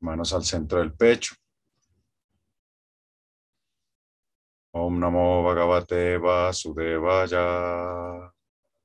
Manos 0.00 0.32
al 0.32 0.44
centro 0.44 0.78
del 0.78 0.94
pecho. 0.94 1.34
Om 4.74 4.98
Namo 4.98 5.42
Bhagavate 5.42 6.18
Vasudevaya. 6.18 7.46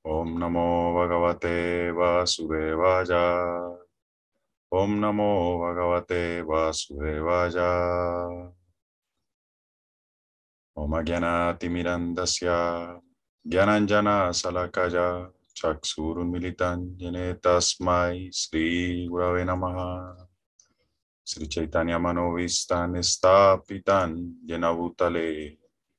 Om 0.03 0.39
Namo 0.39 0.93
Bhagavate 0.93 1.91
Vasudevaya. 1.91 3.77
Om 4.71 4.99
Namo 4.99 5.59
Bhagavate 5.59 6.43
Vasudevaya. 6.43 7.71
Om 10.75 10.93
Agyanati 10.93 11.69
Mirandasya. 11.69 13.01
Gyananjana 13.45 14.33
Salakaya. 14.33 15.36
चक्षुरुन्मिलिताञ्जने 15.57 17.27
तस्मै 17.45 18.13
श्रीगुरवे 18.39 19.43
नमः 19.49 19.77
श्रीचैतन्यमनोविस्तानि 21.27 23.03
स्थापितान् 23.11 24.15
येन 24.49 24.65
भूतले 24.77 25.29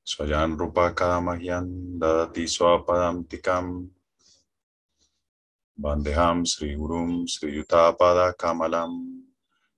स्वजान् 0.07 0.57
रूपका 0.59 1.09
मह्यं 1.27 1.67
ददति 2.01 2.45
स्वपदान्तिकम् 2.55 3.71
वन्देहां 5.77 6.43
श्रीगुरुं 6.51 7.09
श्रीयुतापदकमलं 7.33 8.93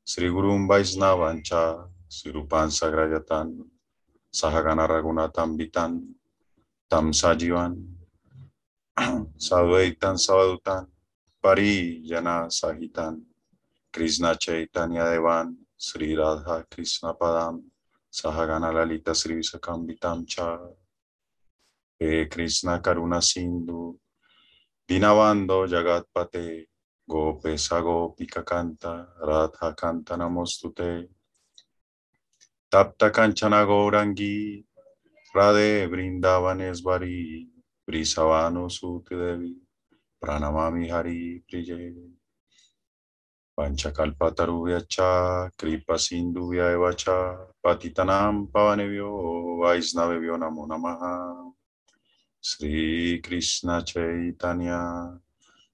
श्रीगुरुं 0.07 0.59
वैष्णवं 0.69 1.41
च 1.49 1.61
श्रीरूपान् 2.17 2.77
सग्रजतान् 2.79 3.53
सहगणरघुनाथं 4.33 5.57
तं 6.91 7.11
सजीवान् 7.21 7.75
Sadvaitan 9.37 10.15
Savadutan 10.17 10.85
Pari 11.41 12.05
Yana 12.05 12.45
Sahitan 12.53 13.21
Krishna 13.91 14.35
Chaitanya 14.37 15.03
Devan, 15.03 15.55
Sri 15.75 16.15
Radha 16.15 16.65
Krishna 16.69 17.13
Padam, 17.13 17.61
Sahagana 18.11 18.71
Lalita 18.73 19.13
Sri 19.13 19.35
Visakambitam 19.35 20.25
Cha, 20.27 20.59
He 21.99 22.25
Krishna 22.27 22.79
Karuna 22.79 23.21
Sindhu, 23.21 23.97
Dinavando 24.87 25.67
Jagatpate, 25.67 26.67
Gope 27.09 27.57
Sagopika 27.57 28.45
Kanta, 28.45 29.07
Radha 29.21 29.73
Kanta 29.73 30.15
Namostute, 30.15 31.07
Tapta 32.71 33.11
Kanchana 33.11 33.65
Gourangi, 33.65 34.63
Radhe 35.35 35.89
Brindavaneshvari, 35.89 37.50
Brisavano 37.91 38.71
Suti 38.71 39.15
Devi, 39.15 39.51
Pranamami 40.17 40.87
Hari 40.87 41.43
Priye. 41.43 41.91
Panchakalpatarubhyacha, 43.53 45.51
Kripa 45.57 45.97
Sindhubhya 45.99 46.71
evacha, 46.71 47.51
Patitanam 47.61 48.47
Pavanebhyo, 48.47 49.59
Vaisnavebhyo 49.59 50.39
Namo 50.39 50.65
Namaha. 50.65 51.51
Sri 52.39 53.19
Krishna 53.19 53.83
Chaitanya, 53.83 55.19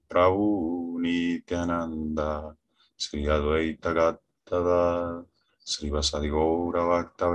Prabhu 0.09 0.97
Nityananda, 0.99 2.57
Sri 2.97 3.25
Advaita 3.25 3.93
Gattava, 3.93 5.23
Sri 5.59 5.91
Vasadi 5.91 6.29
Gaura 6.31 6.81
Bhakta 6.81 7.29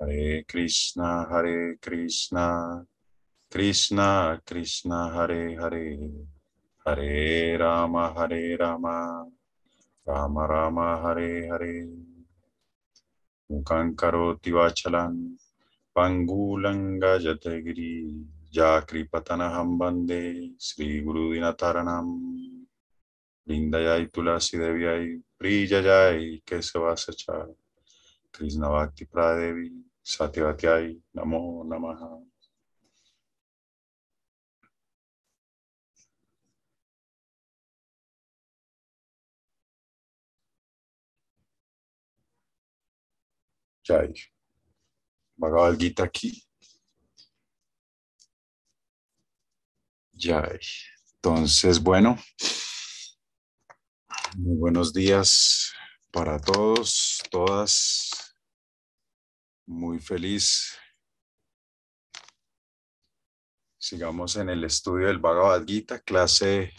Hare 0.00 0.44
Krishna, 0.46 1.26
Hare 1.28 1.76
Krishna, 1.82 2.86
Krishna 3.50 4.40
Krishna, 4.46 5.10
Hare 5.12 5.56
Hare. 5.58 5.98
Hare 6.86 7.58
Rama, 7.58 8.14
Hare 8.16 8.56
Rama, 8.56 9.26
Rama 10.06 10.46
Rama, 10.46 11.02
Hare 11.02 11.48
Hare. 11.48 11.88
Mukhaṁ 13.50 13.96
karoti 13.96 14.52
vachalam, 14.52 15.36
pangulam 15.96 17.00
gajate 17.00 17.64
giri, 17.64 18.24
yakripatanaham 18.54 19.78
bande, 19.78 20.52
Sri 20.58 21.00
Guru 21.00 21.34
Dinataranam, 21.34 22.06
Lindayai 23.48 24.08
Tulasi 24.12 24.58
Devyai, 24.58 25.20
Prijayai 25.42 26.40
Kesavasacha, 26.44 27.48
Krishna 28.32 28.68
Bhakti 28.68 29.04
Pradevi, 29.04 29.87
Satyavatiyai, 30.08 31.02
Namo 31.14 31.64
Namaha. 31.68 32.08
Jai. 43.84 44.14
Bhagavad 45.36 45.78
Gita 45.78 46.04
aquí. 46.04 46.42
Jai. 50.14 50.58
Entonces, 51.16 51.82
bueno, 51.82 52.18
muy 54.36 54.56
buenos 54.56 54.92
días 54.94 55.72
para 56.10 56.38
todos, 56.38 57.22
todas. 57.30 58.07
Muy 59.68 59.98
feliz. 59.98 60.78
Sigamos 63.76 64.36
en 64.36 64.48
el 64.48 64.64
estudio 64.64 65.08
del 65.08 65.18
Bhagavad 65.18 65.66
Gita, 65.66 66.00
clase 66.00 66.72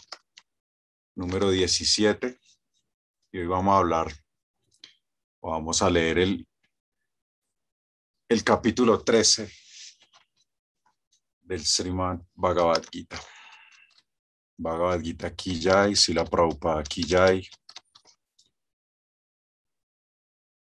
número 1.14 1.50
17. 1.50 2.36
Y 3.30 3.38
hoy 3.38 3.46
vamos 3.46 3.74
a 3.74 3.78
hablar, 3.78 4.12
o 5.38 5.52
vamos 5.52 5.80
a 5.82 5.88
leer 5.88 6.18
el 6.18 6.48
el 8.28 8.42
capítulo 8.42 9.04
13 9.04 9.48
del 11.42 11.64
Srimad 11.64 12.18
Bhagavad 12.34 12.82
Gita. 12.90 13.20
Bhagavad 14.58 15.00
Gita 15.00 15.32
Kijai, 15.32 15.94
Sila 15.94 16.24
Prabhupada 16.24 16.82
Kijai, 16.82 17.48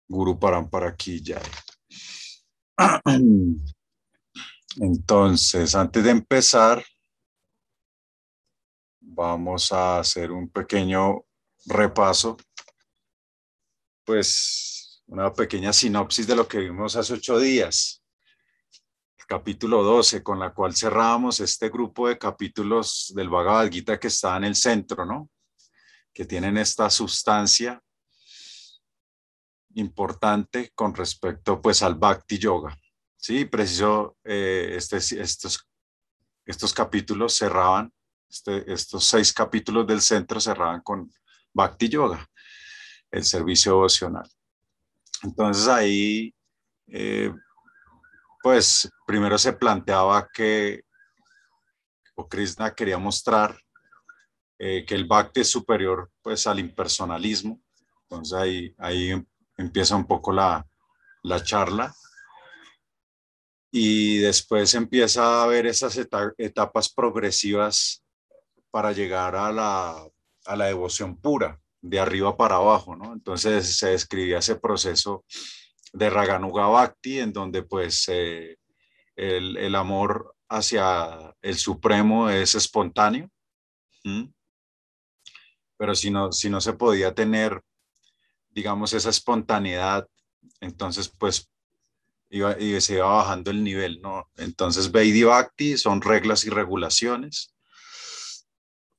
Guru 0.09 0.37
Parampara 0.37 0.93
Kijai. 0.93 1.66
Entonces, 4.79 5.73
antes 5.73 6.03
de 6.03 6.11
empezar, 6.11 6.83
vamos 8.99 9.71
a 9.71 9.99
hacer 9.99 10.31
un 10.31 10.49
pequeño 10.49 11.25
repaso, 11.65 12.37
pues 14.05 15.01
una 15.07 15.33
pequeña 15.33 15.73
sinopsis 15.73 16.27
de 16.27 16.35
lo 16.35 16.47
que 16.47 16.59
vimos 16.59 16.95
hace 16.95 17.13
ocho 17.13 17.39
días. 17.39 18.03
El 19.17 19.25
capítulo 19.25 19.81
12, 19.81 20.21
con 20.21 20.39
la 20.39 20.53
cual 20.53 20.75
cerrábamos 20.75 21.39
este 21.39 21.69
grupo 21.69 22.07
de 22.07 22.19
capítulos 22.19 23.11
del 23.15 23.29
Bhagavad 23.29 23.69
que 23.69 24.07
está 24.07 24.37
en 24.37 24.43
el 24.43 24.55
centro, 24.55 25.03
¿no? 25.05 25.29
Que 26.13 26.25
tienen 26.25 26.57
esta 26.57 26.89
sustancia 26.91 27.81
importante 29.77 30.71
con 30.75 30.93
respecto 30.93 31.61
pues 31.61 31.83
al 31.83 31.95
Bhakti 31.95 32.37
Yoga. 32.37 32.77
Sí, 33.15 33.45
preciso, 33.45 34.17
eh, 34.23 34.73
este, 34.75 34.97
estos, 34.97 35.67
estos 36.45 36.73
capítulos 36.73 37.35
cerraban, 37.35 37.91
este, 38.29 38.71
estos 38.71 39.05
seis 39.05 39.33
capítulos 39.33 39.87
del 39.87 40.01
centro 40.01 40.39
cerraban 40.39 40.81
con 40.81 41.11
Bhakti 41.53 41.89
Yoga, 41.89 42.27
el 43.11 43.23
servicio 43.23 43.73
devocional. 43.73 44.29
Entonces 45.23 45.67
ahí, 45.67 46.33
eh, 46.87 47.33
pues 48.41 48.89
primero 49.05 49.37
se 49.37 49.53
planteaba 49.53 50.27
que 50.33 50.83
o 52.15 52.27
Krishna 52.27 52.73
quería 52.73 52.97
mostrar 52.97 53.59
eh, 54.57 54.83
que 54.85 54.95
el 54.95 55.05
Bhakti 55.05 55.41
es 55.41 55.51
superior 55.51 56.11
pues 56.21 56.47
al 56.47 56.59
impersonalismo. 56.59 57.61
Entonces 58.03 58.33
ahí, 58.33 58.75
ahí 58.79 59.13
empieza 59.57 59.95
un 59.95 60.05
poco 60.05 60.31
la, 60.31 60.65
la 61.23 61.43
charla. 61.43 61.93
Y 63.71 64.19
después 64.19 64.73
empieza 64.75 65.43
a 65.43 65.47
ver 65.47 65.65
esas 65.67 65.97
etapas 66.37 66.93
progresivas 66.93 68.03
para 68.71 68.91
llegar 68.91 69.35
a 69.35 69.51
la, 69.51 70.07
a 70.45 70.55
la 70.55 70.65
devoción 70.65 71.17
pura 71.17 71.59
de 71.81 71.99
arriba 71.99 72.35
para 72.37 72.55
abajo, 72.55 72.95
¿no? 72.95 73.13
Entonces 73.13 73.77
se 73.77 73.89
describía 73.89 74.39
ese 74.39 74.55
proceso 74.55 75.25
de 75.93 76.09
Raganuga 76.09 76.67
Bhakti, 76.67 77.19
en 77.19 77.33
donde 77.33 77.63
pues 77.63 78.07
el, 78.09 78.57
el, 79.15 79.75
amor 79.75 80.35
hacia 80.49 81.35
el 81.41 81.55
Supremo 81.57 82.29
es 82.29 82.55
espontáneo, 82.55 83.29
pero 85.77 85.95
si 85.95 86.11
no, 86.11 86.31
si 86.31 86.49
no 86.49 86.61
se 86.61 86.73
podía 86.73 87.13
tener, 87.13 87.61
digamos, 88.57 88.91
esa 88.93 89.11
espontaneidad, 89.11 90.09
entonces 90.61 91.07
pues 91.09 91.47
iba, 92.31 92.59
y 92.59 92.81
se 92.81 92.95
iba 92.95 93.05
bajando 93.05 93.51
el 93.51 93.63
nivel, 93.63 94.01
¿no? 94.01 94.31
Entonces 94.35 94.91
Vaidhi 94.91 95.21
Bhakti 95.21 95.77
son 95.77 96.01
reglas 96.01 96.43
y 96.43 96.49
regulaciones, 96.49 97.53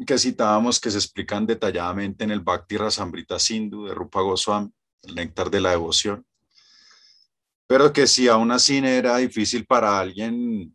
que 0.07 0.17
citábamos 0.17 0.79
que 0.79 0.93
se 0.93 0.99
explican 0.99 1.45
detalladamente 1.45 2.23
en 2.23 2.31
el 2.31 2.39
Bhakti 2.39 2.77
Rasamrita 2.77 3.41
Sindhu 3.41 3.87
de 3.87 3.95
Rupa 3.95 4.21
Goswami, 4.21 4.71
el 5.03 5.17
néctar 5.17 5.51
de 5.51 5.61
la 5.61 5.71
devoción. 5.71 6.25
Pero 7.67 7.93
que 7.93 8.07
si 8.07 8.29
aún 8.29 8.53
así 8.53 8.79
era 8.79 9.17
difícil 9.17 9.67
para 9.67 9.99
alguien 9.99 10.73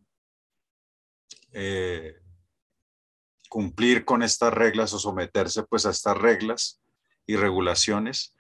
eh, 1.54 2.18
cumplir 3.48 4.04
con 4.04 4.24
estas 4.24 4.54
reglas 4.54 4.92
o 4.92 5.00
someterse 5.00 5.64
pues 5.64 5.86
a 5.86 5.92
estas 5.92 6.18
reglas 6.18 6.82
y 7.26 7.38
regulaciones, 7.38 8.36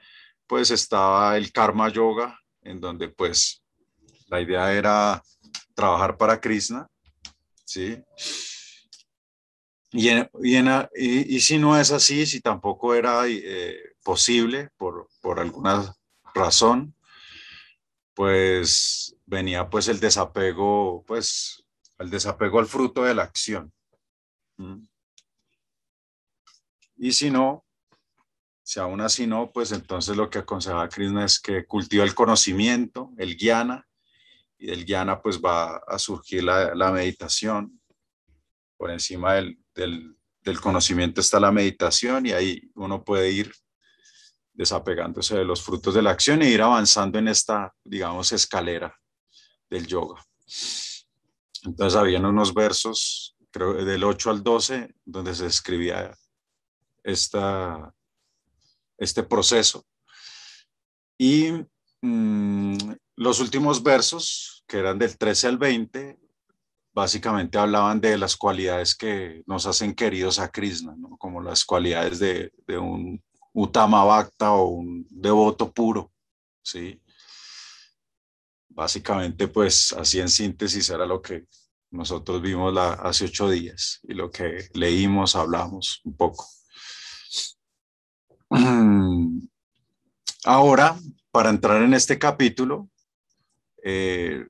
pues 0.48 0.72
estaba 0.72 1.38
el 1.38 1.52
Karma 1.52 1.90
Yoga, 1.90 2.40
en 2.62 2.80
donde 2.80 3.10
pues 3.10 3.64
la 4.28 4.42
idea 4.42 4.74
era 4.74 5.24
trabajar 5.74 6.18
para 6.18 6.40
Krishna, 6.40 6.88
¿sí? 7.66 8.02
Y, 9.92 10.10
y, 10.10 11.40
si 11.40 11.60
no 11.60 11.80
es 11.80 11.92
así, 11.92 12.26
si 12.26 12.42
tampoco 12.42 12.96
era 12.96 13.28
eh, 13.28 13.78
posible 14.04 14.70
por, 14.76 15.08
por 15.22 15.40
alguna 15.40 15.94
razón, 16.34 16.96
pues 18.16 19.16
venía 19.26 19.70
pues 19.70 19.88
el 19.88 20.00
desapego, 20.00 21.04
pues 21.06 21.64
el 22.00 22.10
desapego 22.10 22.60
al 22.60 22.66
fruto 22.66 23.04
de 23.04 23.14
la 23.14 23.24
acción. 23.24 23.72
Y 26.98 27.12
si 27.12 27.30
no, 27.30 27.63
si 28.64 28.80
aún 28.80 29.02
así 29.02 29.28
no, 29.28 29.52
pues 29.52 29.74
entonces 29.74 30.16
lo 30.16 30.30
que 30.30 30.40
aconsejaba 30.40 30.88
Krishna 30.88 31.26
es 31.26 31.40
que 31.40 31.66
cultiva 31.66 32.06
el 32.06 32.16
conocimiento, 32.16 33.12
el 33.18 33.36
guiana, 33.36 33.86
y 34.58 34.68
del 34.68 34.86
guiana 34.86 35.22
pues 35.22 35.42
va 35.42 35.78
a 35.86 36.00
surgir 36.00 36.44
la, 36.44 36.74
la 36.74 36.92
meditación. 36.92 37.82
Por 38.78 38.92
encima 38.92 39.34
del, 39.34 39.60
del, 39.76 40.60
conocimiento 40.62 41.20
está 41.20 41.40
la 41.40 41.52
meditación 41.52 42.26
y 42.26 42.32
ahí 42.32 42.72
uno 42.76 43.04
puede 43.04 43.32
ir 43.32 43.52
desapegándose 44.54 45.36
de 45.36 45.46
los 45.46 45.62
frutos 45.62 45.94
de 45.94 46.02
la 46.02 46.12
acción 46.12 46.42
e 46.42 46.50
ir 46.50 46.62
avanzando 46.62 47.20
en 47.20 47.28
esta, 47.28 47.74
digamos, 47.84 48.32
escalera 48.32 48.96
del 49.70 49.88
yoga. 49.88 50.24
Entonces 51.64 51.98
habían 51.98 52.26
unos 52.26 52.54
versos, 52.54 53.36
creo, 53.52 53.74
del 53.74 54.04
8 54.04 54.30
al 54.30 54.44
12, 54.44 54.96
donde 55.06 55.34
se 55.34 55.48
escribía 55.48 56.16
esta, 57.04 57.94
este 58.98 59.24
proceso. 59.24 59.86
Y 61.18 61.52
mm, 62.02 62.78
los 63.16 63.40
últimos 63.40 63.84
versos, 63.84 64.64
que 64.68 64.78
eran 64.78 65.00
del 65.00 65.18
13 65.18 65.48
al 65.48 65.58
20, 65.58 66.20
básicamente 66.94 67.58
hablaban 67.58 68.00
de 68.00 68.18
las 68.18 68.38
cualidades 68.38 68.96
que 68.96 69.44
nos 69.48 69.66
hacen 69.66 69.94
queridos 69.96 70.40
a 70.40 70.50
Krishna, 70.50 70.96
como 71.18 71.42
las 71.42 71.66
cualidades 71.66 72.20
de, 72.20 72.52
un 72.78 73.22
Utama 73.54 74.04
Bhakta 74.04 74.52
o 74.52 74.66
un 74.66 75.06
devoto 75.10 75.72
puro, 75.72 76.12
¿sí? 76.64 77.00
Básicamente, 78.70 79.48
pues 79.48 79.94
así 79.94 80.20
en 80.20 80.30
síntesis 80.30 80.90
era 80.90 81.06
lo 81.06 81.22
que 81.22 81.46
nosotros 81.92 82.42
vimos 82.42 82.74
la, 82.74 82.94
hace 82.94 83.26
ocho 83.26 83.48
días 83.48 84.00
y 84.04 84.16
lo 84.16 84.32
que 84.32 84.70
leímos, 84.74 85.36
hablamos 85.36 86.02
un 86.04 86.16
poco. 86.16 86.48
Ahora, 90.46 90.98
para 91.32 91.50
entrar 91.50 91.82
en 91.82 91.94
este 91.94 92.20
capítulo, 92.20 92.90
eh, 93.84 94.46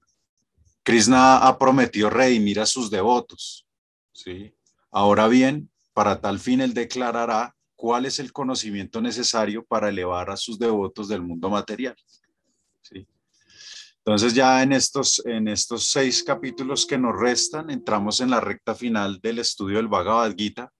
Krishna 0.83 1.37
ha 1.37 1.57
prometido 1.57 2.09
redimir 2.09 2.59
a 2.59 2.65
sus 2.65 2.91
devotos. 2.91 3.65
¿sí? 4.11 4.53
Ahora 4.91 5.27
bien, 5.27 5.69
para 5.93 6.19
tal 6.19 6.39
fin 6.39 6.61
él 6.61 6.73
declarará 6.73 7.55
cuál 7.75 8.05
es 8.05 8.19
el 8.19 8.33
conocimiento 8.33 9.01
necesario 9.01 9.63
para 9.65 9.89
elevar 9.89 10.29
a 10.29 10.37
sus 10.37 10.59
devotos 10.59 11.07
del 11.07 11.21
mundo 11.21 11.49
material. 11.49 11.95
¿sí? 12.81 13.07
Entonces 13.99 14.33
ya 14.33 14.61
en 14.61 14.73
estos, 14.73 15.25
en 15.25 15.47
estos 15.47 15.89
seis 15.89 16.23
capítulos 16.23 16.85
que 16.85 16.97
nos 16.97 17.17
restan, 17.17 17.69
entramos 17.69 18.19
en 18.19 18.29
la 18.29 18.41
recta 18.41 18.75
final 18.75 19.19
del 19.21 19.39
estudio 19.39 19.77
del 19.77 19.87
Bhagavad 19.87 20.35
Gita. 20.35 20.71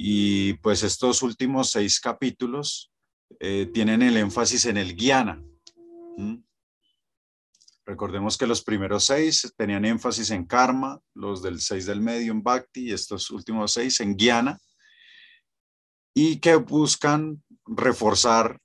Y 0.00 0.54
pues 0.54 0.84
estos 0.84 1.22
últimos 1.22 1.72
seis 1.72 1.98
capítulos 1.98 2.92
eh, 3.40 3.68
tienen 3.74 4.00
el 4.00 4.16
énfasis 4.16 4.66
en 4.66 4.76
el 4.76 4.94
guiana. 4.94 5.42
Recordemos 7.84 8.38
que 8.38 8.46
los 8.46 8.62
primeros 8.62 9.06
seis 9.06 9.52
tenían 9.56 9.84
énfasis 9.84 10.30
en 10.30 10.44
karma, 10.44 11.00
los 11.14 11.42
del 11.42 11.60
seis 11.60 11.84
del 11.84 12.00
medio 12.00 12.30
en 12.30 12.44
bhakti 12.44 12.88
y 12.88 12.92
estos 12.92 13.28
últimos 13.30 13.72
seis 13.72 13.98
en 13.98 14.16
guiana 14.16 14.56
y 16.14 16.38
que 16.38 16.54
buscan 16.54 17.42
reforzar 17.66 18.60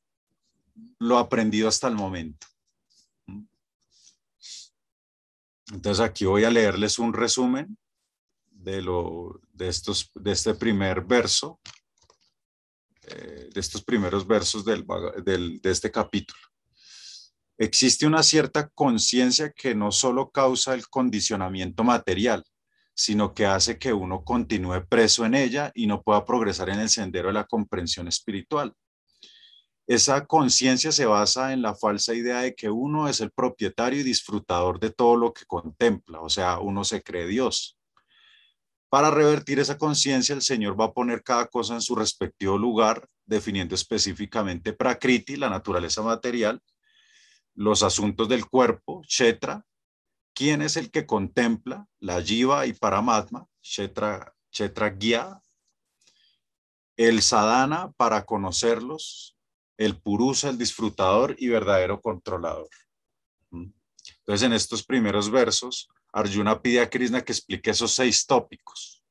lo 1.00 1.18
aprendido 1.18 1.68
hasta 1.68 1.88
el 1.88 1.96
momento. 1.96 2.46
Entonces 5.72 6.00
aquí 6.00 6.26
voy 6.26 6.44
a 6.44 6.52
leerles 6.52 7.00
un 7.00 7.14
resumen 7.14 7.78
de, 8.52 8.82
lo, 8.82 9.42
de, 9.54 9.70
estos, 9.70 10.12
de 10.16 10.32
este 10.32 10.54
primer 10.56 11.02
verso, 11.02 11.60
eh, 13.04 13.50
de 13.54 13.60
estos 13.60 13.84
primeros 13.84 14.28
versos 14.28 14.66
del, 14.66 14.86
del, 15.24 15.62
de 15.62 15.72
este 15.72 15.92
capítulo. 15.92 16.40
Existe 17.58 18.08
una 18.08 18.24
cierta 18.24 18.68
conciencia 18.70 19.52
que 19.52 19.76
no 19.76 19.92
solo 19.92 20.32
causa 20.32 20.74
el 20.74 20.88
condicionamiento 20.90 21.84
material, 21.84 22.44
sino 22.96 23.34
que 23.34 23.46
hace 23.46 23.78
que 23.78 23.94
uno 23.94 24.24
continúe 24.24 24.86
preso 24.88 25.26
en 25.26 25.36
ella 25.36 25.72
y 25.74 25.88
no 25.88 26.02
pueda 26.02 26.26
progresar 26.26 26.70
en 26.70 26.80
el 26.80 26.90
sendero 26.90 27.28
de 27.28 27.34
la 27.34 27.46
comprensión 27.46 28.08
espiritual. 28.08 28.74
Esa 29.86 30.26
conciencia 30.26 30.92
se 30.92 31.06
basa 31.06 31.52
en 31.52 31.62
la 31.62 31.76
falsa 31.76 32.14
idea 32.14 32.42
de 32.42 32.56
que 32.56 32.70
uno 32.70 33.10
es 33.10 33.20
el 33.20 33.32
propietario 33.32 34.00
y 34.00 34.04
disfrutador 34.04 34.80
de 34.80 34.92
todo 34.92 35.18
lo 35.18 35.34
que 35.34 35.46
contempla, 35.46 36.22
o 36.22 36.30
sea, 36.30 36.60
uno 36.60 36.84
se 36.84 37.04
cree 37.04 37.28
Dios. 37.28 37.78
Para 38.94 39.10
revertir 39.10 39.58
esa 39.58 39.80
conciencia, 39.80 40.36
el 40.36 40.44
Señor 40.44 40.80
va 40.80 40.86
a 40.86 40.94
poner 40.94 41.24
cada 41.24 41.48
cosa 41.48 41.74
en 41.74 41.82
su 41.82 41.96
respectivo 41.96 42.60
lugar, 42.60 43.10
definiendo 43.26 43.74
específicamente 43.74 44.72
Prakriti, 44.72 45.36
la 45.36 45.50
naturaleza 45.50 46.04
material, 46.04 46.62
los 47.56 47.82
asuntos 47.82 48.30
del 48.30 48.46
cuerpo, 48.46 49.02
Chetra, 49.08 49.66
quién 50.36 50.62
es 50.62 50.78
el 50.78 50.92
que 50.92 51.08
contempla 51.08 51.88
la 52.00 52.22
Jiva 52.22 52.68
y 52.68 52.74
Paramatma, 52.74 53.48
Chetra, 53.64 54.36
Chetra 54.52 54.96
Gya, 54.96 55.42
el 56.96 57.24
Sadhana 57.24 57.92
para 57.98 58.26
conocerlos, 58.26 59.36
el 59.76 60.00
Purusa, 60.00 60.50
el 60.50 60.60
disfrutador 60.60 61.36
y 61.40 61.48
verdadero 61.48 62.00
controlador. 62.00 62.70
¿Mm? 63.50 63.72
Entonces, 64.20 64.46
en 64.46 64.54
estos 64.54 64.84
primeros 64.84 65.32
versos, 65.32 65.90
Arjuna 66.14 66.62
pide 66.62 66.80
a 66.80 66.90
Krishna 66.90 67.24
que 67.24 67.34
explique 67.34 67.72
esos 67.72 67.94
seis 67.94 68.26
tópicos. 68.26 69.04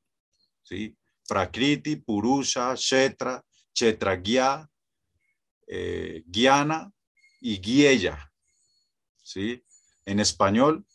¿sí? 0.62 0.96
Prakriti, 1.28 1.96
Purusha, 1.96 2.74
Chetra, 2.76 3.42
Chetra 3.74 4.16
Gya, 4.16 4.68
eh, 5.66 6.22
y 7.40 7.58
Gyeya. 7.60 8.32
¿sí? 9.22 9.64
En 10.06 10.20
español, 10.20 10.86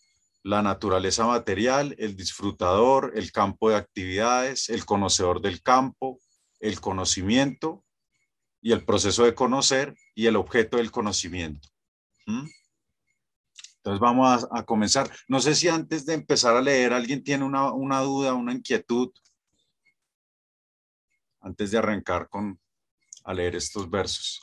la 0.44 0.62
naturaleza 0.62 1.26
material, 1.26 1.94
el 2.00 2.16
disfrutador, 2.16 3.12
el 3.16 3.34
campo 3.34 3.70
de 3.70 3.76
actividades, 3.76 4.70
el 4.70 4.86
conocedor 4.86 5.42
del 5.42 5.62
campo, 5.62 6.20
el 6.62 6.80
conocimiento 6.80 7.84
y 8.62 8.72
el 8.72 8.86
proceso 8.86 9.26
de 9.26 9.36
conocer 9.36 9.94
y 10.16 10.28
el 10.28 10.38
objeto 10.38 10.78
del 10.78 10.90
conocimiento. 10.90 11.68
Entonces 13.88 14.02
vamos 14.02 14.46
a, 14.52 14.66
comenzar. 14.66 15.10
No 15.30 15.40
sé 15.40 15.56
si 15.56 15.70
antes 15.70 16.06
de 16.06 16.14
empezar 16.14 16.58
a 16.58 16.62
leer 16.62 16.92
alguien 16.92 17.24
tiene 17.24 17.46
una, 17.46 17.72
una 17.72 18.02
duda, 18.02 18.34
una 18.34 18.52
inquietud, 18.52 19.14
antes 21.40 21.72
de 21.72 21.78
arrancar 21.78 22.28
con 22.28 22.60
a 23.24 23.34
leer 23.34 23.56
estos 23.56 23.90
versos. 23.90 24.42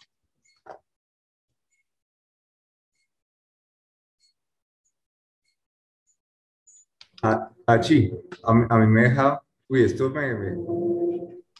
Ah, 7.22 7.52
sí, 7.82 8.10
a, 8.44 8.54
mí 8.54 8.86
me 8.86 9.02
deja, 9.02 9.42
uy, 9.68 9.84
esto 9.84 10.08
me, 10.08 10.56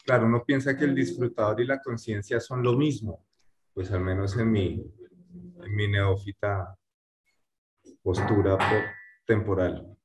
claro, 0.07 0.25
uno 0.25 0.43
piensa 0.43 0.75
que 0.75 0.87
el 0.87 0.95
disfrutador 0.95 1.61
y 1.61 1.67
la 1.67 1.83
conciencia 1.83 2.41
son 2.41 2.62
lo 2.62 2.73
mismo, 2.79 3.26
pues 3.75 3.91
al 3.91 4.00
menos 4.00 4.38
en 4.38 4.50
mi, 4.50 4.91
en 5.62 5.76
mi 5.76 5.87
neófita 5.87 6.79
postura 8.04 8.58
temporal. 9.26 9.96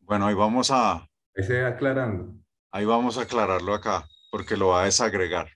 Bueno, 0.00 0.26
ahí 0.26 0.34
vamos 0.34 0.70
a... 0.72 1.08
Ahí 1.36 1.56
aclarando. 1.64 2.34
Ahí 2.72 2.84
vamos 2.84 3.16
a 3.16 3.22
aclararlo 3.22 3.72
acá, 3.72 4.04
porque 4.30 4.56
lo 4.56 4.68
va 4.68 4.82
a 4.82 4.84
desagregar. 4.86 5.48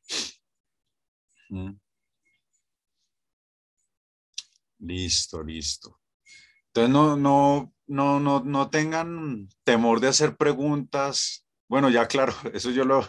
Listo, 4.78 5.42
listo. 5.42 6.00
Entonces 6.68 6.92
no, 6.92 7.16
no, 7.16 7.74
no, 7.88 8.20
no, 8.20 8.44
no 8.44 8.70
tengan 8.70 9.48
temor 9.64 9.98
de 9.98 10.06
hacer 10.08 10.36
preguntas 10.36 11.44
Bueno, 11.68 11.90
ya 11.90 12.06
claro, 12.06 12.32
eso 12.54 12.70
yo 12.70 12.84
lo, 12.84 13.04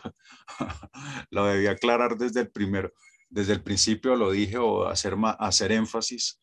lo 1.29 1.45
debía 1.45 1.71
aclarar 1.71 2.17
desde 2.17 2.41
el 2.41 2.51
primero, 2.51 2.91
desde 3.29 3.53
el 3.53 3.61
principio 3.61 4.15
lo 4.15 4.31
dije 4.31 4.57
o 4.57 4.87
hacer, 4.87 5.15
hacer 5.37 5.71
énfasis, 5.71 6.39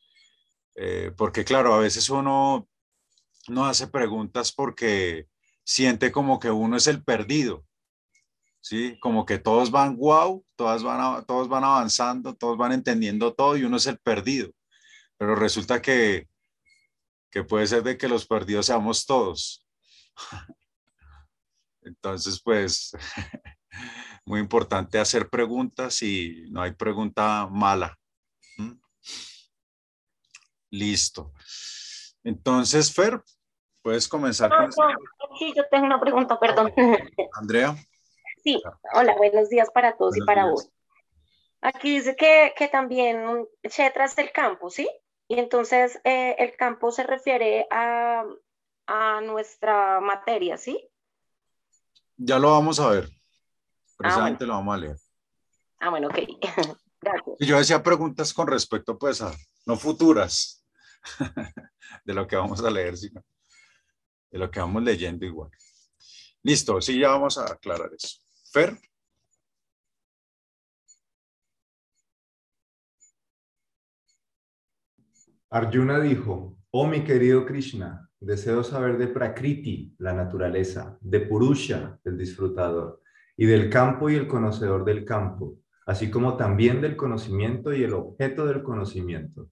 eh, 0.80 1.12
porque 1.16 1.44
claro, 1.44 1.74
a 1.74 1.80
veces 1.80 2.08
uno 2.08 2.68
no 3.48 3.66
hace 3.66 3.88
preguntas 3.88 4.52
porque 4.52 5.26
siente 5.64 6.12
como 6.12 6.38
que 6.38 6.52
uno 6.52 6.76
es 6.76 6.86
el 6.86 7.02
perdido, 7.02 7.66
¿sí? 8.60 8.96
Como 9.00 9.26
que 9.26 9.38
todos 9.38 9.72
van 9.72 9.96
wow, 9.96 10.44
todas 10.54 10.84
van, 10.84 11.24
todos 11.26 11.48
van 11.48 11.64
avanzando, 11.64 12.36
todos 12.36 12.56
van 12.56 12.70
entendiendo 12.70 13.34
todo 13.34 13.56
y 13.56 13.64
uno 13.64 13.78
es 13.78 13.86
el 13.86 13.98
perdido, 13.98 14.52
pero 15.16 15.34
resulta 15.34 15.82
que, 15.82 16.28
que 17.32 17.42
puede 17.42 17.66
ser 17.66 17.82
de 17.82 17.98
que 17.98 18.06
los 18.06 18.24
perdidos 18.24 18.66
seamos 18.66 19.04
todos. 19.04 19.66
Entonces, 21.82 22.40
pues, 22.40 22.92
muy 24.24 24.38
importante 24.38 25.00
hacer 25.00 25.28
preguntas 25.28 26.02
y 26.02 26.44
no 26.50 26.62
hay 26.62 26.72
pregunta 26.72 27.48
mala. 27.50 27.98
Listo. 30.70 31.32
Entonces, 32.24 32.92
Fer, 32.92 33.22
puedes 33.82 34.08
comenzar. 34.08 34.50
con 34.50 34.70
sí, 35.38 35.52
yo 35.56 35.64
tengo 35.70 35.86
una 35.86 36.00
pregunta, 36.00 36.38
perdón. 36.38 36.72
Andrea. 37.34 37.76
Sí, 38.44 38.62
hola, 38.94 39.16
buenos 39.16 39.48
días 39.48 39.68
para 39.74 39.96
todos 39.96 40.16
y 40.16 40.20
para 40.20 40.46
vos. 40.46 40.70
Aquí 41.60 41.96
dice 41.96 42.14
que, 42.14 42.54
que 42.56 42.68
también 42.68 43.46
Chetra 43.68 44.04
es 44.04 44.16
el 44.16 44.30
campo, 44.30 44.70
¿sí? 44.70 44.88
Y 45.26 45.38
entonces 45.40 46.00
eh, 46.04 46.36
el 46.38 46.56
campo 46.56 46.92
se 46.92 47.02
refiere 47.02 47.66
a, 47.70 48.24
a 48.86 49.20
nuestra 49.20 50.00
materia, 50.00 50.56
¿sí? 50.56 50.88
Ya 52.16 52.38
lo 52.38 52.52
vamos 52.52 52.78
a 52.78 52.88
ver. 52.90 53.08
Precisamente 53.96 54.46
lo 54.46 54.54
vamos 54.54 54.74
a 54.74 54.78
leer. 54.78 54.96
Ah, 55.80 55.90
bueno, 55.90 56.06
ok. 56.06 56.18
Gracias. 57.00 57.36
Y 57.40 57.46
yo 57.46 57.58
decía 57.58 57.82
preguntas 57.82 58.32
con 58.32 58.46
respecto, 58.46 58.98
pues, 58.98 59.20
a 59.20 59.32
no 59.66 59.76
futuras, 59.76 60.57
de 62.04 62.14
lo 62.14 62.26
que 62.26 62.36
vamos 62.36 62.62
a 62.62 62.70
leer, 62.70 62.96
sino 62.96 63.24
de 64.30 64.38
lo 64.38 64.50
que 64.50 64.60
vamos 64.60 64.82
leyendo 64.82 65.24
igual. 65.24 65.50
Listo, 66.42 66.80
sí, 66.80 66.98
ya 66.98 67.08
vamos 67.08 67.38
a 67.38 67.44
aclarar 67.44 67.90
eso. 67.94 68.18
Fer. 68.52 68.78
Arjuna 75.50 75.98
dijo, 76.00 76.58
oh 76.70 76.86
mi 76.86 77.04
querido 77.04 77.46
Krishna, 77.46 78.08
Deseo 78.20 78.64
saber 78.64 78.98
de 78.98 79.06
Prakriti, 79.06 79.94
la 79.98 80.12
naturaleza, 80.12 80.98
de 81.00 81.20
Purusha, 81.20 81.98
el 82.04 82.18
disfrutador, 82.18 83.00
y 83.36 83.46
del 83.46 83.70
campo 83.70 84.10
y 84.10 84.16
el 84.16 84.26
conocedor 84.26 84.84
del 84.84 85.04
campo, 85.04 85.60
así 85.86 86.10
como 86.10 86.36
también 86.36 86.80
del 86.80 86.96
conocimiento 86.96 87.72
y 87.72 87.84
el 87.84 87.94
objeto 87.94 88.44
del 88.46 88.64
conocimiento. 88.64 89.48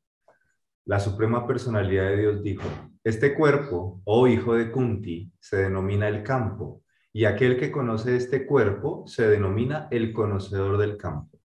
La 0.87 1.01
Suprema 1.01 1.45
Personalidad 1.45 2.11
de 2.11 2.17
Dios 2.17 2.43
dijo, 2.45 2.63
este 3.03 3.35
cuerpo, 3.35 4.01
oh 4.05 4.29
hijo 4.29 4.55
de 4.55 4.71
Kunti, 4.71 5.33
se 5.41 5.57
denomina 5.57 6.07
el 6.07 6.23
campo, 6.23 6.85
y 7.13 7.25
aquel 7.25 7.59
que 7.59 7.73
conoce 7.73 8.15
este 8.15 8.47
cuerpo 8.47 9.05
se 9.09 9.27
denomina 9.27 9.89
el 9.91 10.13
conocedor 10.13 10.79
del 10.79 10.97
campo. 10.97 11.41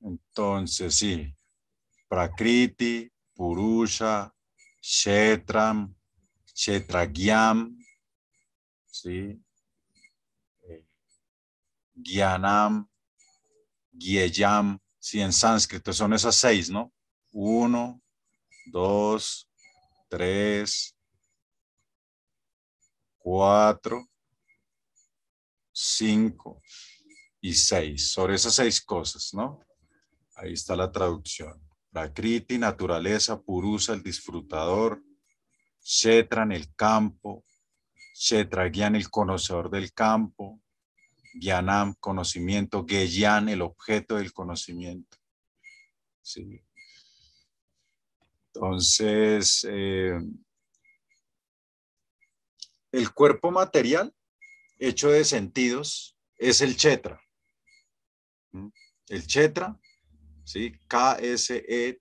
Entonces, 0.00 0.94
sí, 0.94 1.34
Prakriti, 2.08 3.10
Purusha, 3.34 4.32
Shetram, 4.80 5.92
Shetragyam, 6.54 7.76
¿sí? 8.84 9.42
Eh, 10.68 10.84
Gyanam, 11.94 12.88
Gyeyam, 13.90 14.78
sí, 15.06 15.20
en 15.20 15.32
sánscrito 15.32 15.92
son 15.92 16.14
esas 16.14 16.34
seis, 16.34 16.68
¿no? 16.68 16.92
Uno, 17.30 18.02
dos, 18.72 19.48
tres, 20.08 20.96
cuatro, 23.16 24.04
cinco 25.72 26.60
y 27.40 27.54
seis. 27.54 28.10
Sobre 28.10 28.34
esas 28.34 28.56
seis 28.56 28.80
cosas, 28.80 29.32
¿no? 29.32 29.60
Ahí 30.34 30.54
está 30.54 30.74
la 30.74 30.90
traducción. 30.90 31.54
Prakriti, 31.92 32.58
naturaleza, 32.58 33.40
Purusa, 33.40 33.92
el 33.92 34.02
disfrutador, 34.02 35.00
Shetran, 35.84 36.50
el 36.50 36.74
campo, 36.74 37.44
Shetragyan, 38.12 38.96
el 38.96 39.08
conocedor 39.08 39.70
del 39.70 39.92
campo, 39.92 40.60
Gyanam, 41.38 41.94
conocimiento, 42.00 42.84
Geyan, 42.86 43.48
el 43.48 43.62
objeto 43.62 44.16
del 44.16 44.32
conocimiento. 44.32 45.16
Sí. 46.22 46.62
Entonces, 48.54 49.66
eh, 49.68 50.18
el 52.92 53.12
cuerpo 53.12 53.50
material 53.50 54.14
hecho 54.78 55.10
de 55.10 55.24
sentidos 55.24 56.16
es 56.36 56.60
el 56.60 56.76
Chetra. 56.76 57.20
¿Mm? 58.52 58.68
El 59.08 59.26
Chetra 59.26 59.78
¿sí? 60.46 60.72
K-S-E-T-R-A, 60.88 61.98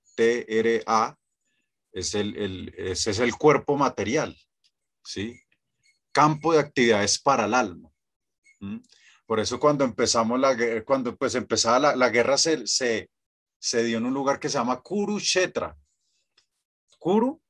es 1.91 2.13
el, 2.13 2.73
ese 2.77 3.11
es 3.11 3.19
el 3.19 3.35
cuerpo 3.35 3.75
material, 3.75 4.37
¿sí? 5.03 5.41
Campo 6.11 6.53
de 6.53 6.59
actividades 6.59 7.19
para 7.19 7.45
el 7.45 7.53
alma. 7.53 7.89
Por 9.25 9.39
eso 9.39 9.59
cuando 9.59 9.83
empezamos 9.83 10.39
la 10.39 10.55
cuando 10.83 11.15
pues 11.15 11.35
empezaba 11.35 11.95
la, 11.95 12.09
guerra 12.09 12.37
se, 12.37 12.67
se, 12.67 13.09
se, 13.59 13.83
dio 13.83 13.97
en 13.97 14.05
un 14.05 14.13
lugar 14.13 14.39
que 14.39 14.49
se 14.49 14.57
llama 14.57 14.81
Kurukshetra. 14.81 15.75
Kuru, 16.99 17.41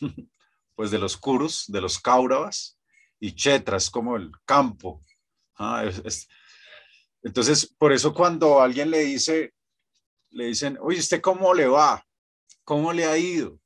pues 0.74 0.90
de 0.90 0.98
los 0.98 1.16
Kurus, 1.16 1.66
de 1.68 1.80
los 1.80 1.98
Kauravas, 1.98 2.78
y 3.20 3.34
Chetra 3.34 3.76
es 3.76 3.90
como 3.90 4.16
el 4.16 4.30
campo. 4.44 5.02
Ah, 5.56 5.84
entonces, 7.22 7.74
por 7.78 7.92
eso 7.92 8.14
cuando 8.14 8.60
alguien 8.60 8.90
le 8.90 9.00
dice, 9.00 9.52
le 10.30 10.46
dicen, 10.46 10.78
oye, 10.80 11.00
¿usted 11.00 11.20
cómo 11.20 11.52
le 11.52 11.66
va? 11.66 12.04
¿Cómo 12.64 12.92
le 12.92 13.06
ha 13.06 13.18
ido? 13.18 13.58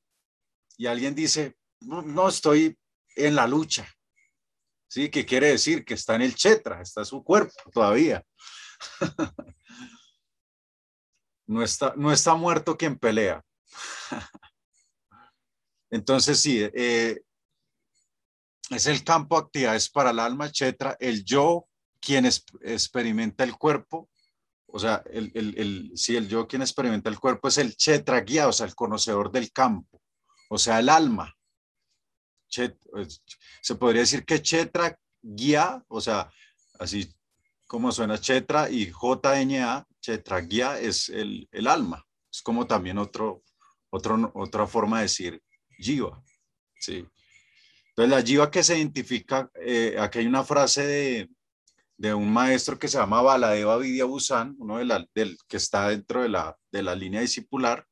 Y 0.76 0.86
alguien 0.86 1.14
dice, 1.14 1.56
no, 1.80 2.28
estoy 2.28 2.76
en 3.16 3.34
la 3.34 3.46
lucha. 3.46 3.86
¿Sí? 4.92 5.08
¿Qué 5.08 5.24
quiere 5.24 5.46
decir? 5.46 5.86
Que 5.86 5.94
está 5.94 6.16
en 6.16 6.20
el 6.20 6.34
chetra, 6.34 6.82
está 6.82 7.02
su 7.02 7.24
cuerpo 7.24 7.54
todavía. 7.72 8.22
no, 11.46 11.62
está, 11.62 11.94
no 11.96 12.12
está 12.12 12.34
muerto 12.34 12.76
quien 12.76 12.98
pelea. 12.98 13.42
Entonces, 15.90 16.38
sí, 16.38 16.68
eh, 16.74 17.22
es 18.68 18.86
el 18.86 19.02
campo 19.02 19.36
de 19.36 19.46
actividades 19.46 19.88
para 19.88 20.10
el 20.10 20.18
alma, 20.18 20.52
chetra, 20.52 20.94
el 21.00 21.24
yo, 21.24 21.66
quien 21.98 22.26
experimenta 22.26 23.44
el 23.44 23.56
cuerpo, 23.56 24.10
o 24.66 24.78
sea, 24.78 25.02
el, 25.06 25.32
el, 25.34 25.92
si 25.94 26.16
el 26.16 26.28
yo 26.28 26.46
quien 26.46 26.60
experimenta 26.60 27.08
el 27.08 27.18
cuerpo 27.18 27.48
es 27.48 27.56
el 27.56 27.74
chetra 27.78 28.20
guía, 28.20 28.46
o 28.46 28.52
sea, 28.52 28.66
el 28.66 28.74
conocedor 28.74 29.32
del 29.32 29.52
campo, 29.52 30.02
o 30.50 30.58
sea, 30.58 30.80
el 30.80 30.90
alma. 30.90 31.34
Se 32.52 33.74
podría 33.74 34.02
decir 34.02 34.24
que 34.24 34.42
chetra 34.42 34.98
guía, 35.22 35.82
o 35.88 36.00
sea, 36.00 36.30
así 36.78 37.12
como 37.66 37.90
suena 37.90 38.18
chetra 38.18 38.68
y 38.68 38.92
JNA, 38.92 39.86
chetra 40.00 40.40
guía 40.40 40.78
es 40.78 41.08
el, 41.08 41.48
el 41.52 41.66
alma. 41.66 42.06
Es 42.30 42.42
como 42.42 42.66
también 42.66 42.98
otro, 42.98 43.42
otro, 43.90 44.30
otra 44.34 44.66
forma 44.66 44.98
de 44.98 45.04
decir 45.04 45.42
jiva. 45.78 46.22
Sí. 46.78 47.06
Entonces, 47.88 48.10
la 48.10 48.22
jiva 48.22 48.50
que 48.50 48.62
se 48.62 48.76
identifica, 48.76 49.50
eh, 49.54 49.96
aquí 49.98 50.18
hay 50.18 50.26
una 50.26 50.44
frase 50.44 50.86
de, 50.86 51.30
de 51.96 52.14
un 52.14 52.32
maestro 52.32 52.78
que 52.78 52.88
se 52.88 52.98
llama 52.98 53.22
Baladeva 53.22 53.78
Vidya 53.78 54.04
Busan, 54.04 54.56
uno 54.58 54.78
de 54.78 54.84
la, 54.84 55.06
del, 55.14 55.38
que 55.48 55.56
está 55.56 55.88
dentro 55.88 56.22
de 56.22 56.28
la, 56.28 56.58
de 56.70 56.82
la 56.82 56.94
línea 56.94 57.20
discipular 57.20 57.86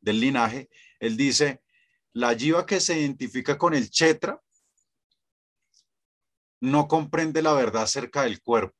del 0.00 0.20
linaje, 0.20 0.68
él 0.98 1.16
dice, 1.16 1.62
la 2.12 2.32
yiva 2.32 2.66
que 2.66 2.80
se 2.80 2.98
identifica 2.98 3.56
con 3.56 3.74
el 3.74 3.90
chetra 3.90 4.40
no 6.60 6.88
comprende 6.88 7.42
la 7.42 7.52
verdad 7.52 7.82
acerca 7.82 8.22
del 8.22 8.42
cuerpo, 8.42 8.76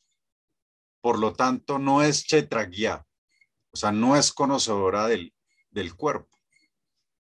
por 1.01 1.19
lo 1.19 1.33
tanto 1.33 1.79
no 1.79 2.03
es 2.03 2.25
chetra 2.25 2.65
guía, 2.65 3.07
o 3.73 3.77
sea, 3.77 3.93
no 3.93 4.17
es 4.17 4.33
conocedora 4.33 5.07
del, 5.07 5.33
del 5.71 5.95
cuerpo. 5.95 6.29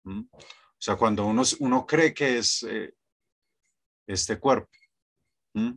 ¿Mm? 0.04 0.22
O 0.32 0.82
sea, 0.82 0.96
cuando 0.96 1.26
uno, 1.26 1.42
uno 1.60 1.86
cree 1.86 2.12
que 2.12 2.38
es 2.38 2.62
eh, 2.62 2.94
este 4.06 4.38
cuerpo. 4.38 4.70
¿Mm? 5.54 5.72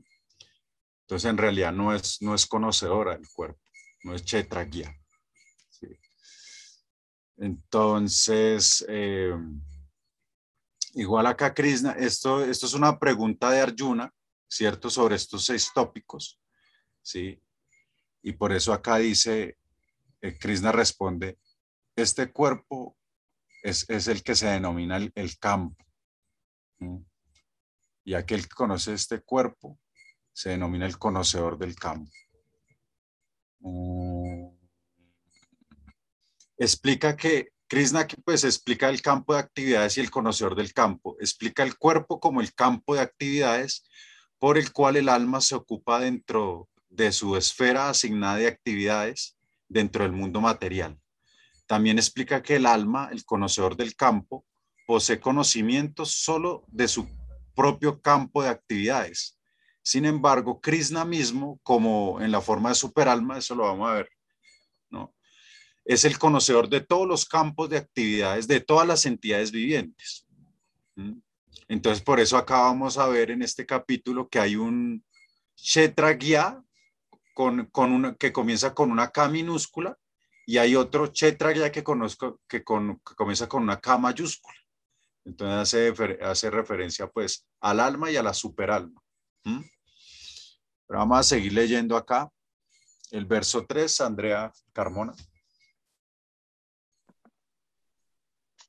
Entonces, 1.01 1.29
en 1.29 1.37
realidad 1.37 1.73
no 1.73 1.93
es, 1.93 2.21
no 2.21 2.33
es 2.33 2.45
conocedora 2.45 3.17
del 3.17 3.27
cuerpo, 3.29 3.61
no 4.03 4.15
es 4.15 4.23
chetra 4.23 4.63
guía. 4.63 4.97
Entonces, 7.37 8.85
eh, 8.87 9.33
igual 10.93 11.27
acá 11.27 11.53
Krishna, 11.53 11.91
esto, 11.93 12.43
esto 12.43 12.65
es 12.65 12.73
una 12.73 12.97
pregunta 13.00 13.50
de 13.51 13.62
Arjuna, 13.62 14.13
¿cierto? 14.50 14.89
Sobre 14.89 15.15
estos 15.15 15.45
seis 15.45 15.71
tópicos, 15.73 16.39
¿sí? 17.01 17.41
Y 18.21 18.33
por 18.33 18.53
eso 18.53 18.73
acá 18.73 18.97
dice, 18.97 19.57
eh, 20.21 20.38
Krishna 20.39 20.71
responde, 20.71 21.38
este 21.95 22.31
cuerpo 22.31 22.97
es, 23.63 23.88
el 23.89 24.23
que 24.23 24.35
se 24.35 24.47
denomina 24.47 24.97
el, 24.97 25.38
campo. 25.39 25.83
Y 28.03 28.13
aquel 28.13 28.43
que 28.43 28.55
conoce 28.55 28.93
este 28.93 29.21
cuerpo 29.21 29.79
se 30.33 30.50
denomina 30.50 30.85
el 30.85 30.97
conocedor 30.97 31.57
del 31.57 31.75
campo. 31.75 32.12
Mm. 33.59 34.50
Explica 36.57 37.15
que 37.15 37.52
Krishna 37.67 38.08
pues 38.24 38.43
explica 38.43 38.89
el 38.89 39.01
campo 39.01 39.34
de 39.34 39.39
actividades 39.39 39.98
y 39.98 40.01
el 40.01 40.12
conocedor 40.12 40.55
del 40.55 40.74
campo. 40.74 41.17
Explica 41.20 41.63
el 41.63 41.77
cuerpo 41.77 42.20
como 42.20 42.41
el 42.41 42.53
campo 42.53 42.96
de 42.96 43.01
actividades 43.01 43.84
por 44.38 44.58
el 44.58 44.72
cual 44.72 44.98
el 44.98 45.10
alma 45.10 45.41
se 45.41 45.55
ocupa 45.55 46.00
dentro 46.00 46.70
de 46.89 47.12
su 47.12 47.36
esfera 47.36 47.89
asignada 47.89 48.38
de 48.38 48.48
actividades 48.48 49.38
dentro 49.67 50.03
del 50.03 50.12
mundo 50.12 50.41
material. 50.41 51.00
También 51.65 51.98
explica 51.98 52.43
que 52.43 52.58
el 52.58 52.65
alma, 52.65 53.10
el 53.12 53.25
conocedor 53.25 53.75
del 53.75 53.96
campo, 53.96 54.46
posee 54.86 55.20
conocimientos 55.20 56.12
solo 56.12 56.65
de 56.67 56.88
su 56.88 57.08
propio 57.55 58.01
campo 58.01 58.43
de 58.43 58.50
actividades. 58.50 59.39
Sin 59.82 60.05
embargo, 60.05 60.62
Krishna 60.62 61.05
mismo, 61.05 61.60
como 61.63 62.22
en 62.22 62.32
la 62.32 62.41
forma 62.41 62.70
de 62.70 62.75
superalma, 62.75 63.38
eso 63.38 63.55
lo 63.55 63.63
vamos 63.63 63.89
a 63.89 63.93
ver. 63.93 64.10
Es 65.85 66.05
el 66.05 66.17
conocedor 66.17 66.69
de 66.69 66.81
todos 66.81 67.07
los 67.07 67.25
campos 67.25 67.69
de 67.69 67.77
actividades 67.77 68.47
de 68.47 68.59
todas 68.61 68.87
las 68.87 69.05
entidades 69.05 69.51
vivientes. 69.51 70.25
Entonces, 71.67 72.03
por 72.03 72.19
eso 72.19 72.37
acá 72.37 72.59
vamos 72.59 72.97
a 72.97 73.07
ver 73.07 73.31
en 73.31 73.41
este 73.41 73.65
capítulo 73.65 74.29
que 74.29 74.39
hay 74.39 74.55
un 74.55 75.03
Kshetra 75.55 76.17
con, 77.33 77.65
con 77.67 77.91
una, 77.91 78.15
que 78.15 78.31
comienza 78.31 78.73
con 78.73 78.91
una 78.91 79.09
K 79.09 79.27
minúscula 79.29 79.97
y 80.45 80.57
hay 80.57 80.75
otro 80.75 81.11
Kshetra 81.11 81.71
que, 81.71 81.83
conozco, 81.83 82.39
que, 82.47 82.63
con, 82.63 82.99
que 82.99 83.15
comienza 83.15 83.47
con 83.47 83.63
una 83.63 83.79
K 83.79 83.97
mayúscula. 83.97 84.57
Entonces 85.25 85.93
hace, 85.93 86.19
hace 86.21 86.49
referencia 86.49 87.07
pues 87.07 87.47
al 87.61 87.79
alma 87.79 88.11
y 88.11 88.17
a 88.17 88.23
la 88.23 88.33
superalma. 88.33 89.01
Pero 89.43 90.99
vamos 90.99 91.17
a 91.17 91.23
seguir 91.23 91.53
leyendo 91.53 91.95
acá 91.95 92.29
el 93.11 93.25
verso 93.25 93.65
3, 93.65 94.01
Andrea 94.01 94.51
Carmona. 94.73 95.13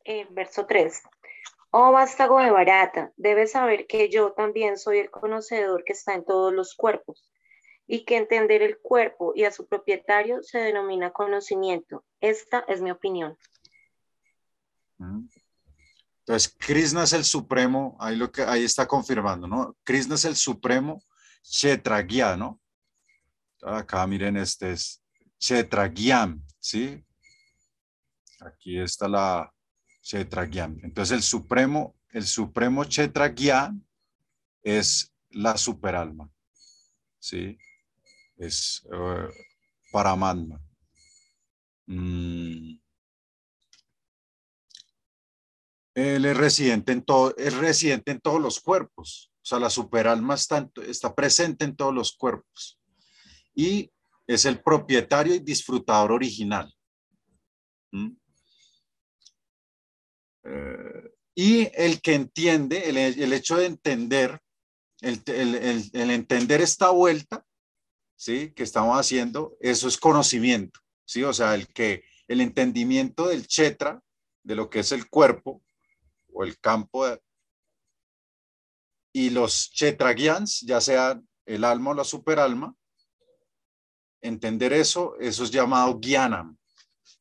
Eh, 0.05 0.27
verso 0.31 0.67
3. 0.67 1.03
Oh 1.71 1.91
vástago 1.91 2.39
de 2.39 2.51
barata, 2.51 3.13
debes 3.17 3.53
saber 3.53 3.87
que 3.87 4.09
yo 4.09 4.33
también 4.33 4.79
soy 4.79 4.99
el 4.99 5.11
conocedor 5.11 5.83
que 5.85 5.93
está 5.93 6.15
en 6.15 6.25
todos 6.25 6.53
los 6.53 6.75
cuerpos 6.75 7.29
y 7.87 8.05
que 8.05 8.17
entender 8.17 8.63
el 8.63 8.79
cuerpo 8.79 9.33
y 9.35 9.45
a 9.45 9.51
su 9.51 9.67
propietario 9.67 10.43
se 10.43 10.59
denomina 10.59 11.11
conocimiento. 11.11 12.05
Esta 12.21 12.61
es 12.69 12.81
mi 12.81 12.91
opinión. 12.91 13.37
Entonces, 16.21 16.55
Krishna 16.59 17.03
es 17.03 17.13
el 17.13 17.25
supremo, 17.25 17.97
ahí, 17.99 18.17
lo 18.17 18.31
que, 18.31 18.43
ahí 18.43 18.65
está 18.65 18.87
confirmando, 18.87 19.47
¿no? 19.47 19.77
Krishna 19.83 20.15
es 20.15 20.25
el 20.25 20.37
supremo 20.37 21.03
Kshetragya, 21.43 22.37
¿no? 22.37 22.61
Acá 23.63 24.07
miren, 24.07 24.37
este 24.37 24.73
es 24.73 25.03
Kshetragyam, 25.39 26.43
¿sí? 26.61 27.05
Aquí 28.41 28.79
está 28.79 29.09
la 29.09 29.54
Kshetragyam. 30.05 30.79
Entonces, 30.83 31.17
el 31.17 31.23
supremo, 31.23 31.97
el 32.11 32.27
supremo 32.27 32.85
Kshetragyam 32.85 33.83
es 34.63 35.13
la 35.31 35.57
superalma, 35.57 36.31
¿sí? 37.19 37.57
Es 38.37 38.85
uh, 38.87 39.33
Paramatma. 39.91 40.61
Mm. 41.87 42.79
Él 45.95 46.25
es 46.25 46.37
residente 46.37 46.93
en 46.93 47.03
todo, 47.03 47.35
es 47.37 47.55
residente 47.57 48.11
en 48.11 48.21
todos 48.21 48.41
los 48.41 48.61
cuerpos. 48.61 49.33
O 49.43 49.47
sea, 49.47 49.59
la 49.59 49.71
superalma 49.71 50.35
está, 50.35 50.69
está 50.87 51.15
presente 51.15 51.65
en 51.65 51.77
todos 51.77 51.95
los 51.95 52.13
cuerpos. 52.13 52.79
Y 53.55 53.91
es 54.27 54.45
el 54.45 54.61
propietario 54.61 55.35
y 55.35 55.39
disfrutador 55.39 56.13
original. 56.13 56.75
¿Mm? 57.93 58.11
Y 61.35 61.69
el 61.75 62.01
que 62.01 62.15
entiende, 62.15 62.89
el, 62.89 63.33
hecho 63.33 63.57
de 63.57 63.67
entender, 63.67 64.41
el, 65.01 65.23
el, 65.27 66.11
entender 66.11 66.61
esta 66.61 66.91
vuelta, 66.91 67.45
¿sí? 68.17 68.53
Que 68.53 68.63
estamos 68.63 68.99
haciendo, 68.99 69.57
eso 69.61 69.89
es 69.89 69.99
conocimiento, 69.99 70.81
¿sí? 71.05 71.25
O 71.25 71.33
sea, 71.33 71.55
el 71.55 71.67
que, 71.69 72.05
el 72.29 72.41
entendimiento 72.41 73.29
del 73.29 73.47
chetra, 73.47 74.01
de 74.43 74.55
lo 74.55 74.71
que 74.71 74.81
es 74.81 74.93
el 74.93 75.09
cuerpo, 75.09 75.63
o 76.33 76.45
el 76.45 76.59
campo 76.59 77.07
y 79.13 79.31
los 79.31 79.71
chetragians, 79.71 80.61
ya 80.61 80.81
sea 80.81 81.21
el 81.47 81.65
alma 81.65 81.93
o 81.93 81.95
la 81.95 82.05
superalma, 82.05 82.77
entender 84.21 84.73
eso, 84.73 85.17
eso 85.21 85.45
es 85.45 85.51
llamado 85.51 85.99
gyanam, 86.01 86.59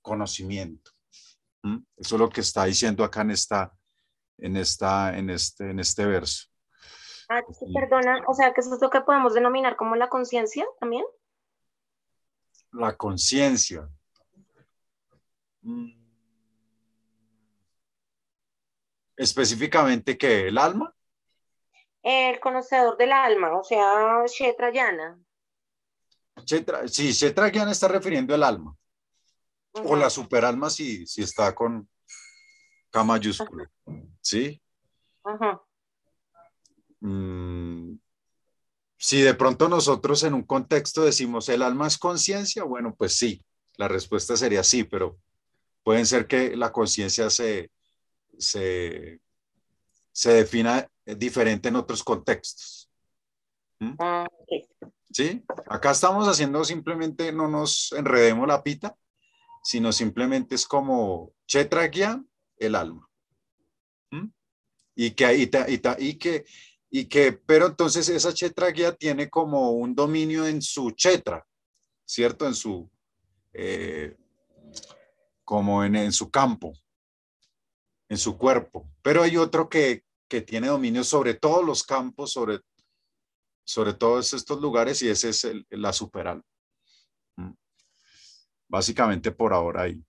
conocimiento. 0.02 0.93
Eso 1.98 2.16
es 2.16 2.20
lo 2.20 2.30
que 2.30 2.42
está 2.42 2.66
diciendo 2.66 3.04
acá 3.04 3.22
en 3.22 3.32
esta, 3.32 3.74
en 4.38 4.58
esta, 4.58 5.18
en 5.18 5.30
este, 5.30 5.70
en 5.70 5.80
este 5.80 6.06
verso. 6.06 6.48
Ah, 7.30 7.42
perdona, 7.74 8.22
o 8.28 8.34
sea, 8.34 8.54
que 8.54 8.62
eso 8.62 8.76
es 8.76 8.82
lo 8.82 8.90
que 8.90 9.02
podemos 9.02 9.34
denominar 9.34 9.78
como 9.78 9.96
la 9.96 10.10
conciencia 10.10 10.66
también. 10.80 11.06
La 12.72 12.96
conciencia. 12.96 13.90
Mm. 15.62 16.04
específicamente 19.16 20.18
que 20.18 20.48
el 20.48 20.58
alma. 20.58 20.94
El 22.02 22.40
conocedor 22.40 22.98
del 22.98 23.14
alma, 23.14 23.58
o 23.58 23.64
sea, 23.64 24.26
Shetrayana. 24.26 25.18
Chetra, 26.44 26.88
sí, 26.88 27.12
Shetrayana 27.12 27.72
está 27.72 27.88
refiriendo 27.88 28.34
al 28.34 28.44
alma. 28.44 28.76
O 29.74 29.96
la 29.96 30.10
superalma 30.10 30.70
si, 30.70 31.06
si 31.08 31.24
está 31.24 31.54
con 31.56 31.90
K 32.92 33.04
mayúscula. 33.04 33.70
¿Sí? 34.22 34.62
Mm, 37.00 37.96
si 38.98 39.22
de 39.22 39.34
pronto 39.34 39.68
nosotros 39.68 40.24
en 40.24 40.34
un 40.34 40.44
contexto 40.44 41.04
decimos 41.04 41.50
el 41.50 41.62
alma 41.62 41.88
es 41.88 41.98
conciencia, 41.98 42.64
bueno, 42.64 42.96
pues 42.96 43.16
sí, 43.16 43.44
la 43.78 43.88
respuesta 43.88 44.38
sería 44.38 44.64
sí, 44.64 44.84
pero 44.84 45.18
pueden 45.84 46.06
ser 46.06 46.28
que 46.28 46.56
la 46.56 46.72
conciencia 46.72 47.30
se, 47.30 47.72
se, 48.38 49.20
se 50.12 50.34
defina 50.34 50.88
diferente 51.06 51.70
en 51.70 51.76
otros 51.76 52.04
contextos. 52.04 52.90
¿Mm? 53.80 53.96
Ah, 54.00 54.28
¿Sí? 55.12 55.44
Acá 55.68 55.92
estamos 55.92 56.28
haciendo 56.28 56.64
simplemente, 56.64 57.32
no 57.32 57.48
nos 57.48 57.92
enredemos 57.92 58.48
la 58.48 58.64
pita, 58.64 58.96
sino 59.64 59.92
simplemente 59.92 60.56
es 60.56 60.68
como 60.68 61.34
chetragia, 61.48 62.24
el 62.58 62.76
alma. 62.76 63.10
¿Mm? 64.12 64.28
Y 64.96 65.12
que, 65.12 65.36
y, 65.36 65.44
y, 65.44 65.82
y, 66.10 66.18
que, 66.20 66.46
y 66.92 67.06
que, 67.06 67.34
pero 67.34 67.68
entonces 67.68 68.10
esa 68.10 68.34
chetragia 68.34 68.96
tiene 68.96 69.30
como 69.30 69.72
un 69.72 69.96
dominio 69.96 70.46
en 70.46 70.62
su 70.62 70.92
chetra, 70.92 71.44
¿cierto? 72.06 72.46
En 72.46 72.54
su, 72.54 72.90
eh, 73.54 74.16
como 75.44 75.84
en, 75.84 75.96
en 75.96 76.12
su 76.12 76.30
campo 76.30 76.74
en 78.14 78.20
su 78.20 78.38
cuerpo, 78.38 78.88
pero 79.02 79.24
hay 79.24 79.38
otro 79.38 79.68
que, 79.68 80.06
que 80.30 80.42
tiene 80.42 80.68
dominio 80.68 81.04
sobre 81.04 81.34
todos 81.34 81.66
los 81.66 81.84
campos, 81.84 82.32
sobre, 82.32 82.60
sobre 83.66 83.94
todos 83.94 84.34
estos 84.34 84.62
lugares 84.62 85.02
y 85.02 85.10
ese 85.10 85.30
es 85.30 85.44
el, 85.46 85.66
la 85.72 85.92
superal. 85.94 86.44
Básicamente 88.74 89.32
por 89.32 89.54
ahora 89.54 89.84
ahí. 89.84 90.04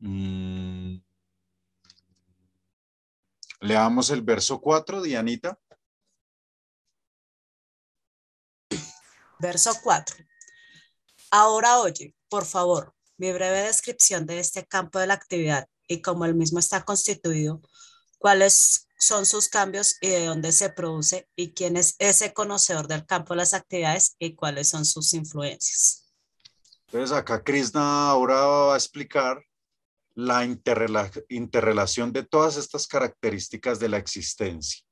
Mm. 0.00 1.00
Leamos 3.60 4.10
el 4.10 4.22
verso 4.22 4.60
4, 4.60 5.00
Dianita. 5.02 5.56
Verso 9.38 9.72
4. 9.84 10.16
Ahora 11.30 11.78
oye, 11.78 12.12
por 12.28 12.44
favor, 12.44 12.92
mi 13.18 13.32
breve 13.32 13.62
descripción 13.62 14.26
de 14.26 14.40
este 14.40 14.66
campo 14.66 14.98
de 14.98 15.06
la 15.06 15.14
actividad 15.14 15.68
y 15.86 16.02
cómo 16.02 16.24
el 16.24 16.34
mismo 16.34 16.58
está 16.58 16.84
constituido, 16.84 17.62
cuáles 18.18 18.88
son 18.98 19.26
sus 19.26 19.48
cambios 19.48 19.96
y 20.00 20.08
de 20.08 20.26
dónde 20.26 20.50
se 20.50 20.70
produce 20.70 21.28
y 21.36 21.52
quién 21.52 21.76
es 21.76 21.94
ese 22.00 22.32
conocedor 22.32 22.88
del 22.88 23.06
campo 23.06 23.34
de 23.34 23.38
las 23.38 23.54
actividades 23.54 24.16
y 24.18 24.34
cuáles 24.34 24.70
son 24.70 24.84
sus 24.84 25.14
influencias. 25.14 26.07
Entonces 26.88 27.14
acá 27.14 27.44
Krishna 27.44 28.08
ahora 28.08 28.34
va 28.36 28.74
a 28.74 28.76
explicar 28.78 29.44
la 30.14 30.42
interrelación 30.44 32.12
de 32.14 32.24
todas 32.24 32.56
estas 32.56 32.86
características 32.86 33.78
de 33.78 33.90
la 33.90 33.98
existencia. 33.98 34.82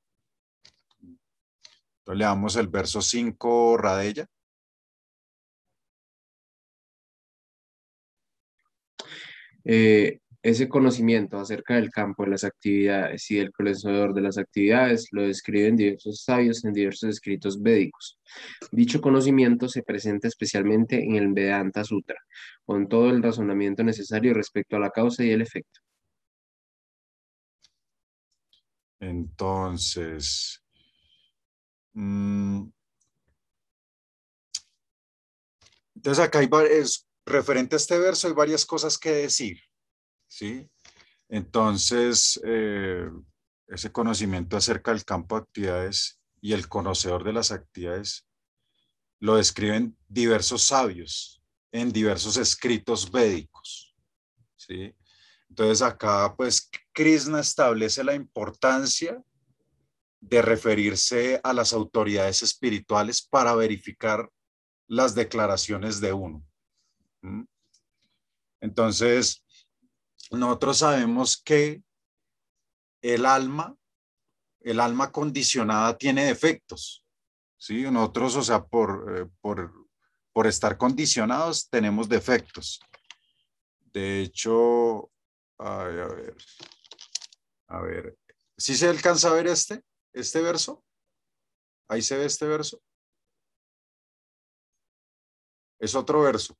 Entonces, 1.00 2.18
leamos 2.18 2.56
el 2.56 2.68
verso 2.68 3.00
5, 3.00 3.78
Radella. 3.78 4.26
Eh, 9.64 10.20
ese 10.48 10.68
conocimiento 10.68 11.40
acerca 11.40 11.74
del 11.74 11.90
campo 11.90 12.22
de 12.22 12.30
las 12.30 12.44
actividades 12.44 13.28
y 13.32 13.36
del 13.36 13.50
conocedor 13.50 14.14
de 14.14 14.20
las 14.20 14.38
actividades 14.38 15.08
lo 15.10 15.22
describen 15.22 15.74
diversos 15.74 16.22
sabios 16.22 16.64
en 16.64 16.72
diversos 16.72 17.10
escritos 17.10 17.60
védicos. 17.60 18.20
Dicho 18.70 19.00
conocimiento 19.00 19.68
se 19.68 19.82
presenta 19.82 20.28
especialmente 20.28 21.02
en 21.02 21.16
el 21.16 21.32
Vedanta 21.32 21.82
Sutra, 21.82 22.20
con 22.64 22.88
todo 22.88 23.10
el 23.10 23.24
razonamiento 23.24 23.82
necesario 23.82 24.34
respecto 24.34 24.76
a 24.76 24.78
la 24.78 24.90
causa 24.90 25.24
y 25.24 25.32
el 25.32 25.42
efecto. 25.42 25.80
Entonces, 29.00 30.62
mm, 31.94 32.68
entonces 35.96 36.24
acá 36.24 36.38
hay 36.38 36.46
varios, 36.46 37.04
referente 37.24 37.74
a 37.74 37.78
este 37.78 37.98
verso 37.98 38.28
hay 38.28 38.34
varias 38.34 38.64
cosas 38.64 38.96
que 38.96 39.10
decir. 39.10 39.58
¿Sí? 40.26 40.68
Entonces, 41.28 42.40
eh, 42.44 43.08
ese 43.68 43.90
conocimiento 43.90 44.56
acerca 44.56 44.92
del 44.92 45.04
campo 45.04 45.36
de 45.36 45.42
actividades 45.42 46.20
y 46.40 46.52
el 46.52 46.68
conocedor 46.68 47.24
de 47.24 47.32
las 47.32 47.50
actividades 47.50 48.26
lo 49.18 49.36
describen 49.36 49.96
diversos 50.08 50.62
sabios 50.62 51.42
en 51.72 51.92
diversos 51.92 52.36
escritos 52.36 53.10
védicos, 53.10 53.94
¿sí? 54.56 54.94
Entonces 55.48 55.82
acá, 55.82 56.34
pues, 56.36 56.70
Krishna 56.92 57.40
establece 57.40 58.04
la 58.04 58.14
importancia 58.14 59.22
de 60.20 60.42
referirse 60.42 61.40
a 61.42 61.52
las 61.52 61.72
autoridades 61.72 62.42
espirituales 62.42 63.22
para 63.22 63.54
verificar 63.54 64.28
las 64.88 65.14
declaraciones 65.14 66.00
de 66.00 66.12
uno. 66.12 66.44
Entonces, 68.60 69.44
nosotros 70.30 70.78
sabemos 70.78 71.40
que 71.42 71.82
el 73.02 73.26
alma, 73.26 73.76
el 74.60 74.80
alma 74.80 75.12
condicionada 75.12 75.96
tiene 75.96 76.24
defectos. 76.24 77.04
¿sí? 77.56 77.82
Nosotros, 77.90 78.36
o 78.36 78.42
sea, 78.42 78.64
por, 78.64 79.16
eh, 79.16 79.30
por, 79.40 79.72
por 80.32 80.46
estar 80.46 80.76
condicionados, 80.76 81.68
tenemos 81.68 82.08
defectos. 82.08 82.80
De 83.92 84.22
hecho, 84.22 85.10
a 85.58 85.84
ver, 85.84 86.36
a 87.68 87.80
ver, 87.80 88.18
¿sí 88.56 88.76
se 88.76 88.88
alcanza 88.88 89.28
a 89.28 89.34
ver 89.34 89.46
este, 89.46 89.82
este 90.12 90.42
verso? 90.42 90.84
Ahí 91.88 92.02
se 92.02 92.16
ve 92.16 92.26
este 92.26 92.46
verso. 92.46 92.82
Es 95.78 95.94
otro 95.94 96.22
verso 96.22 96.58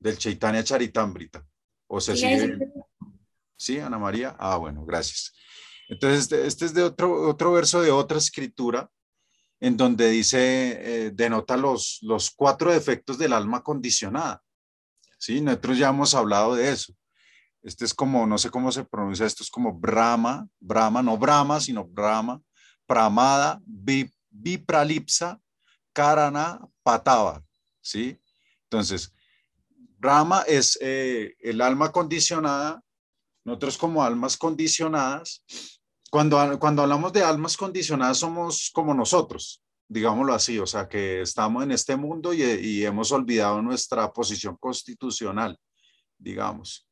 del 0.00 0.18
Chaitanya 0.18 0.64
Charitambrita. 0.64 1.46
O 1.86 2.00
se 2.00 2.16
sigue. 2.16 2.58
Sí, 3.56 3.78
Ana 3.78 3.98
María. 3.98 4.36
Ah, 4.38 4.56
bueno, 4.56 4.84
gracias. 4.84 5.32
Entonces, 5.88 6.20
este, 6.20 6.46
este, 6.46 6.64
es 6.66 6.74
de 6.74 6.82
otro, 6.82 7.28
otro 7.28 7.52
verso 7.52 7.82
de 7.82 7.90
otra 7.90 8.18
escritura 8.18 8.90
en 9.60 9.76
donde 9.76 10.10
dice, 10.10 11.06
eh, 11.06 11.10
denota 11.10 11.56
los, 11.56 11.98
los 12.02 12.30
cuatro 12.30 12.72
defectos 12.72 13.16
del 13.18 13.32
alma 13.32 13.62
condicionada. 13.62 14.42
Sí, 15.18 15.40
nosotros 15.40 15.78
ya 15.78 15.88
hemos 15.88 16.14
hablado 16.14 16.54
de 16.54 16.70
eso. 16.70 16.94
Este 17.62 17.86
es 17.86 17.94
como, 17.94 18.26
no 18.26 18.36
sé 18.36 18.50
cómo 18.50 18.70
se 18.70 18.84
pronuncia, 18.84 19.24
esto 19.24 19.42
es 19.42 19.50
como 19.50 19.72
Brahma, 19.72 20.46
Brahma, 20.60 21.02
no 21.02 21.16
Brahma, 21.16 21.60
sino 21.60 21.82
Brahma, 21.82 22.42
Pramada, 22.86 23.58
Vipralipsa, 23.64 25.40
Karana, 25.94 26.60
Patava. 26.82 27.42
¿Sí? 27.80 28.20
Entonces, 28.64 29.14
Brahma 29.96 30.42
es 30.42 30.76
eh, 30.82 31.34
el 31.40 31.62
alma 31.62 31.90
condicionada 31.90 32.83
nosotros 33.44 33.76
como 33.78 34.02
almas 34.02 34.36
condicionadas, 34.36 35.44
cuando, 36.10 36.58
cuando 36.58 36.82
hablamos 36.82 37.12
de 37.12 37.22
almas 37.22 37.56
condicionadas 37.56 38.18
somos 38.18 38.70
como 38.72 38.94
nosotros, 38.94 39.62
digámoslo 39.88 40.34
así, 40.34 40.58
o 40.58 40.66
sea, 40.66 40.88
que 40.88 41.22
estamos 41.22 41.62
en 41.62 41.72
este 41.72 41.96
mundo 41.96 42.32
y, 42.32 42.84
hemos 42.84 43.12
olvidado 43.12 43.60
nuestra 43.62 44.12
posición 44.12 44.56
constitucional, 44.56 45.58
digamos. 46.18 46.88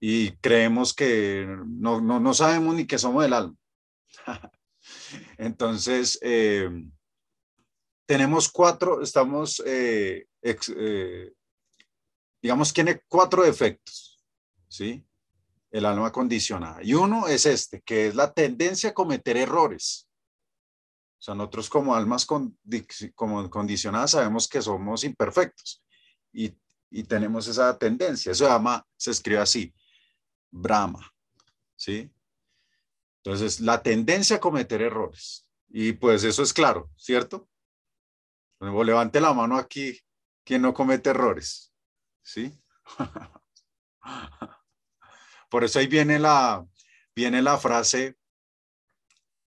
Y 0.00 0.32
creemos 0.36 0.94
que 0.94 1.46
no, 1.66 2.00
no, 2.00 2.34
sabemos 2.34 2.74
ni 2.74 2.86
que 2.86 2.98
somos 2.98 3.24
el 3.24 3.34
alma. 3.34 3.56
Entonces, 5.36 6.18
eh, 6.22 6.70
tenemos 8.06 8.48
cuatro, 8.48 9.02
estamos, 9.02 9.62
eh, 9.66 10.26
eh, 10.42 11.32
digamos, 12.40 12.72
tiene 12.72 13.02
cuatro 13.06 13.42
defectos, 13.42 14.18
¿sí? 14.68 15.04
El 15.70 15.84
alma 15.84 16.10
condicionada. 16.10 16.82
Y 16.82 16.94
uno 16.94 17.28
es 17.28 17.46
este, 17.46 17.80
que 17.82 18.08
es 18.08 18.14
la 18.14 18.32
tendencia 18.32 18.90
a 18.90 18.94
cometer 18.94 19.36
errores. 19.36 20.08
O 21.18 21.22
sea, 21.22 21.34
nosotros 21.34 21.68
como 21.68 21.94
almas 21.94 22.26
como 23.14 23.50
condicionadas 23.50 24.12
sabemos 24.12 24.48
que 24.48 24.62
somos 24.62 25.04
imperfectos 25.04 25.84
y, 26.32 26.54
tenemos 27.06 27.46
esa 27.46 27.78
tendencia. 27.78 28.32
Eso 28.32 28.44
se 28.44 28.50
llama, 28.50 28.84
se 28.96 29.12
escribe 29.12 29.38
así, 29.40 29.72
Brahma. 30.50 31.08
¿Sí? 31.76 32.10
Entonces, 33.22 33.60
la 33.60 33.80
tendencia 33.80 34.36
a 34.36 34.40
cometer 34.40 34.82
errores. 34.82 35.46
Y 35.68 35.92
pues 35.92 36.24
eso 36.24 36.42
es 36.42 36.52
claro, 36.52 36.90
¿cierto? 36.96 37.48
Luego 38.58 38.82
levante 38.82 39.20
la 39.20 39.32
mano 39.32 39.56
aquí 39.56 40.00
quien 40.42 40.62
no 40.62 40.74
comete 40.74 41.10
errores. 41.10 41.72
¿Sí? 42.22 42.52
Por 45.50 45.64
eso 45.64 45.78
ahí 45.78 45.88
viene 45.88 46.18
la, 46.18 46.64
viene 47.14 47.42
la 47.42 47.58
frase, 47.58 48.16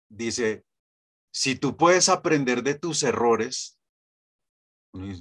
dice, 0.09 0.65
si 1.33 1.57
tú 1.57 1.77
puedes 1.77 2.09
aprender 2.09 2.63
de 2.63 2.75
tus 2.75 3.03
errores, 3.03 3.79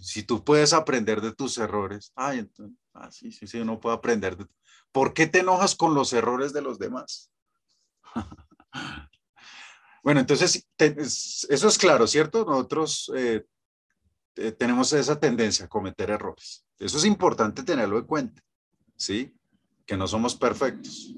si 0.01 0.23
tú 0.23 0.43
puedes 0.43 0.73
aprender 0.73 1.21
de 1.21 1.33
tus 1.33 1.57
errores, 1.57 2.11
ay, 2.15 2.39
entonces, 2.39 2.77
ah, 2.93 3.11
sí, 3.11 3.31
sí, 3.31 3.47
sí, 3.47 3.59
uno 3.59 3.79
puede 3.79 3.95
aprender. 3.95 4.37
De, 4.37 4.45
¿Por 4.91 5.13
qué 5.13 5.27
te 5.27 5.39
enojas 5.39 5.75
con 5.75 5.93
los 5.93 6.13
errores 6.13 6.53
de 6.53 6.61
los 6.61 6.79
demás? 6.79 7.31
bueno, 10.03 10.19
entonces, 10.19 10.67
eso 10.77 11.67
es 11.67 11.77
claro, 11.77 12.07
¿cierto? 12.07 12.45
Nosotros 12.45 13.11
eh, 13.15 13.45
tenemos 14.57 14.93
esa 14.93 15.19
tendencia 15.19 15.65
a 15.65 15.69
cometer 15.69 16.09
errores. 16.09 16.65
Eso 16.79 16.97
es 16.97 17.05
importante 17.05 17.63
tenerlo 17.63 17.97
en 17.97 18.05
cuenta, 18.05 18.41
¿sí? 18.95 19.34
Que 19.85 19.97
no 19.97 20.07
somos 20.07 20.35
perfectos. 20.35 21.13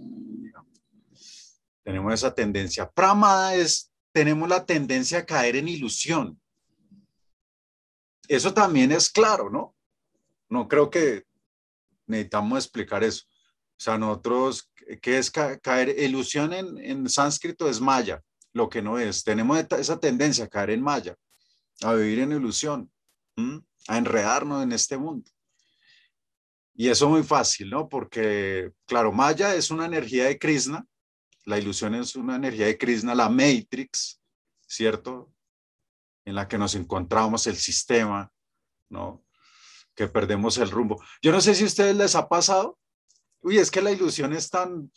Tenemos 1.83 2.13
esa 2.13 2.33
tendencia. 2.33 2.89
Pramada 2.89 3.55
es, 3.55 3.91
tenemos 4.11 4.49
la 4.49 4.65
tendencia 4.65 5.19
a 5.19 5.25
caer 5.25 5.55
en 5.55 5.69
ilusión. 5.69 6.39
Eso 8.27 8.53
también 8.53 8.91
es 8.91 9.09
claro, 9.09 9.49
¿no? 9.49 9.73
No 10.49 10.67
creo 10.67 10.89
que 10.89 11.25
necesitamos 12.05 12.65
explicar 12.65 13.03
eso. 13.03 13.25
O 13.25 13.79
sea, 13.79 13.97
nosotros, 13.97 14.69
¿qué 15.01 15.17
es 15.17 15.31
caer? 15.31 15.95
Ilusión 15.97 16.51
en, 16.51 16.77
en 16.77 17.07
sánscrito 17.09 17.69
es 17.69 17.79
maya, 17.79 18.21
lo 18.53 18.69
que 18.69 18.81
no 18.81 18.99
es. 18.99 19.23
Tenemos 19.23 19.57
esa 19.77 19.99
tendencia 19.99 20.45
a 20.45 20.49
caer 20.49 20.71
en 20.71 20.81
maya, 20.81 21.15
a 21.83 21.93
vivir 21.93 22.19
en 22.19 22.31
ilusión, 22.33 22.91
a 23.87 23.97
enredarnos 23.97 24.63
en 24.63 24.71
este 24.73 24.97
mundo. 24.97 25.29
Y 26.79 26.89
eso 26.89 27.05
es 27.05 27.11
muy 27.11 27.23
fácil, 27.23 27.71
¿no? 27.71 27.89
Porque, 27.89 28.71
claro, 28.85 29.11
Maya 29.11 29.55
es 29.55 29.71
una 29.71 29.87
energía 29.87 30.25
de 30.25 30.37
Krishna, 30.37 30.85
la 31.43 31.57
ilusión 31.57 31.95
es 31.95 32.15
una 32.15 32.35
energía 32.35 32.67
de 32.67 32.77
Krishna, 32.77 33.15
la 33.15 33.29
Matrix, 33.29 34.21
¿cierto? 34.67 35.33
En 36.23 36.35
la 36.35 36.47
que 36.47 36.59
nos 36.59 36.75
encontramos 36.75 37.47
el 37.47 37.55
sistema, 37.55 38.31
¿no? 38.89 39.25
Que 39.95 40.07
perdemos 40.07 40.59
el 40.59 40.69
rumbo. 40.69 41.03
Yo 41.19 41.31
no 41.31 41.41
sé 41.41 41.55
si 41.55 41.63
a 41.63 41.65
ustedes 41.65 41.95
les 41.95 42.13
ha 42.13 42.29
pasado. 42.29 42.77
Uy, 43.39 43.57
es 43.57 43.71
que 43.71 43.81
la 43.81 43.91
ilusión 43.91 44.33
es 44.33 44.47
tan, 44.51 44.91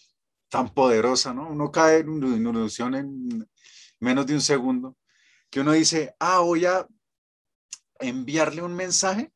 tan 0.50 0.74
poderosa, 0.74 1.32
¿no? 1.32 1.48
Uno 1.48 1.72
cae 1.72 2.00
en 2.00 2.10
una 2.10 2.60
ilusión 2.60 2.94
en 2.94 3.48
menos 4.00 4.26
de 4.26 4.34
un 4.34 4.42
segundo, 4.42 4.98
que 5.48 5.60
uno 5.60 5.72
dice, 5.72 6.14
ah, 6.18 6.40
voy 6.40 6.66
a 6.66 6.86
enviarle 8.00 8.60
un 8.60 8.74
mensaje 8.74 9.32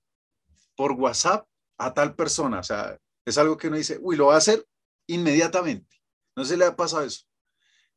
por 0.76 0.92
WhatsApp 0.92 1.46
a 1.78 1.92
tal 1.94 2.14
persona. 2.14 2.60
O 2.60 2.62
sea, 2.62 2.98
es 3.24 3.38
algo 3.38 3.56
que 3.56 3.68
uno 3.68 3.76
dice, 3.76 3.98
uy, 4.00 4.16
lo 4.16 4.26
va 4.26 4.34
a 4.34 4.38
hacer 4.38 4.66
inmediatamente. 5.06 5.96
No 6.36 6.44
se 6.44 6.56
le 6.56 6.64
ha 6.64 6.76
pasado 6.76 7.04
eso. 7.04 7.24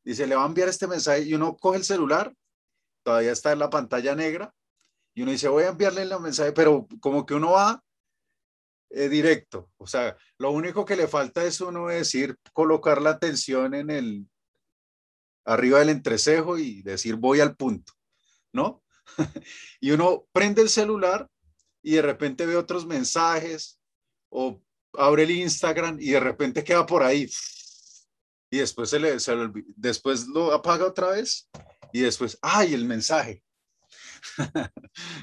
Dice, 0.04 0.26
le 0.26 0.36
va 0.36 0.44
a 0.44 0.46
enviar 0.46 0.68
este 0.68 0.86
mensaje 0.86 1.22
y 1.22 1.34
uno 1.34 1.56
coge 1.56 1.78
el 1.78 1.84
celular, 1.84 2.34
todavía 3.02 3.32
está 3.32 3.52
en 3.52 3.58
la 3.58 3.70
pantalla 3.70 4.14
negra, 4.14 4.54
y 5.14 5.22
uno 5.22 5.32
dice, 5.32 5.48
voy 5.48 5.64
a 5.64 5.68
enviarle 5.68 6.02
el 6.02 6.20
mensaje, 6.20 6.52
pero 6.52 6.86
como 7.00 7.26
que 7.26 7.34
uno 7.34 7.52
va 7.52 7.82
eh, 8.90 9.08
directo. 9.08 9.70
O 9.76 9.86
sea, 9.86 10.16
lo 10.38 10.52
único 10.52 10.84
que 10.84 10.96
le 10.96 11.08
falta 11.08 11.44
es 11.44 11.60
uno 11.60 11.88
decir, 11.88 12.36
colocar 12.52 13.02
la 13.02 13.10
atención 13.10 13.74
en 13.74 13.90
el, 13.90 14.28
arriba 15.44 15.80
del 15.80 15.88
entrecejo 15.90 16.56
y 16.56 16.82
decir, 16.82 17.16
voy 17.16 17.40
al 17.40 17.56
punto. 17.56 17.92
¿no? 18.52 18.82
y 19.80 19.90
uno 19.90 20.26
prende 20.32 20.62
el 20.62 20.68
celular 20.68 21.28
y 21.82 21.92
de 21.92 22.02
repente 22.02 22.46
ve 22.46 22.56
otros 22.56 22.86
mensajes 22.86 23.80
o 24.30 24.62
abre 24.94 25.24
el 25.24 25.30
Instagram 25.30 25.98
y 26.00 26.10
de 26.10 26.20
repente 26.20 26.64
queda 26.64 26.86
por 26.86 27.02
ahí 27.02 27.28
y 28.50 28.58
después 28.58 28.90
se 28.90 28.98
le, 28.98 29.16
después 29.76 30.26
lo 30.26 30.52
apaga 30.52 30.86
otra 30.86 31.10
vez 31.10 31.48
y 31.92 32.00
después, 32.00 32.38
ay, 32.42 32.74
el 32.74 32.84
mensaje. 32.84 33.42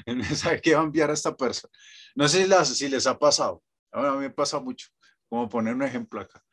el 0.06 0.16
mensaje 0.16 0.60
que 0.60 0.74
va 0.74 0.80
a 0.80 0.84
enviar 0.84 1.10
a 1.10 1.14
esta 1.14 1.36
persona. 1.36 1.72
No 2.14 2.28
sé 2.28 2.46
si, 2.46 2.74
si 2.74 2.88
les 2.88 3.06
ha 3.06 3.18
pasado. 3.18 3.62
a 3.92 4.12
mí 4.12 4.18
me 4.18 4.30
pasa 4.30 4.60
mucho, 4.60 4.88
como 5.28 5.48
poner 5.48 5.74
un 5.74 5.82
ejemplo 5.82 6.20
acá. 6.20 6.44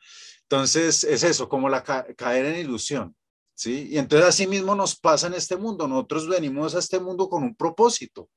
Entonces, 0.44 1.04
es 1.04 1.24
eso, 1.24 1.48
como 1.48 1.70
la 1.70 1.84
caer 1.84 2.46
en 2.46 2.60
ilusión. 2.60 3.16
¿Sí? 3.56 3.90
Y 3.92 4.00
entonces 4.00 4.28
así 4.28 4.48
mismo 4.48 4.74
nos 4.74 4.96
pasa 4.96 5.28
en 5.28 5.36
este 5.36 5.56
mundo. 5.56 5.88
Nosotros 5.88 6.28
venimos 6.28 6.74
a 6.74 6.80
este 6.80 7.00
mundo 7.00 7.30
con 7.30 7.44
un 7.44 7.56
propósito. 7.56 8.30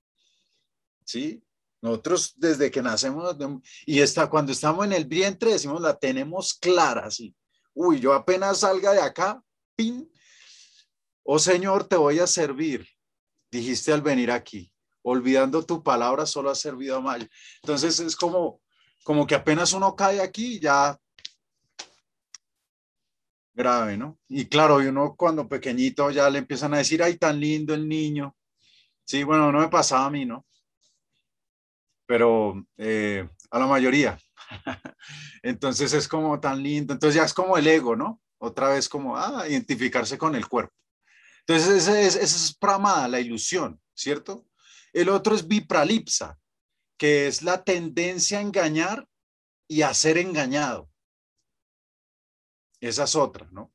¿Sí? 1.05 1.43
Nosotros 1.83 2.35
desde 2.37 2.71
que 2.71 2.83
nacemos 2.83 3.37
y 3.85 4.01
está, 4.01 4.29
cuando 4.29 4.53
estamos 4.53 4.87
en 4.87 4.93
el 4.93 5.05
vientre 5.05 5.53
decimos 5.53 5.81
la 5.81 5.97
tenemos 5.97 6.55
clara, 6.55 7.11
¿sí? 7.11 7.35
Uy, 7.75 8.01
yo 8.01 8.13
apenas 8.15 8.61
salga 8.61 8.93
de 8.93 9.01
acá, 9.01 9.43
pin. 9.75 10.11
Oh 11.23 11.39
Señor, 11.39 11.85
te 11.85 11.97
voy 11.97 12.19
a 12.19 12.27
servir, 12.27 12.89
dijiste 13.51 13.93
al 13.93 14.03
venir 14.03 14.31
aquí. 14.31 14.73
Olvidando 15.03 15.65
tu 15.65 15.83
palabra, 15.83 16.27
solo 16.27 16.51
has 16.51 16.59
servido 16.59 16.97
a 16.97 17.01
mal. 17.01 17.31
Entonces 17.63 18.01
es 18.01 18.17
como, 18.17 18.61
como 19.05 19.27
que 19.27 19.35
apenas 19.35 19.73
uno 19.73 19.95
cae 19.95 20.21
aquí, 20.21 20.59
ya 20.59 20.99
grave, 23.57 23.97
¿no? 23.97 24.19
Y 24.29 24.47
claro, 24.47 24.83
y 24.83 24.87
uno 24.87 25.15
cuando 25.17 25.49
pequeñito 25.49 26.11
ya 26.11 26.29
le 26.29 26.39
empiezan 26.39 26.75
a 26.75 26.79
decir, 26.79 27.03
ay, 27.03 27.17
tan 27.17 27.41
lindo 27.41 27.75
el 27.75 27.89
niño. 27.89 28.37
Sí, 29.05 29.25
bueno, 29.25 29.51
no 29.51 29.61
me 29.61 29.69
pasaba 29.69 30.07
a 30.07 30.11
mí, 30.11 30.25
¿no? 30.27 30.47
Pero 32.07 32.65
eh, 32.77 33.29
a 33.51 33.59
la 33.59 33.67
mayoría. 33.67 34.19
Entonces 35.43 35.93
es 35.93 36.09
como 36.09 36.39
tan 36.41 36.63
lindo. 36.63 36.95
Entonces 36.95 37.17
ya 37.17 37.25
es 37.25 37.35
como 37.35 37.57
el 37.57 37.67
ego, 37.67 37.97
¿no? 37.97 38.21
Otra 38.39 38.71
vez 38.71 38.89
como, 38.89 39.17
ah, 39.17 39.49
identificarse 39.49 40.19
con 40.19 40.35
el 40.35 40.49
cuerpo. 40.49 40.75
Entonces 41.41 41.83
esa 41.83 42.01
es, 42.01 42.17
es 42.17 42.57
pramada, 42.59 43.07
la 43.09 43.21
ilusión, 43.21 43.81
¿cierto? 43.95 44.47
El 44.93 45.09
otro 45.09 45.35
es 45.35 45.47
vipralipsa, 45.47 46.39
que 46.99 47.29
es 47.29 47.43
la 47.43 47.63
tendencia 47.63 48.39
a 48.39 48.43
engañar 48.43 49.07
y 49.69 49.83
a 49.83 49.95
ser 49.95 50.19
engañado. 50.19 50.91
Esa 52.81 53.05
es 53.05 53.15
otra, 53.15 53.49
¿no? 53.53 53.73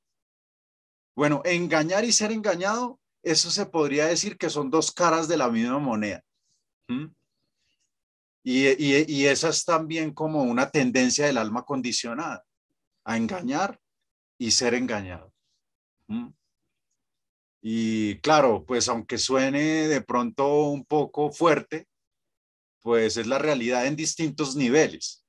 Bueno, 1.16 1.42
engañar 1.46 2.04
y 2.06 2.12
ser 2.12 2.32
engañado, 2.32 3.00
eso 3.24 3.52
se 3.52 3.66
podría 3.66 4.06
decir 4.06 4.38
que 4.38 4.50
son 4.50 4.70
dos 4.70 4.92
caras 4.92 5.28
de 5.28 5.38
la 5.38 5.50
misma 5.50 5.80
moneda. 5.80 6.24
Y, 8.44 9.26
esa 9.26 9.50
es 9.50 9.66
también 9.66 10.14
como 10.14 10.44
una 10.44 10.70
tendencia 10.70 11.28
del 11.28 11.38
alma 11.38 11.64
condicionada, 11.64 12.44
a 13.04 13.18
engañar 13.18 13.80
y 14.38 14.52
ser 14.52 14.74
engañado. 14.74 15.32
Y 17.62 18.20
claro, 18.20 18.66
pues 18.66 18.90
aunque 18.90 19.18
suene 19.20 19.88
de 19.88 20.02
pronto 20.02 20.70
un 20.70 20.84
poco 20.84 21.32
fuerte, 21.32 21.88
pues 22.82 23.18
es 23.18 23.28
la 23.28 23.38
realidad 23.38 23.86
en 23.86 23.96
distintos 23.96 24.56
niveles, 24.56 25.24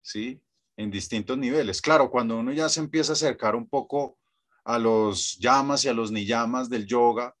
¿sí? 0.00 0.40
En 0.78 0.90
distintos 0.90 1.36
niveles. 1.36 1.82
Claro, 1.82 2.10
cuando 2.10 2.38
uno 2.38 2.52
ya 2.52 2.70
se 2.70 2.80
empieza 2.80 3.12
a 3.12 3.14
acercar 3.14 3.54
un 3.54 3.68
poco 3.68 4.18
a 4.64 4.78
los 4.78 5.38
llamas 5.38 5.84
y 5.84 5.88
a 5.88 5.92
los 5.92 6.10
niyamas 6.10 6.70
del 6.70 6.86
yoga 6.86 7.36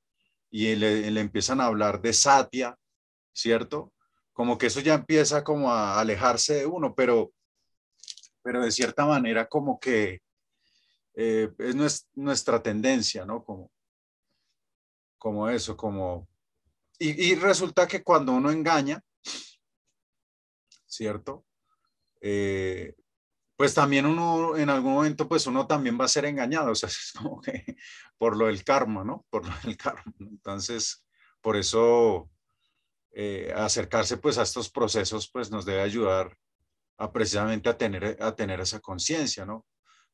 y 0.50 0.74
le, 0.76 1.10
le 1.10 1.20
empiezan 1.20 1.60
a 1.60 1.66
hablar 1.66 2.02
de 2.02 2.12
satya, 2.12 2.78
¿cierto? 3.32 3.92
Como 4.36 4.58
que 4.58 4.66
eso 4.66 4.80
ya 4.80 4.92
empieza 4.92 5.42
como 5.42 5.72
a 5.72 5.98
alejarse 5.98 6.56
de 6.56 6.66
uno, 6.66 6.94
pero, 6.94 7.32
pero 8.42 8.62
de 8.62 8.70
cierta 8.70 9.06
manera 9.06 9.48
como 9.48 9.80
que 9.80 10.20
eh, 11.14 11.50
es 11.58 12.06
nuestra 12.14 12.62
tendencia, 12.62 13.24
¿no? 13.24 13.42
Como, 13.42 13.72
como 15.16 15.48
eso, 15.48 15.74
como... 15.74 16.28
Y, 16.98 17.34
resulta 17.36 17.88
que 17.88 18.02
cuando 18.02 18.32
uno 18.32 18.50
engaña, 18.50 19.02
¿cierto? 20.86 21.46
Eh, 22.20 22.94
pues 23.56 23.72
también 23.72 24.04
uno 24.04 24.54
en 24.58 24.68
algún 24.68 24.92
momento, 24.92 25.26
pues 25.26 25.46
uno 25.46 25.66
también 25.66 25.98
va 25.98 26.04
a 26.04 26.08
ser 26.08 26.26
engañado, 26.26 26.72
o 26.72 26.74
sea, 26.74 26.88
es 26.90 27.12
como 27.16 27.40
que 27.40 27.76
por 28.18 28.36
lo 28.36 28.48
del 28.48 28.64
karma, 28.64 29.02
¿no? 29.02 29.24
Por 29.30 29.48
lo 29.48 29.54
del 29.64 29.78
karma. 29.78 30.12
Entonces, 30.20 31.06
por 31.40 31.56
eso 31.56 32.30
eh, 33.18 33.50
acercarse 33.56 34.18
pues 34.18 34.36
a 34.36 34.42
estos 34.42 34.70
procesos 34.70 35.30
pues 35.32 35.50
nos 35.50 35.64
debe 35.64 35.80
ayudar 35.80 36.36
a 36.98 37.10
precisamente 37.10 37.70
a 37.70 37.78
tener, 37.78 38.22
a 38.22 38.34
tener 38.36 38.60
esa 38.60 38.78
conciencia, 38.80 39.46
¿no? 39.46 39.64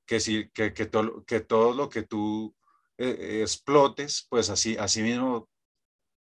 Que, 0.07 0.21
si, 0.21 0.49
que, 0.51 0.73
que, 0.73 0.87
todo, 0.87 1.25
que 1.25 1.41
todo 1.41 1.75
lo 1.75 1.89
que 1.89 2.05
tú 2.05 2.55
eh, 2.99 3.41
explotes, 3.43 4.25
pues 4.31 4.51
así, 4.51 4.77
así 4.77 5.03
mismo 5.03 5.49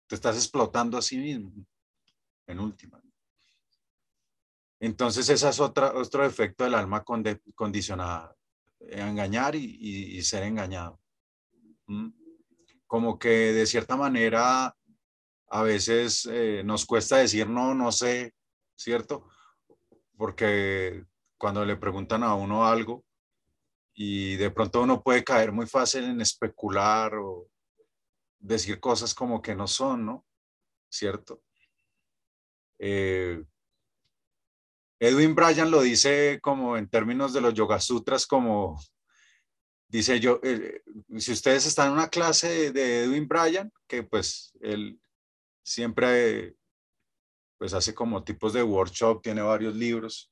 te 0.06 0.14
estás 0.14 0.36
explotando 0.36 1.00
a 1.00 1.02
sí 1.02 1.18
mismo, 1.18 1.52
en 2.46 2.60
última. 2.60 3.02
Entonces, 4.80 5.28
ese 5.30 5.50
es 5.50 5.60
otra, 5.60 5.96
otro 5.96 6.24
efecto 6.24 6.64
del 6.64 6.76
alma 6.76 7.04
condicionada, 7.56 8.36
engañar 8.82 9.56
y, 9.56 10.22
ser 10.22 10.44
engañado. 10.44 11.02
Como 12.86 13.18
que 13.18 13.30
de 13.54 13.66
cierta 13.66 13.98
manera 13.98 14.77
a 15.50 15.64
veces 15.64 16.28
eh, 16.32 16.62
nos 16.64 16.86
cuesta 16.86 17.18
decir 17.18 17.50
no, 17.50 17.74
no 17.74 17.92
sé, 17.92 18.34
¿cierto? 18.76 19.28
Porque 20.18 21.06
cuando 21.38 21.66
le 21.66 21.78
preguntan 21.78 22.24
a 22.24 22.36
uno 22.36 22.66
algo 22.66 23.06
y 23.94 24.36
de 24.36 24.52
pronto 24.52 24.82
uno 24.82 25.02
puede 25.02 25.24
caer 25.24 25.52
muy 25.52 25.68
fácil 25.68 26.04
en 26.04 26.22
especular 26.22 27.16
o 27.16 27.48
decir 28.40 28.80
cosas 28.80 29.14
como 29.14 29.42
que 29.42 29.56
no 29.56 29.68
son, 29.68 30.06
¿no? 30.06 30.26
¿Cierto? 30.90 31.42
Eh, 32.80 33.44
Edwin 35.00 35.36
Bryan 35.36 35.72
lo 35.72 35.82
dice 35.82 36.40
como 36.42 36.78
en 36.78 36.90
términos 36.90 37.34
de 37.34 37.42
los 37.42 37.54
Yoga 37.54 37.80
Sutras, 37.80 38.26
como 38.26 38.80
dice 39.88 40.20
yo, 40.20 40.40
eh, 40.44 40.82
si 41.18 41.32
ustedes 41.32 41.66
están 41.66 41.88
en 41.88 41.94
una 41.94 42.10
clase 42.10 42.72
de, 42.72 43.04
Edwin 43.04 43.28
Bryan, 43.28 43.72
que 43.88 44.04
pues 44.04 44.54
él 44.62 45.00
siempre 45.68 46.56
pues 47.58 47.74
hace 47.74 47.94
como 47.94 48.24
tipos 48.24 48.54
de 48.54 48.64
workshop, 48.64 49.22
tiene 49.22 49.42
varios 49.42 49.76
libros. 49.76 50.32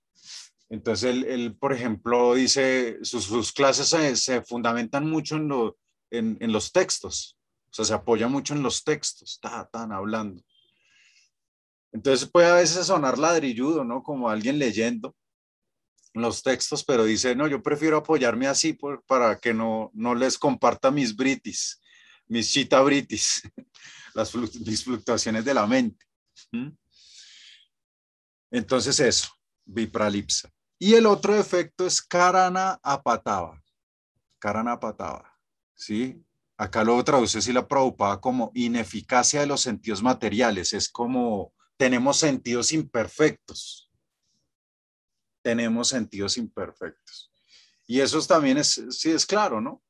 Entonces 0.69 1.15
él, 1.26 1.56
por 1.60 1.74
ejemplo, 1.74 2.36
dice, 2.36 3.00
sus, 3.02 3.52
clases 3.52 3.89
se, 4.19 4.41
fundamentan 4.43 5.10
mucho 5.10 5.36
en, 5.36 5.48
lo, 5.48 5.78
en, 6.12 6.52
los 6.52 6.71
textos, 6.71 7.38
o 7.69 7.74
sea, 7.74 7.86
se 7.86 7.93
apoya 7.93 8.28
mucho 8.28 8.54
en 8.54 8.63
los 8.63 8.84
textos, 8.84 9.34
está 9.34 9.67
tan 9.71 9.91
hablando. 9.91 10.41
Entonces 11.91 12.30
puede 12.30 12.48
a 12.48 12.56
veces 12.56 12.88
sonar 12.88 13.17
ladrilludo, 13.17 13.84
¿no? 13.84 14.04
Como 14.04 14.30
alguien 14.30 14.60
leyendo 14.60 15.15
los 16.13 16.43
textos, 16.43 16.84
pero 16.84 17.06
dice, 17.06 17.36
no, 17.36 17.48
yo 17.48 17.62
prefiero 17.62 17.98
apoyarme 17.98 18.48
así 18.48 18.78
para 19.08 19.39
que 19.39 19.54
no, 19.54 19.91
no 19.93 20.15
les 20.15 20.38
comparta 20.38 20.91
mis 20.91 21.15
britis, 21.15 21.82
mis 22.28 22.52
chita 22.52 22.82
britis. 22.82 23.43
las 24.13 24.32
fluctuaciones 24.32 25.45
de 25.45 25.54
la 25.54 25.67
mente. 25.67 26.06
Entonces 28.52 29.00
eso, 29.00 29.30
vipralipsa. 29.65 30.52
Y 30.78 30.93
el 30.93 31.06
otro 31.06 31.36
efecto 31.36 31.86
es 31.86 32.02
karana 32.02 32.80
apatava. 32.84 33.62
Karana 34.39 34.74
apatava. 34.74 35.38
¿Sí? 35.74 36.24
Acá 36.58 36.84
lo 36.84 37.04
traduce 37.04 37.41
si 37.41 37.52
la 37.52 37.67
preocupa 37.67 38.19
como 38.21 38.52
ineficacia 38.54 39.41
de 39.41 39.48
los 39.48 39.62
sentidos 39.62 40.02
materiales. 40.02 40.74
Es 40.74 40.89
como 40.89 41.54
tenemos 41.78 42.17
sentidos 42.17 42.71
imperfectos. 42.71 43.91
Tenemos 45.41 45.89
sentidos 45.89 46.38
imperfectos. 46.38 47.32
Y 47.88 48.00
eso 48.00 48.21
también 48.21 48.58
es, 48.58 48.82
sí 48.89 49.12
es 49.12 49.26
claro, 49.26 49.62
¿no? 49.62 49.84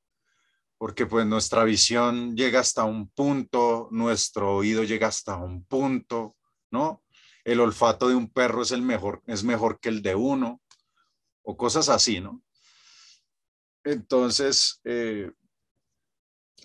Porque 0.85 1.07
pues 1.07 1.25
nuestra 1.25 1.63
visión 1.63 2.37
llega 2.37 2.59
hasta 2.59 2.83
un 2.83 3.09
punto, 3.09 3.87
nuestro 3.89 4.57
oído 4.57 4.83
llega 4.83 5.07
hasta 5.07 5.35
un 5.35 5.65
punto, 5.65 6.35
¿no? 6.69 7.03
El 7.43 7.59
olfato 7.59 8.07
de 8.07 8.13
un 8.13 8.31
perro 8.31 8.61
es 8.61 8.69
el 8.69 8.83
mejor, 8.83 9.23
es 9.25 9.43
mejor 9.43 9.79
que 9.79 9.89
el 9.89 10.03
de 10.03 10.13
uno, 10.13 10.61
o 11.41 11.57
cosas 11.57 11.89
así, 11.89 12.21
¿no? 12.21 12.43
Entonces, 13.83 14.79
eh, 14.83 15.31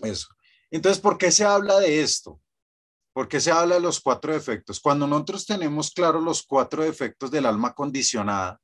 eso. 0.03 0.29
Entonces, 0.71 1.01
¿por 1.01 1.17
qué 1.17 1.31
se 1.31 1.47
habla 1.47 1.81
de 1.81 2.03
esto? 2.03 2.43
¿Por 3.15 3.27
qué 3.27 3.41
se 3.41 3.51
habla 3.51 3.77
de 3.77 3.81
los 3.81 4.01
cuatro 4.01 4.35
defectos? 4.35 4.81
Cuando 4.81 5.07
nosotros 5.07 5.47
tenemos 5.47 5.93
claros 5.93 6.23
los 6.23 6.43
cuatro 6.43 6.85
defectos 6.85 7.31
del 7.31 7.47
alma 7.47 7.73
condicionada, 7.73 8.61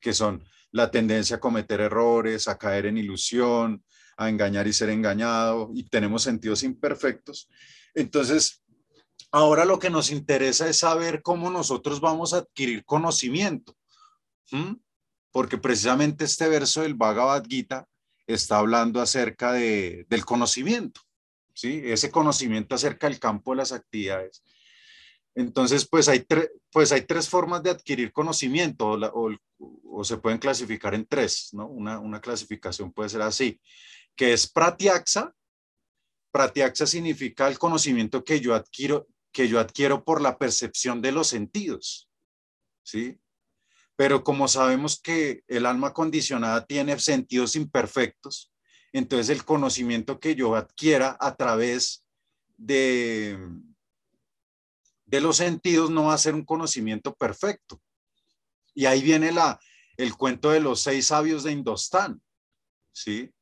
que 0.00 0.12
son 0.12 0.44
la 0.72 0.90
tendencia 0.90 1.36
a 1.36 1.40
cometer 1.40 1.80
errores, 1.80 2.48
a 2.48 2.58
caer 2.58 2.86
en 2.86 2.98
ilusión, 2.98 3.84
a 4.20 4.28
engañar 4.28 4.66
y 4.66 4.72
ser 4.72 4.90
engañado 4.90 5.70
y 5.74 5.84
tenemos 5.84 6.22
sentidos 6.22 6.62
imperfectos, 6.62 7.48
entonces 7.94 8.62
Ahora 9.32 9.64
lo 9.64 9.78
que 9.78 9.90
nos 9.90 10.10
interesa 10.10 10.68
es 10.68 10.78
saber 10.78 11.22
cómo 11.22 11.50
nosotros 11.50 12.00
vamos 12.00 12.34
a 12.34 12.38
adquirir 12.38 12.84
conocimiento. 12.84 13.76
Porque 15.30 15.58
precisamente 15.58 16.24
este 16.24 16.48
verso 16.48 16.82
del 16.82 16.94
Bhagavad 16.94 17.44
Gita 17.48 17.86
está 18.26 18.58
hablando 18.58 19.00
acerca 19.00 19.52
de, 19.52 20.04
del 20.08 20.24
conocimiento, 20.24 21.00
¿sí? 21.54 21.80
Ese 21.84 22.10
conocimiento 22.10 22.74
acerca 22.74 23.08
del 23.08 23.20
campo 23.20 23.52
de 23.52 23.58
las 23.58 23.70
actividades. 23.70 24.42
Entonces, 25.36 25.86
pues 25.88 26.08
hay, 26.08 26.26
pues 26.72 26.90
hay 26.90 27.02
tres 27.02 27.28
formas 27.28 27.62
de 27.62 27.70
adquirir 27.70 28.12
conocimiento 28.12 28.88
o, 28.88 29.30
o, 29.84 30.04
se 30.04 30.16
pueden 30.16 30.38
clasificar 30.38 30.94
en 30.94 31.06
tres, 31.06 31.50
¿no? 31.52 31.68
Una, 31.68 32.00
una 32.00 32.20
clasificación 32.20 32.92
puede 32.92 33.10
ser 33.10 33.22
así, 33.22 33.60
que 34.20 34.34
es 34.34 34.50
pratyaksa. 34.50 35.34
Pratyaksa 36.30 36.86
significa 36.86 37.48
el 37.48 37.58
conocimiento 37.58 38.22
que 38.22 38.38
yo 38.38 38.54
adquiero, 38.54 39.08
que 39.32 39.48
yo 39.48 39.58
adquiero 39.58 40.04
por 40.04 40.20
la 40.20 40.36
percepción 40.36 41.00
de 41.00 41.10
los 41.10 41.28
sentidos, 41.28 42.10
¿sí? 42.82 43.18
Pero 43.96 44.22
como 44.22 44.46
sabemos 44.46 45.00
que 45.00 45.42
el 45.48 45.64
alma 45.64 45.94
condicionada 45.94 46.66
tiene 46.66 47.00
sentidos 47.00 47.56
imperfectos, 47.56 48.52
entonces 48.92 49.30
el 49.30 49.42
conocimiento 49.46 50.20
que 50.20 50.34
yo 50.34 50.54
adquiera 50.54 51.16
a 51.18 51.34
través 51.34 52.04
de, 52.58 53.38
de 55.06 55.20
los 55.22 55.38
sentidos 55.38 55.88
no 55.88 56.04
va 56.08 56.12
a 56.12 56.18
ser 56.18 56.34
un 56.34 56.44
conocimiento 56.44 57.14
perfecto. 57.14 57.80
Y 58.74 58.84
ahí 58.84 59.00
viene 59.00 59.32
la, 59.32 59.58
el 59.96 60.14
cuento 60.14 60.50
de 60.50 60.60
los 60.60 60.82
seis 60.82 61.06
sabios 61.06 61.42
de 61.42 61.52
Indostán, 61.52 62.20
¿sí? 62.92 63.32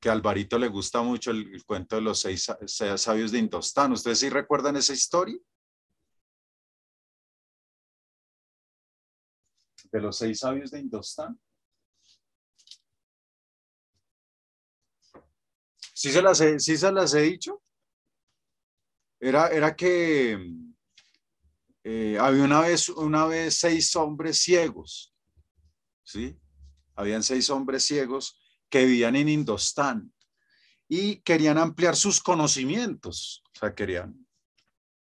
Que 0.00 0.08
a 0.08 0.12
Alvarito 0.12 0.58
le 0.58 0.68
gusta 0.68 1.02
mucho 1.02 1.30
el, 1.30 1.64
cuento 1.64 1.96
de 1.96 2.02
los 2.02 2.20
seis, 2.20 2.46
seis, 2.66 3.00
sabios 3.00 3.32
de 3.32 3.38
Indostán. 3.38 3.92
¿Ustedes 3.92 4.20
sí 4.20 4.28
recuerdan 4.28 4.76
esa 4.76 4.92
historia? 4.92 5.38
De 9.90 10.00
los 10.00 10.16
seis 10.16 10.38
sabios 10.38 10.70
de 10.70 10.80
Indostán. 10.80 11.40
¿Sí 15.94 16.12
se 16.12 16.22
las 16.22 16.40
he, 16.40 16.60
sí 16.60 16.76
se 16.76 16.92
las 16.92 17.12
he 17.14 17.22
dicho? 17.22 17.60
Era, 19.18 19.48
era 19.48 19.74
que 19.74 20.38
eh, 21.82 22.18
había 22.20 22.44
una 22.44 22.60
vez, 22.60 22.88
una 22.88 23.26
vez 23.26 23.58
seis 23.58 23.96
hombres 23.96 24.38
ciegos, 24.38 25.12
¿sí? 26.04 26.38
Habían 26.94 27.22
seis 27.22 27.50
hombres 27.50 27.84
ciegos 27.84 28.38
que 28.68 28.84
vivían 28.84 29.16
en 29.16 29.28
Indostán 29.28 30.12
y 30.88 31.16
querían 31.20 31.58
ampliar 31.58 31.96
sus 31.96 32.20
conocimientos, 32.20 33.42
o 33.54 33.58
sea, 33.58 33.74
querían, 33.74 34.26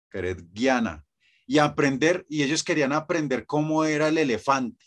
querer 0.10 0.44
guiana 0.52 1.06
y 1.48 1.58
aprender, 1.58 2.26
y 2.30 2.44
ellos 2.44 2.64
querían 2.64 2.94
aprender 2.94 3.46
cómo 3.46 3.84
era 3.84 4.10
el 4.10 4.18
elefante. 4.18 4.86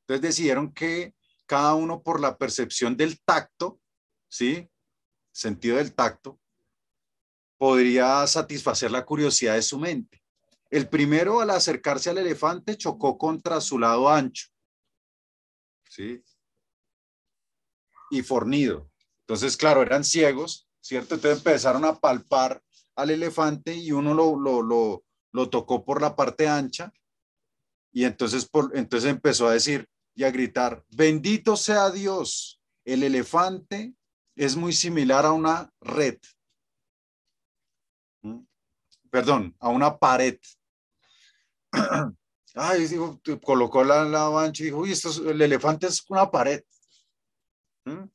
Entonces 0.00 0.22
decidieron 0.22 0.72
que 0.72 1.14
cada 1.46 1.74
uno 1.74 2.02
por 2.02 2.20
la 2.20 2.36
percepción 2.36 2.96
del 2.96 3.20
tacto, 3.22 3.80
¿sí? 4.28 4.70
Sentido 5.32 5.78
del 5.78 5.94
tacto, 5.94 6.40
podría 7.56 8.26
satisfacer 8.26 8.90
la 8.90 9.04
curiosidad 9.04 9.54
de 9.54 9.62
su 9.62 9.78
mente. 9.78 10.22
El 10.70 10.88
primero, 10.88 11.40
al 11.40 11.50
acercarse 11.50 12.10
al 12.10 12.18
elefante, 12.18 12.76
chocó 12.76 13.18
contra 13.18 13.60
su 13.60 13.78
lado 13.78 14.08
ancho. 14.08 14.48
¿Sí? 15.88 16.22
Y 18.12 18.22
fornido. 18.22 18.90
Entonces, 19.20 19.56
claro, 19.56 19.80
eran 19.80 20.04
ciegos, 20.04 20.68
¿cierto? 20.82 21.14
Entonces 21.14 21.38
empezaron 21.38 21.86
a 21.86 21.98
palpar 21.98 22.62
al 22.94 23.08
elefante 23.08 23.74
y 23.74 23.90
uno 23.90 24.12
lo, 24.12 24.36
lo, 24.36 25.02
lo, 25.32 25.48
tocó 25.48 25.82
por 25.82 26.02
la 26.02 26.14
parte 26.14 26.46
ancha. 26.46 26.92
Y 27.90 28.04
entonces, 28.04 28.46
por, 28.46 28.76
entonces 28.76 29.10
empezó 29.10 29.48
a 29.48 29.54
decir 29.54 29.88
y 30.14 30.24
a 30.24 30.30
gritar, 30.30 30.84
bendito 30.90 31.56
sea 31.56 31.90
Dios, 31.90 32.60
el 32.84 33.02
elefante 33.02 33.94
es 34.36 34.56
muy 34.56 34.74
similar 34.74 35.24
a 35.24 35.32
una 35.32 35.72
red. 35.80 36.18
¿Mm? 38.20 38.40
Perdón, 39.10 39.56
a 39.58 39.70
una 39.70 39.96
pared. 39.96 40.38
Ay, 42.54 42.86
digo, 42.86 43.18
colocó 43.42 43.82
la, 43.82 44.04
la 44.04 44.26
ancha 44.42 44.62
y 44.62 44.66
dijo, 44.66 44.78
uy, 44.80 44.92
esto 44.92 45.30
el 45.30 45.40
elefante 45.40 45.86
es 45.86 46.04
una 46.10 46.30
pared. 46.30 46.62
Entonces 47.84 48.10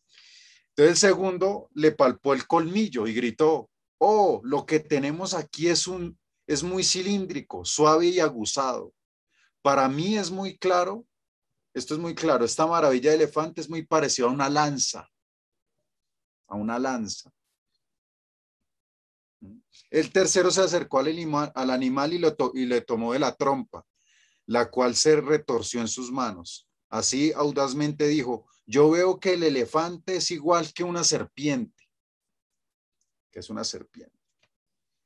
el 0.77 0.97
segundo 0.97 1.69
le 1.73 1.91
palpó 1.91 2.33
el 2.33 2.47
colmillo 2.47 3.07
y 3.07 3.13
gritó, 3.13 3.69
oh, 3.97 4.41
lo 4.43 4.65
que 4.65 4.79
tenemos 4.79 5.33
aquí 5.33 5.67
es, 5.67 5.87
un, 5.87 6.17
es 6.45 6.63
muy 6.63 6.83
cilíndrico, 6.83 7.65
suave 7.65 8.07
y 8.07 8.19
aguzado. 8.19 8.93
Para 9.61 9.87
mí 9.89 10.17
es 10.17 10.31
muy 10.31 10.57
claro, 10.57 11.05
esto 11.73 11.93
es 11.93 11.99
muy 11.99 12.15
claro, 12.15 12.45
esta 12.45 12.65
maravilla 12.65 13.09
de 13.09 13.17
elefante 13.17 13.61
es 13.61 13.69
muy 13.69 13.85
parecida 13.85 14.27
a 14.27 14.31
una 14.31 14.49
lanza, 14.49 15.09
a 16.47 16.55
una 16.55 16.79
lanza. 16.79 17.31
El 19.89 20.11
tercero 20.11 20.51
se 20.51 20.61
acercó 20.61 20.99
al 20.99 21.07
animal, 21.69 22.13
y 22.13 22.65
le 22.65 22.81
tomó 22.81 23.13
de 23.13 23.19
la 23.19 23.35
trompa, 23.35 23.85
la 24.45 24.69
cual 24.69 24.95
se 24.95 25.21
retorció 25.21 25.81
en 25.81 25.87
sus 25.87 26.11
manos. 26.11 26.67
Así 26.89 27.31
audazmente 27.33 28.07
dijo, 28.07 28.47
yo 28.67 28.89
veo 28.89 29.19
que 29.19 29.33
el 29.33 29.43
elefante 29.43 30.17
es 30.17 30.29
igual 30.29 30.73
que 30.73 30.83
una 30.83 31.05
serpiente, 31.05 31.89
que 33.31 33.39
es 33.39 33.49
una 33.49 33.63
serpiente. 33.63 34.17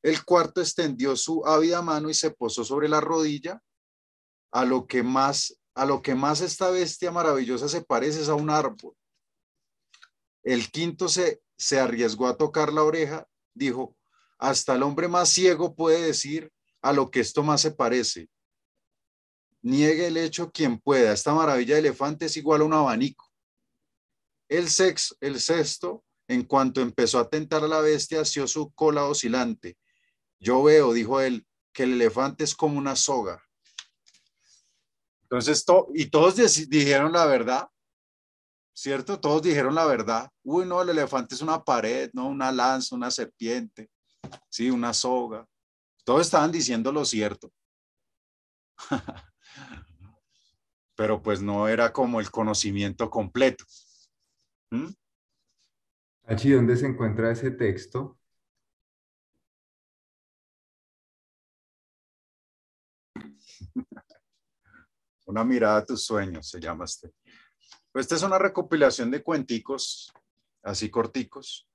El 0.02 0.26
cuarto 0.26 0.62
extendió 0.62 1.16
su 1.16 1.46
ávida 1.46 1.84
mano 1.84 2.10
y 2.10 2.16
se 2.16 2.32
posó 2.32 2.66
sobre 2.66 2.90
la 2.90 3.00
rodilla, 3.00 3.62
a 4.52 4.66
lo 4.66 4.88
que 4.88 5.04
más, 5.04 5.62
a 5.76 5.86
lo 5.86 6.02
que 6.02 6.16
más 6.16 6.42
esta 6.42 6.72
bestia 6.72 7.12
maravillosa 7.12 7.70
se 7.70 7.84
parece 7.84 8.22
es 8.22 8.30
a 8.30 8.36
un 8.36 8.50
árbol. 8.50 8.96
El 10.44 10.72
quinto 10.72 11.08
se, 11.08 11.44
se 11.56 11.80
arriesgó 11.80 12.28
a 12.28 12.38
tocar 12.38 12.74
la 12.74 12.84
oreja, 12.84 13.28
dijo, 13.54 13.96
hasta 14.40 14.74
el 14.74 14.82
hombre 14.82 15.08
más 15.08 15.30
ciego 15.30 15.76
puede 15.76 16.02
decir 16.02 16.52
a 16.82 16.92
lo 16.94 17.12
que 17.12 17.20
esto 17.20 17.44
más 17.44 17.62
se 17.62 17.70
parece. 17.70 18.28
Niegue 19.62 20.08
el 20.08 20.18
hecho 20.18 20.52
quien 20.52 20.80
pueda. 20.80 21.14
Esta 21.14 21.32
maravilla 21.36 21.76
de 21.76 21.82
elefante 21.82 22.26
es 22.26 22.36
igual 22.38 22.62
a 22.62 22.66
un 22.66 22.74
abanico. 22.74 23.31
El, 24.52 24.70
sexto, 24.70 26.04
en 26.28 26.44
cuanto 26.44 26.82
empezó 26.82 27.20
a 27.20 27.30
tentar 27.30 27.64
a 27.64 27.70
la 27.70 27.80
bestia, 27.80 28.20
asió 28.20 28.46
su 28.48 28.70
cola 28.74 29.06
oscilante. 29.06 29.78
Yo 30.40 30.62
veo, 30.62 30.92
dijo 30.92 31.22
él, 31.22 31.48
que 31.74 31.84
el 31.84 31.94
elefante 31.94 32.44
es 32.44 32.54
como 32.54 32.78
una 32.78 32.98
soga. 32.98 33.42
Entonces, 35.22 35.64
y 35.94 36.08
todos 36.08 36.36
dijeron 36.68 37.14
la 37.14 37.26
verdad, 37.26 37.70
¿cierto? 38.74 39.22
Todos 39.22 39.42
dijeron 39.42 39.74
la 39.74 39.86
verdad. 39.86 40.30
Uy, 40.44 40.66
no, 40.66 40.82
el 40.82 40.90
elefante 40.90 41.36
es 41.36 41.42
una 41.42 41.64
pared, 41.64 42.10
no 42.12 42.28
una 42.28 42.52
lanza, 42.52 42.94
una 42.94 43.10
serpiente. 43.10 43.90
¿sí? 44.50 44.70
Una 44.70 44.94
soga. 44.94 45.48
Todos 46.04 46.22
estaban 46.22 46.52
diciendo 46.52 46.92
lo 46.92 47.06
cierto. 47.06 47.54
Pero 50.96 51.22
pues 51.22 51.42
no 51.42 51.70
era 51.70 51.94
como 51.94 52.20
el 52.20 52.30
conocimiento 52.30 53.10
completo. 53.10 53.64
¿Mm? 54.72 54.88
Allí 56.26 56.52
donde 56.52 56.78
se 56.78 56.88
encuentra 56.88 57.32
ese 57.32 57.52
texto. 57.52 58.18
Una 65.26 65.44
mirada 65.44 65.78
a 65.78 65.86
tus 65.86 66.06
sueños, 66.06 66.50
se 66.50 66.60
llama 66.60 66.86
este. 66.86 67.12
Pues 67.92 68.06
esta 68.06 68.16
es 68.16 68.24
una 68.24 68.40
recopilación 68.40 69.12
de 69.12 69.22
cuenticos, 69.22 70.14
así 70.64 70.90
corticos, 70.90 71.68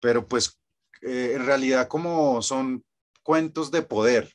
pero 0.00 0.26
pues 0.26 0.60
eh, 1.02 1.34
en 1.34 1.46
realidad 1.46 1.86
como 1.86 2.42
son 2.42 2.84
cuentos 3.22 3.70
de 3.70 3.82
poder, 3.82 4.34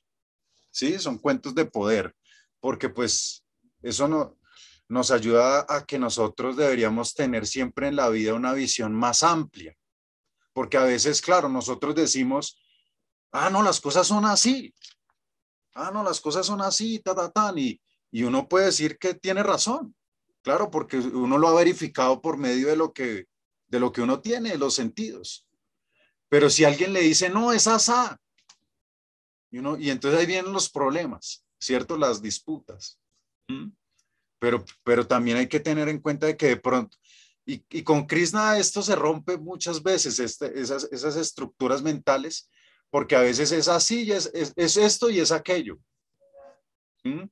¿sí? 0.71 0.97
Son 0.99 1.17
cuentos 1.17 1.53
de 1.55 1.65
poder, 1.65 2.15
porque 2.61 2.87
pues 2.87 3.45
eso 3.81 4.07
no, 4.07 4.37
nos 4.89 5.11
ayuda 5.11 5.65
a 5.67 5.85
que 5.85 5.97
nosotros 5.97 6.57
deberíamos 6.57 7.13
tener 7.13 7.47
siempre 7.47 7.87
en 7.87 7.95
la 7.95 8.09
vida 8.09 8.33
una 8.33 8.53
visión 8.53 8.93
más 8.93 9.23
amplia, 9.23 9.75
porque 10.53 10.77
a 10.77 10.83
veces, 10.83 11.21
claro, 11.21 11.49
nosotros 11.49 11.95
decimos, 11.95 12.59
ah, 13.31 13.49
no, 13.49 13.63
las 13.63 13.81
cosas 13.81 14.07
son 14.07 14.25
así, 14.25 14.73
ah, 15.73 15.91
no, 15.91 16.03
las 16.03 16.21
cosas 16.21 16.45
son 16.45 16.61
así, 16.61 16.99
ta, 16.99 17.15
ta, 17.15 17.31
ta, 17.31 17.53
y, 17.55 17.81
y 18.11 18.23
uno 18.23 18.47
puede 18.47 18.67
decir 18.67 18.97
que 18.97 19.15
tiene 19.15 19.41
razón, 19.41 19.95
claro, 20.43 20.69
porque 20.69 20.97
uno 20.97 21.37
lo 21.37 21.47
ha 21.47 21.55
verificado 21.55 22.21
por 22.21 22.37
medio 22.37 22.67
de 22.67 22.75
lo 22.75 22.93
que, 22.93 23.27
de 23.67 23.79
lo 23.79 23.91
que 23.91 24.01
uno 24.01 24.21
tiene, 24.21 24.57
los 24.57 24.75
sentidos. 24.75 25.47
Pero 26.29 26.49
si 26.49 26.65
alguien 26.65 26.93
le 26.93 27.01
dice, 27.01 27.29
no, 27.29 27.53
es 27.53 27.67
asá, 27.67 28.19
y, 29.49 29.59
y 29.83 29.89
entonces 29.89 30.19
ahí 30.19 30.25
vienen 30.25 30.51
los 30.51 30.69
problemas, 30.69 31.45
¿cierto? 31.59 31.97
Las 31.97 32.21
disputas. 32.21 32.99
Pero, 34.43 34.65
pero 34.83 35.07
también 35.07 35.37
hay 35.37 35.47
que 35.47 35.61
tener 35.61 35.87
en 35.87 35.99
cuenta 35.99 36.25
de 36.25 36.35
que 36.35 36.47
de 36.47 36.57
pronto, 36.57 36.97
y, 37.45 37.63
y 37.69 37.81
con 37.81 38.05
Krishna 38.05 38.57
esto 38.57 38.81
se 38.81 38.93
rompe 38.93 39.37
muchas 39.37 39.81
veces, 39.81 40.19
este, 40.19 40.59
esas, 40.59 40.83
esas 40.91 41.15
estructuras 41.15 41.81
mentales, 41.81 42.49
porque 42.89 43.15
a 43.15 43.21
veces 43.21 43.53
es 43.53 43.69
así, 43.69 44.11
es, 44.11 44.29
es, 44.33 44.75
esto 44.75 45.09
y 45.09 45.21
es 45.21 45.31
aquello. 45.31 45.79
¿Mm? 47.05 47.23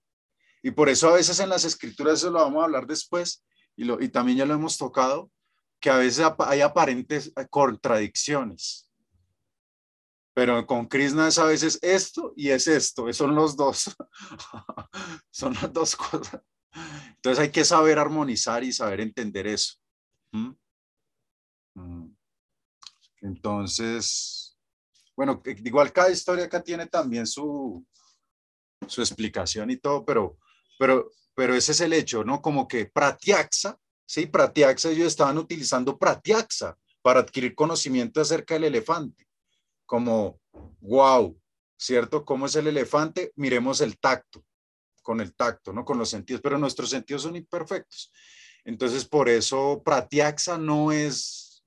Y 0.64 0.72
por 0.72 0.88
eso 0.88 1.10
a 1.10 1.16
veces 1.16 1.38
en 1.42 1.50
las 1.50 1.66
escrituras, 1.66 2.20
eso 2.20 2.32
lo 2.32 2.40
vamos 2.40 2.62
a 2.62 2.66
hablar 2.68 2.88
después, 2.88 3.44
y, 3.76 3.84
lo, 3.84 4.02
y 4.02 4.08
también 4.08 4.38
ya 4.38 4.46
lo 4.46 4.54
hemos 4.54 4.78
tocado, 4.78 5.30
que 5.82 5.90
a 5.90 5.98
veces 5.98 6.26
hay 6.38 6.62
aparentes 6.62 7.34
contradicciones. 7.50 8.90
Pero 10.34 10.66
con 10.66 10.88
Krishna 10.88 11.28
es 11.28 11.38
a 11.40 11.44
veces 11.44 11.78
esto 11.82 12.32
y 12.38 12.52
es 12.52 12.70
esto, 12.70 13.12
son 13.12 13.36
los 13.36 13.58
dos. 13.58 13.94
son 15.30 15.56
las 15.56 15.74
dos 15.74 15.98
cosas. 15.98 16.42
Entonces 17.16 17.40
hay 17.40 17.52
que 17.52 17.66
saber 17.66 18.00
armonizar 18.00 18.64
y 18.64 18.72
saber 18.72 19.02
entender 19.02 19.48
eso. 19.48 19.76
¿Mm? 20.32 20.52
Mm. 21.76 22.16
Entonces, 23.22 24.58
bueno, 25.16 25.42
igual 25.46 25.92
cada 25.92 26.12
historia 26.12 26.46
acá 26.46 26.64
tiene 26.64 26.88
también 26.88 27.28
su, 27.28 27.86
su 28.88 29.02
explicación 29.02 29.70
y 29.70 29.78
todo, 29.78 30.04
pero, 30.04 30.38
pero, 30.80 31.12
pero 31.36 31.54
ese 31.54 31.74
es 31.74 31.82
el 31.82 31.94
hecho, 31.94 32.24
¿no? 32.24 32.42
Como 32.42 32.68
que 32.68 32.86
Pratiaxa, 32.88 33.78
sí, 34.06 34.26
Pratiaxa, 34.26 34.90
ellos 34.90 35.08
estaban 35.08 35.38
utilizando 35.38 35.98
Pratiaxa 35.98 36.78
para 37.02 37.20
adquirir 37.20 37.54
conocimiento 37.54 38.22
acerca 38.22 38.56
del 38.56 38.66
elefante 38.66 39.28
como, 39.92 40.40
wow, 40.80 41.38
¿cierto? 41.78 42.24
¿Cómo 42.24 42.46
es 42.46 42.56
el 42.56 42.68
elefante? 42.68 43.34
Miremos 43.36 43.82
el 43.82 44.00
tacto, 44.00 44.42
con 45.02 45.22
el 45.22 45.36
tacto, 45.36 45.74
¿no? 45.74 45.86
Con 45.86 45.98
los 45.98 46.10
sentidos, 46.10 46.42
pero 46.42 46.58
nuestros 46.58 46.90
sentidos 46.90 47.24
son 47.24 47.36
imperfectos. 47.36 48.12
Entonces, 48.64 49.06
por 49.06 49.30
eso 49.30 49.82
Pratiaxa 49.84 50.58
no 50.58 50.92
es 50.92 51.64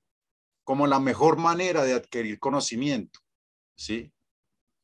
como 0.63 0.87
la 0.87 0.99
mejor 0.99 1.37
manera 1.37 1.83
de 1.83 1.93
adquirir 1.93 2.39
conocimiento, 2.39 3.19
¿sí? 3.75 4.11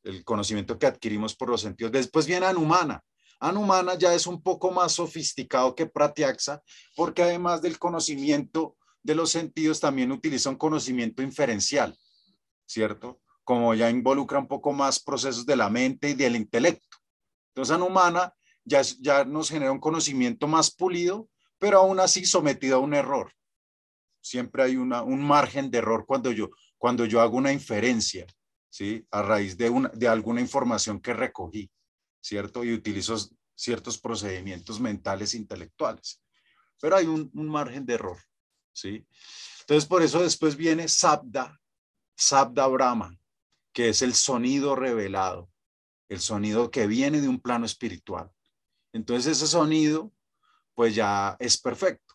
El 0.02 0.24
conocimiento 0.24 0.78
que 0.78 0.86
adquirimos 0.86 1.34
por 1.34 1.48
los 1.48 1.60
sentidos. 1.60 1.92
Después 1.92 2.26
viene 2.26 2.46
Anumana. 2.46 3.02
Anumana 3.40 3.94
ya 3.94 4.14
es 4.14 4.26
un 4.26 4.42
poco 4.42 4.70
más 4.70 4.92
sofisticado 4.92 5.74
que 5.74 5.86
Pratiaxa, 5.86 6.62
porque 6.94 7.22
además 7.22 7.62
del 7.62 7.78
conocimiento 7.78 8.76
de 9.02 9.16
los 9.16 9.30
sentidos, 9.30 9.80
también 9.80 10.12
utiliza 10.12 10.48
un 10.48 10.56
conocimiento 10.56 11.22
inferencial, 11.22 11.98
¿cierto? 12.66 13.20
como 13.44 13.74
ya 13.74 13.90
involucra 13.90 14.38
un 14.38 14.46
poco 14.46 14.72
más 14.72 15.00
procesos 15.00 15.44
de 15.46 15.56
la 15.56 15.68
mente 15.68 16.10
y 16.10 16.14
del 16.14 16.36
intelecto. 16.36 16.98
Entonces, 17.48 17.74
Anumana 17.74 18.32
ya, 18.64 18.82
ya 19.00 19.24
nos 19.24 19.50
genera 19.50 19.72
un 19.72 19.80
conocimiento 19.80 20.46
más 20.46 20.70
pulido, 20.70 21.28
pero 21.58 21.78
aún 21.78 22.00
así 22.00 22.24
sometido 22.24 22.76
a 22.76 22.80
un 22.80 22.94
error. 22.94 23.32
Siempre 24.20 24.62
hay 24.62 24.76
una, 24.76 25.02
un 25.02 25.22
margen 25.22 25.70
de 25.70 25.78
error 25.78 26.04
cuando 26.06 26.30
yo, 26.30 26.50
cuando 26.78 27.04
yo 27.06 27.20
hago 27.20 27.36
una 27.36 27.52
inferencia, 27.52 28.26
¿sí? 28.68 29.06
A 29.10 29.22
raíz 29.22 29.56
de, 29.56 29.70
una, 29.70 29.88
de 29.90 30.08
alguna 30.08 30.40
información 30.40 31.00
que 31.00 31.12
recogí, 31.12 31.70
¿cierto? 32.20 32.64
Y 32.64 32.72
utilizo 32.72 33.16
ciertos 33.54 33.98
procedimientos 33.98 34.80
mentales 34.80 35.34
intelectuales. 35.34 36.22
Pero 36.80 36.96
hay 36.96 37.06
un, 37.06 37.30
un 37.34 37.48
margen 37.48 37.84
de 37.86 37.94
error, 37.94 38.18
¿sí? 38.72 39.06
Entonces, 39.60 39.88
por 39.88 40.02
eso 40.02 40.22
después 40.22 40.56
viene 40.56 40.88
Sabda, 40.88 41.60
Sabda 42.16 42.66
Brahma, 42.66 43.16
que 43.72 43.88
es 43.88 44.02
el 44.02 44.14
sonido 44.14 44.74
revelado, 44.74 45.50
el 46.08 46.20
sonido 46.20 46.70
que 46.70 46.86
viene 46.86 47.20
de 47.20 47.28
un 47.28 47.40
plano 47.40 47.66
espiritual. 47.66 48.30
Entonces 48.92 49.38
ese 49.38 49.46
sonido, 49.46 50.12
pues 50.74 50.94
ya 50.94 51.36
es 51.38 51.58
perfecto, 51.58 52.14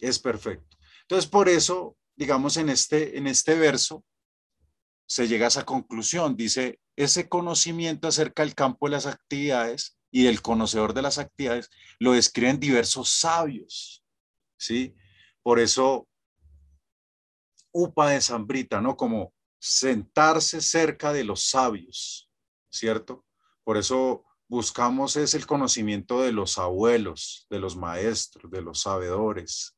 es 0.00 0.18
perfecto. 0.18 0.76
Entonces 1.02 1.28
por 1.30 1.48
eso, 1.48 1.96
digamos, 2.16 2.56
en 2.56 2.68
este, 2.68 3.16
en 3.18 3.26
este 3.26 3.54
verso 3.56 4.04
se 5.06 5.26
llega 5.26 5.46
a 5.46 5.48
esa 5.48 5.64
conclusión, 5.64 6.36
dice, 6.36 6.80
ese 6.96 7.28
conocimiento 7.28 8.08
acerca 8.08 8.42
del 8.42 8.54
campo 8.54 8.86
de 8.86 8.92
las 8.92 9.06
actividades 9.06 9.98
y 10.10 10.24
del 10.24 10.42
conocedor 10.42 10.94
de 10.94 11.02
las 11.02 11.18
actividades 11.18 11.70
lo 11.98 12.12
describen 12.12 12.60
diversos 12.60 13.08
sabios, 13.10 14.04
¿sí? 14.58 14.94
Por 15.42 15.60
eso, 15.60 16.08
Upa 17.72 18.10
de 18.10 18.20
Zambrita, 18.20 18.80
¿no? 18.80 18.96
Como 18.96 19.32
sentarse 19.58 20.60
cerca 20.60 21.12
de 21.12 21.24
los 21.24 21.48
sabios, 21.48 22.30
¿cierto? 22.70 23.24
Por 23.64 23.76
eso 23.76 24.24
buscamos 24.48 25.16
es 25.16 25.34
el 25.34 25.46
conocimiento 25.46 26.22
de 26.22 26.32
los 26.32 26.58
abuelos, 26.58 27.46
de 27.50 27.58
los 27.58 27.76
maestros, 27.76 28.50
de 28.50 28.62
los 28.62 28.80
sabedores, 28.80 29.76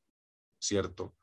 ¿cierto? 0.59 1.15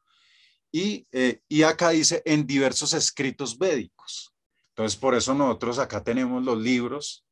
Y, 0.71 1.07
eh, 1.11 1.41
y 1.47 1.63
acá 1.63 1.89
dice 1.89 2.21
en 2.25 2.45
diversos 2.45 2.93
escritos 2.93 3.57
védicos. 3.57 4.35
Entonces, 4.69 4.99
por 4.99 5.15
eso 5.15 5.33
nosotros 5.33 5.79
acá 5.79 6.03
tenemos 6.03 6.43
los 6.43 6.57
libros, 6.57 7.25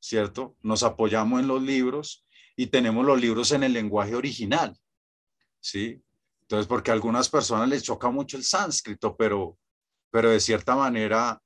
¿cierto? 0.00 0.56
Nos 0.62 0.82
apoyamos 0.82 1.40
en 1.40 1.48
los 1.48 1.62
libros 1.62 2.26
y 2.56 2.66
tenemos 2.66 3.04
los 3.04 3.20
libros 3.20 3.52
en 3.52 3.62
el 3.62 3.72
lenguaje 3.72 4.14
original, 4.14 4.76
¿sí? 5.60 6.02
Entonces, 6.40 6.66
porque 6.66 6.90
a 6.90 6.94
algunas 6.94 7.28
personas 7.28 7.68
les 7.68 7.82
choca 7.82 8.10
mucho 8.10 8.36
el 8.36 8.44
sánscrito, 8.44 9.16
pero 9.16 9.58
pero 10.12 10.30
de 10.30 10.40
cierta 10.40 10.76
manera 10.76 11.41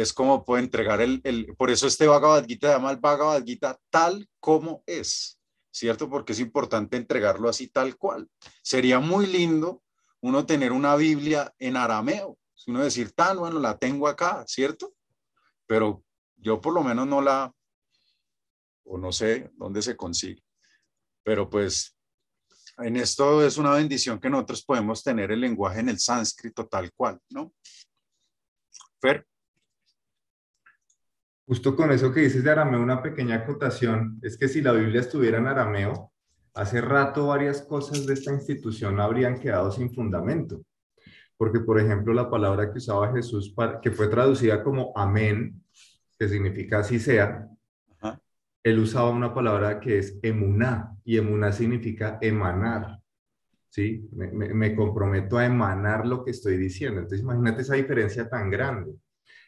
es 0.00 0.12
como 0.12 0.44
puede 0.44 0.62
entregar 0.62 1.00
el, 1.00 1.20
el, 1.24 1.54
por 1.56 1.70
eso 1.70 1.86
este 1.86 2.06
Bhagavad 2.06 2.44
Gita 2.46 2.68
se 2.68 2.74
llama 2.74 2.90
el 2.90 2.98
Bhagavad 2.98 3.42
Gita 3.42 3.78
tal 3.88 4.28
como 4.40 4.82
es, 4.86 5.40
¿cierto? 5.70 6.10
Porque 6.10 6.32
es 6.32 6.40
importante 6.40 6.98
entregarlo 6.98 7.48
así 7.48 7.68
tal 7.68 7.96
cual. 7.96 8.28
Sería 8.62 9.00
muy 9.00 9.26
lindo 9.26 9.82
uno 10.20 10.44
tener 10.44 10.72
una 10.72 10.96
Biblia 10.96 11.54
en 11.58 11.76
arameo, 11.76 12.38
uno 12.66 12.84
decir, 12.84 13.12
tan 13.12 13.38
bueno, 13.38 13.58
la 13.58 13.78
tengo 13.78 14.06
acá, 14.06 14.44
¿cierto? 14.46 14.92
Pero 15.66 16.04
yo 16.36 16.60
por 16.60 16.74
lo 16.74 16.82
menos 16.82 17.06
no 17.06 17.22
la, 17.22 17.50
o 18.84 18.98
no 18.98 19.12
sé 19.12 19.50
dónde 19.54 19.80
se 19.80 19.96
consigue. 19.96 20.42
Pero 21.22 21.48
pues 21.48 21.96
en 22.78 22.96
esto 22.96 23.44
es 23.44 23.56
una 23.56 23.72
bendición 23.72 24.20
que 24.20 24.28
nosotros 24.28 24.62
podemos 24.62 25.02
tener 25.02 25.30
el 25.30 25.40
lenguaje 25.40 25.80
en 25.80 25.88
el 25.88 25.98
sánscrito 25.98 26.66
tal 26.66 26.92
cual, 26.92 27.18
¿no? 27.30 27.54
Fer. 29.00 29.26
Justo 31.46 31.76
con 31.76 31.92
eso 31.92 32.12
que 32.12 32.20
dices 32.20 32.42
de 32.42 32.50
arameo, 32.50 32.82
una 32.82 33.02
pequeña 33.02 33.36
acotación, 33.36 34.18
es 34.22 34.36
que 34.36 34.48
si 34.48 34.60
la 34.60 34.72
Biblia 34.72 35.00
estuviera 35.00 35.38
en 35.38 35.46
arameo, 35.46 36.12
hace 36.54 36.80
rato 36.80 37.28
varias 37.28 37.62
cosas 37.62 38.04
de 38.04 38.14
esta 38.14 38.32
institución 38.32 38.98
habrían 38.98 39.38
quedado 39.38 39.70
sin 39.70 39.94
fundamento. 39.94 40.62
Porque, 41.36 41.60
por 41.60 41.78
ejemplo, 41.78 42.12
la 42.12 42.28
palabra 42.28 42.72
que 42.72 42.78
usaba 42.78 43.12
Jesús, 43.12 43.54
que 43.80 43.92
fue 43.92 44.08
traducida 44.08 44.64
como 44.64 44.92
amén, 44.96 45.62
que 46.18 46.28
significa 46.28 46.80
así 46.80 46.98
sea, 46.98 47.48
él 48.64 48.80
usaba 48.80 49.10
una 49.10 49.32
palabra 49.32 49.78
que 49.78 49.98
es 49.98 50.18
emuná, 50.22 50.96
y 51.04 51.18
emuná 51.18 51.52
significa 51.52 52.18
emanar. 52.20 52.98
¿sí? 53.68 54.08
Me, 54.12 54.74
comprometo 54.74 55.38
a 55.38 55.46
emanar 55.46 56.04
lo 56.04 56.24
que 56.24 56.32
estoy 56.32 56.56
diciendo. 56.56 56.98
Entonces, 56.98 57.20
imagínate 57.20 57.62
esa 57.62 57.76
diferencia 57.76 58.28
tan 58.28 58.50
grande. 58.50 58.96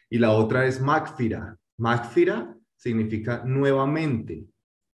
Y 0.09 0.19
la 0.19 0.31
otra 0.31 0.65
es 0.65 0.79
magfira. 0.79 1.58
Magfira 1.79 2.55
significa 2.75 3.43
nuevamente, 3.43 4.45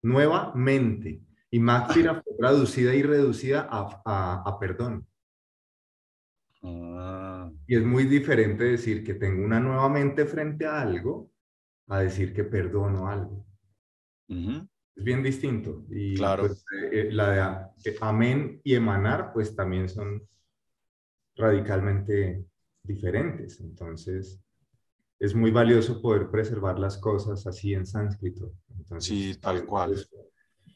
nuevamente. 0.02 1.22
Y 1.50 1.58
magfira 1.58 2.14
fue 2.22 2.34
traducida 2.38 2.94
y 2.94 3.02
reducida 3.02 3.68
a, 3.70 4.58
perdón. 4.60 5.06
Ah. 6.62 7.50
Y 7.66 7.76
es 7.76 7.84
muy 7.84 8.04
diferente 8.04 8.64
decir 8.64 9.02
que 9.02 9.14
tengo 9.14 9.44
una 9.44 9.58
nuevamente 9.58 10.26
frente 10.26 10.66
a 10.66 10.80
algo 10.80 11.30
a 11.88 12.00
decir 12.00 12.32
que 12.32 12.44
perdono 12.44 13.08
algo 13.08 13.44
es 14.96 15.04
bien 15.04 15.22
distinto. 15.22 15.84
Y 15.90 16.16
claro. 16.16 16.46
Pues, 16.46 16.64
eh, 16.90 17.08
la 17.10 17.72
de 17.76 17.96
amén 18.00 18.60
y 18.64 18.74
emanar, 18.74 19.32
pues 19.32 19.54
también 19.54 19.88
son 19.88 20.26
radicalmente 21.36 22.44
diferentes. 22.82 23.60
Entonces, 23.60 24.40
es 25.22 25.34
muy 25.34 25.50
valioso 25.50 26.00
poder 26.02 26.30
preservar 26.30 26.78
las 26.78 26.98
cosas 26.98 27.46
así 27.46 27.74
en 27.74 27.86
sánscrito. 27.86 28.52
sí, 28.98 29.36
tal 29.40 29.64
cual. 29.64 29.96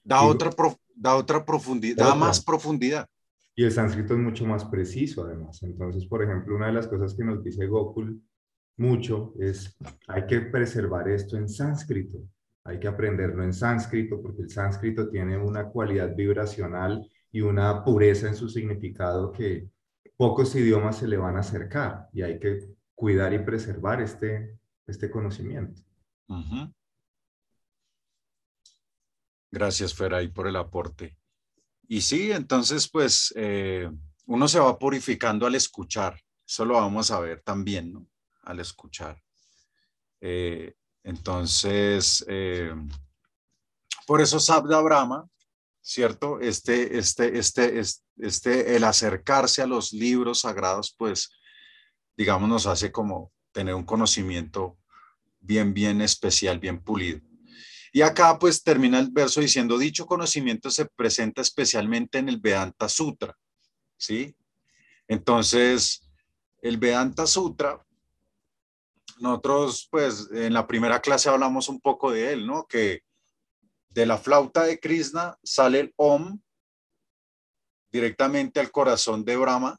da, 0.04 0.22
otra 0.22 0.50
da 0.94 1.16
otra 1.16 1.44
profundidad, 1.44 2.06
da 2.06 2.14
más 2.14 2.42
profundidad. 2.42 3.08
Y 3.54 3.64
el 3.64 3.72
sánscrito 3.72 4.14
es 4.14 4.20
mucho 4.20 4.46
más 4.46 4.64
preciso, 4.64 5.24
además. 5.24 5.62
Entonces, 5.62 6.06
por 6.06 6.22
ejemplo, 6.22 6.56
una 6.56 6.66
de 6.66 6.74
las 6.74 6.86
cosas 6.86 7.14
que 7.14 7.24
nos 7.24 7.42
dice 7.42 7.66
Gokul 7.66 8.22
mucho 8.76 9.32
es, 9.38 9.76
hay 10.06 10.26
que 10.26 10.40
preservar 10.40 11.08
esto 11.08 11.36
en 11.36 11.48
sánscrito 11.48 12.18
hay 12.66 12.80
que 12.80 12.88
aprenderlo 12.88 13.44
en 13.44 13.54
sánscrito 13.54 14.20
porque 14.20 14.42
el 14.42 14.50
sánscrito 14.50 15.08
tiene 15.08 15.38
una 15.38 15.68
cualidad 15.68 16.14
vibracional 16.14 17.08
y 17.30 17.40
una 17.40 17.84
pureza 17.84 18.26
en 18.26 18.34
su 18.34 18.48
significado 18.48 19.30
que 19.30 19.68
pocos 20.16 20.54
idiomas 20.56 20.98
se 20.98 21.06
le 21.06 21.16
van 21.16 21.36
a 21.36 21.40
acercar 21.40 22.08
y 22.12 22.22
hay 22.22 22.40
que 22.40 22.75
cuidar 22.96 23.32
y 23.32 23.38
preservar 23.38 24.02
este, 24.02 24.58
este 24.88 25.08
conocimiento. 25.08 25.80
Gracias, 29.52 29.94
Feray, 29.94 30.28
por 30.28 30.48
el 30.48 30.56
aporte. 30.56 31.16
Y 31.86 32.00
sí, 32.00 32.32
entonces, 32.32 32.88
pues, 32.88 33.32
eh, 33.36 33.88
uno 34.26 34.48
se 34.48 34.58
va 34.58 34.76
purificando 34.76 35.46
al 35.46 35.54
escuchar. 35.54 36.20
Eso 36.44 36.64
lo 36.64 36.74
vamos 36.74 37.12
a 37.12 37.20
ver 37.20 37.42
también, 37.42 37.92
¿no? 37.92 38.08
al 38.42 38.60
escuchar. 38.60 39.22
Eh, 40.20 40.74
entonces, 41.02 42.24
eh, 42.28 42.74
por 44.06 44.20
eso 44.20 44.40
Sabda 44.40 44.80
Brahma, 44.80 45.28
¿cierto? 45.80 46.40
Este, 46.40 46.96
este, 46.98 47.38
este, 47.38 47.80
este, 48.18 48.76
el 48.76 48.84
acercarse 48.84 49.62
a 49.62 49.66
los 49.66 49.92
libros 49.92 50.40
sagrados, 50.40 50.94
pues, 50.96 51.30
digamos, 52.16 52.48
nos 52.48 52.66
hace 52.66 52.90
como 52.90 53.32
tener 53.52 53.74
un 53.74 53.84
conocimiento 53.84 54.78
bien, 55.40 55.74
bien 55.74 56.00
especial, 56.00 56.58
bien 56.58 56.82
pulido. 56.82 57.20
Y 57.92 58.02
acá 58.02 58.38
pues 58.38 58.62
termina 58.62 58.98
el 58.98 59.10
verso 59.10 59.40
diciendo, 59.40 59.78
dicho 59.78 60.06
conocimiento 60.06 60.70
se 60.70 60.86
presenta 60.86 61.40
especialmente 61.40 62.18
en 62.18 62.28
el 62.28 62.38
Vedanta 62.38 62.88
Sutra, 62.88 63.34
¿sí? 63.96 64.36
Entonces, 65.08 66.02
el 66.60 66.76
Vedanta 66.78 67.26
Sutra, 67.26 67.82
nosotros 69.18 69.88
pues 69.90 70.28
en 70.32 70.52
la 70.52 70.66
primera 70.66 71.00
clase 71.00 71.28
hablamos 71.28 71.68
un 71.68 71.80
poco 71.80 72.10
de 72.10 72.32
él, 72.32 72.46
¿no? 72.46 72.66
Que 72.66 73.02
de 73.88 74.04
la 74.04 74.18
flauta 74.18 74.64
de 74.64 74.78
Krishna 74.78 75.38
sale 75.42 75.80
el 75.80 75.94
Om 75.96 76.38
directamente 77.90 78.60
al 78.60 78.70
corazón 78.70 79.24
de 79.24 79.36
Brahma, 79.36 79.78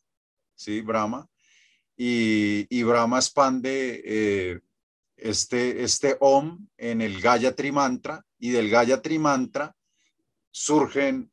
¿sí? 0.55 0.81
Brahma. 0.81 1.27
Y, 1.97 2.67
y 2.69 2.83
Brahma 2.83 3.17
expande 3.17 4.01
eh, 4.05 4.61
este, 5.17 5.83
este 5.83 6.15
Om 6.19 6.67
en 6.77 7.01
el 7.01 7.19
Gayatri 7.19 7.71
Mantra 7.71 8.23
y 8.37 8.51
del 8.51 8.69
Gayatri 8.69 9.17
Mantra 9.17 9.75
surgen 10.51 11.31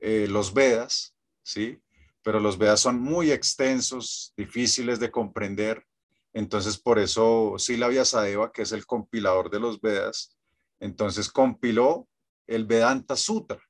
eh, 0.00 0.26
los 0.28 0.52
Vedas, 0.52 1.14
¿sí? 1.42 1.78
Pero 2.22 2.40
los 2.40 2.58
Vedas 2.58 2.80
son 2.80 3.00
muy 3.00 3.30
extensos, 3.30 4.32
difíciles 4.36 4.98
de 4.98 5.10
comprender. 5.10 5.86
Entonces, 6.32 6.78
por 6.78 6.98
eso 6.98 7.54
Sila 7.58 7.88
Vyasadeva, 7.88 8.52
que 8.52 8.62
es 8.62 8.72
el 8.72 8.86
compilador 8.86 9.50
de 9.50 9.60
los 9.60 9.80
Vedas, 9.80 10.36
entonces 10.80 11.30
compiló 11.30 12.08
el 12.46 12.66
Vedanta 12.66 13.16
Sutra, 13.16 13.62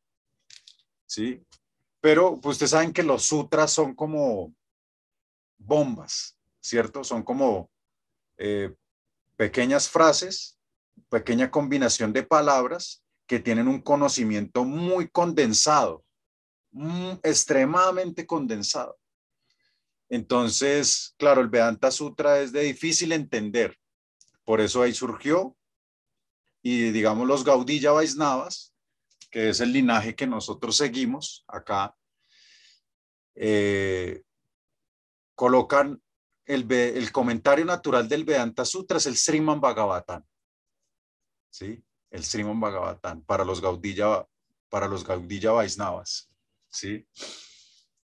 ¿sí? 1.07 1.43
Pero 2.01 2.41
pues, 2.41 2.55
ustedes 2.55 2.71
saben 2.71 2.93
que 2.93 3.03
los 3.03 3.25
sutras 3.25 3.71
son 3.71 3.95
como 3.95 4.55
bombas, 5.65 6.39
¿cierto? 6.61 7.05
Son 7.05 7.23
como 7.23 7.71
eh, 8.39 8.75
pequeñas 9.37 9.89
frases, 9.89 10.59
pequeña 11.09 11.51
combinación 11.51 12.13
de 12.13 12.23
palabras 12.23 13.03
que 13.27 13.41
tienen 13.41 13.69
un 13.69 13.81
conocimiento 13.81 14.65
muy 14.65 15.09
condensado, 15.09 16.05
mm, 16.73 17.13
extremadamente 17.23 18.27
condensado. 18.27 18.99
Entonces, 20.09 21.15
claro, 21.17 21.41
el 21.41 21.49
Vedanta 21.49 21.91
Sutra 21.91 22.41
es 22.41 22.53
de 22.53 22.63
difícil 22.63 23.13
entender. 23.13 23.79
Por 24.45 24.61
eso 24.61 24.83
ahí 24.83 24.93
surgió 24.93 25.57
y 26.63 26.91
digamos 26.91 27.27
los 27.27 27.45
Gaudilla 27.45 27.93
Vaisnavas, 27.93 28.75
que 29.31 29.49
es 29.49 29.61
el 29.61 29.73
linaje 29.73 30.15
que 30.15 30.27
nosotros 30.27 30.77
seguimos 30.77 31.45
acá, 31.49 31.97
eh, 33.35 34.23
colocan 35.43 36.01
el, 36.47 37.11
comentario 37.11 37.65
natural 37.65 38.09
del 38.09 38.25
Vedanta 38.25 38.65
Sutra 38.65 38.99
es 38.99 39.07
el 39.07 39.17
Sriman 39.17 39.61
Bhagavatam. 39.61 40.25
¿Sí? 41.51 41.83
El 42.13 42.23
Sriman 42.23 42.61
Bhagavatam 42.61 43.25
para 43.25 43.45
los 43.45 43.61
Gaudilla, 43.61 44.25
para 44.69 44.87
los 44.87 45.05
Gaudilla 45.05 45.51
Vaisnavas. 45.51 46.31
¿Sí? 46.71 47.05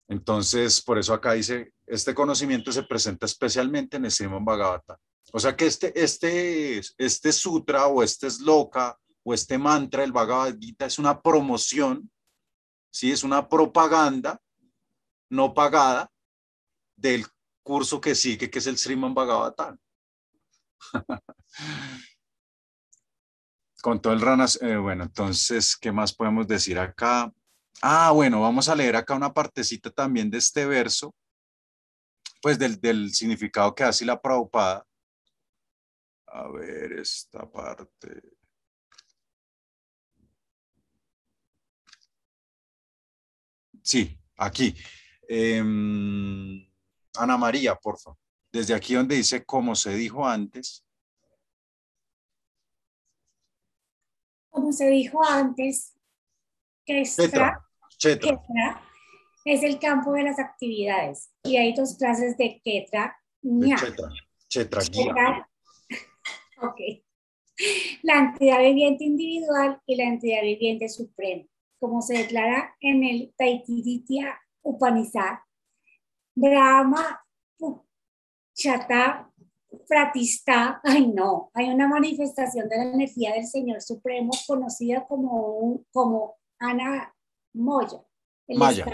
Entonces, 0.09 0.81
por 0.81 0.97
eso 0.97 1.13
acá 1.13 1.31
dice, 1.31 1.73
este 1.87 2.13
conocimiento 2.13 2.73
se 2.73 2.83
presenta 2.83 3.25
especialmente 3.25 3.95
en 3.95 4.03
el 4.03 4.11
Sriman 4.11 4.43
Bhagavatam. 4.43 4.97
O 5.31 5.39
sea 5.39 5.55
que 5.55 5.67
este, 5.67 5.97
este, 5.97 6.81
este 6.97 7.31
sutra 7.31 7.87
o 7.87 8.03
este 8.03 8.29
sloka 8.29 8.99
o 9.23 9.33
este 9.33 9.57
mantra, 9.57 10.03
el 10.03 10.11
Bhagavad 10.11 10.57
Gita, 10.59 10.87
es 10.87 10.99
una 10.99 11.21
promoción, 11.21 12.11
¿sí? 12.91 13.13
es 13.13 13.23
una 13.23 13.47
propaganda 13.47 14.41
no 15.29 15.53
pagada 15.53 16.12
del 16.95 17.25
curso 17.63 17.99
que 18.01 18.15
sigue, 18.15 18.49
que 18.49 18.59
es 18.59 18.67
el 18.67 18.77
Sriman 18.77 19.13
Bhagavatam. 19.13 19.77
Con 23.81 24.01
todo 24.01 24.13
el 24.13 24.21
ranas, 24.21 24.61
eh, 24.61 24.77
bueno, 24.77 25.03
entonces, 25.03 25.75
¿qué 25.75 25.91
más 25.91 26.13
podemos 26.13 26.47
decir 26.47 26.79
acá? 26.79 27.31
Ah, 27.81 28.11
bueno, 28.11 28.41
vamos 28.41 28.69
a 28.69 28.75
leer 28.75 28.95
acá 28.95 29.13
una 29.15 29.33
partecita 29.33 29.89
también 29.91 30.29
de 30.29 30.37
este 30.37 30.65
verso, 30.65 31.13
pues 32.41 32.57
del, 32.57 32.79
del 32.79 33.13
significado 33.13 33.75
que 33.75 33.83
hace 33.83 34.05
la 34.05 34.21
Prabhupada. 34.21 34.85
A 36.27 36.47
ver, 36.49 36.93
esta 36.93 37.49
parte. 37.49 38.21
Sí, 43.81 44.17
aquí. 44.37 44.75
Eh, 45.27 45.61
Ana 47.15 47.37
María, 47.37 47.75
por 47.75 47.97
favor. 47.99 48.17
Desde 48.51 48.73
aquí 48.73 48.93
donde 48.93 49.15
dice, 49.15 49.43
como 49.43 49.75
se 49.75 49.95
dijo 49.95 50.25
antes. 50.25 50.85
Como 54.49 54.71
se 54.71 54.87
dijo 54.89 55.25
antes, 55.25 55.95
que 56.85 57.01
es 57.01 57.17
el 59.63 59.79
campo 59.79 60.13
de 60.13 60.23
las 60.23 60.39
actividades. 60.39 61.31
Y 61.43 61.57
hay 61.57 61.73
dos 61.73 61.97
clases 61.97 62.37
de 62.37 62.61
Ketra. 62.63 63.17
Chetra, 64.47 64.81
ok. 66.61 66.79
La 68.03 68.19
entidad 68.19 68.59
viviente 68.59 69.03
individual 69.03 69.81
y 69.85 69.95
la 69.95 70.03
entidad 70.05 70.41
viviente 70.43 70.89
suprema. 70.89 71.43
Como 71.79 72.01
se 72.01 72.19
declara 72.19 72.75
en 72.79 73.03
el 73.03 73.33
Taittiriya 73.35 74.39
Upanishad, 74.61 75.39
Brahma, 76.35 77.23
Chata, 78.53 79.29
Fratista, 79.87 80.79
ay 80.83 81.07
no, 81.07 81.49
hay 81.53 81.69
una 81.69 81.87
manifestación 81.87 82.69
de 82.69 82.77
la 82.77 82.83
energía 82.83 83.33
del 83.33 83.47
Señor 83.47 83.81
Supremo 83.81 84.31
conocida 84.47 85.05
como, 85.07 85.83
como 85.91 86.35
Ana 86.59 87.13
Moya. 87.53 87.99
Maya. 88.47 88.85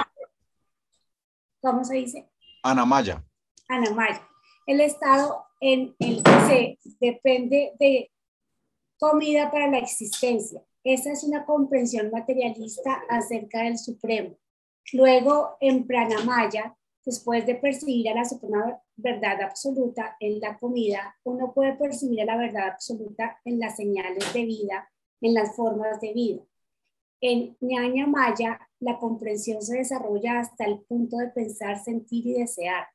¿Cómo 1.61 1.83
se 1.83 1.95
dice? 1.95 2.29
Ana 2.63 2.85
Maya. 2.85 3.23
Ana 3.67 3.91
Maya. 3.91 4.27
El 4.65 4.81
estado 4.81 5.45
en 5.59 5.95
el 5.99 6.23
que 6.23 6.31
se 6.47 6.79
depende 6.99 7.73
de 7.79 8.11
comida 8.97 9.51
para 9.51 9.67
la 9.67 9.79
existencia. 9.79 10.63
Esa 10.83 11.11
es 11.11 11.23
una 11.23 11.45
comprensión 11.45 12.09
materialista 12.11 13.01
acerca 13.09 13.63
del 13.63 13.77
Supremo. 13.77 14.37
Luego, 14.93 15.57
en 15.59 15.85
Pranamaya, 15.85 16.77
después 17.05 17.45
de 17.45 17.55
percibir 17.55 18.09
a 18.09 18.15
la 18.15 18.25
suprema 18.25 18.81
verdad 18.95 19.41
absoluta 19.41 20.15
en 20.19 20.39
la 20.39 20.57
comida, 20.57 21.15
uno 21.23 21.53
puede 21.53 21.73
percibir 21.73 22.21
a 22.21 22.25
la 22.25 22.37
verdad 22.37 22.67
absoluta 22.67 23.39
en 23.45 23.59
las 23.59 23.75
señales 23.75 24.33
de 24.33 24.45
vida, 24.45 24.89
en 25.21 25.33
las 25.33 25.55
formas 25.55 25.99
de 26.01 26.13
vida. 26.13 26.41
En 27.21 27.57
ñaña 27.59 28.07
maya, 28.07 28.59
la 28.79 28.97
comprensión 28.97 29.61
se 29.61 29.77
desarrolla 29.77 30.39
hasta 30.39 30.65
el 30.65 30.79
punto 30.81 31.17
de 31.17 31.27
pensar, 31.27 31.77
sentir 31.77 32.25
y 32.27 32.33
desear. 32.33 32.87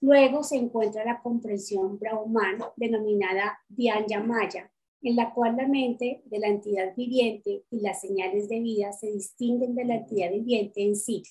Luego 0.00 0.42
se 0.42 0.56
encuentra 0.56 1.04
la 1.04 1.22
comprensión 1.22 1.98
brahman, 1.98 2.58
denominada 2.76 3.58
Vyanya 3.68 4.20
Maya, 4.20 4.70
en 5.00 5.16
la 5.16 5.32
cual 5.32 5.56
la 5.56 5.66
mente 5.66 6.22
de 6.26 6.38
la 6.38 6.48
entidad 6.48 6.94
viviente 6.96 7.64
y 7.70 7.80
las 7.80 8.00
señales 8.00 8.48
de 8.48 8.60
vida 8.60 8.92
se 8.92 9.10
distinguen 9.10 9.74
de 9.74 9.84
la 9.84 9.96
entidad 9.96 10.30
viviente 10.30 10.84
en 10.84 10.96
sí. 10.96 11.22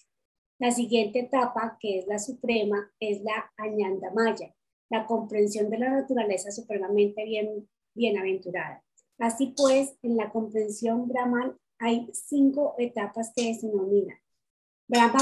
La 0.62 0.70
siguiente 0.70 1.22
etapa, 1.22 1.76
que 1.80 1.98
es 1.98 2.06
la 2.06 2.20
suprema, 2.20 2.94
es 3.00 3.24
la 3.24 3.52
añanda 3.58 4.12
maya, 4.12 4.54
la 4.92 5.08
comprensión 5.08 5.72
de 5.72 5.80
la 5.80 5.90
naturaleza 5.90 6.52
supremamente 6.52 7.26
bien, 7.26 7.68
bienaventurada. 7.96 8.84
Así 9.18 9.56
pues, 9.58 9.98
en 10.04 10.18
la 10.18 10.30
comprensión 10.30 11.08
Brahman 11.08 11.58
hay 11.80 12.12
cinco 12.14 12.76
etapas 12.78 13.34
que 13.36 13.56
se 13.56 13.66
denominan 13.66 14.20
Brahma, 14.88 15.18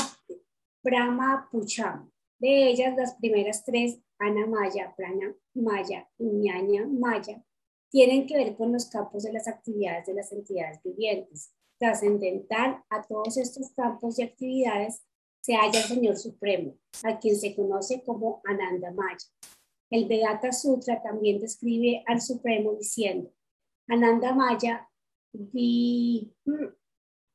Brahma 0.84 1.48
Pucham. 1.50 2.12
De 2.38 2.68
ellas, 2.68 2.98
las 2.98 3.16
primeras 3.16 3.64
tres, 3.64 3.98
Ana 4.18 4.46
Maya, 4.46 4.94
Prana 4.98 5.34
Maya 5.54 6.10
y 6.18 6.26
Ñaña 6.26 6.86
Maya, 6.86 7.42
tienen 7.90 8.28
que 8.28 8.36
ver 8.36 8.58
con 8.58 8.74
los 8.74 8.90
campos 8.90 9.24
de 9.24 9.32
las 9.32 9.48
actividades 9.48 10.06
de 10.06 10.16
las 10.16 10.34
entidades 10.34 10.84
vivientes. 10.84 11.54
Trascendental 11.78 12.84
a 12.90 13.04
todos 13.04 13.38
estos 13.38 13.72
campos 13.72 14.20
y 14.20 14.24
actividades 14.24 15.02
se 15.42 15.56
halla 15.56 15.80
el 15.80 15.86
Señor 15.86 16.18
Supremo, 16.18 16.76
a 17.04 17.20
quien 17.20 17.36
se 17.36 17.56
conoce 17.56 18.04
como 18.04 18.42
Ananda 18.46 18.92
Maya. 18.92 19.18
El 19.90 20.08
Vedanta 20.08 20.52
Sutra 20.52 21.02
también 21.02 21.40
describe 21.40 22.04
al 22.06 22.22
Supremo 22.22 22.74
diciendo, 22.76 23.34
Ananda 23.88 24.34
Maya 24.36 24.88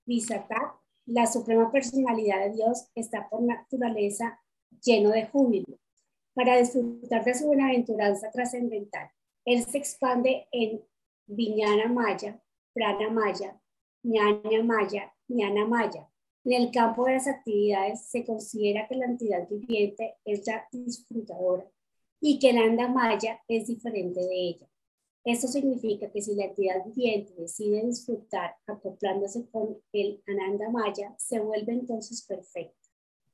Visata, 0.07 0.81
la 1.07 1.27
Suprema 1.27 1.71
Personalidad 1.73 2.45
de 2.45 2.55
Dios, 2.55 2.89
está 2.95 3.29
por 3.29 3.43
naturaleza 3.43 4.41
lleno 4.83 5.11
de 5.11 5.27
júbilo. 5.27 5.79
para 6.35 6.59
disfrutar 6.59 7.25
de 7.25 7.35
su 7.35 7.49
bienaventuranza 7.49 8.31
trascendental. 8.31 9.09
Él 9.45 9.65
se 9.65 9.79
expande 9.79 10.49
en 10.51 10.85
Viñana 11.27 11.87
Maya, 11.87 12.43
Prana 12.73 13.09
Maya, 13.09 13.61
Ñaña 14.03 14.63
Maya, 14.65 15.15
Ñana 15.29 15.65
Maya. 15.65 16.11
En 16.45 16.53
el 16.53 16.71
campo 16.71 17.07
de 17.07 17.15
las 17.15 17.27
actividades 17.27 18.03
se 18.03 18.25
considera 18.25 18.87
que 18.87 18.97
la 18.97 19.07
entidad 19.07 19.49
viviente 19.49 20.17
es 20.27 20.47
la 20.47 20.67
disfrutadora 20.71 21.67
y 22.21 22.39
que 22.39 22.51
el 22.51 22.59
anda 22.59 22.87
maya 22.87 23.41
es 23.49 23.67
diferente 23.67 24.21
de 24.21 24.49
ella. 24.49 24.69
Esto 25.25 25.49
significa 25.49 26.11
que 26.11 26.21
si 26.21 26.35
la 26.35 26.45
entidad 26.45 26.85
viviente 26.85 27.33
decide 27.35 27.87
disfrutar 27.87 28.57
acoplándose 28.67 29.49
con 29.51 29.79
el 29.93 30.23
Ananda 30.27 30.69
Maya, 30.69 31.15
se 31.17 31.41
vuelve 31.41 31.73
entonces 31.73 32.27
perfecta. 32.27 32.77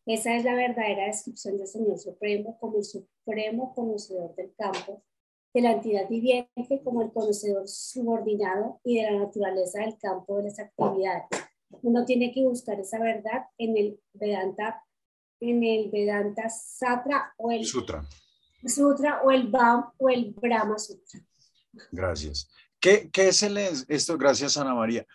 Esa 0.07 0.37
es 0.37 0.45
la 0.45 0.55
verdadera 0.55 1.07
descripción 1.07 1.59
del 1.59 1.67
Señor 1.67 1.99
Supremo 1.99 2.57
como 2.61 2.79
el 2.79 2.85
supremo 2.85 3.75
conocedor 3.75 4.37
del 4.37 4.55
campo, 4.55 5.03
de 5.53 5.61
la 5.63 5.73
entidad 5.73 6.09
viviente 6.09 6.81
como 6.85 7.03
el 7.03 7.11
conocedor 7.11 7.67
subordinado 7.67 8.81
y 8.85 8.99
de 8.99 9.11
la 9.11 9.19
naturaleza 9.19 9.81
del 9.81 9.99
campo 9.99 10.37
de 10.37 10.45
las 10.45 10.61
actividades. 10.61 11.50
Uno 11.83 12.05
tiene 12.05 12.33
que 12.33 12.43
buscar 12.43 12.79
esa 12.81 12.99
verdad 12.99 13.47
en 13.59 13.77
el 13.77 14.01
Vedanta, 14.13 14.85
en 15.41 15.63
el 15.63 15.91
Vedanta 15.91 16.49
Satra 16.49 17.33
o 17.37 17.51
el 17.51 17.65
Sutra. 17.65 18.05
Sutra 18.67 19.23
o 19.23 19.31
el 19.31 19.49
Bam 19.49 19.93
o 19.99 20.11
el 20.11 20.33
Brahma 20.33 20.79
Sutra. 20.79 21.21
Gracias. 21.91 22.51
¿Qué, 22.81 23.11
qué 23.11 23.29
es 23.29 23.43
el, 23.43 23.57
esto? 23.57 24.19
Gracias, 24.19 24.57
Ana 24.57 24.75
María. 24.75 25.07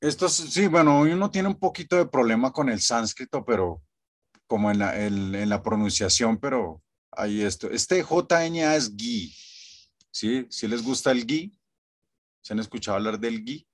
Esto 0.00 0.28
sí, 0.28 0.66
bueno, 0.68 1.00
uno 1.00 1.30
tiene 1.30 1.48
un 1.48 1.58
poquito 1.58 1.96
de 1.96 2.06
problema 2.06 2.52
con 2.52 2.68
el 2.68 2.80
sánscrito, 2.80 3.44
pero 3.44 3.82
como 4.46 4.70
en 4.70 4.78
la, 4.78 5.04
en 5.04 5.48
la 5.48 5.62
pronunciación, 5.62 6.38
pero 6.38 6.82
ahí 7.10 7.42
esto. 7.42 7.68
Este 7.70 8.02
JNA 8.02 8.76
es 8.76 8.94
gui. 8.94 9.34
¿Sí? 10.10 10.46
¿Sí 10.48 10.68
les 10.68 10.82
gusta 10.82 11.10
el 11.10 11.26
gui? 11.26 11.58
¿Se 12.42 12.52
han 12.52 12.60
escuchado 12.60 12.96
hablar 12.96 13.18
del 13.18 13.42
gui? 13.44 13.66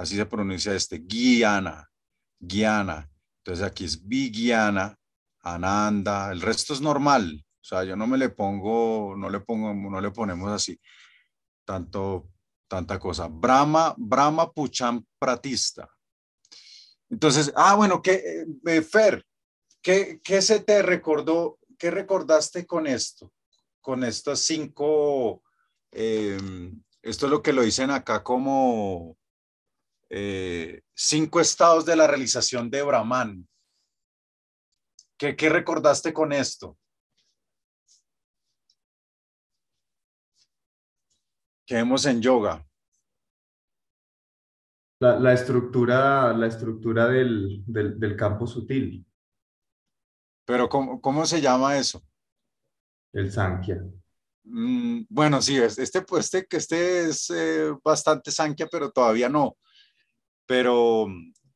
Así 0.00 0.16
se 0.16 0.24
pronuncia 0.24 0.74
este. 0.74 0.96
Guiana. 0.98 1.86
Guiana. 2.38 3.10
Entonces 3.44 3.62
aquí 3.62 3.84
es 3.84 4.02
Vigiana, 4.06 4.98
Ananda. 5.40 6.32
El 6.32 6.40
resto 6.40 6.72
es 6.72 6.80
normal. 6.80 7.44
O 7.60 7.64
sea, 7.64 7.84
yo 7.84 7.96
no 7.96 8.06
me 8.06 8.16
le 8.16 8.30
pongo, 8.30 9.14
no 9.14 9.28
le 9.28 9.40
pongo, 9.40 9.74
no 9.74 10.00
le 10.00 10.10
ponemos 10.10 10.50
así 10.50 10.80
tanto, 11.66 12.30
tanta 12.66 12.98
cosa. 12.98 13.28
Brahma, 13.28 13.94
Brahma 13.98 14.50
Pucham 14.50 15.04
Pratista. 15.18 15.86
Entonces, 17.10 17.52
ah, 17.54 17.74
bueno, 17.74 18.00
que 18.00 18.46
eh, 18.64 18.82
Fer, 18.82 19.26
¿qué, 19.82 20.18
¿qué, 20.24 20.40
se 20.40 20.60
te 20.60 20.80
recordó, 20.80 21.58
qué 21.78 21.90
recordaste 21.90 22.64
con 22.64 22.86
esto? 22.86 23.34
Con 23.82 24.02
estos 24.02 24.40
cinco, 24.40 25.42
em, 25.90 26.82
esto 27.02 27.26
es 27.26 27.30
lo 27.30 27.42
que 27.42 27.52
lo 27.52 27.60
dicen 27.60 27.90
acá 27.90 28.22
como 28.22 29.19
eh, 30.10 30.82
cinco 30.94 31.40
estados 31.40 31.86
de 31.86 31.96
la 31.96 32.06
realización 32.06 32.68
de 32.70 32.82
Brahman. 32.82 33.48
¿Qué, 35.16 35.36
¿Qué 35.36 35.48
recordaste 35.48 36.12
con 36.12 36.32
esto? 36.32 36.76
que 41.70 41.76
vemos 41.76 42.04
en 42.04 42.20
yoga? 42.20 42.66
La, 44.98 45.20
la 45.20 45.32
estructura, 45.32 46.32
la 46.32 46.48
estructura 46.48 47.06
del, 47.06 47.62
del, 47.64 48.00
del 48.00 48.16
campo 48.16 48.44
sutil. 48.44 49.06
Pero 50.44 50.68
¿cómo, 50.68 51.00
¿cómo, 51.00 51.24
se 51.24 51.40
llama 51.40 51.78
eso? 51.78 52.02
El 53.12 53.30
Sankhya. 53.30 53.84
Mm, 54.42 55.02
bueno, 55.08 55.40
sí, 55.40 55.58
este, 55.58 56.02
pues, 56.02 56.34
este, 56.34 56.56
este 56.56 57.08
es 57.08 57.30
eh, 57.30 57.72
bastante 57.84 58.32
Sankhya, 58.32 58.66
pero 58.68 58.90
todavía 58.90 59.28
no. 59.28 59.56
Pero 60.50 61.06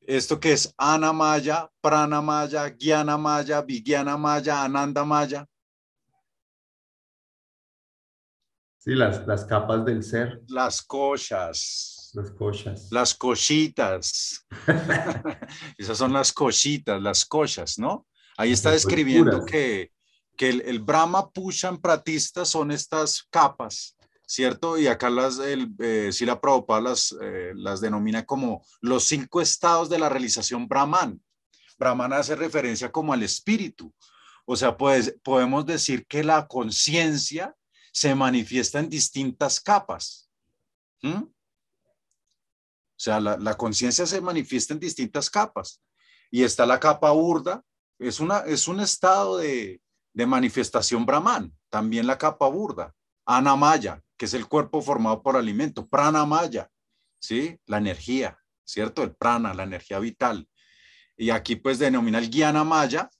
esto 0.02 0.38
que 0.38 0.52
es 0.52 0.72
Anamaya, 0.78 1.68
Pranamaya, 1.80 2.68
Gyanamaya, 2.68 3.60
Vigyana 3.60 4.14
Anandamaya, 4.14 5.48
Sí, 8.78 8.94
las, 8.94 9.26
las 9.26 9.46
capas 9.46 9.84
del 9.84 10.04
ser. 10.04 10.42
Las 10.46 10.80
cochas. 10.80 12.12
Las 12.14 12.30
cochas. 12.30 12.88
Las 12.92 13.14
cochitas. 13.14 14.46
Esas 15.76 15.98
son 15.98 16.12
las 16.12 16.32
cochitas, 16.32 17.02
las 17.02 17.24
cochas, 17.24 17.80
¿no? 17.80 18.06
Ahí 18.36 18.52
está 18.52 18.70
describiendo 18.70 19.44
que, 19.44 19.90
que 20.36 20.50
el, 20.50 20.60
el, 20.60 20.78
Brahma 20.78 21.28
Pushan 21.30 21.80
Pratista 21.80 22.44
son 22.44 22.70
estas 22.70 23.24
capas, 23.28 23.96
¿cierto? 24.34 24.76
Y 24.76 24.88
acá 24.88 25.10
las, 25.10 25.38
el, 25.38 25.72
eh, 25.78 26.10
la 26.20 26.40
Prabhupada 26.40 26.80
las, 26.80 27.14
eh, 27.22 27.52
las 27.54 27.80
denomina 27.80 28.26
como 28.26 28.66
los 28.80 29.04
cinco 29.04 29.40
estados 29.40 29.88
de 29.88 29.98
la 29.98 30.08
realización 30.08 30.66
Brahman. 30.66 31.22
Brahman 31.78 32.12
hace 32.12 32.34
referencia 32.34 32.90
como 32.90 33.12
al 33.12 33.22
espíritu. 33.22 33.94
O 34.44 34.56
sea, 34.56 34.76
pues, 34.76 35.16
podemos 35.22 35.64
decir 35.64 36.04
que 36.06 36.24
la 36.24 36.48
conciencia 36.48 37.54
se 37.92 38.14
manifiesta 38.16 38.80
en 38.80 38.88
distintas 38.88 39.60
capas. 39.60 40.28
O 41.04 41.30
sea, 42.96 43.20
la, 43.20 43.54
conciencia 43.56 44.04
se 44.04 44.20
manifiesta 44.20 44.74
en 44.74 44.80
distintas 44.80 45.30
capas. 45.30 45.80
Y 46.30 46.42
está 46.42 46.66
la 46.66 46.80
capa 46.80 47.12
burda, 47.12 47.62
es, 48.00 48.18
una, 48.18 48.40
es 48.40 48.66
un 48.66 48.80
estado 48.80 49.36
de, 49.36 49.80
de 50.12 50.26
manifestación 50.26 51.06
brahman. 51.06 51.56
También 51.70 52.06
la 52.06 52.18
capa 52.18 52.48
burda. 52.48 52.92
Anamaya, 53.26 54.03
que 54.16 54.26
es 54.26 54.34
el 54.34 54.46
cuerpo 54.46 54.82
formado 54.82 55.22
por 55.22 55.36
alimento. 55.36 55.88
Pranamaya, 55.88 56.70
¿sí? 57.20 57.58
La 57.66 57.78
energía, 57.78 58.38
¿cierto? 58.64 59.02
El 59.02 59.14
prana, 59.14 59.54
la 59.54 59.64
energía 59.64 59.98
vital. 59.98 60.48
Y 61.16 61.30
aquí 61.30 61.56
pues 61.56 61.78
denomina 61.78 62.18
el 62.18 62.30
Gyanamaya, 62.30 63.10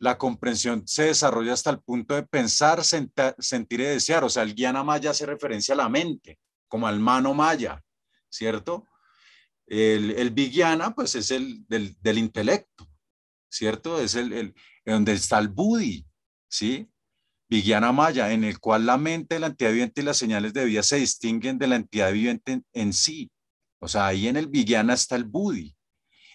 la 0.00 0.16
comprensión 0.16 0.88
se 0.88 1.04
desarrolla 1.04 1.52
hasta 1.52 1.70
el 1.70 1.80
punto 1.80 2.14
de 2.14 2.22
pensar, 2.22 2.82
sentir 2.82 3.80
y 3.80 3.84
desear. 3.84 4.24
O 4.24 4.30
sea, 4.30 4.42
el 4.42 4.54
guiana 4.54 4.82
maya 4.82 5.10
hace 5.10 5.26
referencia 5.26 5.74
a 5.74 5.76
la 5.76 5.88
mente, 5.90 6.38
como 6.68 6.86
al 6.86 6.98
mano 6.98 7.34
maya, 7.34 7.82
¿cierto? 8.30 8.88
El, 9.66 10.12
el 10.12 10.30
vigyana, 10.30 10.94
pues 10.94 11.14
es 11.14 11.30
el 11.30 11.66
del, 11.68 12.18
intelecto, 12.18 12.88
¿cierto? 13.50 14.00
Es 14.00 14.14
el, 14.14 14.32
el, 14.32 14.54
donde 14.86 15.12
está 15.12 15.38
el 15.38 15.48
buddhi, 15.48 16.06
¿sí? 16.48 16.90
Vigyana 17.50 17.90
maya, 17.90 18.32
en 18.32 18.44
el 18.44 18.60
cual 18.60 18.86
la 18.86 18.96
mente, 18.96 19.40
la 19.40 19.48
entidad 19.48 19.70
viviente 19.70 20.00
y 20.00 20.04
las 20.04 20.16
señales 20.16 20.52
de 20.52 20.64
vida 20.64 20.84
se 20.84 20.96
distinguen 20.96 21.58
de 21.58 21.66
la 21.66 21.74
entidad 21.74 22.12
viviente 22.12 22.62
en, 22.72 22.92
sí. 22.92 23.28
O 23.80 23.88
sea, 23.88 24.06
ahí 24.06 24.28
en 24.28 24.36
el 24.36 24.46
vigyana 24.46 24.94
está 24.94 25.16
el 25.16 25.24
buddhi. 25.24 25.74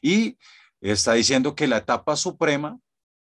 Y 0.01 0.37
está 0.81 1.13
diciendo 1.13 1.55
que 1.55 1.67
la 1.67 1.77
etapa 1.77 2.17
suprema 2.17 2.77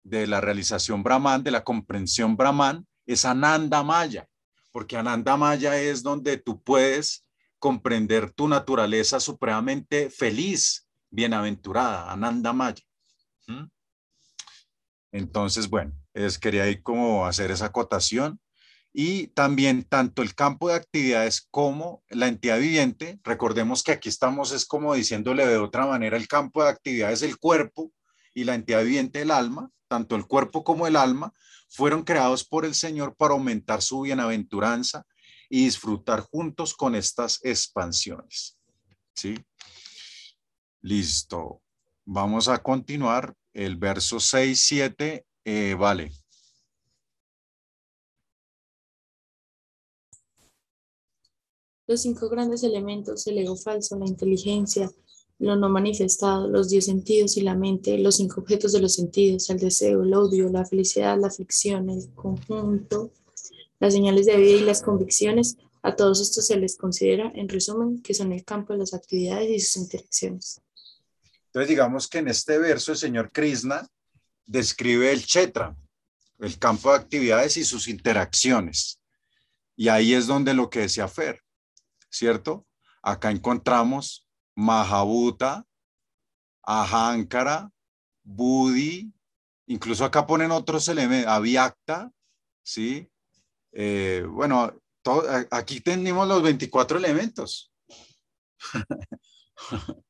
de 0.02 0.26
la 0.26 0.40
realización 0.40 1.02
Brahman, 1.02 1.44
de 1.44 1.50
la 1.50 1.64
comprensión 1.64 2.34
Brahman, 2.34 2.86
es 3.04 3.26
Ananda 3.26 3.82
Maya, 3.82 4.26
porque 4.72 4.96
Ananda 4.96 5.36
Maya 5.36 5.78
es 5.78 6.02
donde 6.02 6.38
tú 6.38 6.62
puedes 6.62 7.26
comprender 7.58 8.30
tu 8.30 8.48
naturaleza 8.48 9.20
supremamente 9.20 10.08
feliz, 10.08 10.88
bienaventurada, 11.10 12.10
Ananda 12.10 12.54
Maya. 12.54 12.82
¿Mm? 13.46 13.64
Entonces, 15.16 15.70
bueno, 15.70 15.94
es, 16.12 16.38
quería 16.38 16.68
ir 16.68 16.82
como 16.82 17.26
hacer 17.26 17.50
esa 17.50 17.66
acotación. 17.66 18.38
Y 18.92 19.28
también 19.28 19.82
tanto 19.84 20.22
el 20.22 20.34
campo 20.34 20.68
de 20.68 20.74
actividades 20.74 21.46
como 21.50 22.02
la 22.08 22.28
entidad 22.28 22.58
viviente, 22.58 23.18
recordemos 23.24 23.82
que 23.82 23.92
aquí 23.92 24.08
estamos, 24.08 24.52
es 24.52 24.64
como 24.64 24.94
diciéndole 24.94 25.46
de 25.46 25.58
otra 25.58 25.86
manera, 25.86 26.16
el 26.16 26.28
campo 26.28 26.62
de 26.62 26.70
actividades, 26.70 27.22
el 27.22 27.38
cuerpo 27.38 27.92
y 28.34 28.44
la 28.44 28.54
entidad 28.54 28.82
viviente, 28.82 29.20
el 29.20 29.30
alma, 29.30 29.70
tanto 29.88 30.16
el 30.16 30.26
cuerpo 30.26 30.64
como 30.64 30.86
el 30.86 30.96
alma, 30.96 31.32
fueron 31.68 32.04
creados 32.04 32.44
por 32.44 32.64
el 32.64 32.74
Señor 32.74 33.14
para 33.16 33.34
aumentar 33.34 33.82
su 33.82 34.02
bienaventuranza 34.02 35.04
y 35.50 35.64
disfrutar 35.64 36.20
juntos 36.20 36.74
con 36.74 36.94
estas 36.94 37.40
expansiones. 37.42 38.58
¿Sí? 39.14 39.34
Listo. 40.80 41.60
Vamos 42.04 42.48
a 42.48 42.62
continuar. 42.62 43.34
El 43.56 43.76
verso 43.78 44.20
6, 44.20 44.60
7, 44.60 45.26
eh, 45.46 45.74
vale. 45.78 46.12
Los 51.86 52.02
cinco 52.02 52.28
grandes 52.28 52.64
elementos, 52.64 53.26
el 53.26 53.38
ego 53.38 53.56
falso, 53.56 53.96
la 53.98 54.04
inteligencia, 54.04 54.90
lo 55.38 55.56
no 55.56 55.70
manifestado, 55.70 56.48
los 56.48 56.68
diez 56.68 56.84
sentidos 56.84 57.38
y 57.38 57.40
la 57.40 57.54
mente, 57.54 57.96
los 57.96 58.16
cinco 58.16 58.42
objetos 58.42 58.72
de 58.72 58.80
los 58.80 58.92
sentidos, 58.92 59.48
el 59.48 59.58
deseo, 59.58 60.02
el 60.02 60.12
odio, 60.12 60.50
la 60.50 60.66
felicidad, 60.66 61.18
la 61.18 61.28
aflicción, 61.28 61.88
el 61.88 62.12
conjunto, 62.14 63.10
las 63.80 63.94
señales 63.94 64.26
de 64.26 64.36
vida 64.36 64.58
y 64.58 64.64
las 64.64 64.82
convicciones, 64.82 65.56
a 65.80 65.96
todos 65.96 66.20
estos 66.20 66.46
se 66.46 66.58
les 66.58 66.76
considera, 66.76 67.32
en 67.34 67.48
resumen, 67.48 68.02
que 68.02 68.12
son 68.12 68.32
el 68.32 68.44
campo 68.44 68.74
de 68.74 68.80
las 68.80 68.92
actividades 68.92 69.48
y 69.48 69.60
sus 69.60 69.76
interacciones. 69.78 70.60
Entonces, 71.56 71.70
digamos 71.70 72.06
que 72.06 72.18
en 72.18 72.28
este 72.28 72.58
verso 72.58 72.92
el 72.92 72.98
señor 72.98 73.32
Krishna 73.32 73.88
describe 74.44 75.10
el 75.10 75.24
Chetra, 75.24 75.74
el 76.38 76.58
campo 76.58 76.90
de 76.90 76.98
actividades 76.98 77.56
y 77.56 77.64
sus 77.64 77.88
interacciones. 77.88 79.00
Y 79.74 79.88
ahí 79.88 80.12
es 80.12 80.26
donde 80.26 80.52
lo 80.52 80.68
que 80.68 80.80
decía 80.80 81.08
Fer, 81.08 81.42
¿cierto? 82.10 82.66
Acá 83.00 83.30
encontramos 83.30 84.28
Mahabuta, 84.54 85.64
Ahankara, 86.62 87.70
Budi, 88.22 89.10
incluso 89.66 90.04
acá 90.04 90.26
ponen 90.26 90.50
otros 90.50 90.86
elementos, 90.88 91.32
Avyakta, 91.32 92.12
¿sí? 92.62 93.10
Eh, 93.72 94.26
bueno, 94.28 94.78
aquí 95.50 95.80
tenemos 95.80 96.28
los 96.28 96.42
24 96.42 96.98
elementos. 96.98 97.72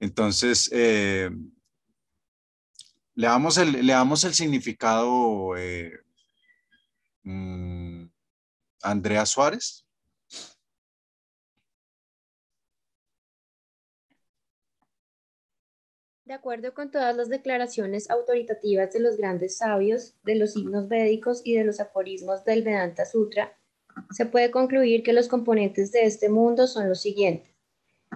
Entonces, 0.00 0.70
eh, 0.72 1.30
le, 3.14 3.26
damos 3.26 3.58
el, 3.58 3.86
le 3.86 3.92
damos 3.92 4.24
el 4.24 4.34
significado, 4.34 5.56
eh, 5.56 5.92
mm, 7.22 8.06
Andrea 8.82 9.26
Suárez. 9.26 9.86
De 16.24 16.34
acuerdo 16.34 16.72
con 16.72 16.90
todas 16.90 17.14
las 17.16 17.28
declaraciones 17.28 18.08
autoritativas 18.08 18.92
de 18.92 19.00
los 19.00 19.16
grandes 19.16 19.58
sabios, 19.58 20.14
de 20.22 20.36
los 20.36 20.52
signos 20.52 20.88
védicos 20.88 21.42
y 21.44 21.56
de 21.56 21.64
los 21.64 21.80
aforismos 21.80 22.44
del 22.44 22.62
Vedanta 22.62 23.04
Sutra, 23.04 23.58
se 24.12 24.26
puede 24.26 24.50
concluir 24.50 25.02
que 25.02 25.12
los 25.12 25.28
componentes 25.28 25.92
de 25.92 26.04
este 26.04 26.28
mundo 26.28 26.66
son 26.68 26.88
los 26.88 27.02
siguientes. 27.02 27.49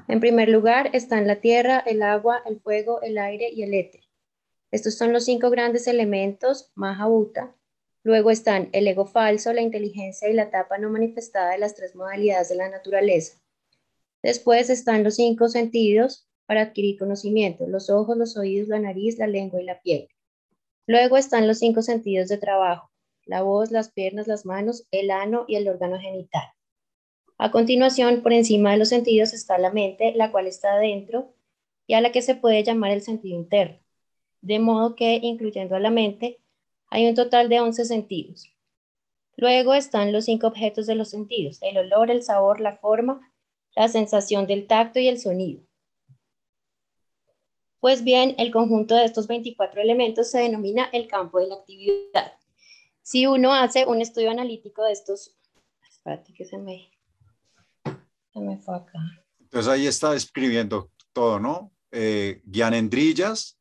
En 0.07 0.21
primer 0.21 0.51
lugar 0.51 0.91
están 0.93 1.27
la 1.27 1.41
tierra, 1.41 1.79
el 1.87 2.03
agua, 2.03 2.43
el 2.45 2.61
fuego, 2.61 3.01
el 3.01 3.17
aire 3.17 3.49
y 3.51 3.63
el 3.63 3.73
éter. 3.73 4.03
Estos 4.71 4.97
son 4.97 5.13
los 5.13 5.25
cinco 5.25 5.49
grandes 5.51 5.87
elementos, 5.87 6.71
Mahabhuta. 6.75 7.57
Luego 8.03 8.31
están 8.31 8.69
el 8.73 8.87
ego 8.87 9.07
falso, 9.07 9.53
la 9.55 9.63
inteligencia 9.63 10.29
y 10.29 10.35
la 10.35 10.43
etapa 10.43 10.77
no 10.77 10.91
manifestada 10.91 11.53
de 11.53 11.59
las 11.59 11.75
tres 11.75 11.95
modalidades 11.95 12.51
de 12.51 12.57
la 12.57 12.69
naturaleza. 12.69 13.41
Después 14.23 14.69
están 14.69 15.05
los 15.05 15.15
cinco 15.15 15.49
sentidos 15.49 16.29
para 16.45 16.61
adquirir 16.61 16.99
conocimiento, 16.99 17.67
los 17.67 17.89
ojos, 17.89 18.19
los 18.19 18.37
oídos, 18.37 18.69
la 18.69 18.79
nariz, 18.79 19.19
la 19.19 19.27
lengua 19.27 19.63
y 19.63 19.65
la 19.65 19.81
piel. 19.81 20.09
Luego 20.87 21.17
están 21.17 21.47
los 21.47 21.59
cinco 21.59 21.81
sentidos 21.81 22.29
de 22.29 22.37
trabajo, 22.37 22.91
la 23.25 23.41
voz, 23.41 23.71
las 23.71 23.91
piernas, 23.91 24.27
las 24.27 24.45
manos, 24.45 24.87
el 24.91 25.11
ano 25.11 25.47
y 25.49 25.57
el 25.57 25.67
órgano 25.67 25.99
genital. 25.99 26.54
A 27.37 27.51
continuación, 27.51 28.23
por 28.23 28.33
encima 28.33 28.73
de 28.73 28.79
los 28.79 28.89
sentidos 28.89 29.33
está 29.33 29.59
la 29.59 29.73
mente, 29.73 30.13
la 30.15 30.31
cual 30.31 30.47
está 30.47 30.77
dentro 30.79 31.35
y 31.87 31.95
a 31.95 32.01
la 32.01 32.13
que 32.13 32.23
se 32.23 32.35
puede 32.35 32.63
llamar 32.63 32.93
el 32.93 33.03
sentido 33.03 33.37
interno. 33.37 33.79
De 34.41 34.59
modo 34.59 34.95
que, 34.95 35.19
incluyendo 35.23 35.75
a 35.75 35.81
la 35.81 35.91
mente, 35.91 36.41
hay 36.89 37.07
un 37.09 37.15
total 37.15 37.49
de 37.49 37.61
11 37.61 37.85
sentidos. 37.85 38.51
Luego 39.37 39.75
están 39.75 40.13
los 40.13 40.27
cinco 40.27 40.47
objetos 40.47 40.87
de 40.87 40.95
los 40.95 41.11
sentidos, 41.11 41.59
el 41.63 41.77
olor, 41.79 42.11
el 42.11 42.23
sabor, 42.23 42.61
la 42.61 42.77
forma, 42.77 43.33
la 43.75 43.89
sensación 43.89 44.47
del 44.47 44.67
tacto 44.67 45.01
y 45.01 45.09
el 45.09 45.19
sonido. 45.19 45.63
Pues 47.81 48.05
bien, 48.05 48.35
el 48.39 48.51
conjunto 48.51 48.95
de 48.95 49.05
estos 49.05 49.27
24 49.27 49.83
elementos 49.83 50.31
se 50.31 50.39
denomina 50.39 50.89
el 50.93 51.09
campo 51.09 51.41
de 51.41 51.49
la 51.49 51.57
actividad. 51.57 52.33
Si 53.03 53.27
uno 53.27 53.53
hace 53.53 53.85
un 53.87 54.01
estudio 54.01 54.31
analítico 54.31 54.85
de 54.85 54.93
estos, 54.93 55.37
espérate 55.91 56.33
que 56.33 56.45
se 56.45 56.57
me, 56.57 56.89
Entonces 59.41 59.71
ahí 59.71 59.87
está 59.87 60.13
describiendo 60.13 60.91
todo, 61.13 61.39
¿no? 61.39 61.73
Eh, 61.93 62.43
guianendrillas, 62.45 63.57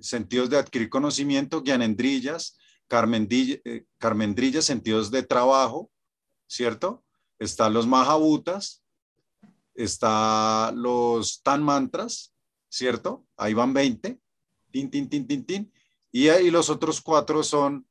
sentidos 0.00 0.48
de 0.48 0.58
adquirir 0.58 0.88
conocimiento, 0.88 1.62
guianendrillas, 1.62 2.56
eh, 2.88 3.84
carmendrillas, 3.98 4.64
sentidos 4.64 5.10
de 5.10 5.24
trabajo, 5.24 5.90
¿cierto? 6.46 7.04
Están 7.38 7.74
los 7.74 7.86
mahabutas, 7.86 8.84
está 9.74 10.70
los 10.72 11.42
tan 11.42 11.62
mantras, 11.62 12.32
¿cierto? 12.68 13.26
Ahí 13.36 13.54
van 13.54 13.72
20, 13.72 14.20
tin, 14.70 14.90
tin, 14.90 15.08
tin, 15.08 15.26
tin, 15.26 15.44
tin. 15.44 15.72
Y 16.12 16.28
ahí 16.28 16.50
los 16.50 16.70
otros 16.70 17.00
cuatro 17.00 17.42
son 17.42 17.87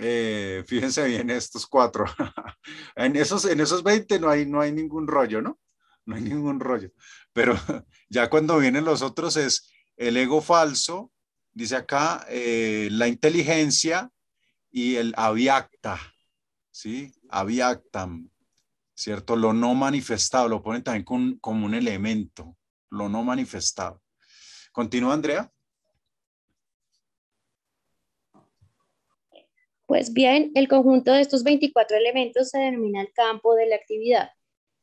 eh, 0.00 0.64
fíjense 0.66 1.04
bien 1.04 1.30
estos 1.30 1.66
cuatro. 1.66 2.04
en, 2.96 3.16
esos, 3.16 3.44
en 3.44 3.60
esos 3.60 3.82
20 3.82 4.18
no 4.18 4.28
hay, 4.28 4.46
no 4.46 4.60
hay 4.60 4.72
ningún 4.72 5.06
rollo, 5.06 5.40
¿no? 5.42 5.58
No 6.06 6.16
hay 6.16 6.22
ningún 6.22 6.60
rollo. 6.60 6.90
Pero 7.32 7.54
ya 8.08 8.28
cuando 8.28 8.58
vienen 8.58 8.84
los 8.84 9.02
otros 9.02 9.36
es 9.36 9.70
el 9.96 10.16
ego 10.16 10.42
falso, 10.42 11.12
dice 11.52 11.76
acá, 11.76 12.26
eh, 12.28 12.88
la 12.90 13.08
inteligencia 13.08 14.10
y 14.70 14.96
el 14.96 15.14
aviacta, 15.16 16.00
¿sí? 16.70 17.12
Aviactam, 17.28 18.28
¿cierto? 18.94 19.36
Lo 19.36 19.52
no 19.52 19.74
manifestado, 19.74 20.48
lo 20.48 20.62
ponen 20.62 20.82
también 20.82 21.38
como 21.40 21.66
un 21.66 21.74
elemento, 21.74 22.56
lo 22.90 23.08
no 23.08 23.22
manifestado. 23.22 24.02
Continúa, 24.72 25.14
Andrea. 25.14 25.53
Pues 29.86 30.12
bien, 30.12 30.50
el 30.54 30.66
conjunto 30.66 31.12
de 31.12 31.20
estos 31.20 31.44
24 31.44 31.96
elementos 31.96 32.48
se 32.48 32.58
denomina 32.58 33.02
el 33.02 33.12
campo 33.12 33.54
de 33.54 33.66
la 33.66 33.76
actividad. 33.76 34.30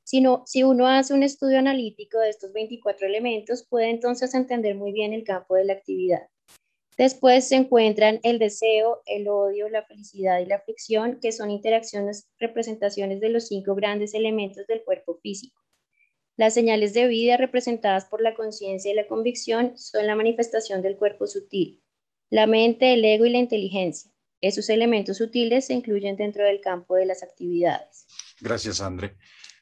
Si, 0.04 0.24
si 0.45 0.64
uno 0.64 0.88
hace 0.88 1.14
un 1.14 1.24
estudio 1.24 1.58
analítico 1.58 2.20
de 2.20 2.30
estos 2.30 2.54
24 2.54 3.08
elementos, 3.08 3.66
puede 3.68 3.89
entonces 3.89 4.34
entender 4.36 4.76
muy 4.76 4.91
bien 4.91 5.14
el 5.14 5.24
campo 5.24 5.56
de 5.56 5.66
la 5.66 5.74
actividad. 5.74 6.28
Después 6.97 7.47
se 7.47 7.56
encuentran 7.56 8.20
el 8.22 8.38
deseo, 8.38 9.02
el 9.06 9.28
odio, 9.28 9.70
la 9.70 9.84
felicidad 9.84 10.39
y 10.39 10.45
la 10.45 10.58
aflicción, 10.58 11.20
que 11.20 11.32
son 11.32 11.49
interacciones, 11.49 12.30
representaciones 12.38 13.22
de 13.22 13.30
los 13.30 13.47
cinco 13.47 13.74
grandes 13.74 14.14
elementos 14.14 14.68
del 14.68 14.84
cuerpo 14.84 15.18
físico. 15.24 15.60
Las 16.38 16.54
señales 16.54 16.93
de 16.93 17.08
vida 17.08 17.38
representadas 17.38 18.06
por 18.06 18.22
la 18.22 18.36
conciencia 18.36 18.91
y 18.91 18.95
la 18.95 19.08
convicción 19.08 19.78
son 19.78 20.06
la 20.06 20.16
manifestación 20.16 20.82
del 20.82 20.97
cuerpo 20.97 21.26
sutil, 21.26 21.82
la 22.30 22.45
mente, 22.45 22.93
el 22.93 23.04
ego 23.04 23.26
y 23.26 23.32
la 23.32 23.39
inteligencia. 23.39 24.11
Esos 24.41 24.69
elementos 24.69 25.17
sutiles 25.17 25.67
se 25.67 25.73
incluyen 25.73 26.17
dentro 26.17 26.43
del 26.43 26.61
campo 26.61 26.95
de 26.95 27.05
las 27.05 27.21
actividades. 27.21 28.07
Gracias, 28.39 28.81
André. 28.81 29.17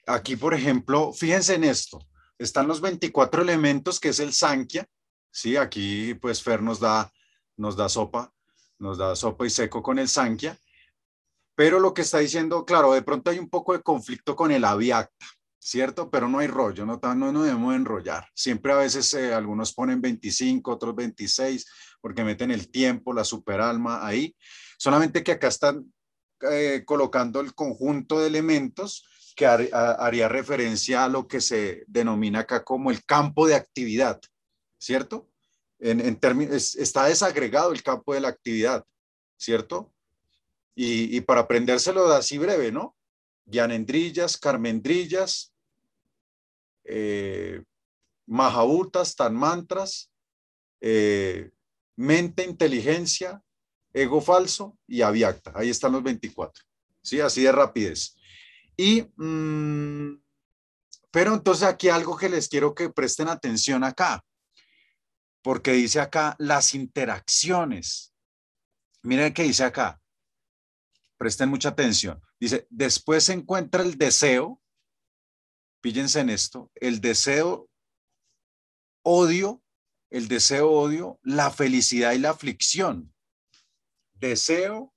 Aquí, 0.07 0.37
por 0.37 0.53
ejemplo, 0.53 1.11
fíjense 1.11 1.55
en 1.55 1.65
esto. 1.65 1.99
Están 2.37 2.67
los 2.67 2.79
24 2.79 3.41
elementos, 3.41 3.99
que 3.99 4.09
es 4.09 4.19
el 4.21 4.33
Sankhya. 4.33 4.87
Sí, 5.31 5.57
aquí 5.57 6.13
pues 6.15 6.41
Fer 6.41 6.61
nos 6.61 6.79
da, 6.79 7.11
nos 7.57 7.75
da 7.75 7.89
sopa, 7.89 8.33
nos 8.79 8.97
da 8.97 9.15
sopa 9.15 9.45
y 9.45 9.49
seco 9.49 9.83
con 9.83 9.99
el 9.99 10.07
Sankhya. 10.07 10.57
Pero 11.55 11.79
lo 11.81 11.93
que 11.93 12.03
está 12.03 12.19
diciendo, 12.19 12.65
claro, 12.65 12.93
de 12.93 13.01
pronto 13.01 13.29
hay 13.29 13.37
un 13.37 13.49
poco 13.49 13.73
de 13.73 13.83
conflicto 13.83 14.33
con 14.33 14.49
el 14.51 14.63
Avyakta, 14.63 15.25
¿cierto? 15.59 16.09
Pero 16.09 16.29
no 16.29 16.39
hay 16.39 16.47
rollo, 16.47 16.85
no, 16.85 17.01
no 17.03 17.31
nos 17.33 17.43
debemos 17.43 17.75
enrollar. 17.75 18.25
Siempre 18.33 18.71
a 18.71 18.77
veces 18.77 19.13
eh, 19.13 19.33
algunos 19.33 19.73
ponen 19.73 20.01
25, 20.01 20.71
otros 20.71 20.95
26, 20.95 21.65
porque 21.99 22.23
meten 22.23 22.51
el 22.51 22.71
tiempo, 22.71 23.13
la 23.13 23.25
superalma 23.25 24.07
ahí. 24.07 24.33
Solamente 24.79 25.25
que 25.25 25.33
acá 25.33 25.49
están 25.49 25.93
eh, 26.49 26.83
colocando 26.85 27.41
el 27.41 27.53
conjunto 27.53 28.17
de 28.17 28.27
elementos 28.27 29.05
que 29.35 29.45
haría 29.45 30.29
referencia 30.29 31.03
a 31.03 31.09
lo 31.09 31.27
que 31.27 31.41
se 31.41 31.83
denomina 31.87 32.39
acá 32.39 32.63
como 32.63 32.89
el 32.89 33.03
campo 33.03 33.45
de 33.45 33.55
actividad, 33.55 34.21
¿cierto? 34.77 35.29
En, 35.79 36.17
términos, 36.17 36.75
está 36.75 37.05
desagregado 37.05 37.73
el 37.73 37.83
campo 37.83 38.13
de 38.13 38.21
la 38.21 38.29
actividad, 38.29 38.85
¿cierto? 39.37 39.93
Y, 40.75 41.19
para 41.21 41.41
aprendérselo 41.41 42.07
así 42.13 42.37
breve, 42.37 42.71
¿no? 42.71 42.95
Yanendrillas, 43.45 44.37
Carmendrillas, 44.37 45.53
eh, 46.85 47.63
Mahabutas, 48.27 49.15
Tanmantras, 49.17 50.09
eh, 50.79 51.51
mente, 51.97 52.45
inteligencia, 52.45 53.43
ego 53.93 54.21
falso 54.21 54.77
y 54.87 55.01
aviacta. 55.01 55.51
Ahí 55.55 55.69
están 55.69 55.91
los 55.91 56.03
24. 56.03 56.63
¿Sí? 57.01 57.19
Así 57.19 57.43
de 57.43 57.51
rapidez. 57.51 58.15
Y, 58.77 59.03
mm, 59.15 60.21
pero 61.11 61.33
entonces 61.33 61.67
aquí 61.67 61.89
algo 61.89 62.17
que 62.17 62.29
les 62.29 62.47
quiero 62.47 62.73
que 62.73 62.89
presten 62.89 63.27
atención 63.27 63.83
acá, 63.83 64.23
porque 65.41 65.73
dice 65.73 65.99
acá 65.99 66.35
las 66.39 66.75
interacciones. 66.75 68.13
Miren 69.01 69.33
qué 69.33 69.43
dice 69.43 69.63
acá. 69.63 69.99
Presten 71.17 71.49
mucha 71.49 71.69
atención. 71.69 72.21
Dice, 72.39 72.67
después 72.69 73.25
se 73.25 73.33
encuentra 73.33 73.83
el 73.83 73.97
deseo, 73.97 74.61
píllense 75.81 76.19
en 76.19 76.29
esto, 76.29 76.71
el 76.75 77.01
deseo, 77.01 77.69
odio, 79.03 79.61
el 80.09 80.27
deseo, 80.27 80.69
odio, 80.71 81.19
la 81.23 81.51
felicidad 81.51 82.13
y 82.13 82.19
la 82.19 82.29
aflicción 82.29 83.13
deseo, 84.19 84.93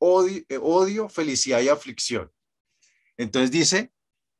eh, 0.00 0.58
odio, 0.60 1.08
felicidad 1.08 1.60
y 1.60 1.68
aflicción. 1.68 2.30
Entonces 3.16 3.50
dice, 3.50 3.92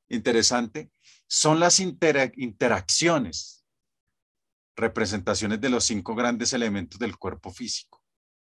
interesante, 0.08 0.90
son 1.26 1.60
las 1.60 1.80
interacciones 1.80 3.66
representaciones 4.76 5.60
de 5.60 5.68
los 5.68 5.84
cinco 5.84 6.14
grandes 6.14 6.52
elementos 6.52 6.98
del 6.98 7.18
cuerpo 7.18 7.50
físico. 7.50 8.02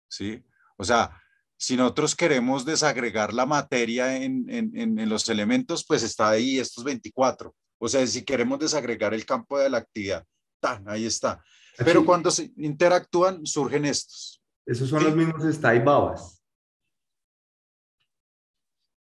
¿sí? 0.09 0.45
O 0.77 0.85
sea, 0.85 1.23
si 1.57 1.77
nosotros 1.77 2.15
queremos 2.15 2.65
desagregar 2.65 3.35
la 3.35 3.47
materia 3.47 4.17
en, 4.17 4.47
en, 4.49 5.09
los 5.09 5.29
elementos, 5.29 5.85
pues 5.85 6.03
está 6.03 6.29
ahí 6.31 6.59
estos 6.59 6.85
24. 6.85 7.55
O 7.79 7.89
sea, 7.89 8.07
si 8.07 8.23
queremos 8.23 8.61
desagregar 8.61 9.13
el 9.13 9.27
campo 9.27 9.59
de 9.59 9.71
la 9.71 9.79
actividad, 9.79 10.25
¡tan! 10.61 10.89
ahí 10.89 11.05
está. 11.05 11.43
Pero 11.79 12.05
cuando 12.05 12.31
se 12.31 12.53
interactúan, 12.57 13.45
surgen 13.45 13.85
estos. 13.85 14.38
Esos 14.69 14.91
son 14.91 15.03
los 15.03 15.17
mismos 15.17 15.43
babas. 15.83 16.45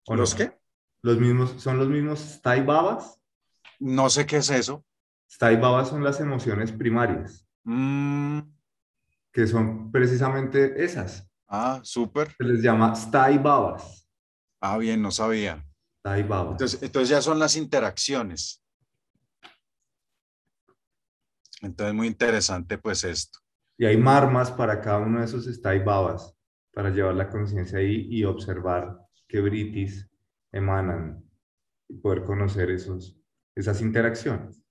¿Los 0.06 0.34
qué? 0.34 0.54
Los 1.00 1.18
mismos, 1.18 1.62
¿Son 1.62 1.78
los 1.78 1.88
mismos 1.88 2.40
babas? 2.44 3.18
No 3.78 4.10
sé 4.10 4.26
qué 4.26 4.36
es 4.36 4.50
eso. 4.50 4.84
babas 5.40 5.88
son 5.88 6.04
las 6.04 6.20
emociones 6.20 6.72
primarias. 6.72 7.48
Mm. 7.64 8.40
Que 9.32 9.46
son 9.46 9.90
precisamente 9.90 10.84
esas. 10.84 11.26
Ah, 11.48 11.80
súper. 11.82 12.34
Se 12.36 12.44
les 12.44 12.62
llama 12.62 12.92
babas. 13.42 14.06
Ah, 14.60 14.76
bien, 14.76 15.00
no 15.00 15.10
sabía. 15.10 15.66
babas. 16.04 16.52
Entonces, 16.52 16.82
entonces 16.82 17.08
ya 17.08 17.22
son 17.22 17.38
las 17.38 17.56
interacciones. 17.56 18.62
Entonces, 21.62 21.94
muy 21.94 22.08
interesante 22.08 22.76
pues 22.76 23.04
esto. 23.04 23.38
Y 23.78 23.84
hay 23.84 23.96
marmas 23.96 24.50
para 24.50 24.80
cada 24.80 24.98
uno 24.98 25.20
de 25.20 25.26
esos 25.26 25.60
babas 25.84 26.34
para 26.72 26.90
llevar 26.90 27.14
la 27.14 27.28
conciencia 27.28 27.78
ahí 27.78 28.06
y 28.10 28.24
observar 28.24 28.98
qué 29.26 29.40
britis 29.40 30.08
emanan 30.52 31.24
y 31.88 31.94
poder 31.94 32.24
conocer 32.24 32.70
esos, 32.70 33.18
esas 33.54 33.80
interacciones. 33.80 34.62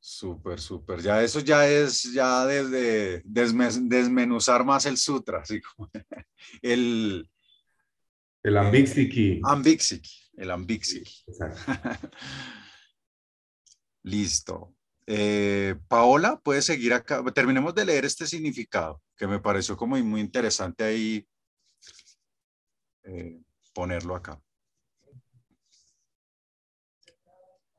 Súper, 0.00 0.58
súper. 0.58 1.00
Ya 1.00 1.22
eso 1.22 1.40
ya 1.40 1.68
es 1.68 2.12
ya 2.12 2.44
desde 2.44 3.22
desmenuzar 3.24 4.64
más 4.64 4.84
el 4.86 4.96
sutra, 4.96 5.40
así 5.40 5.60
como 5.60 5.90
el... 6.62 7.28
El 8.42 8.56
Ambixiki. 8.56 9.40
Ambixiki, 9.44 10.10
el 10.36 10.50
Ambixiki. 10.50 11.24
Listo. 14.02 14.74
Eh, 15.06 15.74
Paola, 15.88 16.40
puede 16.42 16.62
seguir 16.62 16.92
acá. 16.92 17.22
Terminemos 17.34 17.74
de 17.74 17.84
leer 17.84 18.04
este 18.04 18.26
significado, 18.26 19.00
que 19.16 19.26
me 19.26 19.40
pareció 19.40 19.76
como 19.76 19.96
muy 19.96 20.20
interesante 20.20 20.84
ahí 20.84 21.26
eh, 23.04 23.40
ponerlo 23.74 24.14
acá. 24.14 24.40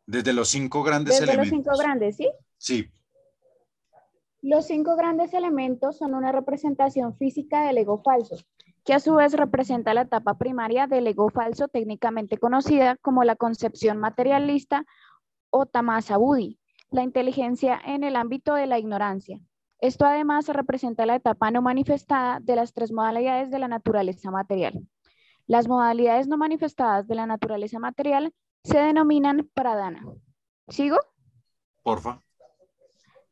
Desde 0.05 0.33
los 0.33 0.49
cinco 0.49 0.83
grandes 0.83 1.19
Desde 1.19 1.31
elementos. 1.31 1.51
los 1.51 1.63
cinco 1.63 1.77
grandes, 1.77 2.17
¿sí? 2.17 2.29
Sí. 2.57 2.91
Los 4.41 4.65
cinco 4.67 4.97
grandes 4.97 5.33
elementos 5.33 5.97
son 5.97 6.13
una 6.13 6.33
representación 6.33 7.15
física 7.17 7.65
del 7.65 7.77
ego 7.77 8.03
falso, 8.03 8.35
que 8.83 8.93
a 8.93 8.99
su 8.99 9.15
vez 9.15 9.31
representa 9.31 9.93
la 9.93 10.01
etapa 10.01 10.37
primaria 10.37 10.87
del 10.87 11.07
ego 11.07 11.29
falso 11.29 11.69
técnicamente 11.69 12.37
conocida 12.37 12.97
como 12.97 13.23
la 13.23 13.37
concepción 13.37 13.97
materialista 13.99 14.85
o 15.49 15.65
tamasa 15.65 16.17
buddhi, 16.17 16.59
la 16.93 17.03
inteligencia 17.03 17.81
en 17.85 18.03
el 18.03 18.15
ámbito 18.15 18.53
de 18.53 18.67
la 18.67 18.77
ignorancia. 18.77 19.39
Esto 19.79 20.05
además 20.05 20.47
representa 20.47 21.05
la 21.05 21.15
etapa 21.15 21.49
no 21.49 21.61
manifestada 21.61 22.39
de 22.39 22.55
las 22.55 22.73
tres 22.73 22.91
modalidades 22.91 23.49
de 23.49 23.59
la 23.59 23.67
naturaleza 23.67 24.29
material. 24.31 24.87
Las 25.47 25.67
modalidades 25.67 26.27
no 26.27 26.37
manifestadas 26.37 27.07
de 27.07 27.15
la 27.15 27.25
naturaleza 27.25 27.79
material 27.79 28.33
se 28.63 28.77
denominan 28.79 29.49
pradana. 29.53 30.05
¿Sigo? 30.69 30.97
Porfa. 31.81 32.21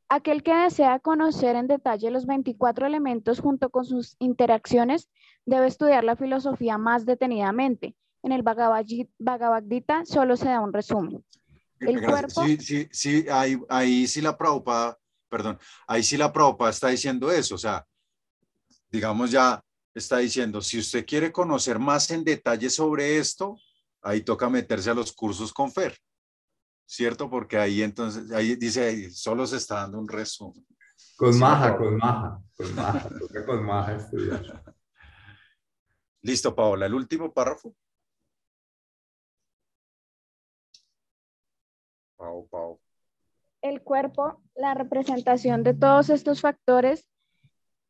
Aquel 0.09 0.43
que 0.43 0.53
desea 0.53 0.99
conocer 0.99 1.55
en 1.55 1.67
detalle 1.67 2.11
los 2.11 2.25
24 2.25 2.87
elementos 2.87 3.39
junto 3.39 3.69
con 3.69 3.85
sus 3.85 4.17
interacciones 4.19 5.09
debe 5.45 5.67
estudiar 5.67 6.03
la 6.03 6.17
filosofía 6.17 6.77
más 6.77 7.05
detenidamente. 7.05 7.95
En 8.23 8.31
el 8.31 8.41
Bhagavad 8.41 8.85
Gita 9.69 10.03
solo 10.05 10.35
se 10.35 10.49
da 10.49 10.59
un 10.59 10.73
resumen. 10.73 11.23
El 11.81 12.01
cuerpo... 12.01 12.45
Sí, 12.45 12.57
sí, 12.57 12.89
sí, 12.91 13.25
ahí, 13.29 13.59
ahí 13.69 14.07
sí 14.07 14.21
la 14.21 14.37
Prabhupada, 14.37 14.97
perdón, 15.29 15.59
ahí 15.87 16.03
sí 16.03 16.15
la 16.15 16.31
Prabhupada 16.31 16.71
está 16.71 16.89
diciendo 16.89 17.31
eso, 17.31 17.55
o 17.55 17.57
sea, 17.57 17.85
digamos 18.89 19.31
ya 19.31 19.63
está 19.93 20.17
diciendo, 20.17 20.61
si 20.61 20.79
usted 20.79 21.05
quiere 21.05 21.31
conocer 21.31 21.79
más 21.79 22.09
en 22.11 22.23
detalle 22.23 22.69
sobre 22.69 23.17
esto, 23.17 23.57
ahí 24.01 24.21
toca 24.21 24.49
meterse 24.49 24.89
a 24.89 24.93
los 24.93 25.11
cursos 25.11 25.51
con 25.51 25.71
Fer, 25.71 25.97
¿cierto? 26.85 27.29
Porque 27.29 27.57
ahí 27.57 27.81
entonces, 27.81 28.31
ahí 28.31 28.55
dice, 28.55 29.09
solo 29.11 29.45
se 29.47 29.57
está 29.57 29.75
dando 29.75 29.99
un 29.99 30.07
resumen. 30.07 30.65
Con 31.17 31.37
maja, 31.39 31.77
con 31.77 31.97
maja, 31.97 32.41
con 32.55 32.75
maja, 32.75 33.09
toca 33.19 33.45
con 33.45 33.65
maja 33.65 33.95
estudiar. 33.95 34.63
Listo, 36.21 36.55
Paola, 36.55 36.85
el 36.85 36.93
último 36.93 37.33
párrafo. 37.33 37.75
El 43.61 43.81
cuerpo, 43.81 44.41
la 44.55 44.73
representación 44.73 45.63
de 45.63 45.73
todos 45.73 46.09
estos 46.09 46.41
factores 46.41 47.07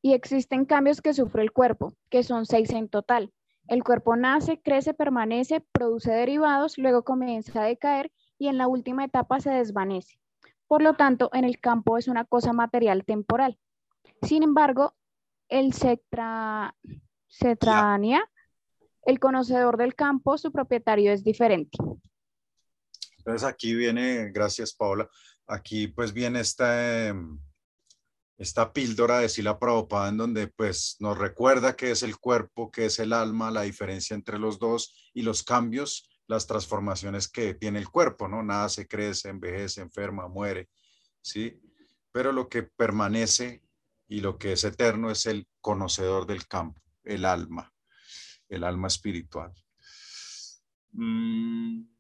y 0.02 0.14
existen 0.14 0.66
cambios 0.66 1.02
que 1.02 1.14
sufre 1.14 1.44
el 1.44 1.52
cuerpo, 1.52 1.94
que 2.10 2.24
son 2.24 2.46
seis 2.46 2.72
en 2.72 2.90
total. 2.90 3.32
El 3.68 3.84
cuerpo 3.84 4.16
nace, 4.16 4.62
crece, 4.62 4.94
permanece, 4.94 5.62
produce 5.72 6.12
derivados, 6.12 6.78
luego 6.78 7.04
comienza 7.04 7.62
a 7.62 7.66
decaer 7.66 8.12
y 8.38 8.48
en 8.48 8.58
la 8.58 8.68
última 8.68 9.06
etapa 9.06 9.40
se 9.40 9.52
desvanece. 9.52 10.18
Por 10.68 10.82
lo 10.82 10.96
tanto, 10.96 11.30
en 11.34 11.46
el 11.46 11.60
campo 11.60 11.98
es 11.98 12.08
una 12.08 12.26
cosa 12.26 12.54
material 12.54 13.06
temporal. 13.06 13.60
Sin 14.22 14.44
embargo, 14.44 14.96
el 15.48 15.74
cetra, 15.74 16.76
el 19.04 19.20
conocedor 19.20 19.78
del 19.78 19.96
campo, 19.96 20.38
su 20.38 20.52
propietario 20.52 21.12
es 21.12 21.24
diferente. 21.24 21.78
Entonces 23.22 23.48
aquí 23.48 23.76
viene, 23.76 24.32
gracias 24.32 24.74
Paola, 24.74 25.08
aquí 25.46 25.88
pues 25.88 26.12
viene 26.12 26.40
esta, 26.40 27.08
em, 27.08 27.40
esta 28.38 28.74
píldora 28.74 29.20
de 29.20 29.30
Sila 29.30 29.60
Prabhupada 29.60 30.10
en 30.10 30.18
donde 30.18 30.48
pues 30.48 30.96
nos 31.00 31.20
recuerda 31.20 31.76
qué 31.76 31.92
es 31.92 32.02
el 32.02 32.18
cuerpo, 32.18 32.72
qué 32.72 32.86
es 32.86 32.98
el 32.98 33.14
alma, 33.14 33.52
la 33.52 33.62
diferencia 33.62 34.16
entre 34.16 34.40
los 34.40 34.58
dos 34.58 35.12
y 35.14 35.22
los 35.22 35.44
cambios, 35.44 36.10
las 36.26 36.48
transformaciones 36.48 37.28
que 37.28 37.54
tiene 37.54 37.78
el 37.78 37.90
cuerpo, 37.90 38.28
¿no? 38.28 38.42
Nace, 38.42 38.88
crece, 38.88 39.30
envejece, 39.30 39.82
enferma, 39.82 40.28
muere, 40.28 40.68
¿sí? 41.22 41.62
Pero 42.12 42.32
lo 42.32 42.50
que 42.50 42.64
permanece 42.64 43.62
y 44.08 44.22
lo 44.22 44.40
que 44.40 44.54
es 44.54 44.64
eterno 44.64 45.12
es 45.12 45.28
el 45.28 45.48
conocedor 45.62 46.26
del 46.26 46.48
campo, 46.48 46.82
el 47.04 47.24
alma, 47.26 47.72
el 48.50 48.64
alma 48.64 48.88
espiritual. 48.88 49.54
Mm. 50.94 51.92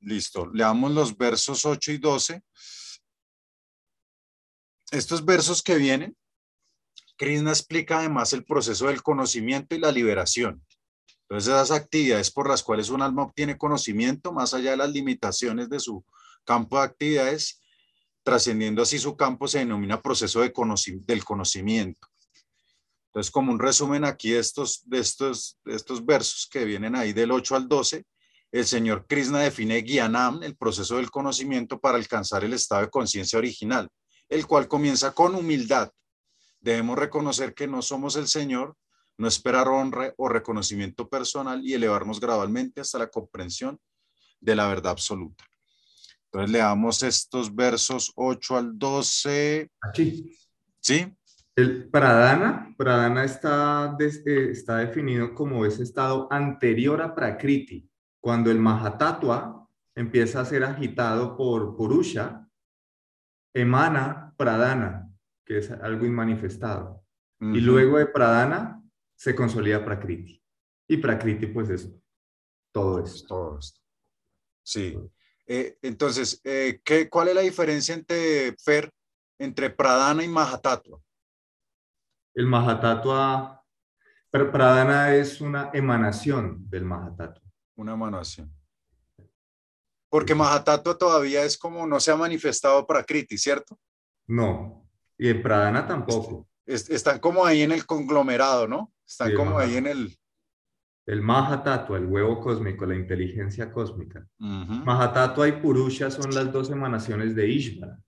Listo, 0.00 0.46
leamos 0.52 0.92
los 0.92 1.16
versos 1.16 1.64
8 1.64 1.92
y 1.92 1.98
12 1.98 2.42
estos 4.90 5.24
versos 5.24 5.62
que 5.62 5.76
vienen, 5.76 6.16
Krishna 7.16 7.50
explica 7.50 7.98
además 7.98 8.32
el 8.32 8.44
proceso 8.44 8.86
del 8.86 9.02
conocimiento 9.02 9.74
y 9.74 9.80
la 9.80 9.92
liberación. 9.92 10.64
Entonces, 11.22 11.52
esas 11.52 11.70
actividades 11.72 12.30
por 12.30 12.48
las 12.48 12.62
cuales 12.62 12.88
un 12.88 13.02
alma 13.02 13.24
obtiene 13.24 13.58
conocimiento, 13.58 14.32
más 14.32 14.54
allá 14.54 14.70
de 14.70 14.76
las 14.78 14.90
limitaciones 14.90 15.68
de 15.68 15.80
su 15.80 16.04
campo 16.44 16.78
de 16.78 16.84
actividades, 16.84 17.60
trascendiendo 18.22 18.82
así 18.82 18.98
su 18.98 19.16
campo, 19.16 19.46
se 19.46 19.58
denomina 19.58 20.00
proceso 20.00 20.40
de 20.40 20.52
del 21.04 21.24
conocimiento. 21.24 22.08
Entonces, 23.08 23.30
como 23.30 23.52
un 23.52 23.58
resumen 23.58 24.04
aquí 24.04 24.34
estos, 24.34 24.84
estos, 24.90 25.58
de 25.64 25.74
estos 25.74 26.04
versos 26.04 26.48
que 26.50 26.64
vienen 26.64 26.94
ahí 26.94 27.12
del 27.12 27.32
8 27.32 27.56
al 27.56 27.68
12, 27.68 28.04
el 28.50 28.64
señor 28.64 29.06
Krishna 29.06 29.40
define 29.40 29.82
Gyanam, 29.82 30.42
el 30.42 30.56
proceso 30.56 30.96
del 30.96 31.10
conocimiento 31.10 31.80
para 31.80 31.98
alcanzar 31.98 32.44
el 32.44 32.54
estado 32.54 32.82
de 32.82 32.90
conciencia 32.90 33.38
original 33.38 33.88
el 34.28 34.46
cual 34.46 34.68
comienza 34.68 35.12
con 35.12 35.34
humildad. 35.34 35.90
Debemos 36.60 36.98
reconocer 36.98 37.54
que 37.54 37.66
no 37.66 37.82
somos 37.82 38.16
el 38.16 38.26
Señor, 38.26 38.76
no 39.16 39.28
esperar 39.28 39.68
honra 39.68 40.12
o 40.16 40.28
reconocimiento 40.28 41.08
personal 41.08 41.64
y 41.64 41.74
elevarnos 41.74 42.20
gradualmente 42.20 42.80
hasta 42.80 42.98
la 42.98 43.08
comprensión 43.08 43.78
de 44.40 44.54
la 44.54 44.68
verdad 44.68 44.92
absoluta. 44.92 45.44
Entonces 46.26 46.50
leamos 46.50 47.02
estos 47.02 47.54
versos 47.54 48.12
8 48.16 48.56
al 48.56 48.78
12. 48.78 49.70
Aquí. 49.80 50.36
¿Sí? 50.80 51.12
El 51.56 51.88
pradana, 51.88 52.74
pradana 52.76 53.24
está, 53.24 53.96
eh, 53.98 54.50
está 54.52 54.76
definido 54.76 55.34
como 55.34 55.66
ese 55.66 55.82
estado 55.82 56.28
anterior 56.30 57.02
a 57.02 57.14
prakriti, 57.14 57.87
cuando 58.28 58.50
el 58.50 58.58
mahatatua 58.58 59.66
empieza 59.94 60.42
a 60.42 60.44
ser 60.44 60.62
agitado 60.62 61.34
por 61.34 61.74
purusha, 61.74 62.46
emana 63.54 64.34
pradana, 64.36 65.10
que 65.46 65.56
es 65.56 65.70
algo 65.70 66.04
inmanifestado. 66.04 67.02
Y 67.40 67.62
luego 67.62 67.96
de 67.96 68.04
pradana 68.04 68.82
se 69.16 69.34
consolida 69.34 69.82
prakriti. 69.82 70.44
Y 70.86 70.98
prakriti 70.98 71.46
pues 71.46 71.70
es 71.70 71.90
todo 72.70 73.02
esto. 73.02 73.26
Todo 73.28 73.58
esto. 73.60 73.80
Sí. 74.62 74.98
Eh, 75.46 75.78
entonces, 75.80 76.38
eh, 76.44 76.82
¿qué, 76.84 77.08
¿cuál 77.08 77.28
es 77.28 77.34
la 77.34 77.40
diferencia 77.40 77.94
entre 77.94 78.54
Fer, 78.62 78.92
entre 79.38 79.70
Pradana 79.70 80.22
y 80.22 80.28
Mahatatua? 80.28 81.00
El 82.34 82.44
Mahatatua, 82.44 83.64
pero 84.30 84.52
Pradana 84.52 85.14
es 85.14 85.40
una 85.40 85.70
emanación 85.72 86.68
del 86.68 86.84
Mahatatua. 86.84 87.47
Una 87.78 87.92
emanación. 87.92 88.52
Porque 90.10 90.34
Mahatatua 90.34 90.98
todavía 90.98 91.44
es 91.44 91.56
como 91.56 91.86
no 91.86 92.00
se 92.00 92.10
ha 92.10 92.16
manifestado 92.16 92.84
para 92.84 93.04
Kriti, 93.04 93.38
¿cierto? 93.38 93.78
No, 94.26 94.84
y 95.16 95.28
en 95.28 95.40
Pradana 95.40 95.86
tampoco. 95.86 96.48
están 96.66 97.20
como 97.20 97.46
ahí 97.46 97.62
en 97.62 97.70
el 97.70 97.86
conglomerado, 97.86 98.66
¿no? 98.66 98.92
Están 99.06 99.32
como 99.34 99.60
ahí 99.60 99.76
en 99.76 99.86
el... 99.86 100.18
El 101.06 101.22
Mahatatua, 101.22 101.98
el 101.98 102.06
huevo 102.06 102.40
cósmico, 102.40 102.84
la 102.84 102.96
inteligencia 102.96 103.72
cósmica. 103.72 104.26
Mahatatua 104.38 105.46
y 105.46 105.52
Purusha 105.52 106.10
son 106.10 106.34
las 106.34 106.52
dos 106.52 106.70
emanaciones 106.70 107.36
de 107.36 107.48
Ishvara. 107.48 107.98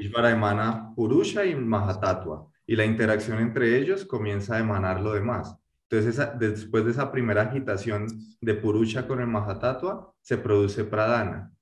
Ishvara 0.00 0.30
emana 0.32 0.92
Purusha 0.96 1.44
y 1.44 1.54
Mahatatua. 1.54 2.50
Y 2.66 2.74
la 2.74 2.84
interacción 2.84 3.38
entre 3.38 3.78
ellos 3.78 4.04
comienza 4.04 4.56
a 4.56 4.58
emanar 4.58 5.00
lo 5.00 5.12
demás. 5.12 5.56
Entonces, 5.92 6.26
después 6.38 6.86
de 6.86 6.92
esa 6.92 7.12
primera 7.12 7.42
agitación 7.42 8.06
de 8.40 8.54
Purusha 8.54 9.06
con 9.06 9.20
el 9.20 9.26
Mahatatua, 9.26 10.14
se 10.22 10.38
produce 10.38 10.84
Pradana. 10.84 11.52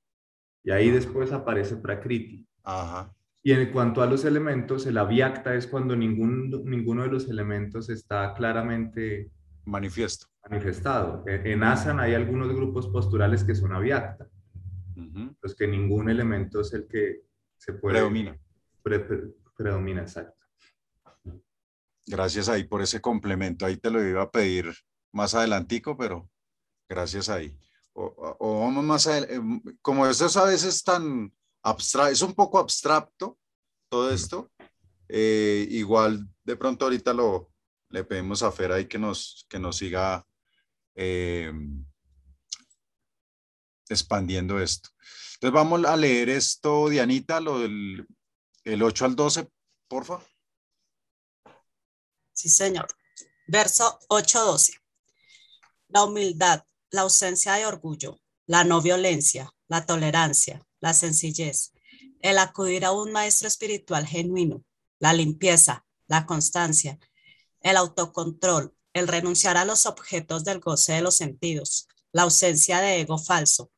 Y 0.62 0.70
ahí 0.70 0.90
después 0.90 1.32
aparece 1.32 1.76
Prakriti. 1.76 2.46
Ajá. 2.62 3.12
Y 3.42 3.50
en 3.50 3.72
cuanto 3.72 4.02
a 4.02 4.06
los 4.06 4.24
elementos, 4.24 4.86
el 4.86 4.98
avyakta 4.98 5.56
es 5.56 5.66
cuando 5.66 5.96
ningún, 5.96 6.62
ninguno 6.64 7.02
de 7.02 7.08
los 7.08 7.28
elementos 7.28 7.90
está 7.90 8.32
claramente 8.34 9.32
manifiesto. 9.64 10.28
manifestado. 10.48 11.24
En, 11.26 11.64
Asana 11.64 12.02
hay 12.02 12.14
algunos 12.14 12.54
grupos 12.54 12.86
posturales 12.86 13.42
que 13.42 13.56
son 13.56 13.72
avyakta, 13.72 14.28
los 15.42 15.56
que 15.56 15.66
ningún 15.66 16.08
elemento 16.08 16.60
es 16.60 16.72
el 16.72 16.86
que 16.86 17.22
se 17.56 17.72
puede... 17.72 17.94
Predomina. 17.96 18.38
predomina, 19.56 20.02
exacto. 20.02 20.39
Gracias 22.10 22.48
ahí 22.48 22.64
por 22.64 22.82
ese 22.82 23.00
complemento. 23.00 23.64
Ahí 23.64 23.76
te 23.76 23.88
lo 23.88 24.04
iba 24.04 24.22
a 24.22 24.30
pedir 24.30 24.74
más 25.12 25.32
adelantico, 25.34 25.96
pero 25.96 26.28
gracias 26.88 27.28
ahí. 27.28 27.56
O, 27.92 28.60
vamos 28.64 28.84
más 28.84 29.06
em, 29.06 29.62
Como 29.80 30.04
eso 30.08 30.26
es 30.26 30.36
a 30.36 30.44
veces 30.44 30.82
tan 30.82 31.32
abstracto, 31.62 32.12
es 32.12 32.22
un 32.22 32.34
poco 32.34 32.58
abstracto 32.58 33.38
todo 33.88 34.12
esto. 34.12 34.50
Eh, 35.08 35.68
igual 35.70 36.28
de 36.42 36.56
pronto 36.56 36.84
ahorita 36.84 37.12
lo 37.12 37.52
le 37.90 38.02
pedimos 38.02 38.42
a 38.42 38.50
Fer 38.50 38.72
ahí 38.72 38.86
que 38.86 38.98
nos, 38.98 39.46
que 39.48 39.60
nos 39.60 39.76
siga 39.76 40.26
eh, 40.96 41.52
expandiendo 43.88 44.60
esto. 44.60 44.90
Entonces 45.34 45.54
vamos 45.54 45.84
a 45.84 45.96
leer 45.96 46.28
esto, 46.28 46.88
Dianita, 46.88 47.40
lo 47.40 47.60
del 47.60 48.04
el 48.64 48.82
8 48.82 49.04
al 49.04 49.16
12, 49.16 49.48
porfa. 49.88 50.20
Sí, 52.40 52.48
señor. 52.48 52.88
Verso 53.48 53.98
8-12. 54.08 54.72
La 55.88 56.04
humildad, 56.04 56.64
la 56.90 57.02
ausencia 57.02 57.52
de 57.52 57.66
orgullo, 57.66 58.18
la 58.46 58.64
no 58.64 58.80
violencia, 58.80 59.52
la 59.68 59.84
tolerancia, 59.84 60.66
la 60.80 60.94
sencillez, 60.94 61.72
el 62.22 62.38
acudir 62.38 62.86
a 62.86 62.92
un 62.92 63.12
maestro 63.12 63.46
espiritual 63.46 64.06
genuino, 64.06 64.64
la 64.98 65.12
limpieza, 65.12 65.84
la 66.06 66.24
constancia, 66.24 66.98
el 67.60 67.76
autocontrol, 67.76 68.74
el 68.94 69.06
renunciar 69.06 69.58
a 69.58 69.66
los 69.66 69.84
objetos 69.84 70.42
del 70.42 70.60
goce 70.60 70.94
de 70.94 71.02
los 71.02 71.16
sentidos, 71.16 71.88
la 72.10 72.22
ausencia 72.22 72.80
de 72.80 73.00
ego 73.00 73.18
falso, 73.18 73.70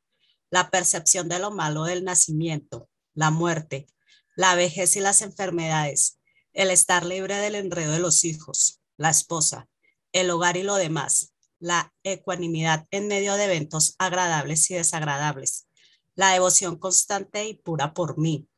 la 0.51 0.71
percepción 0.71 1.29
de 1.29 1.41
lo 1.41 1.51
malo 1.51 1.83
del 1.83 2.05
nacimiento, 2.05 2.89
la 3.13 3.33
muerte, 3.33 3.89
la 4.37 4.55
vejez 4.55 4.95
y 4.95 5.01
las 5.01 5.21
enfermedades, 5.21 6.21
el 6.53 6.71
estar 6.71 7.05
libre 7.05 7.37
del 7.37 7.55
enredo 7.55 7.93
de 7.93 7.99
los 7.99 8.25
hijos, 8.25 8.81
la 8.97 9.11
esposa, 9.11 9.69
el 10.13 10.31
hogar 10.31 10.57
y 10.57 10.63
lo 10.63 10.75
demás, 10.75 11.33
la 11.59 11.93
ecuanimidad 12.03 12.87
en 12.91 13.09
medio 13.09 13.35
de 13.35 13.45
eventos 13.45 13.95
agradables 13.99 14.71
y 14.71 14.75
desagradables, 14.75 15.67
la 16.15 16.33
devoción 16.33 16.77
constante 16.77 17.47
y 17.47 17.55
pura 17.55 17.95
por 17.95 18.19
mí, 18.19 18.49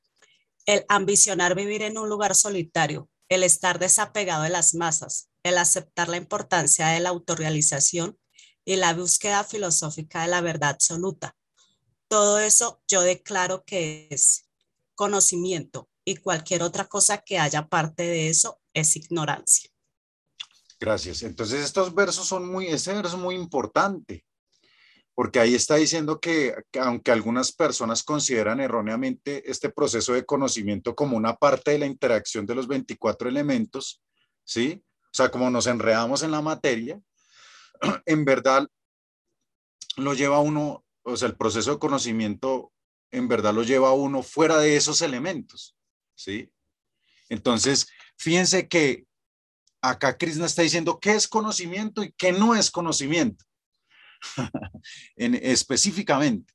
el 0.67 0.85
ambicionar 0.89 1.55
vivir 1.55 1.83
en 1.83 1.99
un 1.99 2.09
lugar 2.09 2.35
solitario, 2.35 3.09
el 3.29 3.43
estar 3.43 3.79
desapegado 3.79 4.43
de 4.43 4.51
las 4.51 4.75
masas, 4.75 5.29
el 5.43 5.59
aceptar 5.59 6.09
la 6.09 6.17
importancia 6.17 6.89
de 6.89 7.01
la 7.01 7.11
autorrealización 7.11 8.19
y 8.65 8.77
la 8.77 8.95
búsqueda 8.95 9.45
filosófica 9.45 10.23
de 10.23 10.29
la 10.29 10.41
verdad 10.41 10.71
absoluta. 10.71 11.37
Todo 12.09 12.39
eso 12.39 12.83
yo 12.89 13.03
declaro 13.03 13.65
que 13.65 14.09
es 14.11 14.49
conocimiento 14.95 15.89
y 16.05 16.17
cualquier 16.17 16.63
otra 16.63 16.87
cosa 16.87 17.19
que 17.19 17.39
haya 17.39 17.69
parte 17.69 18.03
de 18.03 18.29
eso 18.29 18.61
es 18.73 18.97
ignorancia. 18.97 19.71
Gracias. 20.79 21.23
Entonces 21.23 21.65
estos 21.65 21.95
versos 21.95 22.27
son 22.27 22.51
muy, 22.51 22.67
ese 22.67 22.93
verso 22.93 23.17
muy 23.17 23.35
importante 23.35 24.25
porque 25.15 25.39
ahí 25.39 25.55
está 25.55 25.77
diciendo 25.77 26.21
que, 26.21 26.55
aunque 26.81 27.13
algunas 27.13 27.53
personas 27.53 28.03
consideran 28.03 28.61
erróneamente 28.61 29.49
este 29.49 29.71
proceso 29.71 30.13
de 30.13 30.27
conocimiento 30.27 30.95
como 30.95 31.17
una 31.17 31.37
parte 31.37 31.71
de 31.71 31.79
la 31.79 31.87
interacción 31.87 32.47
de 32.47 32.57
los 32.57 32.67
24 32.67 33.29
elementos, 33.29 34.03
¿sí? 34.45 34.83
O 35.05 35.17
sea, 35.17 35.31
como 35.31 35.51
nos 35.51 35.69
enredamos 35.69 36.25
en 36.25 36.33
la 36.33 36.43
materia, 36.43 37.01
en 38.07 38.25
verdad 38.25 38.67
lo 39.97 40.15
lleva 40.15 40.41
uno, 40.41 40.85
o 41.05 41.17
sea, 41.17 41.29
el 41.29 41.37
proceso 41.37 41.73
de 41.73 41.79
conocimiento 41.79 42.73
en 43.13 43.29
verdad 43.29 43.55
lo 43.55 43.63
lleva 43.63 43.93
uno 43.93 44.25
fuera 44.25 44.59
de 44.59 44.75
esos 44.75 45.01
elementos, 45.01 45.77
¿sí? 46.15 46.51
Entonces, 47.29 47.87
fíjense 48.17 48.69
que 48.69 49.07
acá 49.81 50.17
Krishna 50.17 50.47
está 50.47 50.63
diciendo 50.63 50.99
qué 51.01 51.15
es 51.15 51.29
conocimiento 51.29 52.03
y 52.03 52.13
qué 52.13 52.33
no 52.33 52.55
es 52.55 52.71
conocimiento. 52.71 53.45
en, 55.17 55.35
específicamente. 55.35 56.53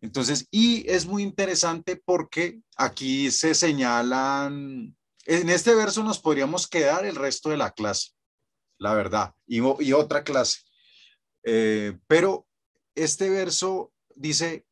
Entonces, 0.00 0.46
y 0.50 0.88
es 0.90 1.06
muy 1.06 1.22
interesante 1.22 1.96
porque 1.96 2.60
aquí 2.76 3.30
se 3.30 3.54
señalan, 3.54 4.96
en 5.24 5.50
este 5.50 5.74
verso 5.74 6.04
nos 6.04 6.18
podríamos 6.18 6.68
quedar 6.68 7.06
el 7.06 7.16
resto 7.16 7.48
de 7.50 7.56
la 7.56 7.72
clase, 7.72 8.12
la 8.78 8.94
verdad, 8.94 9.34
y, 9.46 9.60
otra 9.92 10.22
clase. 10.22 10.60
Eh, 11.44 11.96
pero 12.06 12.46
este 12.94 13.30
verso 13.30 13.92
dice 14.14 14.66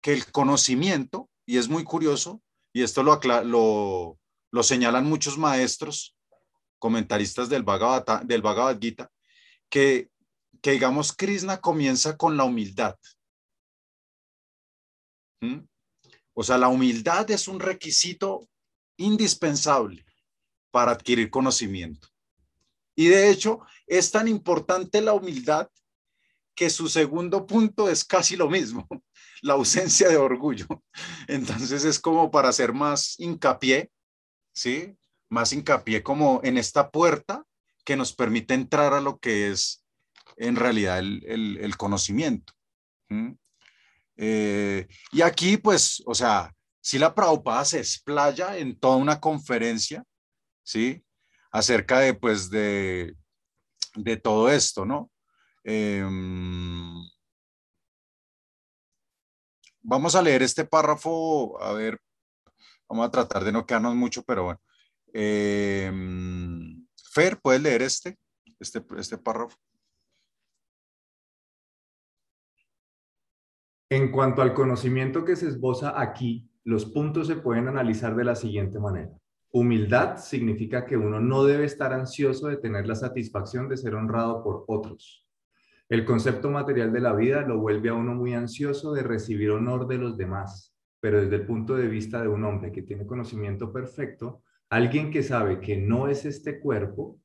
que 0.00 0.14
el 0.14 0.30
conocimiento, 0.32 1.28
y 1.44 1.58
es 1.58 1.68
muy 1.68 1.84
curioso, 1.84 2.42
y 2.72 2.82
esto 2.82 3.02
lo, 3.02 3.20
lo, 4.50 4.62
señalan 4.62 5.06
muchos 5.06 5.38
maestros, 5.38 6.16
comentaristas 6.78 7.48
del 7.48 7.62
Bhagavad, 7.62 8.22
del 8.22 8.42
Gita, 8.80 9.10
que 9.68 10.10
que 10.60 10.72
digamos 10.72 11.12
Krishna 11.12 11.60
comienza 11.60 12.16
con 12.16 12.36
la 12.36 12.44
humildad. 12.44 12.96
¿Mm? 15.40 15.60
O 16.34 16.42
sea, 16.42 16.58
la 16.58 16.68
humildad 16.68 17.30
es 17.30 17.48
un 17.48 17.60
requisito 17.60 18.48
indispensable 18.96 20.04
para 20.70 20.92
adquirir 20.92 21.30
conocimiento. 21.30 22.08
Y 22.94 23.08
de 23.08 23.30
hecho, 23.30 23.60
es 23.86 24.10
tan 24.10 24.28
importante 24.28 25.00
la 25.00 25.14
humildad 25.14 25.68
que 26.60 26.68
su 26.68 26.90
segundo 26.90 27.46
punto 27.46 27.88
es 27.88 28.04
casi 28.04 28.36
lo 28.36 28.50
mismo, 28.50 28.86
la 29.40 29.54
ausencia 29.54 30.10
de 30.10 30.18
orgullo. 30.18 30.66
Entonces 31.26 31.86
es 31.86 31.98
como 31.98 32.30
para 32.30 32.50
hacer 32.50 32.74
más 32.74 33.18
hincapié, 33.18 33.90
¿sí? 34.52 34.94
Más 35.30 35.54
hincapié 35.54 36.02
como 36.02 36.42
en 36.44 36.58
esta 36.58 36.90
puerta 36.90 37.46
que 37.82 37.96
nos 37.96 38.12
permite 38.12 38.52
entrar 38.52 38.92
a 38.92 39.00
lo 39.00 39.18
que 39.18 39.50
es 39.50 39.86
en 40.36 40.54
realidad 40.54 40.98
el, 40.98 41.74
conocimiento. 41.78 42.52
Eh, 44.18 44.86
y 45.12 45.22
aquí, 45.22 45.56
pues, 45.56 46.02
o 46.04 46.14
sea, 46.14 46.52
si 46.82 46.98
la 46.98 47.14
Prabhupada 47.14 47.64
se 47.64 47.78
explaya 47.78 48.58
en 48.58 48.78
toda 48.78 48.96
una 48.96 49.18
conferencia, 49.18 50.04
¿sí? 50.62 51.02
Acerca 51.52 52.00
de, 52.00 52.12
pues, 52.12 52.50
de, 52.50 53.16
de 53.94 54.16
todo 54.18 54.50
esto, 54.50 54.84
¿no? 54.84 55.10
Em, 55.72 57.08
vamos 59.82 60.16
a 60.16 60.22
leer 60.22 60.42
este 60.42 60.64
párrafo, 60.64 61.62
a 61.62 61.72
ver, 61.72 62.00
vamos 62.88 63.06
a 63.06 63.10
tratar 63.10 63.44
de 63.44 63.52
no 63.52 63.64
quedarnos 63.64 63.94
mucho, 63.94 64.24
pero 64.24 64.44
bueno. 64.44 64.60
Em, 65.12 66.86
Fer, 67.12 67.40
¿puedes 67.40 67.62
leer 67.62 67.82
este, 67.82 68.18
este, 68.58 68.84
este 68.98 69.18
párrafo? 69.18 69.56
En 73.90 74.10
cuanto 74.10 74.42
al 74.42 74.54
conocimiento 74.54 75.24
que 75.24 75.36
se 75.36 75.46
esboza 75.48 76.00
aquí, 76.00 76.50
los 76.64 76.86
puntos 76.86 77.28
se 77.28 77.36
pueden 77.36 77.68
analizar 77.68 78.16
de 78.16 78.24
la 78.24 78.34
siguiente 78.34 78.80
manera. 78.80 79.12
Humildad 79.52 80.16
significa 80.16 80.84
que 80.84 80.96
uno 80.96 81.20
no 81.20 81.44
debe 81.44 81.64
estar 81.64 81.92
ansioso 81.92 82.48
de 82.48 82.56
tener 82.56 82.88
la 82.88 82.96
satisfacción 82.96 83.68
de 83.68 83.76
ser 83.76 83.94
honrado 83.94 84.42
por 84.42 84.64
otros. 84.66 85.29
El 85.90 86.04
concepto 86.04 86.50
material 86.50 86.92
de 86.92 87.00
la 87.00 87.12
vida 87.12 87.42
lo 87.42 87.58
vuelve 87.58 87.88
a 87.88 87.94
uno 87.94 88.14
muy 88.14 88.32
ansioso 88.32 88.92
de 88.92 89.02
recibir 89.02 89.50
honor 89.50 89.88
de 89.88 89.98
los 89.98 90.16
demás, 90.16 90.72
pero 91.00 91.20
desde 91.20 91.34
el 91.34 91.46
punto 91.46 91.74
de 91.74 91.88
vista 91.88 92.22
de 92.22 92.28
un 92.28 92.44
hombre 92.44 92.70
que 92.70 92.82
tiene 92.82 93.04
conocimiento 93.04 93.72
perfecto, 93.72 94.44
alguien 94.70 95.10
que 95.10 95.24
sabe 95.24 95.58
que 95.58 95.76
no 95.76 96.06
es 96.06 96.24
este 96.24 96.60
cuerpo, 96.60 97.18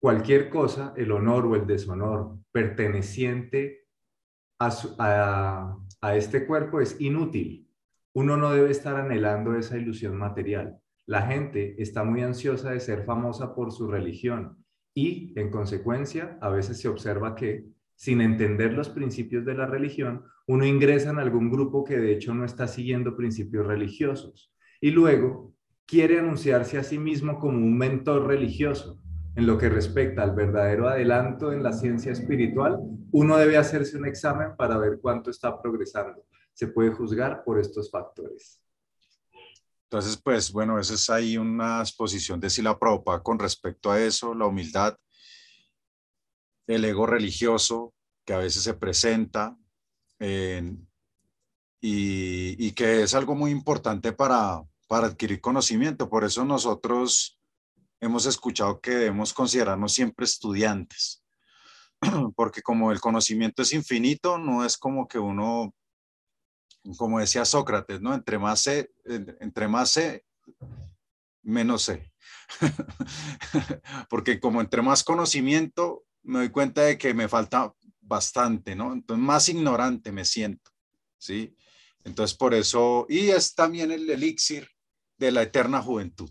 cualquier 0.00 0.50
cosa, 0.50 0.94
el 0.96 1.12
honor 1.12 1.46
o 1.46 1.54
el 1.54 1.64
deshonor 1.64 2.36
perteneciente 2.50 3.86
a, 4.58 5.76
a 6.00 6.16
este 6.16 6.44
cuerpo 6.44 6.80
es 6.80 7.00
inútil. 7.00 7.70
Uno 8.16 8.36
no 8.36 8.50
debe 8.50 8.72
estar 8.72 8.96
anhelando 8.96 9.54
esa 9.54 9.78
ilusión 9.78 10.16
material. 10.16 10.76
La 11.06 11.22
gente 11.22 11.80
está 11.80 12.02
muy 12.02 12.22
ansiosa 12.22 12.72
de 12.72 12.80
ser 12.80 13.04
famosa 13.04 13.54
por 13.54 13.70
su 13.70 13.86
religión 13.86 14.64
y, 14.92 15.38
en 15.38 15.50
consecuencia, 15.50 16.36
a 16.40 16.48
veces 16.48 16.80
se 16.80 16.88
observa 16.88 17.36
que 17.36 17.75
sin 17.96 18.20
entender 18.20 18.74
los 18.74 18.90
principios 18.90 19.44
de 19.44 19.54
la 19.54 19.66
religión, 19.66 20.24
uno 20.46 20.64
ingresa 20.64 21.10
en 21.10 21.18
algún 21.18 21.50
grupo 21.50 21.82
que 21.82 21.96
de 21.96 22.12
hecho 22.12 22.34
no 22.34 22.44
está 22.44 22.68
siguiendo 22.68 23.16
principios 23.16 23.66
religiosos 23.66 24.52
y 24.80 24.90
luego 24.90 25.54
quiere 25.86 26.18
anunciarse 26.18 26.78
a 26.78 26.84
sí 26.84 26.98
mismo 26.98 27.38
como 27.38 27.56
un 27.56 27.76
mentor 27.76 28.26
religioso. 28.26 29.00
En 29.34 29.46
lo 29.46 29.58
que 29.58 29.68
respecta 29.68 30.22
al 30.22 30.34
verdadero 30.34 30.88
adelanto 30.88 31.52
en 31.52 31.62
la 31.62 31.72
ciencia 31.72 32.12
espiritual, 32.12 32.78
uno 33.12 33.36
debe 33.36 33.58
hacerse 33.58 33.98
un 33.98 34.06
examen 34.06 34.56
para 34.56 34.78
ver 34.78 34.98
cuánto 35.00 35.30
está 35.30 35.60
progresando. 35.60 36.24
Se 36.54 36.68
puede 36.68 36.90
juzgar 36.90 37.44
por 37.44 37.58
estos 37.58 37.90
factores. 37.90 38.62
Entonces, 39.84 40.16
pues 40.16 40.50
bueno, 40.50 40.78
esa 40.78 40.94
es 40.94 41.10
ahí 41.10 41.36
una 41.36 41.80
exposición 41.80 42.40
de 42.40 42.50
Sila 42.50 42.78
Prabhupada 42.78 43.22
con 43.22 43.38
respecto 43.38 43.90
a 43.90 44.00
eso, 44.00 44.34
la 44.34 44.46
humildad 44.46 44.96
el 46.66 46.84
ego 46.84 47.06
religioso 47.06 47.94
que 48.24 48.34
a 48.34 48.38
veces 48.38 48.62
se 48.62 48.74
presenta 48.74 49.56
y, 51.80 52.72
que 52.72 53.02
es 53.02 53.14
algo 53.14 53.34
muy 53.34 53.50
importante 53.50 54.12
para, 54.12 54.62
para 54.88 55.06
adquirir 55.06 55.40
conocimiento. 55.40 56.08
Por 56.08 56.24
eso 56.24 56.44
nosotros 56.44 57.38
hemos 58.00 58.26
escuchado 58.26 58.80
que 58.80 58.90
debemos 58.92 59.32
considerarnos 59.32 59.92
siempre 59.92 60.24
estudiantes, 60.24 61.24
porque 62.36 62.62
como 62.62 62.92
el 62.92 63.00
conocimiento 63.00 63.62
es 63.62 63.72
infinito, 63.72 64.38
no 64.38 64.64
es 64.64 64.76
como 64.76 65.06
que 65.08 65.18
uno, 65.18 65.74
como 66.98 67.20
decía 67.20 67.44
Sócrates, 67.44 68.00
¿no? 68.00 68.14
Entre 68.14 68.38
más 68.38 68.60
sé, 68.60 68.90
entre 69.04 69.68
más 69.68 69.90
sé, 69.90 70.24
menos 71.42 71.82
sé. 71.82 72.12
porque 74.10 74.40
como 74.40 74.60
entre 74.60 74.82
más 74.82 75.02
conocimiento, 75.02 76.05
me 76.26 76.40
doy 76.40 76.50
cuenta 76.50 76.82
de 76.82 76.98
que 76.98 77.14
me 77.14 77.28
falta 77.28 77.72
bastante, 78.00 78.74
¿no? 78.74 78.92
Entonces, 78.92 79.24
más 79.24 79.48
ignorante 79.48 80.12
me 80.12 80.24
siento, 80.24 80.70
¿sí? 81.18 81.56
Entonces, 82.04 82.36
por 82.36 82.54
eso, 82.54 83.06
y 83.08 83.30
es 83.30 83.54
también 83.54 83.90
el 83.90 84.08
elixir 84.08 84.68
de 85.18 85.32
la 85.32 85.42
eterna 85.42 85.82
juventud, 85.82 86.30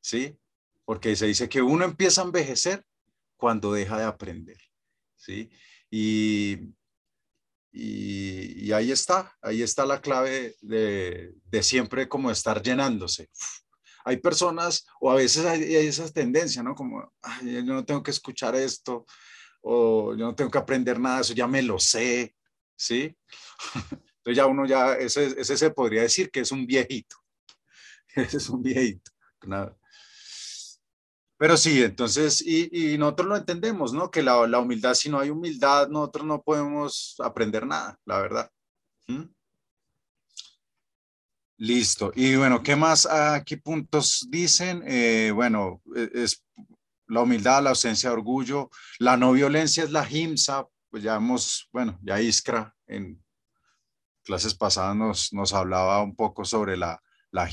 ¿sí? 0.00 0.38
Porque 0.84 1.16
se 1.16 1.26
dice 1.26 1.48
que 1.48 1.62
uno 1.62 1.84
empieza 1.84 2.22
a 2.22 2.24
envejecer 2.24 2.84
cuando 3.36 3.72
deja 3.72 3.98
de 3.98 4.04
aprender, 4.04 4.58
¿sí? 5.14 5.50
Y, 5.90 6.74
y, 7.72 8.72
ahí 8.72 8.90
está, 8.90 9.36
ahí 9.42 9.62
está 9.62 9.84
la 9.86 10.00
clave 10.00 10.56
de, 10.60 11.34
de 11.44 11.62
siempre 11.62 12.08
como 12.08 12.30
estar 12.30 12.62
llenándose. 12.62 13.30
Hay 14.06 14.18
personas, 14.18 14.86
o 15.00 15.10
a 15.10 15.16
veces 15.16 15.44
hay, 15.44 15.62
hay 15.74 15.88
esa 15.88 16.08
tendencia, 16.12 16.62
¿no? 16.62 16.76
Como, 16.76 17.12
yo 17.42 17.62
no 17.64 17.84
tengo 17.84 18.04
que 18.04 18.12
escuchar 18.12 18.54
esto, 18.54 19.04
o 19.62 20.14
yo 20.14 20.26
no 20.26 20.34
tengo 20.34 20.48
que 20.48 20.58
aprender 20.58 21.00
nada, 21.00 21.22
eso 21.22 21.34
ya 21.34 21.48
me 21.48 21.60
lo 21.60 21.76
sé, 21.80 22.36
¿sí? 22.76 23.16
Entonces 24.18 24.36
ya 24.36 24.46
uno 24.46 24.64
ya, 24.64 24.94
ese, 24.94 25.34
ese 25.40 25.56
se 25.56 25.70
podría 25.70 26.02
decir 26.02 26.30
que 26.30 26.40
es 26.40 26.52
un 26.52 26.66
viejito, 26.66 27.16
ese 28.14 28.36
es 28.36 28.48
un 28.48 28.62
viejito. 28.62 29.10
Pero 31.36 31.56
sí, 31.56 31.82
entonces, 31.82 32.40
y, 32.46 32.92
y, 32.94 32.98
nosotros 32.98 33.28
lo 33.28 33.36
entendemos, 33.36 33.92
¿no? 33.92 34.10
Que 34.10 34.22
la, 34.22 34.46
la, 34.46 34.60
humildad, 34.60 34.94
si 34.94 35.10
no 35.10 35.18
hay 35.18 35.30
humildad, 35.30 35.88
nosotros 35.88 36.26
no 36.26 36.42
podemos 36.42 37.16
aprender 37.18 37.66
nada, 37.66 37.98
la 38.04 38.20
verdad. 38.20 38.50
¿Mm? 39.08 39.24
Listo. 41.58 42.12
Y 42.14 42.36
bueno, 42.36 42.62
¿qué 42.62 42.76
más 42.76 43.06
aquí 43.06 43.56
puntos 43.56 44.26
dicen? 44.30 44.82
Eh, 44.86 45.30
bueno, 45.34 45.80
e, 45.94 46.10
es 46.14 46.44
la 47.06 47.22
humildad, 47.22 47.62
la 47.62 47.70
ausencia 47.70 48.10
de 48.10 48.16
orgullo, 48.16 48.70
la 48.98 49.16
no 49.16 49.32
violencia 49.32 49.84
es 49.84 49.90
la 49.90 50.06
himsa, 50.08 50.66
pues 50.90 51.02
ya 51.02 51.16
hemos, 51.16 51.68
bueno, 51.72 51.98
ya 52.02 52.20
Iskra 52.20 52.74
en 52.86 53.22
clases 54.22 54.54
pasadas 54.54 54.96
nos, 54.96 55.32
nos 55.32 55.54
hablaba 55.54 56.02
un 56.02 56.14
poco 56.14 56.44
sobre 56.44 56.76
la, 56.76 57.00
la 57.30 57.48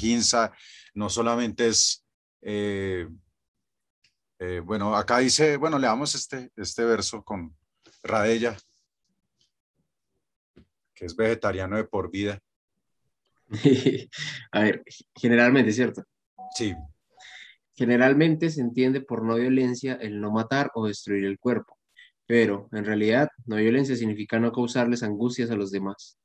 no 0.95 1.09
solamente 1.09 1.67
es, 1.67 2.05
eh, 2.41 3.07
eh, 4.39 4.59
bueno, 4.59 4.95
acá 4.95 5.19
dice, 5.19 5.57
bueno, 5.57 5.79
leamos 5.79 6.15
este, 6.15 6.51
este 6.55 6.83
verso 6.83 7.23
con 7.23 7.55
Radella, 8.01 8.57
que 10.93 11.05
es 11.05 11.15
vegetariano 11.15 11.77
de 11.77 11.85
por 11.85 12.09
vida. 12.11 12.39
A 14.51 14.59
ver, 14.61 14.83
generalmente, 15.15 15.71
¿cierto? 15.71 16.03
Sí. 16.55 16.73
Generalmente 17.75 18.49
se 18.49 18.61
entiende 18.61 19.01
por 19.01 19.23
no 19.23 19.35
violencia 19.35 19.93
el 19.95 20.19
no 20.19 20.31
matar 20.31 20.71
o 20.75 20.87
destruir 20.87 21.25
el 21.25 21.39
cuerpo, 21.39 21.77
pero 22.25 22.69
en 22.71 22.85
realidad 22.85 23.29
no 23.45 23.55
violencia 23.57 23.95
significa 23.95 24.39
no 24.39 24.51
causarles 24.51 25.03
angustias 25.03 25.49
a 25.51 25.55
los 25.55 25.71
demás. 25.71 26.17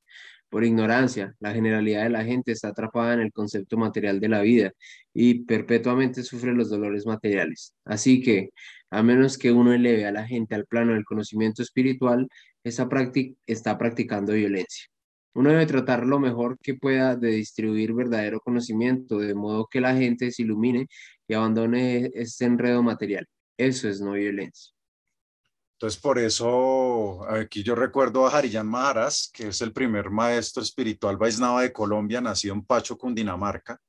Por 0.51 0.65
ignorancia, 0.65 1.35
la 1.41 1.53
generalidad 1.53 2.05
de 2.05 2.11
la 2.11 2.25
gente 2.25 2.53
está 2.53 2.69
atrapada 2.69 3.15
en 3.15 3.21
el 3.21 3.33
concepto 3.33 3.77
material 3.77 4.19
de 4.21 4.29
la 4.29 4.41
vida 4.41 4.73
y 5.13 5.45
perpetuamente 5.45 6.23
sufre 6.23 6.55
los 6.55 6.71
dolores 6.71 7.07
materiales. 7.07 7.75
Así 7.85 8.23
que, 8.23 8.51
a 8.91 9.03
menos 9.03 9.37
que 9.37 9.53
uno 9.53 9.75
eleve 9.75 10.07
a 10.07 10.13
la 10.13 10.27
gente 10.27 10.55
al 10.55 10.67
plano 10.67 10.95
del 10.95 11.05
conocimiento 11.05 11.63
espiritual, 11.63 12.29
esa 12.65 12.89
está 13.47 13.77
practicando 13.79 14.33
violencia. 14.33 14.89
Uno 15.35 15.51
debe 15.51 15.67
tratar 15.67 16.05
lo 16.07 16.19
mejor 16.19 16.59
que 16.59 16.75
pueda 16.75 17.17
de 17.17 17.31
distribuir 17.31 17.93
verdadero 17.93 18.41
conocimiento, 18.41 19.19
de 19.19 19.35
modo 19.35 19.69
que 19.71 19.81
la 19.81 19.95
gente 19.95 20.31
se 20.33 20.43
ilumine 20.43 20.89
y 21.29 21.35
abandone 21.35 22.11
este 22.15 22.45
enredo 22.47 22.83
material. 22.83 23.27
Eso 23.57 23.89
es 23.89 24.01
no 24.01 24.13
violencia. 24.13 24.73
Entonces, 25.81 26.01
por 26.01 26.19
eso 26.19 27.25
aquí 27.31 27.63
yo 27.63 27.77
recuerdo 27.77 28.27
a 28.27 28.37
Harijan 28.37 28.67
Maharas, 28.67 29.31
que 29.33 29.49
es 29.49 29.61
el 29.61 29.73
primer 29.73 30.11
maestro 30.11 30.61
espiritual 30.61 31.17
Vaisnava 31.17 31.63
de 31.63 31.73
Colombia, 31.73 32.21
nacido 32.21 32.55
en 32.55 32.65
Pacho, 32.65 32.99
Cundinamarca. 32.99 33.81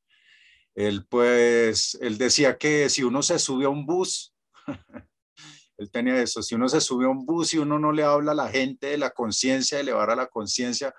Él, 0.76 1.08
pues, 1.10 1.98
él 2.00 2.20
decía 2.20 2.60
que 2.60 2.90
si 2.90 3.02
uno 3.02 3.24
se 3.24 3.40
sube 3.40 3.66
a 3.66 3.70
un 3.70 3.88
bus, 3.88 4.36
él 5.80 5.90
tenía 5.90 6.22
eso, 6.22 6.44
si 6.44 6.54
uno 6.54 6.70
se 6.70 6.80
sube 6.80 7.06
a 7.06 7.10
un 7.10 7.26
bus 7.26 7.56
y 7.56 7.58
uno 7.58 7.80
no 7.80 7.92
le 7.92 8.04
habla 8.04 8.34
a 8.34 8.36
la 8.36 8.50
gente 8.50 8.88
de 8.88 8.98
la 9.00 9.10
conciencia, 9.10 9.80
elevar 9.80 10.12
a 10.12 10.16
la 10.16 10.28
conciencia, 10.28 10.94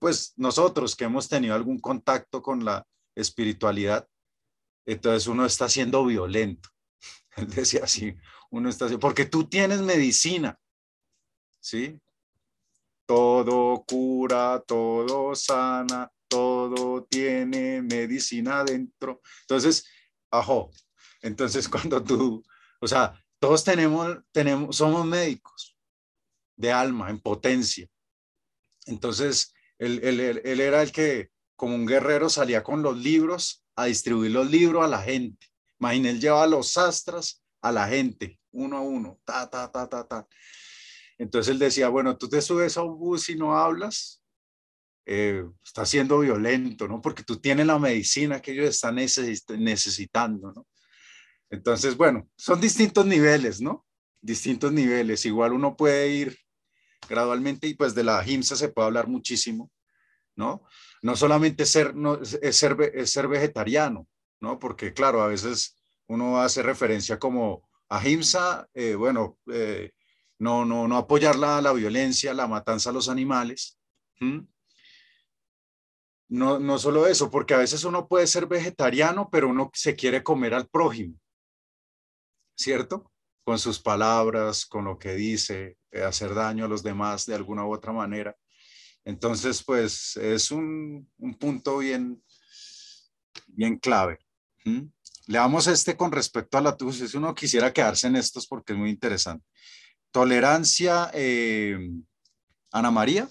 pues 0.00 0.32
nosotros 0.36 0.96
que 0.96 1.04
hemos 1.04 1.28
tenido 1.28 1.54
algún 1.54 1.78
contacto 1.78 2.42
con 2.42 2.64
la 2.64 2.84
espiritualidad, 3.14 4.08
entonces 4.86 5.28
uno 5.28 5.44
está 5.44 5.68
siendo 5.68 6.04
violento. 6.04 6.70
Él 7.36 7.48
decía 7.50 7.84
así, 7.84 8.16
uno 8.50 8.68
está 8.68 8.88
porque 8.98 9.26
tú 9.26 9.44
tienes 9.44 9.82
medicina, 9.82 10.58
¿sí? 11.60 12.00
Todo 13.06 13.84
cura, 13.86 14.64
todo 14.66 15.34
sana, 15.34 16.10
todo 16.26 17.04
tiene 17.04 17.82
medicina 17.82 18.64
dentro. 18.64 19.20
Entonces, 19.42 19.86
ajo, 20.30 20.70
entonces 21.20 21.68
cuando 21.68 22.02
tú, 22.02 22.42
o 22.80 22.88
sea, 22.88 23.22
todos 23.38 23.62
tenemos, 23.64 24.18
tenemos, 24.32 24.76
somos 24.76 25.04
médicos 25.04 25.76
de 26.56 26.72
alma, 26.72 27.10
en 27.10 27.20
potencia. 27.20 27.86
Entonces, 28.86 29.52
él, 29.80 30.60
era 30.60 30.82
el 30.82 30.92
que, 30.92 31.30
como 31.56 31.74
un 31.74 31.86
guerrero, 31.86 32.28
salía 32.28 32.62
con 32.62 32.82
los 32.82 32.98
libros 32.98 33.64
a 33.76 33.86
distribuir 33.86 34.30
los 34.30 34.50
libros 34.50 34.84
a 34.84 34.88
la 34.88 35.02
gente. 35.02 35.46
Imagínate, 35.78 36.10
él 36.10 36.20
llevaba 36.20 36.46
los 36.46 36.76
astras 36.76 37.42
a 37.62 37.72
la 37.72 37.88
gente, 37.88 38.38
uno 38.52 38.76
a 38.76 38.80
uno, 38.82 39.20
ta, 39.24 39.48
ta, 39.48 39.70
ta, 39.72 39.88
ta, 39.88 40.06
ta. 40.06 40.28
Entonces 41.18 41.52
él 41.52 41.58
decía, 41.58 41.88
bueno, 41.88 42.16
tú 42.16 42.28
te 42.28 42.42
subes 42.42 42.76
a 42.76 42.82
un 42.82 42.98
bus 42.98 43.30
y 43.30 43.36
no 43.36 43.56
hablas, 43.56 44.22
eh, 45.06 45.44
está 45.64 45.86
siendo 45.86 46.18
violento, 46.20 46.86
¿no? 46.86 47.00
Porque 47.00 47.22
tú 47.22 47.40
tienes 47.40 47.66
la 47.66 47.78
medicina 47.78 48.40
que 48.40 48.52
ellos 48.52 48.68
están 48.68 48.96
necesitando, 48.96 50.52
¿no? 50.52 50.66
Entonces, 51.50 51.96
bueno, 51.96 52.28
son 52.36 52.60
distintos 52.60 53.06
niveles, 53.06 53.60
¿no? 53.60 53.86
Distintos 54.20 54.72
niveles. 54.72 55.24
Igual 55.24 55.52
uno 55.52 55.76
puede 55.76 56.08
ir 56.08 56.38
gradualmente 57.08 57.66
y 57.66 57.74
pues 57.74 57.94
de 57.94 58.04
la 58.04 58.18
ahimsa 58.18 58.56
se 58.56 58.68
puede 58.68 58.86
hablar 58.86 59.08
muchísimo, 59.08 59.70
¿no? 60.36 60.62
No 61.02 61.16
solamente 61.16 61.66
ser, 61.66 61.94
no, 61.94 62.20
es 62.20 62.56
ser, 62.56 63.28
vegetariano, 63.28 64.06
¿no? 64.40 64.58
Porque 64.58 64.92
claro, 64.92 65.22
a 65.22 65.28
veces 65.28 65.76
uno 66.06 66.40
hace 66.40 66.62
referencia 66.62 67.18
como 67.18 67.68
ahimsa, 67.88 68.68
eh, 68.74 68.94
bueno, 68.94 69.38
eh, 69.52 69.92
no, 70.38 70.64
no, 70.64 70.88
no 70.88 70.96
apoyar 70.96 71.36
la, 71.36 71.60
la 71.60 71.72
violencia, 71.72 72.34
la 72.34 72.48
matanza 72.48 72.90
a 72.90 72.92
los 72.92 73.08
animales. 73.08 73.78
No, 76.28 76.60
no 76.60 76.78
solo 76.78 77.06
eso, 77.06 77.30
porque 77.30 77.54
a 77.54 77.58
veces 77.58 77.84
uno 77.84 78.06
puede 78.06 78.26
ser 78.26 78.46
vegetariano, 78.46 79.28
pero 79.30 79.48
uno 79.48 79.70
se 79.74 79.96
quiere 79.96 80.22
comer 80.22 80.54
al 80.54 80.68
prójimo, 80.68 81.18
¿cierto? 82.56 83.10
Con 83.44 83.58
sus 83.58 83.80
palabras, 83.80 84.64
con 84.64 84.84
lo 84.84 84.96
que 84.96 85.14
dice, 85.14 85.76
hacer 86.06 86.34
daño 86.34 86.64
a 86.64 86.68
los 86.68 86.82
demás 86.82 87.26
de 87.26 87.34
alguna 87.34 87.64
u 87.64 87.72
otra 87.72 87.92
manera. 87.92 88.36
Entonces, 89.04 89.62
pues 89.62 90.16
es 90.16 90.50
un, 90.50 91.10
un 91.18 91.34
punto 91.34 91.78
bien, 91.78 92.22
bien 93.48 93.78
clave. 93.78 94.18
Le 94.64 95.38
damos 95.38 95.66
este 95.66 95.96
con 95.96 96.12
respecto 96.12 96.58
a 96.58 96.60
la 96.60 96.76
TUS. 96.76 97.08
Si 97.10 97.16
uno 97.16 97.34
quisiera 97.34 97.72
quedarse 97.72 98.06
en 98.08 98.16
estos 98.16 98.46
porque 98.46 98.72
es 98.72 98.78
muy 98.78 98.90
interesante. 98.90 99.44
Tolerancia, 100.10 101.10
eh, 101.14 101.78
Ana 102.72 102.90
María. 102.90 103.28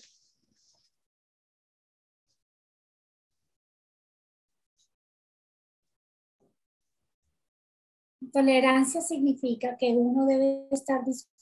Tolerancia 8.32 9.02
significa 9.02 9.76
que 9.78 9.88
uno 9.88 10.26
debe 10.26 10.68
estar 10.72 11.04
dispuesto 11.04 11.39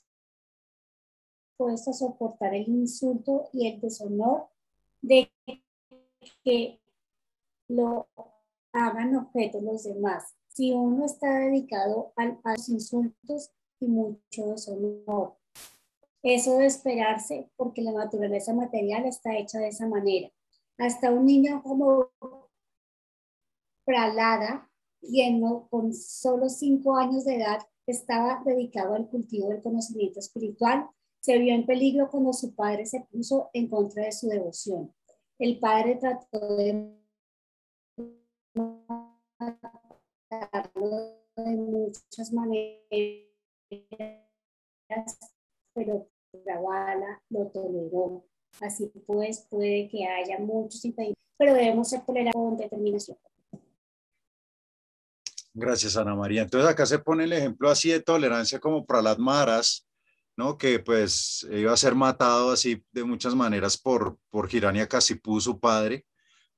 a 1.65 1.93
soportar 1.93 2.53
el 2.53 2.67
insulto 2.67 3.49
y 3.51 3.67
el 3.67 3.81
deshonor 3.81 4.47
de 5.01 5.31
que 6.43 6.79
lo 7.67 8.07
hagan 8.73 9.15
objeto 9.15 9.59
los 9.61 9.83
demás. 9.83 10.35
Si 10.49 10.71
uno 10.71 11.05
está 11.05 11.39
dedicado 11.39 12.13
a, 12.15 12.25
los 12.25 12.69
insultos 12.69 13.51
y 13.79 13.87
mucho 13.87 14.47
deshonor, 14.47 15.35
eso 16.21 16.51
debe 16.53 16.65
esperarse 16.67 17.49
porque 17.55 17.81
la 17.81 17.91
naturaleza 17.91 18.53
material 18.53 19.05
está 19.05 19.35
hecha 19.35 19.59
de 19.59 19.69
esa 19.69 19.87
manera. 19.87 20.31
Hasta 20.77 21.11
un 21.11 21.25
niño 21.25 21.63
como 21.63 22.11
Pralada, 23.83 24.69
quien 24.99 25.41
con 25.69 25.93
solo 25.93 26.49
cinco 26.49 26.97
años 26.97 27.23
de 27.23 27.37
edad 27.37 27.59
estaba 27.87 28.43
dedicado 28.45 28.95
al 28.95 29.07
cultivo 29.07 29.47
del 29.49 29.61
conocimiento 29.61 30.19
espiritual, 30.19 30.89
se 31.27 31.37
vio 31.39 31.53
en 31.53 31.65
peligro 31.65 32.09
cuando 32.09 32.31
su 32.31 32.55
padre 32.55 32.85
se 32.85 33.01
puso 33.01 33.49
en 33.51 33.67
contra 33.67 34.05
de 34.05 34.13
su 34.13 34.29
devoción. 34.29 34.93
El 35.37 35.59
padre 35.59 35.95
trató 35.95 36.55
de 36.55 36.93
de 41.35 41.57
muchas 41.57 42.31
maneras, 42.31 42.79
pero 45.73 46.09
bala 46.45 47.21
lo 47.29 47.47
toleró. 47.47 48.25
Así 48.61 48.89
pues, 49.05 49.45
puede 49.49 49.89
que 49.89 50.05
haya 50.05 50.39
muchos 50.39 50.85
impedimentos, 50.85 51.21
pero 51.37 51.53
debemos 51.53 51.89
ser 51.89 52.05
tolerantes 52.05 52.41
con 52.41 52.55
determinación. 52.55 53.17
Gracias, 55.53 55.97
Ana 55.97 56.15
María. 56.15 56.43
Entonces 56.43 56.69
acá 56.69 56.85
se 56.85 56.99
pone 56.99 57.25
el 57.25 57.33
ejemplo 57.33 57.69
así 57.69 57.89
de 57.89 57.99
tolerancia 57.99 58.59
como 58.59 58.85
para 58.85 59.01
las 59.01 59.19
maras, 59.19 59.86
¿no? 60.37 60.57
Que 60.57 60.79
pues 60.79 61.45
iba 61.51 61.73
a 61.73 61.77
ser 61.77 61.95
matado 61.95 62.51
así 62.51 62.83
de 62.91 63.03
muchas 63.03 63.35
maneras 63.35 63.77
por, 63.77 64.17
por 64.29 64.47
Girania 64.47 64.87
Casipú, 64.87 65.41
su 65.41 65.59
padre, 65.59 66.05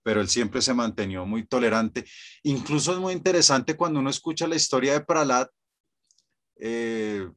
pero 0.03 0.21
él 0.21 0.29
siempre 0.29 0.61
se 0.61 0.73
mantenió 0.73 1.25
muy 1.25 1.47
tolerante. 1.47 2.05
Incluso 2.43 2.91
es 2.91 2.99
muy 2.99 3.13
interesante 3.13 3.75
cuando 3.75 3.99
uno 3.99 4.09
escucha 4.09 4.47
la 4.47 4.55
historia 4.55 4.93
de 4.93 5.01
Pralat, 5.01 5.49
eh, 6.57 7.27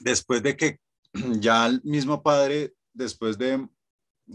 después 0.00 0.42
de 0.42 0.56
que 0.56 0.80
ya 1.40 1.66
el 1.66 1.80
mismo 1.84 2.22
padre, 2.22 2.74
después 2.92 3.38
de 3.38 3.68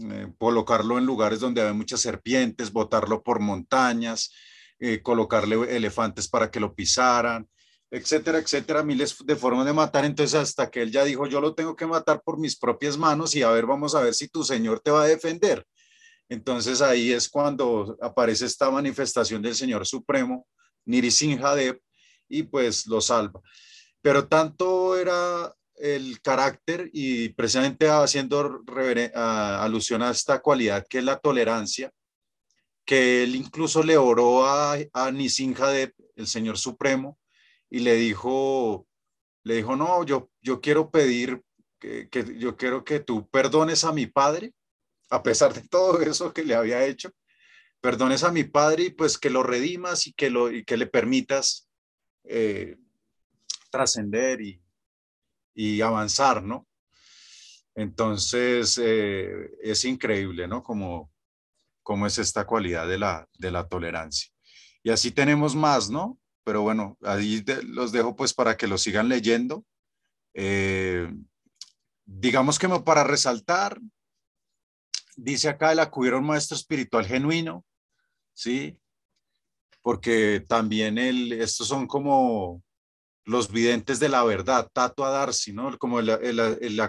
eh, 0.00 0.32
colocarlo 0.38 0.96
en 0.98 1.04
lugares 1.04 1.40
donde 1.40 1.60
había 1.60 1.74
muchas 1.74 2.00
serpientes, 2.00 2.72
botarlo 2.72 3.22
por 3.22 3.38
montañas, 3.38 4.32
eh, 4.78 5.02
colocarle 5.02 5.76
elefantes 5.76 6.26
para 6.26 6.50
que 6.50 6.58
lo 6.58 6.74
pisaran, 6.74 7.48
etcétera, 7.94 8.38
etcétera, 8.38 8.82
miles 8.82 9.16
de 9.24 9.36
formas 9.36 9.64
de 9.64 9.72
matar. 9.72 10.04
Entonces, 10.04 10.34
hasta 10.34 10.68
que 10.68 10.82
él 10.82 10.90
ya 10.90 11.04
dijo, 11.04 11.26
yo 11.28 11.40
lo 11.40 11.54
tengo 11.54 11.76
que 11.76 11.86
matar 11.86 12.20
por 12.22 12.40
mis 12.40 12.56
propias 12.56 12.98
manos 12.98 13.36
y 13.36 13.42
a 13.42 13.50
ver, 13.50 13.66
vamos 13.66 13.94
a 13.94 14.00
ver 14.00 14.14
si 14.14 14.26
tu 14.26 14.42
Señor 14.42 14.80
te 14.80 14.90
va 14.90 15.04
a 15.04 15.06
defender. 15.06 15.64
Entonces 16.28 16.82
ahí 16.82 17.12
es 17.12 17.28
cuando 17.28 17.96
aparece 18.02 18.46
esta 18.46 18.68
manifestación 18.68 19.40
del 19.42 19.54
Señor 19.54 19.86
Supremo, 19.86 20.44
Nirisinhadev, 20.86 21.78
y 22.28 22.42
pues 22.42 22.86
lo 22.86 23.00
salva. 23.00 23.40
Pero 24.02 24.26
tanto 24.26 24.96
era 24.96 25.54
el 25.76 26.20
carácter 26.20 26.90
y 26.92 27.28
precisamente 27.28 27.88
haciendo 27.88 28.60
alusión 29.14 30.02
a 30.02 30.10
esta 30.10 30.40
cualidad 30.40 30.84
que 30.88 30.98
es 30.98 31.04
la 31.04 31.20
tolerancia, 31.20 31.92
que 32.84 33.22
él 33.22 33.36
incluso 33.36 33.84
le 33.84 33.96
oró 33.96 34.44
a, 34.46 34.72
a 34.92 35.08
el 35.08 36.26
Señor 36.26 36.58
Supremo, 36.58 37.18
y 37.74 37.80
le 37.80 37.96
dijo, 37.96 38.86
le 39.42 39.56
dijo, 39.56 39.74
no, 39.74 40.04
yo, 40.04 40.30
yo 40.40 40.60
quiero 40.60 40.92
pedir 40.92 41.42
que, 41.80 42.08
que 42.08 42.38
yo 42.38 42.56
quiero 42.56 42.84
que 42.84 43.00
tú 43.00 43.28
perdones 43.28 43.82
a 43.82 43.92
mi 43.92 44.06
padre 44.06 44.54
a 45.10 45.24
pesar 45.24 45.52
de 45.52 45.66
todo 45.66 46.00
eso 46.00 46.32
que 46.32 46.44
le 46.44 46.54
había 46.54 46.84
hecho, 46.86 47.10
perdones 47.80 48.22
a 48.22 48.30
mi 48.30 48.44
padre 48.44 48.84
y 48.84 48.90
pues 48.90 49.18
que 49.18 49.28
lo 49.28 49.42
redimas 49.42 50.06
y 50.06 50.12
que, 50.12 50.30
lo, 50.30 50.52
y 50.52 50.64
que 50.64 50.76
le 50.76 50.86
permitas 50.86 51.68
eh, 52.22 52.76
trascender 53.72 54.40
y, 54.40 54.62
y, 55.52 55.80
avanzar, 55.80 56.44
¿no? 56.44 56.68
Entonces, 57.74 58.78
eh, 58.80 59.50
es 59.60 59.84
increíble, 59.84 60.46
¿no? 60.46 60.62
Como, 60.62 61.12
como 61.82 62.06
es 62.06 62.18
esta 62.18 62.46
cualidad 62.46 62.86
de 62.86 62.98
la, 62.98 63.28
de 63.36 63.50
la 63.50 63.66
tolerancia. 63.66 64.30
Y 64.84 64.90
así 64.90 65.10
tenemos 65.10 65.56
más, 65.56 65.90
¿no? 65.90 66.20
Pero 66.44 66.62
bueno, 66.62 66.96
ahí 67.02 67.42
los 67.66 67.90
dejo 67.90 68.14
pues 68.14 68.34
para 68.34 68.56
que 68.56 68.66
lo 68.66 68.78
sigan 68.78 69.08
leyendo. 69.08 69.64
Eh, 70.34 71.10
digamos 72.04 72.58
que 72.58 72.68
para 72.84 73.04
resaltar, 73.04 73.80
dice 75.16 75.48
acá 75.48 75.72
el 75.72 75.80
acudir 75.80 76.12
a 76.12 76.18
un 76.18 76.26
maestro 76.26 76.56
espiritual 76.56 77.06
genuino, 77.06 77.64
¿sí? 78.34 78.78
Porque 79.80 80.44
también 80.46 80.98
el, 80.98 81.32
estos 81.32 81.68
son 81.68 81.86
como 81.86 82.62
los 83.24 83.50
videntes 83.50 84.00
de 84.00 84.08
la 84.08 84.22
verdad, 84.24 84.68
Tato 84.72 85.04
a 85.04 85.10
Darcy, 85.10 85.52
¿no? 85.52 85.76
Como 85.78 86.00
el, 86.00 86.10
el, 86.10 86.80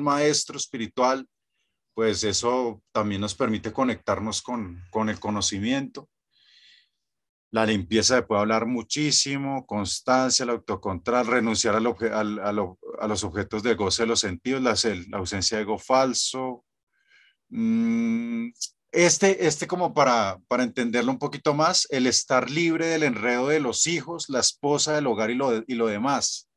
maestro 0.00 0.56
espiritual, 0.56 1.28
pues 1.94 2.24
eso 2.24 2.82
también 2.92 3.20
nos 3.20 3.34
permite 3.34 3.72
conectarnos 3.72 4.40
con, 4.40 4.82
con 4.90 5.10
el 5.10 5.20
conocimiento. 5.20 6.08
La 7.52 7.64
limpieza 7.64 8.16
de 8.16 8.22
puede 8.22 8.40
hablar 8.40 8.66
muchísimo, 8.66 9.64
constancia, 9.66 10.42
el 10.42 10.50
autocontrol, 10.50 11.26
renunciar 11.26 11.76
al 11.76 11.86
al, 12.12 12.38
a, 12.40 13.06
los 13.06 13.24
objetos 13.24 13.62
de 13.62 13.74
goce 13.74 14.02
de 14.02 14.08
los 14.08 14.20
sentidos, 14.20 14.62
la, 14.62 14.74
ausencia 15.18 15.58
de 15.58 15.62
ego 15.62 15.78
falso, 15.78 16.64
Mm, 17.54 18.50
este, 18.92 19.46
este 19.46 19.66
como 19.66 19.92
para, 19.92 20.38
para 20.48 20.62
entenderlo 20.62 21.12
un 21.12 21.18
poquito 21.18 21.52
más, 21.52 21.86
el 21.90 22.06
estar 22.06 22.50
libre 22.50 22.86
del 22.86 23.02
enredo 23.02 23.48
de 23.48 23.60
los 23.60 23.86
hijos, 23.86 24.30
la 24.30 24.40
esposa, 24.40 24.94
del 24.94 25.06
hogar 25.06 25.30
y 25.30 25.34
lo, 25.34 25.62
y 25.66 25.74
lo 25.74 25.86
demás. 25.86 26.48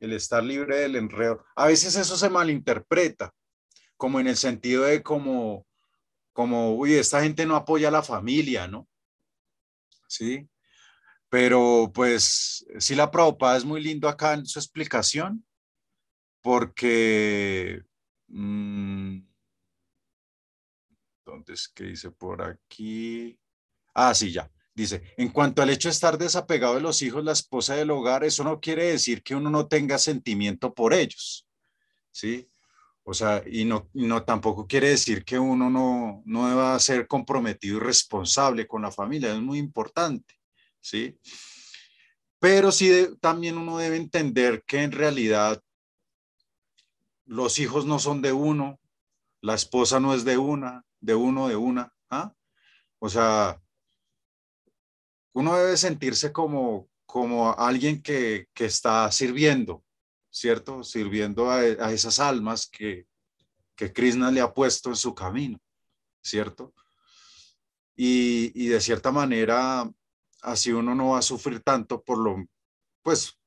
El 0.00 0.14
estar 0.14 0.42
libre 0.42 0.78
del 0.78 0.96
enredo. 0.96 1.44
A 1.54 1.66
veces 1.66 1.96
eso 1.96 2.16
se 2.16 2.30
malinterpreta, 2.30 3.30
como 3.98 4.18
en 4.18 4.26
el 4.26 4.36
sentido 4.38 4.84
de 4.84 5.02
como, 5.02 5.66
como, 6.32 6.74
uy, 6.76 6.94
esta 6.94 7.22
gente 7.22 7.44
no 7.44 7.56
apoya 7.56 7.88
a 7.88 7.92
la 7.92 8.02
familia, 8.02 8.66
¿no? 8.66 8.88
Sí. 10.08 10.48
Pero 11.28 11.90
pues 11.94 12.64
sí 12.78 12.94
la 12.94 13.10
Prabhupada 13.10 13.56
es 13.56 13.64
muy 13.64 13.82
lindo 13.82 14.08
acá 14.08 14.34
en 14.34 14.46
su 14.46 14.58
explicación, 14.58 15.44
porque... 16.42 17.82
Mm, 18.28 19.20
entonces, 21.26 21.68
¿qué 21.74 21.84
dice 21.84 22.10
por 22.10 22.42
aquí? 22.42 23.38
Ah, 23.94 24.14
sí, 24.14 24.32
ya. 24.32 24.50
Dice, 24.74 25.02
en 25.16 25.30
cuanto 25.30 25.62
al 25.62 25.70
hecho 25.70 25.88
de 25.88 25.92
estar 25.92 26.18
desapegado 26.18 26.74
de 26.74 26.82
los 26.82 27.00
hijos, 27.02 27.24
la 27.24 27.32
esposa 27.32 27.74
del 27.74 27.90
hogar, 27.90 28.24
eso 28.24 28.44
no 28.44 28.60
quiere 28.60 28.84
decir 28.84 29.22
que 29.22 29.34
uno 29.34 29.48
no 29.50 29.66
tenga 29.68 29.98
sentimiento 29.98 30.74
por 30.74 30.92
ellos, 30.92 31.48
¿sí? 32.10 32.48
O 33.08 33.14
sea, 33.14 33.40
y 33.46 33.64
no, 33.64 33.88
no 33.94 34.24
tampoco 34.24 34.66
quiere 34.66 34.88
decir 34.88 35.24
que 35.24 35.38
uno 35.38 35.70
no, 35.70 36.24
no 36.26 36.48
deba 36.48 36.76
ser 36.80 37.06
comprometido 37.06 37.76
y 37.76 37.80
responsable 37.80 38.66
con 38.66 38.82
la 38.82 38.90
familia, 38.90 39.32
es 39.32 39.40
muy 39.40 39.60
importante, 39.60 40.34
¿sí? 40.80 41.16
Pero 42.40 42.72
sí 42.72 42.90
también 43.20 43.58
uno 43.58 43.78
debe 43.78 43.94
entender 43.94 44.64
que 44.66 44.82
en 44.82 44.90
realidad 44.90 45.62
los 47.26 47.60
hijos 47.60 47.86
no 47.86 48.00
son 48.00 48.22
de 48.22 48.32
uno, 48.32 48.80
la 49.40 49.54
esposa 49.54 50.00
no 50.00 50.12
es 50.12 50.24
de 50.24 50.36
una, 50.36 50.84
de 50.98 51.14
uno, 51.14 51.46
de 51.46 51.54
una. 51.54 51.94
¿ah? 52.10 52.32
O 52.98 53.08
sea, 53.08 53.62
uno 55.32 55.56
debe 55.56 55.76
sentirse 55.76 56.32
como, 56.32 56.88
como 57.06 57.52
alguien 57.56 58.02
que, 58.02 58.48
que 58.52 58.64
está 58.64 59.12
sirviendo, 59.12 59.84
¿cierto? 60.36 60.84
Sirviendo 60.84 61.50
a, 61.50 61.60
a 61.60 61.92
esas 61.92 62.20
almas 62.20 62.66
que, 62.66 63.06
que 63.74 63.90
Krishna 63.90 64.30
le 64.30 64.42
ha 64.42 64.52
puesto 64.52 64.90
en 64.90 64.96
su 64.96 65.14
camino, 65.14 65.58
¿cierto? 66.22 66.74
Y, 67.96 68.52
y, 68.54 68.68
de 68.68 68.78
cierta 68.82 69.10
manera, 69.10 69.90
así 70.42 70.72
uno 70.72 70.94
no 70.94 71.10
va 71.10 71.20
a 71.20 71.22
sufrir 71.22 71.60
tanto 71.60 72.02
por 72.02 72.18
lo, 72.18 72.44
pues, 73.02 73.38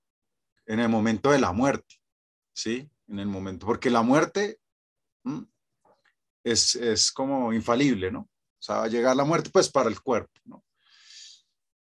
en 0.66 0.80
el 0.80 0.90
momento 0.90 1.30
de 1.30 1.38
la 1.38 1.52
muerte, 1.52 2.02
¿sí? 2.54 2.90
En 3.08 3.20
el 3.20 3.28
momento, 3.28 3.68
porque 3.68 3.92
la 3.92 4.02
muerte 4.02 4.60
es, 6.44 6.76
es 6.76 7.12
como 7.12 7.54
infalible, 7.54 8.12
¿no? 8.12 8.22
O 8.22 8.62
sea, 8.62 8.78
va 8.78 8.84
a 8.86 8.88
llegar 8.88 9.16
la 9.16 9.26
muerte, 9.26 9.52
pues, 9.52 9.70
para 9.70 9.90
el 9.90 10.02
cuerpo, 10.02 10.42
¿no? 10.46 10.66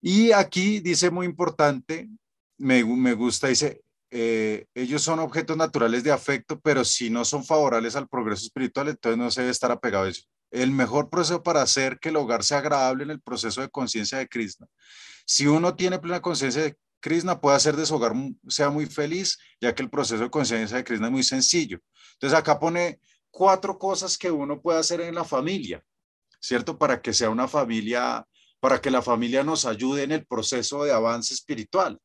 Y 0.02 0.32
aquí 0.32 0.80
dice 0.80 1.12
muy 1.12 1.28
importante, 1.28 2.10
me, 2.58 2.84
me 2.84 3.14
gusta, 3.14 3.48
dice, 3.48 3.84
eh, 4.10 4.66
ellos 4.74 5.02
son 5.02 5.20
objetos 5.20 5.58
naturales 5.58 6.04
de 6.04 6.12
afecto, 6.12 6.60
pero 6.60 6.86
si 6.86 7.10
no 7.10 7.26
son 7.26 7.44
favorables 7.44 7.96
al 7.96 8.08
progreso 8.08 8.46
espiritual, 8.46 8.88
entonces 8.90 9.18
no 9.18 9.32
se 9.32 9.42
debe 9.42 9.52
estar 9.52 9.72
apegado 9.72 10.06
a 10.06 10.10
eso. 10.10 10.24
El 10.50 10.72
mejor 10.72 11.10
proceso 11.10 11.44
para 11.44 11.62
hacer 11.62 12.00
que 12.00 12.10
el 12.10 12.16
hogar 12.16 12.44
sea 12.44 12.60
agradable 12.60 13.04
en 13.04 13.12
el 13.12 13.22
proceso 13.22 13.62
de 13.62 13.70
conciencia 13.70 14.18
de 14.18 14.28
Krishna. 14.28 14.68
Si 15.26 15.46
uno 15.46 15.76
tiene 15.76 16.00
plena 16.00 16.22
conciencia 16.22 16.64
de 16.64 16.78
Krishna, 17.02 17.42
puede 17.42 17.58
hacer 17.58 17.76
de 17.76 17.86
su 17.86 17.96
hogar 17.96 18.14
sea 18.48 18.70
muy 18.70 18.86
feliz, 18.86 19.38
ya 19.60 19.76
que 19.76 19.84
el 19.84 19.90
proceso 19.90 20.24
de 20.24 20.30
conciencia 20.30 20.78
de 20.78 20.84
Krishna 20.84 21.08
es 21.08 21.12
muy 21.12 21.24
sencillo. 21.24 21.80
Entonces 22.14 22.38
acá 22.38 22.60
pone 22.60 23.00
cuatro 23.30 23.78
cosas 23.78 24.18
que 24.18 24.32
uno 24.32 24.62
puede 24.62 24.80
hacer 24.80 25.02
en 25.02 25.16
la 25.16 25.26
familia, 25.26 25.84
¿cierto? 26.40 26.78
Para 26.78 27.02
que 27.02 27.14
sea 27.14 27.30
una 27.30 27.48
familia, 27.48 28.26
para 28.60 28.82
que 28.82 28.90
la 28.90 29.02
familia 29.02 29.44
nos 29.44 29.66
ayude 29.66 30.04
en 30.04 30.14
el 30.14 30.26
proceso 30.26 30.86
de 30.86 30.92
avance 30.92 31.34
espiritual, 31.34 32.00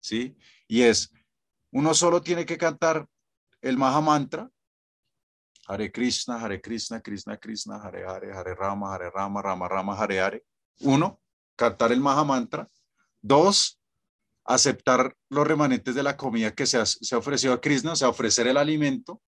¿sí? 0.00 0.34
Y 0.66 0.82
es 0.82 1.12
uno 1.74 1.92
solo 1.92 2.20
tiene 2.20 2.46
que 2.46 2.56
cantar 2.56 3.04
el 3.60 3.76
Maha 3.76 4.00
Mantra. 4.00 4.48
Hare 5.66 5.90
Krishna, 5.90 6.40
Hare 6.40 6.60
Krishna, 6.60 7.00
Krishna 7.00 7.36
Krishna, 7.36 7.76
Hare 7.82 8.06
Hare, 8.06 8.32
Hare 8.32 8.54
Rama, 8.54 8.94
Hare 8.94 9.10
Rama, 9.10 9.42
Rama 9.42 9.68
Rama, 9.68 9.96
Hare 9.96 10.20
Hare. 10.20 10.44
Uno, 10.80 11.20
cantar 11.56 11.90
el 11.90 12.00
Maha 12.00 12.22
Mantra. 12.22 12.68
Dos, 13.20 13.80
aceptar 14.44 15.16
los 15.28 15.46
remanentes 15.46 15.96
de 15.96 16.04
la 16.04 16.16
comida 16.16 16.54
que 16.54 16.66
se 16.66 16.78
ha, 16.78 16.86
se 16.86 17.16
ofrecido 17.16 17.54
a 17.54 17.60
Krishna, 17.60 17.92
o 17.92 17.96
sea, 17.96 18.08
ofrecer 18.08 18.46
el 18.46 18.56
alimento. 18.56 19.20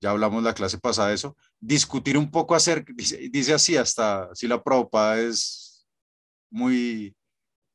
Ya 0.00 0.10
hablamos 0.10 0.44
la 0.44 0.54
clase 0.54 0.78
pasada 0.78 1.08
de 1.08 1.14
eso. 1.14 1.36
Discutir 1.58 2.16
un 2.16 2.30
poco 2.30 2.54
acerca, 2.54 2.92
dice, 2.94 3.28
dice 3.32 3.54
así, 3.54 3.76
hasta 3.76 4.32
si 4.34 4.46
la 4.46 4.62
Prabhupada 4.62 5.18
es 5.20 5.84
muy 6.48 7.16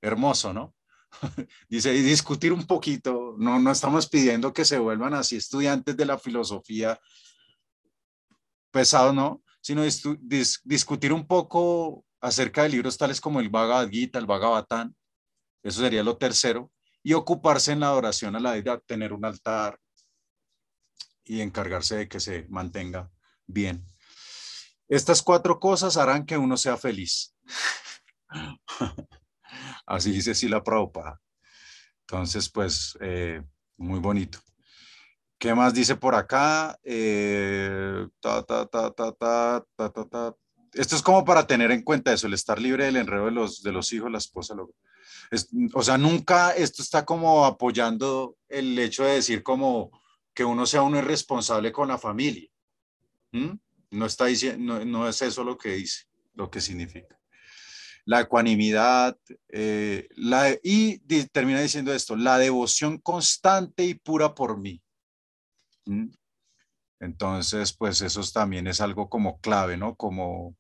hermoso, 0.01 0.53
¿no? 0.53 0.73
Dice, 1.69 1.91
discutir 1.91 2.53
un 2.53 2.65
poquito, 2.65 3.28
no, 3.39 3.57
no 3.57 3.71
estamos 3.71 4.09
pidiendo 4.09 4.51
que 4.51 4.65
se 4.65 4.79
vuelvan 4.79 5.13
así 5.13 5.37
estudiantes 5.37 5.95
de 5.95 6.05
la 6.05 6.17
filosofía 6.17 6.99
pesado, 8.69 9.13
¿no? 9.13 9.41
Sino 9.61 9.83
dis, 9.83 10.59
discutir 10.65 11.13
un 11.13 11.25
poco 11.25 12.05
acerca 12.19 12.63
de 12.63 12.69
libros 12.69 12.97
tales 12.97 13.21
como 13.21 13.39
el 13.39 13.47
Bhagavad 13.47 13.89
Gita, 13.89 14.19
el 14.19 14.25
Bhagavatam, 14.25 14.93
eso 15.63 15.79
sería 15.79 16.03
lo 16.03 16.17
tercero, 16.17 16.69
y 17.01 17.13
ocuparse 17.13 17.71
en 17.71 17.79
la 17.79 17.87
adoración 17.87 18.35
a 18.35 18.41
la 18.41 18.51
deidad, 18.51 18.83
tener 18.85 19.13
un 19.13 19.23
altar 19.23 19.79
y 21.23 21.39
encargarse 21.39 21.95
de 21.95 22.09
que 22.09 22.19
se 22.19 22.45
mantenga 22.49 23.09
bien. 23.47 23.85
Estas 24.89 25.21
cuatro 25.21 25.61
cosas 25.61 25.95
harán 25.95 26.25
que 26.25 26.37
uno 26.37 26.57
sea 26.57 26.75
feliz. 26.75 27.33
Así 29.85 30.11
dice 30.11 30.35
sí 30.35 30.49
la 30.49 30.61
Prabhupada. 30.61 31.21
Entonces, 32.11 32.49
pues, 32.49 32.97
eh, 33.01 33.43
muy 33.77 33.99
bonito. 33.99 34.39
¿Qué 35.37 35.53
más 35.53 35.75
dice 35.75 35.95
por 35.95 36.15
acá? 36.15 36.75
Eh, 36.83 38.07
esto 40.73 40.95
es 40.95 41.01
como 41.03 41.23
para 41.23 41.45
tener 41.45 41.69
en 41.71 41.83
cuenta 41.83 42.11
eso, 42.11 42.25
el 42.25 42.33
estar 42.33 42.59
libre 42.59 42.85
del 42.85 42.97
enredo 42.97 43.25
de 43.25 43.31
los, 43.31 43.61
de 43.61 43.71
los 43.71 43.93
hijos, 43.93 44.11
la 44.11 44.17
esposa. 44.17 44.55
Lo, 44.55 44.71
o 45.75 45.83
sea, 45.83 45.99
nunca 45.99 46.51
esto 46.51 46.81
está 46.81 47.05
como 47.05 47.45
apoyando 47.45 48.37
el 48.47 48.77
hecho 48.79 49.03
de 49.03 49.13
decir 49.13 49.43
como 49.43 49.91
que 50.33 50.43
uno 50.43 50.65
sea 50.65 50.81
uno 50.81 50.97
irresponsable 50.97 51.71
con 51.71 51.89
la 51.89 51.99
familia. 51.99 52.49
No, 53.91 54.05
está 54.07 54.25
diciendo, 54.25 54.79
no, 54.79 54.83
no 54.83 55.07
es 55.07 55.21
eso 55.21 55.43
lo 55.43 55.59
que 55.59 55.73
dice, 55.73 56.05
lo 56.33 56.49
que 56.49 56.59
significa 56.59 57.18
la 58.05 58.21
ecuanimidad, 58.21 59.17
eh, 59.49 60.07
la, 60.15 60.49
y 60.63 60.99
termina 61.27 61.61
diciendo 61.61 61.93
esto, 61.93 62.15
la 62.15 62.37
devoción 62.37 62.97
constante 62.97 63.85
y 63.85 63.93
pura 63.93 64.33
por 64.33 64.57
mí. 64.57 64.81
¿Mm? 65.85 66.09
Entonces, 66.99 67.73
pues 67.73 68.01
eso 68.01 68.21
también 68.33 68.67
es 68.67 68.81
algo 68.81 69.09
como 69.09 69.39
clave, 69.39 69.77
¿no? 69.77 69.95
Como 69.95 70.55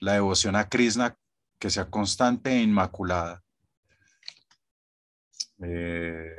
la 0.00 0.14
devoción 0.14 0.56
a 0.56 0.68
Krishna 0.68 1.16
que 1.58 1.70
sea 1.70 1.88
constante 1.88 2.50
e 2.50 2.62
inmaculada. 2.62 3.42
Eh, 5.62 6.34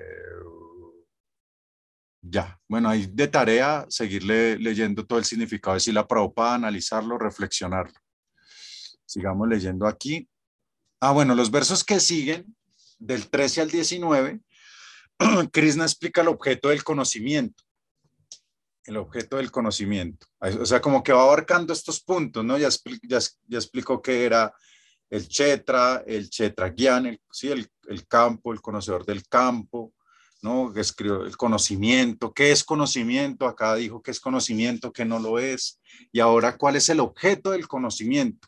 ya, 2.22 2.60
bueno, 2.68 2.90
hay 2.90 3.08
de 3.08 3.28
tarea 3.28 3.86
seguirle 3.88 4.58
leyendo 4.58 5.06
todo 5.06 5.20
el 5.20 5.26
significado 5.26 5.76
de 5.76 5.80
Sila 5.80 6.08
Prabhupada, 6.08 6.56
analizarlo, 6.56 7.18
reflexionarlo. 7.18 7.94
Sigamos 9.06 9.48
leyendo 9.48 9.88
aquí. 9.88 10.28
Ah, 11.00 11.12
bueno, 11.12 11.36
los 11.36 11.52
versos 11.52 11.84
que 11.84 12.00
siguen, 12.00 12.56
del 13.00 13.30
13 13.30 13.62
al 13.62 13.72
19, 13.72 14.40
Krishna 15.52 15.84
explica 15.84 16.22
el 16.22 16.28
objeto 16.30 16.70
del 16.70 16.84
conocimiento. 16.84 17.64
El 18.86 18.98
objeto 18.98 19.38
del 19.38 19.52
conocimiento. 19.52 20.28
O 20.40 20.66
sea, 20.66 20.80
como 20.80 21.04
que 21.04 21.12
va 21.12 21.24
abarcando 21.24 21.74
estos 21.74 22.02
puntos, 22.02 22.46
¿no? 22.46 22.58
Ya, 22.58 22.70
ya, 23.04 23.20
ya 23.48 23.58
explicó 23.58 24.02
que 24.02 24.26
era 24.26 24.54
el 25.10 25.28
chetra, 25.28 26.04
el 26.06 26.30
chetra 26.30 26.68
el, 26.68 27.20
¿sí? 27.32 27.50
el, 27.50 27.68
el 27.88 28.08
campo, 28.08 28.54
el 28.54 28.62
conocedor 28.62 29.06
del 29.06 29.28
campo, 29.28 29.94
¿no? 30.42 30.74
Escribió 30.76 31.26
el 31.26 31.38
conocimiento, 31.38 32.34
¿qué 32.34 32.52
es 32.52 32.64
conocimiento? 32.64 33.48
Acá 33.48 33.76
dijo 33.76 34.02
que 34.02 34.12
es 34.12 34.20
conocimiento, 34.20 34.94
que 34.94 35.06
no 35.06 35.20
lo 35.20 35.40
es. 35.40 35.80
Y 36.12 36.20
ahora, 36.20 36.58
¿cuál 36.58 36.76
es 36.76 36.90
el 36.90 37.00
objeto 37.00 37.52
del 37.52 37.68
conocimiento? 37.68 38.48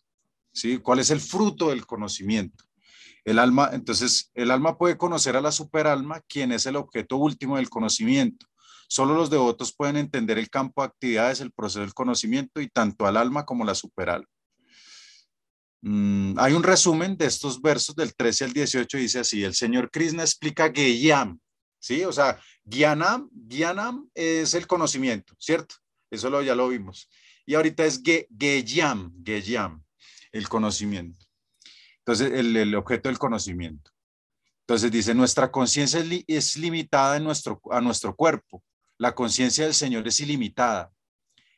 ¿Cuál 0.81 0.99
es 0.99 1.09
el 1.11 1.21
fruto 1.21 1.69
del 1.69 1.85
conocimiento? 1.85 2.65
El 3.23 3.39
alma, 3.39 3.69
entonces, 3.73 4.31
el 4.33 4.51
alma 4.51 4.77
puede 4.77 4.97
conocer 4.97 5.35
a 5.35 5.41
la 5.41 5.51
superalma, 5.51 6.21
quien 6.21 6.51
es 6.51 6.65
el 6.65 6.77
objeto 6.77 7.17
último 7.17 7.57
del 7.57 7.69
conocimiento. 7.69 8.45
Solo 8.87 9.15
los 9.15 9.29
devotos 9.29 9.75
pueden 9.75 9.97
entender 9.97 10.37
el 10.37 10.49
campo 10.49 10.81
de 10.81 10.87
actividades, 10.87 11.41
el 11.41 11.51
proceso 11.51 11.81
del 11.81 11.93
conocimiento 11.93 12.61
y 12.61 12.69
tanto 12.69 13.05
al 13.05 13.17
alma 13.17 13.45
como 13.45 13.65
la 13.65 13.75
superalma. 13.75 14.29
Mm, 15.81 16.39
hay 16.39 16.53
un 16.53 16.63
resumen 16.63 17.17
de 17.17 17.25
estos 17.25 17.61
versos 17.61 17.95
del 17.95 18.15
13 18.15 18.45
al 18.45 18.53
18, 18.53 18.97
dice 18.97 19.19
así, 19.19 19.43
el 19.43 19.53
señor 19.53 19.91
Krishna 19.91 20.23
explica 20.23 20.71
Geyam, 20.73 21.37
¿sí? 21.79 22.03
O 22.05 22.13
sea, 22.13 22.39
Gyanam, 22.63 23.29
Gyanam 23.31 24.09
es 24.15 24.53
el 24.53 24.65
conocimiento, 24.65 25.33
¿cierto? 25.37 25.75
Eso 26.09 26.29
lo, 26.29 26.41
ya 26.41 26.55
lo 26.55 26.69
vimos. 26.69 27.09
Y 27.45 27.55
ahorita 27.55 27.85
es 27.85 28.01
Geyam, 28.01 29.13
Geyam 29.23 29.83
el 30.37 30.49
conocimiento. 30.49 31.25
Entonces, 31.99 32.31
el, 32.33 32.75
objeto 32.75 33.09
del 33.09 33.19
conocimiento. 33.19 33.91
Entonces 34.61 34.91
dice, 34.91 35.13
nuestra 35.13 35.51
conciencia 35.51 36.03
es, 36.27 36.57
limitada 36.57 37.17
en 37.17 37.23
nuestro, 37.23 37.61
a 37.71 37.81
nuestro 37.81 38.15
cuerpo. 38.15 38.63
La 38.97 39.13
conciencia 39.13 39.65
del 39.65 39.73
Señor 39.73 40.07
es 40.07 40.19
ilimitada, 40.19 40.91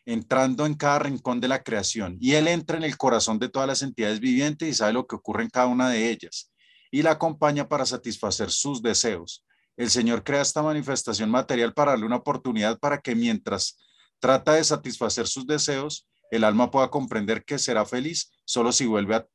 entrando 0.05 0.65
en 0.65 0.75
cada 0.75 0.99
rincón 0.99 1.39
de 1.39 1.47
la 1.47 1.63
creación. 1.63 2.17
Y 2.19 2.33
Él 2.33 2.47
entra 2.47 2.77
en 2.77 2.83
el 2.83 2.97
corazón 2.97 3.39
de 3.39 3.49
todas 3.49 3.67
las 3.67 3.81
entidades 3.81 4.19
vivientes 4.19 4.67
y 4.69 4.73
sabe 4.73 4.93
lo 4.93 5.07
que 5.07 5.15
ocurre 5.15 5.43
en 5.43 5.49
cada 5.49 5.67
una 5.67 5.89
de 5.89 6.09
ellas. 6.09 6.51
Y 6.91 7.01
la 7.01 7.11
acompaña 7.11 7.67
para 7.67 7.85
satisfacer 7.85 8.49
sus 8.49 8.81
deseos. 8.81 9.45
El 9.77 9.89
Señor 9.89 10.23
crea 10.23 10.41
esta 10.41 10.61
manifestación 10.61 11.29
material 11.29 11.73
para 11.73 11.91
darle 11.91 12.05
una 12.05 12.17
oportunidad 12.17 12.79
para 12.79 12.99
que 12.99 13.15
mientras 13.15 13.77
trata 14.19 14.53
de 14.53 14.63
satisfacer 14.63 15.27
sus 15.27 15.47
deseos, 15.47 16.07
el 16.31 16.43
alma 16.43 16.69
pueda 16.69 16.89
comprender 16.89 17.43
que 17.43 17.57
será 17.57 17.85
feliz 17.85 18.31
solo 18.49 18.71
si 18.71 18.87
vuelve 18.87 19.27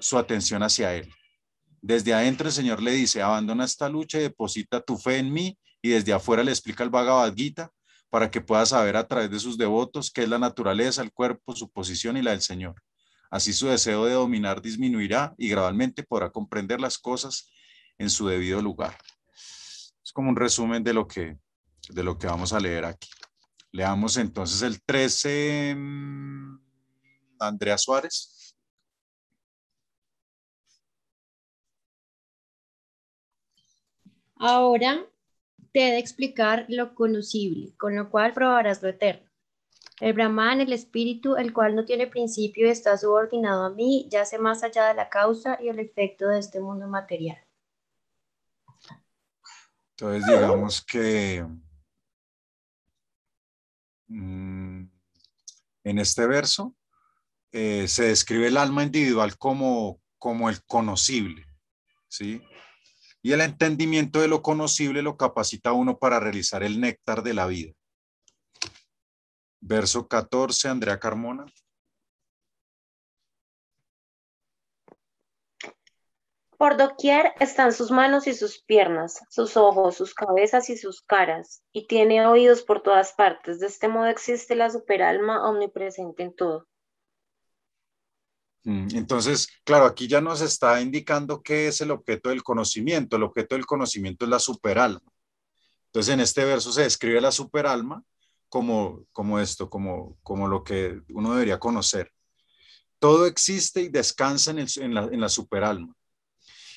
su 0.00 0.18
atención 0.18 0.64
hacia 0.64 0.92
Él. 0.96 1.08
Desde 1.80 2.12
adentro 2.12 2.48
el 2.48 2.52
Señor 2.52 2.82
le 2.82 2.90
dice, 2.90 3.22
abandona 3.22 3.64
esta 3.64 3.88
lucha 3.88 4.18
y 4.18 4.22
deposita 4.22 4.80
tu 4.80 4.98
fe 4.98 5.18
en 5.18 5.32
mí, 5.32 5.56
y 5.80 5.90
desde 5.90 6.12
afuera 6.12 6.42
le 6.42 6.50
explica 6.50 6.82
el 6.82 6.90
Bhagavad 6.90 7.32
Gita 7.32 7.70
para 8.10 8.28
que 8.28 8.40
pueda 8.40 8.66
saber 8.66 8.96
a 8.96 9.06
través 9.06 9.30
de 9.30 9.38
sus 9.38 9.56
devotos 9.56 10.10
qué 10.10 10.24
es 10.24 10.28
la 10.28 10.40
naturaleza, 10.40 11.00
el 11.00 11.12
cuerpo, 11.12 11.54
su 11.54 11.70
posición 11.70 12.16
y 12.16 12.22
la 12.22 12.32
del 12.32 12.42
Señor. 12.42 12.74
Así 13.30 13.52
su 13.52 13.68
deseo 13.68 14.04
de 14.04 14.14
dominar 14.14 14.60
disminuirá 14.60 15.32
y 15.38 15.48
gradualmente 15.48 16.02
podrá 16.02 16.30
comprender 16.30 16.80
las 16.80 16.98
cosas 16.98 17.48
en 17.98 18.10
su 18.10 18.26
debido 18.26 18.60
lugar. 18.60 18.98
Es 20.04 20.12
como 20.12 20.28
un 20.28 20.34
resumen 20.34 20.82
de 20.82 20.92
lo 20.92 21.06
que, 21.06 21.38
de 21.88 22.02
lo 22.02 22.18
que 22.18 22.26
vamos 22.26 22.52
a 22.52 22.58
leer 22.58 22.84
aquí. 22.84 23.08
Leamos 23.70 24.16
entonces 24.16 24.62
el 24.62 24.82
13, 24.82 25.76
mm, 25.76 26.58
Andrea 27.38 27.78
Suárez. 27.78 28.39
Ahora, 34.42 35.06
te 35.70 35.80
de 35.80 35.98
explicar 35.98 36.64
lo 36.68 36.94
conocible, 36.94 37.76
con 37.76 37.94
lo 37.94 38.08
cual 38.08 38.32
probarás 38.32 38.82
lo 38.82 38.88
eterno. 38.88 39.28
El 40.00 40.14
Brahman, 40.14 40.62
el 40.62 40.72
espíritu, 40.72 41.36
el 41.36 41.52
cual 41.52 41.76
no 41.76 41.84
tiene 41.84 42.06
principio 42.06 42.66
y 42.66 42.70
está 42.70 42.96
subordinado 42.96 43.64
a 43.64 43.70
mí, 43.70 44.08
yace 44.10 44.38
más 44.38 44.62
allá 44.62 44.86
de 44.88 44.94
la 44.94 45.10
causa 45.10 45.58
y 45.62 45.68
el 45.68 45.78
efecto 45.78 46.26
de 46.28 46.38
este 46.38 46.58
mundo 46.58 46.88
material. 46.88 47.36
Entonces, 49.90 50.26
digamos 50.26 50.80
que 50.80 51.46
mm, 54.08 54.84
en 55.84 55.98
este 55.98 56.26
verso 56.26 56.74
eh, 57.52 57.86
se 57.88 58.04
describe 58.04 58.46
el 58.46 58.56
alma 58.56 58.84
individual 58.84 59.36
como, 59.36 60.00
como 60.16 60.48
el 60.48 60.64
conocible, 60.64 61.44
¿sí? 62.08 62.40
Y 63.22 63.32
el 63.32 63.42
entendimiento 63.42 64.20
de 64.20 64.28
lo 64.28 64.42
conocible 64.42 65.02
lo 65.02 65.16
capacita 65.16 65.70
a 65.70 65.74
uno 65.74 65.98
para 65.98 66.20
realizar 66.20 66.62
el 66.62 66.80
néctar 66.80 67.22
de 67.22 67.34
la 67.34 67.46
vida. 67.46 67.72
Verso 69.60 70.08
14, 70.08 70.68
Andrea 70.68 70.98
Carmona. 70.98 71.44
Por 76.60 76.76
doquier 76.76 77.32
están 77.40 77.72
sus 77.72 77.90
manos 77.90 78.26
y 78.26 78.34
sus 78.34 78.62
piernas, 78.62 79.22
sus 79.30 79.56
ojos, 79.56 79.96
sus 79.96 80.12
cabezas 80.12 80.68
y 80.68 80.76
sus 80.76 81.00
caras, 81.00 81.62
y 81.72 81.86
tiene 81.86 82.26
oídos 82.26 82.62
por 82.62 82.82
todas 82.82 83.14
partes. 83.14 83.60
De 83.60 83.66
este 83.66 83.88
modo 83.88 84.06
existe 84.06 84.54
la 84.54 84.68
superalma 84.68 85.48
omnipresente 85.48 86.22
en 86.22 86.34
todo. 86.34 86.69
Entonces, 88.64 89.48
claro, 89.64 89.86
aquí 89.86 90.06
ya 90.06 90.20
nos 90.20 90.42
está 90.42 90.80
indicando 90.82 91.42
qué 91.42 91.68
es 91.68 91.80
el 91.80 91.90
objeto 91.90 92.28
del 92.28 92.42
conocimiento. 92.42 93.16
El 93.16 93.22
objeto 93.22 93.54
del 93.54 93.66
conocimiento 93.66 94.24
es 94.24 94.30
la 94.30 94.38
superalma. 94.38 95.00
Entonces, 95.86 96.12
en 96.12 96.20
este 96.20 96.44
verso 96.44 96.70
se 96.70 96.82
describe 96.82 97.20
la 97.20 97.32
superalma 97.32 98.02
como, 98.48 99.06
como 99.12 99.40
esto, 99.40 99.70
como, 99.70 100.18
como 100.22 100.46
lo 100.46 100.62
que 100.62 101.00
uno 101.08 101.32
debería 101.32 101.58
conocer. 101.58 102.12
Todo 102.98 103.26
existe 103.26 103.80
y 103.80 103.88
descansa 103.88 104.50
en, 104.50 104.94
la, 104.94 105.04
en 105.04 105.20
la 105.20 105.28
superalma. 105.28 105.94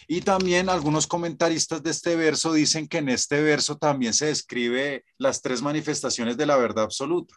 Y 0.07 0.21
también 0.21 0.69
algunos 0.69 1.07
comentaristas 1.07 1.83
de 1.83 1.91
este 1.91 2.15
verso 2.15 2.53
dicen 2.53 2.87
que 2.87 2.99
en 2.99 3.09
este 3.09 3.41
verso 3.41 3.77
también 3.77 4.13
se 4.13 4.27
describe 4.27 5.05
las 5.17 5.41
tres 5.41 5.61
manifestaciones 5.61 6.37
de 6.37 6.45
la 6.45 6.57
verdad 6.57 6.85
absoluta. 6.85 7.35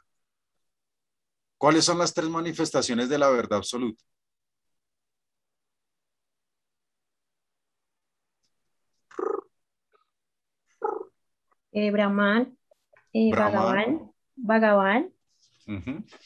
¿Cuáles 1.58 1.84
son 1.84 1.98
las 1.98 2.12
tres 2.12 2.28
manifestaciones 2.28 3.08
de 3.08 3.18
la 3.18 3.30
verdad 3.30 3.58
absoluta? 3.58 4.04
Eh, 11.76 11.90
Brahman, 11.90 12.56
eh, 13.12 13.30
Brahman. 13.30 14.10
Bhagavan, 14.34 15.12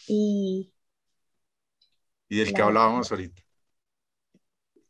y, 0.06 0.72
Y 2.28 2.36
del 2.36 2.52
que 2.52 2.58
La- 2.60 2.66
hablábamos 2.66 3.10
ahorita. 3.10 3.42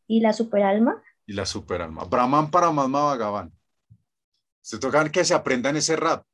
y 0.07 0.21
la 0.21 0.35
superalma. 0.35 1.03
Y 1.27 1.33
la 1.33 1.47
superalma. 1.47 2.05
Brahman 2.05 2.51
Paramatma 2.51 3.01
Bhagavan. 3.05 3.53
Se 4.61 4.79
tocan 4.79 5.11
que 5.11 5.25
se 5.25 5.33
aprendan 5.33 5.77
ese 5.77 5.97
rap. 5.97 6.27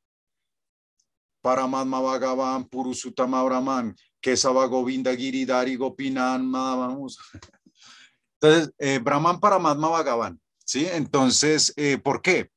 Paramatma 1.41 2.01
Bhagavan, 2.01 2.65
Purusutama 2.67 3.41
Brahman, 3.43 3.95
Kesava 4.19 4.65
Govinda 4.65 5.15
Giridhari 5.15 5.77
Gopinan 5.77 6.45
Madhavamos. 6.45 7.17
Entonces, 8.41 8.73
eh, 8.77 8.99
Brahman 8.99 9.39
Paramatma 9.39 9.87
Bhagavan. 9.87 10.37
¿Sí? 10.65 10.85
Entonces, 10.85 11.71
eh, 11.77 11.97
¿por 11.97 12.21
qué? 12.21 12.51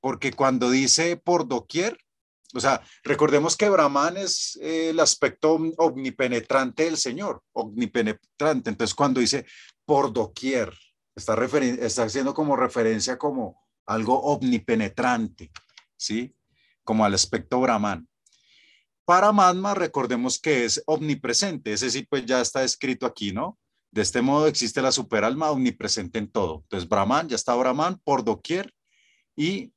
Porque 0.00 0.32
cuando 0.32 0.70
dice 0.70 1.16
por 1.16 1.46
doquier, 1.46 1.98
o 2.54 2.60
sea, 2.60 2.82
recordemos 3.04 3.56
que 3.56 3.68
Brahman 3.68 4.16
es 4.16 4.58
eh, 4.60 4.90
el 4.90 5.00
aspecto 5.00 5.52
om- 5.52 5.72
omnipenetrante 5.76 6.84
del 6.84 6.96
Señor, 6.96 7.42
omnipenetrante. 7.52 8.70
Entonces, 8.70 8.94
cuando 8.94 9.20
dice 9.20 9.46
por 9.84 10.12
doquier, 10.12 10.72
está, 11.14 11.34
haciendo 12.02 12.34
como 12.34 12.56
referencia 12.56 13.18
como 13.18 13.60
algo 13.86 14.20
omnipenetrante, 14.20 15.50
¿sí? 15.96 16.34
Como 16.82 17.04
al 17.04 17.14
aspecto 17.14 17.60
Brahman. 17.60 18.08
Paramatma, 19.04 19.74
recordemos 19.74 20.38
que 20.38 20.64
es 20.64 20.82
omnipresente, 20.86 21.72
ese 21.72 21.90
sí 21.90 22.06
pues 22.08 22.24
ya 22.26 22.40
está 22.40 22.62
escrito 22.62 23.06
aquí, 23.06 23.32
¿no? 23.32 23.58
De 23.90 24.02
este 24.02 24.22
modo 24.22 24.46
existe 24.46 24.80
la 24.80 24.92
superalma 24.92 25.50
omnipresente 25.50 26.20
en 26.20 26.30
todo. 26.30 26.60
Entonces, 26.62 26.88
Brahman, 26.88 27.28
ya 27.28 27.34
está 27.36 27.54
Brahman 27.54 27.98
por 28.04 28.24
doquier 28.24 28.72
y 29.36 29.72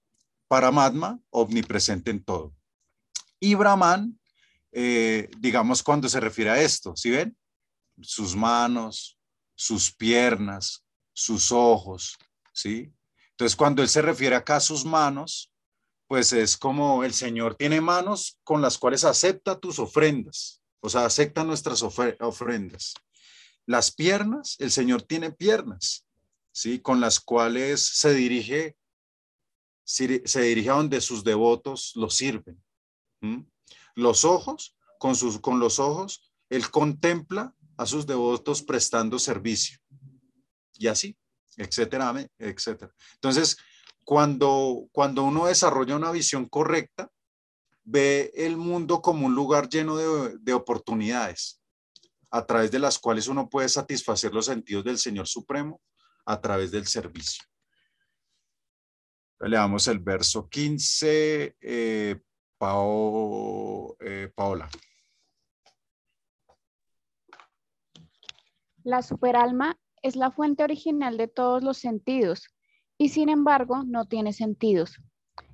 Paramatma 0.54 1.20
omnipresente 1.32 2.12
en 2.12 2.24
todo. 2.24 2.54
Y 3.40 3.56
Brahman, 3.56 4.20
eh, 4.72 5.28
digamos, 5.40 5.82
cuando 5.82 6.08
se 6.08 6.20
refiere 6.20 6.52
a 6.52 6.62
esto, 6.62 6.96
¿sí 6.96 7.10
ven? 7.10 7.36
Sus 8.00 8.36
manos, 8.36 9.18
sus 9.56 9.92
piernas, 9.92 10.86
sus 11.12 11.52
ojos, 11.52 12.20
¿sí? 12.54 12.94
Entonces, 13.32 13.56
cuando 13.56 13.82
él 13.82 13.90
se 13.90 14.04
refiere 14.04 14.36
acá 14.36 14.58
a 14.58 14.60
sus 14.60 14.86
manos, 14.86 15.52
pues 16.08 16.32
es 16.34 16.56
como 16.56 17.04
el 17.04 17.16
Señor 17.16 17.56
tiene 17.56 17.82
manos 17.82 18.38
con 18.44 18.62
las 18.62 18.78
cuales 18.78 19.06
acepta 19.06 19.60
tus 19.60 19.80
ofrendas, 19.80 20.62
o 20.82 20.90
sea, 20.90 21.06
acepta 21.06 21.44
nuestras 21.44 21.82
ofre- 21.82 22.16
ofrendas. 22.20 22.94
Las 23.66 23.92
piernas, 23.92 24.56
el 24.60 24.70
Señor 24.70 25.02
tiene 25.02 25.32
piernas, 25.32 26.06
¿sí? 26.52 26.78
Con 26.80 27.02
las 27.02 27.20
cuales 27.20 27.84
se 27.84 28.14
dirige, 28.14 28.76
se 29.84 30.42
dirige 30.42 30.70
a 30.70 30.76
donde 30.76 31.02
sus 31.02 31.24
devotos 31.24 31.94
lo 31.96 32.10
sirven. 32.10 32.62
Los 33.96 34.26
ojos, 34.26 34.76
con, 34.98 35.16
sus, 35.16 35.40
con 35.40 35.60
los 35.60 35.80
ojos, 35.80 36.32
él 36.50 36.70
contempla 36.70 37.56
a 37.78 37.86
sus 37.86 38.06
devotos 38.06 38.62
prestando 38.62 39.20
servicio. 39.20 39.80
Y 40.78 40.88
así, 40.88 41.18
etcétera, 41.58 42.14
etcétera. 42.38 42.94
Entonces, 43.16 43.58
cuando, 44.04 44.88
cuando 44.92 45.24
uno 45.24 45.46
desarrolla 45.46 45.96
una 45.96 46.12
visión 46.12 46.48
correcta, 46.48 47.12
ve 47.84 48.32
el 48.36 48.58
mundo 48.58 49.02
como 49.02 49.26
un 49.26 49.36
lugar 49.36 49.70
lleno 49.70 49.98
de, 49.98 50.38
de 50.40 50.54
oportunidades, 50.54 51.62
a 52.32 52.46
través 52.46 52.72
de 52.72 52.80
las 52.80 52.98
cuales 52.98 53.28
uno 53.28 53.50
puede 53.50 53.70
satisfacer 53.70 54.34
los 54.34 54.46
sentidos 54.48 54.84
del 54.84 54.98
Señor 54.98 55.28
Supremo 55.28 55.82
a 56.26 56.40
través 56.42 56.72
del 56.72 56.88
servicio. 56.88 57.44
Le 59.46 59.58
damos 59.58 59.88
el 59.90 60.00
verso 60.00 60.48
15, 60.50 61.58
eh, 61.60 62.22
Pao- 62.58 63.98
eh, 64.00 64.32
Paola. 64.34 64.70
La 68.84 69.02
superalma 69.02 69.78
es 70.02 70.16
la 70.16 70.32
fuente 70.32 70.64
original 70.64 71.18
de 71.18 71.28
todos 71.28 71.64
los 71.64 71.78
sentidos 71.78 72.48
y 72.98 73.10
sin 73.10 73.30
embargo 73.30 73.84
no 73.86 74.06
tiene 74.06 74.34
sentidos. 74.34 74.98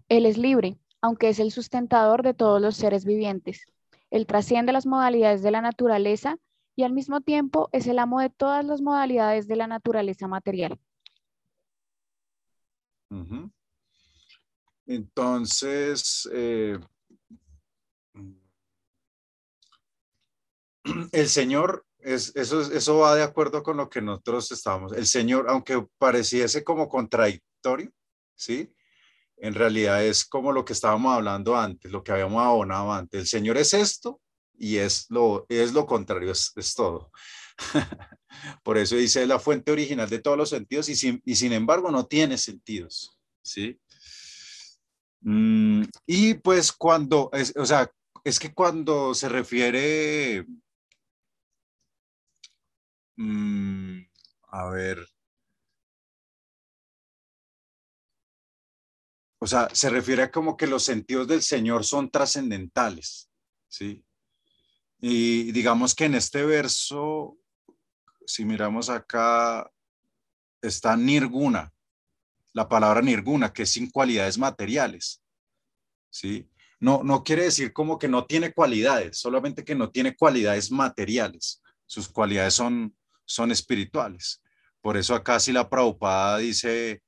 Él 0.07 0.25
es 0.25 0.37
libre, 0.37 0.77
aunque 1.01 1.29
es 1.29 1.39
el 1.39 1.51
sustentador 1.51 2.23
de 2.23 2.33
todos 2.33 2.61
los 2.61 2.75
seres 2.75 3.05
vivientes. 3.05 3.65
Él 4.11 4.25
trasciende 4.25 4.71
las 4.73 4.85
modalidades 4.85 5.41
de 5.43 5.51
la 5.51 5.61
naturaleza 5.61 6.37
y 6.75 6.83
al 6.83 6.93
mismo 6.93 7.21
tiempo 7.21 7.69
es 7.71 7.87
el 7.87 7.99
amo 7.99 8.19
de 8.19 8.29
todas 8.29 8.65
las 8.65 8.81
modalidades 8.81 9.47
de 9.47 9.55
la 9.55 9.67
naturaleza 9.67 10.27
material. 10.27 10.79
Ujú. 13.11 13.51
Entonces, 14.89 16.27
eh, 16.33 16.79
el 21.11 21.29
Señor, 21.29 21.85
es, 21.99 22.35
eso, 22.35 22.61
es- 22.61 22.69
eso 22.69 22.97
va 22.99 23.15
de 23.15 23.23
acuerdo 23.23 23.63
con 23.63 23.77
lo 23.77 23.89
que 23.89 24.01
nosotros 24.01 24.51
estábamos. 24.51 24.93
El 24.93 25.05
Señor, 25.05 25.45
aunque 25.49 25.85
pareciese 25.97 26.63
como 26.63 26.87
contradictorio, 26.87 27.91
¿sí? 28.35 28.73
En 29.37 29.55
realidad 29.55 30.05
es 30.05 30.25
como 30.25 30.51
lo 30.53 30.65
que 30.65 30.73
estábamos 30.73 31.13
hablando 31.15 31.57
antes, 31.57 31.91
lo 31.91 32.03
que 32.03 32.11
habíamos 32.13 32.43
abonado 32.43 32.93
antes. 32.93 33.21
El 33.21 33.27
Señor 33.27 33.57
es 33.57 33.73
esto 33.73 34.21
y 34.57 34.77
es 34.77 35.07
lo, 35.09 35.45
es 35.49 35.73
lo 35.73 35.85
contrario, 35.87 36.31
es, 36.31 36.51
es 36.55 36.75
todo. 36.75 37.11
Por 38.63 38.77
eso 38.77 38.95
dice, 38.95 39.23
es 39.23 39.27
la 39.27 39.39
fuente 39.39 39.71
original 39.71 40.09
de 40.09 40.19
todos 40.19 40.37
los 40.37 40.49
sentidos 40.49 40.89
y 40.89 40.95
sin, 40.95 41.21
y 41.25 41.35
sin 41.35 41.53
embargo 41.53 41.91
no 41.91 42.05
tiene 42.07 42.37
sentidos, 42.37 43.17
¿sí? 43.41 43.79
Mm, 45.21 45.83
y 46.05 46.35
pues 46.35 46.71
cuando, 46.71 47.29
es, 47.33 47.53
o 47.57 47.65
sea, 47.65 47.91
es 48.23 48.39
que 48.39 48.53
cuando 48.53 49.13
se 49.13 49.29
refiere, 49.29 50.45
mm, 53.17 53.99
a 54.51 54.69
ver, 54.69 55.05
o 59.39 59.47
sea, 59.47 59.69
se 59.73 59.89
refiere 59.89 60.23
a 60.23 60.31
como 60.31 60.57
que 60.57 60.67
los 60.67 60.83
sentidos 60.83 61.27
del 61.27 61.41
Señor 61.41 61.85
son 61.85 62.09
trascendentales, 62.09 63.29
¿sí? 63.67 64.03
Y 64.99 65.51
digamos 65.53 65.95
que 65.95 66.05
en 66.05 66.15
este 66.15 66.45
verso, 66.45 67.37
si 68.25 68.43
miramos 68.43 68.89
acá, 68.89 69.71
está 70.61 70.97
nirguna, 70.97 71.73
la 72.53 72.67
palabra 72.67 73.01
nirguna, 73.01 73.53
que 73.53 73.63
es 73.63 73.71
sin 73.71 73.89
cualidades 73.89 74.37
materiales. 74.37 75.21
¿sí? 76.09 76.49
No, 76.79 77.03
no 77.03 77.23
quiere 77.23 77.43
decir 77.43 77.73
como 77.73 77.99
que 77.99 78.07
no 78.07 78.25
tiene 78.25 78.53
cualidades, 78.53 79.17
solamente 79.17 79.63
que 79.63 79.75
no 79.75 79.91
tiene 79.91 80.15
cualidades 80.15 80.71
materiales. 80.71 81.61
Sus 81.85 82.07
cualidades 82.07 82.53
son, 82.53 82.95
son 83.25 83.51
espirituales. 83.51 84.41
Por 84.81 84.97
eso 84.97 85.13
acá 85.15 85.39
si 85.39 85.51
la 85.51 85.69
Prabhupada 85.69 86.37
dice, 86.37 87.03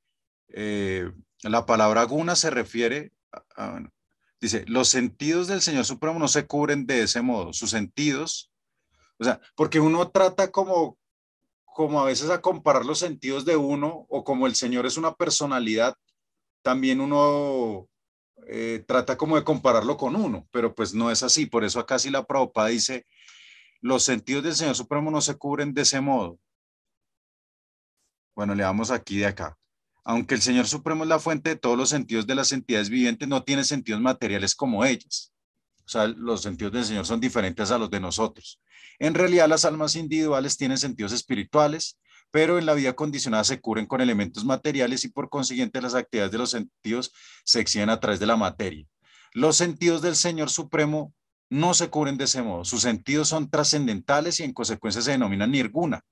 eh, 0.50 1.10
la 1.44 1.66
palabra 1.66 2.04
guna 2.04 2.36
se 2.36 2.50
refiere, 2.50 3.14
dice, 4.40 4.66
los 4.68 4.90
sentidos 4.90 5.48
del 5.48 5.62
Señor 5.62 5.86
Supremo 5.86 6.20
no 6.20 6.28
se 6.28 6.46
cubren 6.46 6.86
de 6.86 7.04
ese 7.04 7.22
modo, 7.22 7.54
sus 7.54 7.70
sentidos, 7.70 8.52
o 9.18 9.24
sea, 9.24 9.40
porque 9.56 9.80
uno 9.80 10.10
trata 10.10 10.52
como, 10.52 10.98
como 11.74 12.02
a 12.02 12.06
veces 12.06 12.30
a 12.30 12.42
comparar 12.42 12.86
los 12.86 13.00
sentidos 13.00 13.46
de 13.46 13.56
uno 13.56 14.06
o 14.10 14.24
como 14.24 14.48
el 14.48 14.56
Señor 14.56 14.86
es 14.86 14.98
una 14.98 15.14
personalidad, 15.14 15.96
también 16.62 17.02
uno 17.02 17.88
eh, 18.48 18.84
trata 18.88 19.18
como 19.18 19.36
de 19.36 19.44
compararlo 19.44 19.98
con 19.98 20.16
uno, 20.16 20.48
pero 20.52 20.74
pues 20.76 20.94
no 20.94 21.12
es 21.12 21.24
así. 21.24 21.46
Por 21.46 21.64
eso 21.64 21.80
acá 21.80 22.00
sí 22.00 22.10
la 22.10 22.26
Prabhupada 22.26 22.68
dice, 22.68 23.06
los 23.82 24.04
sentidos 24.04 24.44
del 24.44 24.56
Señor 24.56 24.76
Supremo 24.76 25.12
no 25.12 25.22
se 25.22 25.36
cubren 25.36 25.74
de 25.74 25.84
ese 25.84 26.02
modo. 26.02 26.40
Bueno, 28.36 28.56
le 28.56 28.64
damos 28.64 28.92
aquí 28.92 29.18
de 29.18 29.28
acá. 29.28 29.58
Aunque 30.04 30.36
el 30.36 30.42
Señor 30.42 30.68
Supremo 30.68 31.04
es 31.04 31.10
la 31.10 31.20
fuente 31.20 31.52
de 31.52 31.56
todos 31.56 31.78
los 31.78 31.90
sentidos 31.90 32.26
de 32.26 32.36
las 32.36 32.52
entidades 32.52 32.90
vivientes, 32.90 33.28
no 33.28 33.44
tiene 33.44 33.64
sentidos 33.64 34.02
materiales 34.02 34.56
como 34.56 34.84
ellas. 34.84 35.31
Sea, 35.92 36.08
los 36.08 36.42
sentidos 36.44 36.72
del 36.72 36.86
Señor 36.86 37.06
son 37.06 37.20
diferentes 37.20 37.70
a 37.70 37.78
los 37.78 37.92
de 37.92 38.00
nosotros. 38.00 38.62
En 38.98 39.14
realidad, 39.14 39.50
las 39.50 39.66
almas 39.66 39.98
individuales 39.98 40.56
tienen 40.56 40.78
sentidos 40.78 41.12
espirituales, 41.12 42.00
pero 42.32 42.58
en 42.58 42.66
la 42.66 42.74
vida 42.76 42.94
condicionada 42.94 43.44
se 43.44 43.60
cubren 43.60 43.88
con 43.88 44.00
elementos 44.00 44.46
materiales 44.46 45.04
y 45.04 45.10
por 45.10 45.30
consiguiente 45.30 45.82
las 45.82 45.94
actividades 45.94 46.32
de 46.32 46.38
los 46.38 46.52
sentidos 46.52 47.12
se 47.44 47.60
exhiben 47.60 47.90
a 47.90 48.00
través 48.00 48.22
de 48.22 48.26
la 48.26 48.38
materia. 48.38 48.88
Los 49.34 49.58
sentidos 49.58 50.02
del 50.02 50.16
Señor 50.16 50.50
Supremo 50.50 51.14
no 51.50 51.74
se 51.74 51.90
cubren 51.90 52.18
de 52.18 52.24
ese 52.24 52.42
modo. 52.42 52.64
Sus 52.64 52.84
sentidos 52.84 53.28
son 53.28 53.50
trascendentales 53.50 54.40
y 54.40 54.44
en 54.44 54.54
consecuencia 54.54 55.02
se 55.02 55.12
denominan 55.12 55.52
nirguna. 55.52 56.06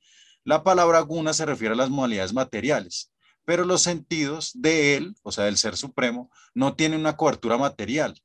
La 0.43 0.61
palabra 0.61 0.99
guna 0.99 1.31
se 1.31 1.45
refiere 1.45 1.73
a 1.73 1.77
las 1.77 1.89
modalidades 1.89 2.34
materiales, 2.34 3.14
pero 3.45 3.64
los 3.64 3.81
sentidos 3.81 4.51
de 4.56 4.97
él, 4.97 5.15
o 5.23 5.31
sea, 5.31 5.45
del 5.45 5.56
Ser 5.56 5.77
Supremo, 5.77 6.30
no 6.53 6.76
tienen 6.76 6.99
una 6.99 7.15
cobertura 7.15 7.57
material. 7.57 8.22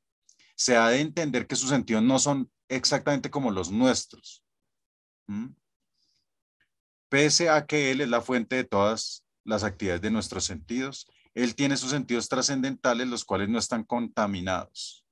Se 0.54 0.76
ha 0.76 0.88
de 0.88 1.00
entender 1.00 1.46
que 1.46 1.56
sus 1.56 1.70
sentidos 1.70 2.02
no 2.02 2.18
son 2.18 2.50
exactamente 2.68 3.30
como 3.30 3.50
los 3.50 3.70
nuestros. 3.70 4.44
Pese 7.08 7.48
a 7.48 7.66
que 7.66 7.90
Él 7.90 8.00
es 8.00 8.08
la 8.08 8.20
fuente 8.20 8.56
de 8.56 8.64
todas 8.64 9.24
las 9.44 9.64
actividades 9.64 10.02
de 10.02 10.10
nuestros 10.10 10.44
sentidos, 10.44 11.06
Él 11.34 11.54
tiene 11.54 11.76
sus 11.76 11.90
sentidos 11.90 12.28
trascendentales, 12.28 13.06
los 13.08 13.24
cuales 13.24 13.48
no 13.48 13.58
están 13.58 13.84
contaminados. 13.84 15.04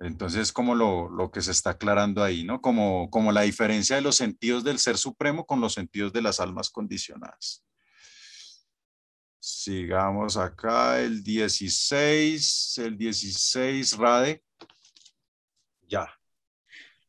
Entonces, 0.00 0.52
como 0.52 0.74
lo, 0.74 1.08
lo, 1.08 1.30
que 1.30 1.40
se 1.40 1.52
está 1.52 1.70
aclarando 1.70 2.22
ahí, 2.22 2.44
¿no? 2.44 2.60
Como, 2.60 3.08
como 3.10 3.32
la 3.32 3.42
diferencia 3.42 3.96
de 3.96 4.02
los 4.02 4.16
sentidos 4.16 4.64
del 4.64 4.78
Ser 4.78 4.98
Supremo 4.98 5.46
con 5.46 5.60
los 5.60 5.72
sentidos 5.72 6.12
de 6.12 6.20
las 6.20 6.40
almas 6.40 6.68
condicionadas. 6.68 7.64
Sigamos 9.46 10.38
acá, 10.38 11.02
el 11.02 11.22
16, 11.22 12.78
el 12.78 12.96
16, 12.96 13.98
Rade. 13.98 14.42
Ya. 15.86 16.08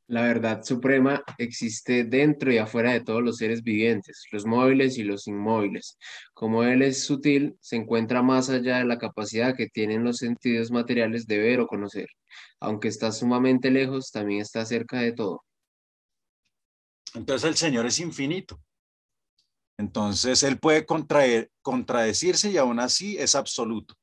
La 0.08 0.24
verdad 0.24 0.62
suprema 0.62 1.24
existe 1.38 2.04
dentro 2.04 2.52
y 2.52 2.58
afuera 2.58 2.92
de 2.92 3.00
todos 3.00 3.24
los 3.24 3.38
seres 3.38 3.64
vivientes, 3.64 4.26
los 4.34 4.46
móviles 4.46 4.98
y 4.98 5.04
los 5.06 5.28
inmóviles. 5.28 5.98
Como 6.34 6.66
Él 6.66 6.82
es 6.82 7.06
sutil, 7.06 7.56
se 7.62 7.78
encuentra 7.78 8.22
más 8.22 8.50
allá 8.50 8.80
de 8.80 8.86
la 8.86 8.98
capacidad 8.98 9.56
que 9.56 9.70
tienen 9.70 10.04
los 10.04 10.18
sentidos 10.18 10.72
materiales 10.72 11.28
de 11.28 11.38
ver 11.38 11.62
o 11.62 11.68
conocer. 11.68 12.10
Aunque 12.60 12.90
está 12.90 13.14
sumamente 13.14 13.72
lejos, 13.72 14.12
también 14.12 14.42
está 14.42 14.66
cerca 14.66 15.00
de 15.00 15.14
todo. 15.14 15.46
Entonces 17.14 17.48
el 17.48 17.56
Señor 17.56 17.86
es 17.86 17.98
infinito. 18.00 18.60
Entonces 19.78 20.44
Él 20.44 20.60
puede 20.60 20.86
contraer, 20.86 21.52
contradecirse 21.62 22.52
y 22.52 22.58
aún 22.58 22.80
así 22.80 23.18
es 23.18 23.36
absoluto. 23.36 23.96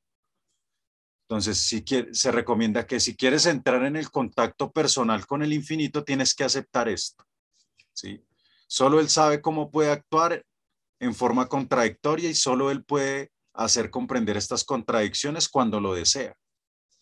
Entonces, 1.28 1.56
si 1.58 1.82
se 2.12 2.30
recomienda 2.30 2.86
que 2.86 3.00
si 3.00 3.16
quieres 3.16 3.46
entrar 3.46 3.84
en 3.86 3.96
el 3.96 4.10
contacto 4.10 4.70
personal 4.70 5.26
con 5.26 5.42
el 5.42 5.54
infinito, 5.54 6.04
tienes 6.04 6.34
que 6.34 6.44
aceptar 6.44 6.90
esto. 6.90 7.24
¿sí? 7.94 8.22
Solo 8.66 9.00
Él 9.00 9.08
sabe 9.08 9.40
cómo 9.40 9.70
puede 9.70 9.90
actuar 9.90 10.44
en 11.00 11.14
forma 11.14 11.48
contradictoria 11.48 12.28
y 12.28 12.34
solo 12.34 12.70
Él 12.70 12.84
puede 12.84 13.32
hacer 13.54 13.90
comprender 13.90 14.36
estas 14.36 14.62
contradicciones 14.64 15.48
cuando 15.48 15.80
lo 15.80 15.94
desea. 15.94 16.36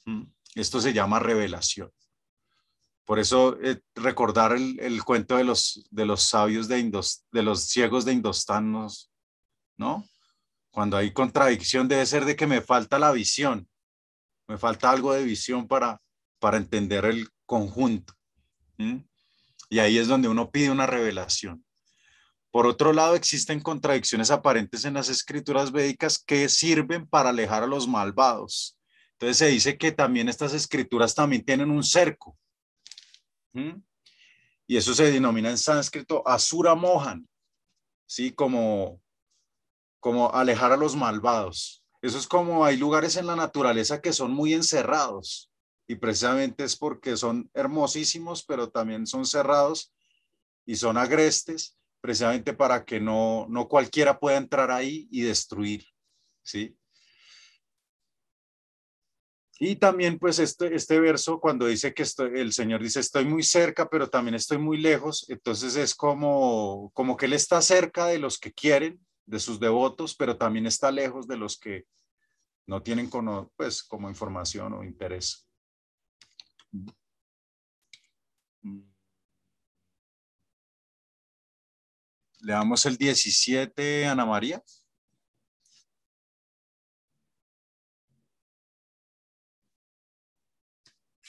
¿Mm? 0.04 0.22
Esto 0.54 0.80
se 0.80 0.92
llama 0.92 1.18
revelación. 1.18 1.90
Por 3.10 3.18
eso 3.18 3.60
eh, 3.60 3.80
recordar 3.96 4.52
el, 4.52 5.02
cuento 5.02 5.36
de 5.36 5.42
los, 5.42 5.84
de 5.90 6.06
los 6.06 6.22
sabios 6.22 6.68
de, 6.68 6.78
Indos, 6.78 7.24
de 7.32 7.42
los 7.42 7.64
ciegos 7.64 8.04
de 8.04 8.12
Indostán, 8.12 8.70
¿no? 9.76 10.04
Cuando 10.70 10.96
hay 10.96 11.12
contradicción 11.12 11.88
debe 11.88 12.06
ser 12.06 12.24
de 12.24 12.36
que 12.36 12.46
me 12.46 12.60
falta 12.60 13.00
la 13.00 13.10
visión 13.10 13.68
me 14.46 14.58
falta 14.58 14.92
algo 14.92 15.12
de 15.12 15.24
visión 15.24 15.66
para, 15.66 16.00
para 16.38 16.56
entender 16.56 17.04
el 17.04 17.28
conjunto. 17.46 18.14
Y 19.68 19.80
ahí 19.80 19.98
es 19.98 20.06
donde 20.06 20.28
uno 20.28 20.52
pide 20.52 20.70
una 20.70 20.86
revelación. 20.86 21.64
Por 22.52 22.68
otro 22.68 22.92
lado, 22.92 23.16
existen 23.16 23.58
contradicciones 23.58 24.30
aparentes 24.30 24.84
en 24.84 24.94
las 24.94 25.08
escrituras 25.08 25.72
védicas 25.72 26.16
que 26.16 26.48
sirven 26.48 27.08
para 27.08 27.30
alejar 27.30 27.64
a 27.64 27.66
los 27.66 27.88
malvados. 27.88 28.78
Entonces 29.14 29.36
se 29.36 29.48
dice 29.48 29.76
que 29.76 29.90
también 29.90 30.28
estas 30.28 30.54
escrituras 30.54 31.12
también 31.16 31.44
tienen 31.44 31.72
un 31.72 31.82
cerco. 31.82 32.38
Y 34.66 34.76
eso 34.76 34.94
se 34.94 35.10
denomina 35.10 35.50
en 35.50 35.58
sánscrito 35.58 36.26
asura 36.26 36.74
mohan, 36.74 37.28
¿sí? 38.06 38.30
Como, 38.32 39.02
como 39.98 40.32
alejar 40.32 40.72
a 40.72 40.76
los 40.76 40.94
malvados. 40.94 41.84
Eso 42.02 42.18
es 42.18 42.26
como 42.26 42.64
hay 42.64 42.76
lugares 42.76 43.16
en 43.16 43.26
la 43.26 43.36
naturaleza 43.36 44.00
que 44.00 44.12
son 44.12 44.32
muy 44.32 44.54
encerrados 44.54 45.50
y 45.86 45.96
precisamente 45.96 46.64
es 46.64 46.76
porque 46.76 47.16
son 47.16 47.50
hermosísimos, 47.52 48.44
pero 48.44 48.70
también 48.70 49.06
son 49.06 49.26
cerrados 49.26 49.92
y 50.64 50.76
son 50.76 50.96
agrestes, 50.96 51.76
precisamente 52.00 52.54
para 52.54 52.84
que 52.84 53.00
no, 53.00 53.46
no 53.48 53.68
cualquiera 53.68 54.18
pueda 54.18 54.36
entrar 54.36 54.70
ahí 54.70 55.08
y 55.10 55.22
destruir, 55.22 55.84
¿sí? 56.42 56.76
Y 59.62 59.76
también 59.76 60.18
pues 60.18 60.38
este, 60.38 60.74
este 60.74 60.98
verso 60.98 61.38
cuando 61.38 61.66
dice 61.66 61.92
que 61.92 62.04
el 62.34 62.54
Señor 62.54 62.82
dice 62.82 63.00
estoy 63.00 63.26
muy 63.26 63.42
cerca, 63.42 63.90
pero 63.90 64.08
también 64.08 64.34
estoy 64.34 64.56
muy 64.56 64.78
lejos, 64.78 65.26
entonces 65.28 65.76
es 65.76 65.94
como, 65.94 66.90
como 66.94 67.14
que 67.14 67.26
Él 67.26 67.34
está 67.34 67.60
cerca 67.60 68.06
de 68.06 68.18
los 68.18 68.38
que 68.38 68.54
quieren, 68.54 68.98
de 69.26 69.38
sus 69.38 69.60
devotos, 69.60 70.16
pero 70.16 70.38
también 70.38 70.64
está 70.64 70.90
lejos 70.90 71.28
de 71.28 71.36
los 71.36 71.58
que 71.58 71.84
no 72.66 72.82
tienen 72.82 73.10
como, 73.10 73.52
pues, 73.54 73.82
como 73.82 74.08
información 74.08 74.72
o 74.72 74.82
interés. 74.82 75.46
Le 82.40 82.52
damos 82.52 82.86
el 82.86 82.96
17, 82.96 84.06
Ana 84.06 84.24
María. 84.24 84.62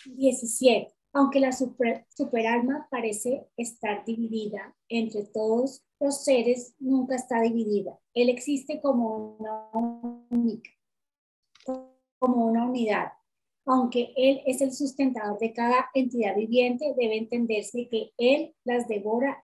Diecisiete. 0.06 0.94
Aunque 1.14 1.41
la 1.41 1.52
super, 1.52 2.06
superalma 2.15 2.88
parece 2.90 3.48
estar 3.57 4.06
dividida 4.06 4.76
entre 4.88 5.26
todos 5.26 5.84
los 5.99 6.23
seres, 6.23 6.73
nunca 6.80 7.15
está 7.15 7.41
dividida. 7.41 7.99
Él 8.14 8.30
existe 8.30 8.80
como 8.82 9.36
una 9.38 9.69
única, 10.30 10.72
como 12.18 12.45
una 12.45 12.65
unidad. 12.65 13.11
Aunque 13.65 14.14
Él 14.15 14.41
es 14.45 14.61
el 14.61 14.73
sustentador 14.73 15.38
de 15.38 15.53
cada 15.53 15.90
entidad 15.94 16.36
viviente, 16.36 16.95
debe 16.98 17.18
entenderse 17.18 17.88
que 17.90 18.11
Él 18.18 18.56
las 18.64 18.88
devora. 18.88 19.44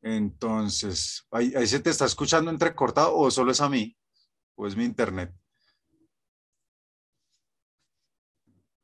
Entonces, 0.00 1.24
¿ahí, 1.30 1.52
se 1.66 1.78
te 1.78 1.90
está 1.90 2.06
escuchando 2.06 2.50
entrecortado 2.50 3.16
o 3.16 3.30
solo 3.30 3.52
es 3.52 3.60
a 3.60 3.68
mí? 3.68 3.96
¿O 4.56 4.66
es 4.66 4.74
mi 4.74 4.84
internet? 4.84 5.32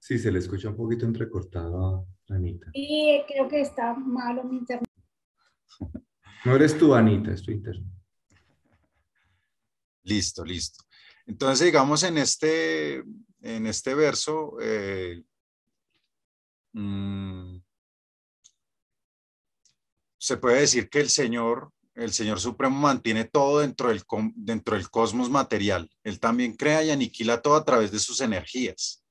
Sí, 0.09 0.19
se 0.19 0.33
le 0.33 0.39
escucha 0.39 0.71
un 0.71 0.77
poquito 0.79 1.05
entrecortado 1.05 2.07
a 2.31 2.35
Anita. 2.35 2.71
Y 2.73 3.23
creo 3.29 3.47
que 3.47 3.61
está 3.61 3.93
malo 3.93 4.43
mi 4.43 4.57
internet. 4.57 4.89
No 6.47 6.57
eres 6.57 6.79
tú, 6.79 6.95
Anita, 6.95 7.31
es 7.31 7.43
tu 7.43 7.51
internet. 7.51 7.93
Listo, 10.05 10.47
listo. 10.47 10.83
Entonces, 11.27 11.67
digamos, 11.67 12.05
en 12.05 12.17
este, 12.17 13.05
en 13.43 13.67
este 13.67 13.95
verso, 13.95 14.57
eh, 14.63 15.23
mm, 16.73 17.59
se 20.17 20.39
puede 20.39 20.61
decir 20.61 20.89
que 20.89 21.01
el 21.01 21.11
Señor 21.11 21.71
el 21.95 22.15
Señor 22.15 22.41
Supremo 22.41 22.79
mantiene 22.79 23.25
todo 23.27 23.61
dentro 23.61 23.91
del, 23.91 24.03
dentro 24.37 24.75
del 24.75 24.89
cosmos 24.89 25.29
material. 25.29 25.91
Él 26.03 26.19
también 26.19 26.57
crea 26.57 26.83
y 26.83 26.91
aniquila 26.91 27.43
todo 27.43 27.57
a 27.57 27.65
través 27.67 27.91
de 27.91 27.99
sus 27.99 28.23
energías. 28.23 29.05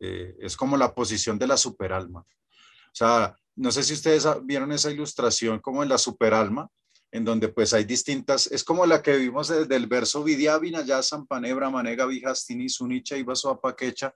Eh, 0.00 0.34
es 0.40 0.56
como 0.56 0.76
la 0.76 0.94
posición 0.94 1.38
de 1.38 1.46
la 1.46 1.56
superalma. 1.56 2.20
O 2.20 2.94
sea, 2.94 3.36
no 3.54 3.70
sé 3.70 3.82
si 3.82 3.92
ustedes 3.92 4.26
vieron 4.42 4.72
esa 4.72 4.90
ilustración 4.90 5.60
como 5.60 5.82
en 5.82 5.88
la 5.88 5.98
superalma, 5.98 6.68
en 7.12 7.24
donde 7.24 7.48
pues 7.48 7.72
hay 7.74 7.84
distintas, 7.84 8.46
es 8.46 8.64
como 8.64 8.86
la 8.86 9.02
que 9.02 9.16
vimos 9.16 9.48
desde 9.48 9.76
el 9.76 9.86
verso 9.86 10.22
Vidiavina, 10.22 10.82
ya 10.82 11.02
Sampanebra, 11.02 11.68
Manega, 11.68 12.06
Vijastini, 12.06 12.68
Sunicha, 12.68 13.16
Ibaso, 13.16 13.50
Apaquecha, 13.50 14.14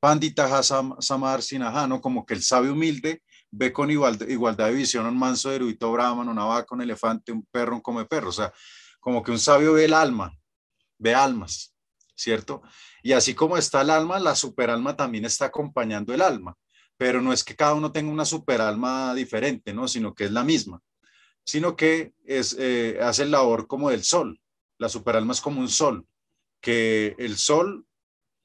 Pandita, 0.00 0.62
Samar, 0.62 1.42
Sinajano, 1.42 2.00
como 2.00 2.26
que 2.26 2.34
el 2.34 2.42
sabio 2.42 2.72
humilde 2.72 3.22
ve 3.52 3.72
con 3.72 3.90
igualdad, 3.90 4.66
de 4.66 4.72
visión 4.72 5.06
un 5.06 5.16
manso 5.16 5.52
erudito 5.52 5.92
brahman, 5.92 6.28
una 6.28 6.44
vaca, 6.44 6.74
un 6.74 6.82
elefante, 6.82 7.30
un 7.30 7.46
perro, 7.46 7.76
un 7.76 7.80
come 7.80 8.04
perro, 8.06 8.30
o 8.30 8.32
sea, 8.32 8.52
como 8.98 9.22
que 9.22 9.30
un 9.30 9.38
sabio 9.38 9.74
ve 9.74 9.84
el 9.84 9.94
alma, 9.94 10.36
ve 10.98 11.14
almas, 11.14 11.74
¿cierto? 12.16 12.62
Y 13.02 13.12
así 13.12 13.34
como 13.34 13.56
está 13.56 13.82
el 13.82 13.90
alma, 13.90 14.18
la 14.18 14.34
superalma 14.34 14.96
también 14.96 15.24
está 15.24 15.46
acompañando 15.46 16.14
el 16.14 16.22
alma, 16.22 16.56
pero 16.96 17.20
no 17.20 17.32
es 17.32 17.42
que 17.42 17.56
cada 17.56 17.74
uno 17.74 17.90
tenga 17.92 18.12
una 18.12 18.24
superalma 18.24 19.14
diferente, 19.14 19.72
¿no? 19.74 19.88
Sino 19.88 20.14
que 20.14 20.24
es 20.24 20.30
la 20.32 20.44
misma 20.44 20.80
sino 21.44 21.76
que 21.76 22.12
es, 22.24 22.56
eh, 22.58 22.98
hace 23.00 23.26
labor 23.26 23.66
como 23.66 23.90
del 23.90 24.04
sol. 24.04 24.40
La 24.78 24.88
superalma 24.88 25.32
es 25.32 25.40
como 25.40 25.60
un 25.60 25.68
sol, 25.68 26.06
que 26.60 27.14
el 27.18 27.36
sol 27.36 27.86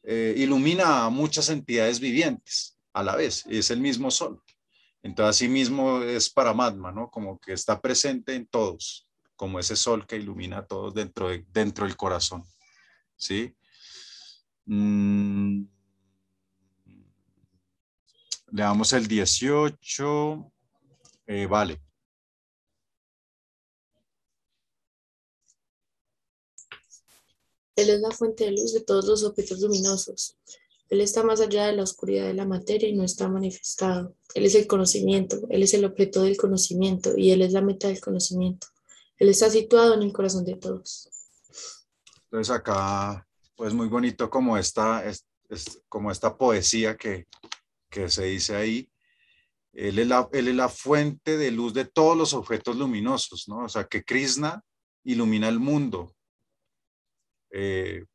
eh, 0.03 0.34
ilumina 0.38 1.05
a 1.05 1.09
muchas 1.09 1.49
entidades 1.49 1.99
vivientes 1.99 2.77
a 2.93 3.03
la 3.03 3.15
vez, 3.15 3.45
es 3.47 3.69
el 3.71 3.79
mismo 3.79 4.11
sol. 4.11 4.41
Entonces, 5.03 5.29
así 5.29 5.47
mismo 5.47 6.01
es 6.01 6.29
para 6.29 6.53
Magma, 6.53 6.91
¿no? 6.91 7.09
Como 7.09 7.39
que 7.39 7.53
está 7.53 7.79
presente 7.79 8.34
en 8.34 8.47
todos, 8.47 9.07
como 9.35 9.59
ese 9.59 9.75
sol 9.75 10.05
que 10.07 10.17
ilumina 10.17 10.59
a 10.59 10.65
todos 10.65 10.93
dentro, 10.93 11.29
de, 11.29 11.45
dentro 11.49 11.85
del 11.85 11.95
corazón, 11.95 12.43
¿sí? 13.15 13.55
Mm. 14.68 15.65
Le 18.52 18.64
damos 18.64 18.94
el 18.94 19.07
18. 19.07 20.52
Eh, 21.27 21.45
vale. 21.48 21.81
Él 27.76 27.89
es 27.91 27.99
la 28.02 28.11
fuente 28.11 28.45
de 28.45 28.52
luz 28.52 28.73
de 28.73 28.81
todos 28.81 29.06
los 29.06 29.23
objetos 29.23 29.60
luminosos. 29.60 30.38
Él 30.89 31.02
está 31.02 31.23
más 31.23 31.41
allá 31.41 31.68
de 31.68 31.73
la 31.73 31.84
oscuridad 31.84 32.26
de 32.26 32.34
la 32.34 32.45
materia 32.45 32.89
y 32.89 32.95
no 32.95 33.03
está 33.03 33.27
manifestado. 33.27 34.15
Él 34.34 34.45
es 34.45 34.56
el 34.56 34.68
conocimiento, 34.68 35.41
Él 35.49 35.64
es 35.64 35.73
el 35.73 35.85
objeto 35.85 36.23
del 36.23 36.38
conocimiento 36.38 37.14
y 37.15 37.31
Él 37.31 37.41
es 37.41 37.52
la 37.52 37.61
meta 37.61 37.88
del 37.88 37.99
conocimiento. 37.99 38.68
Él 39.18 39.30
está 39.30 39.49
situado 39.49 39.94
en 39.94 40.03
el 40.03 40.14
corazón 40.14 40.45
de 40.45 40.56
todos. 40.56 41.10
Entonces 42.23 42.56
acá, 42.56 43.27
pues 43.57 43.73
muy 43.73 43.88
bonito 43.88 44.29
como 44.29 44.57
esta, 44.57 45.03
es, 45.03 45.25
como 45.89 46.11
esta 46.11 46.38
poesía 46.38 46.95
que, 46.95 47.27
que 47.89 48.09
se 48.09 48.25
dice 48.25 48.55
ahí. 48.55 48.89
Él 49.73 49.99
es, 49.99 50.07
la, 50.07 50.29
él 50.31 50.47
es 50.47 50.55
la 50.55 50.69
fuente 50.69 51.38
de 51.38 51.51
luz 51.51 51.73
de 51.73 51.84
todos 51.84 52.17
los 52.17 52.34
objetos 52.34 52.77
luminosos, 52.77 53.49
¿no? 53.49 53.65
O 53.65 53.69
sea, 53.69 53.85
que 53.85 54.03
Krishna 54.03 54.63
ilumina 55.03 55.49
el 55.49 55.59
mundo, 55.59 56.15
eh, 57.51 58.05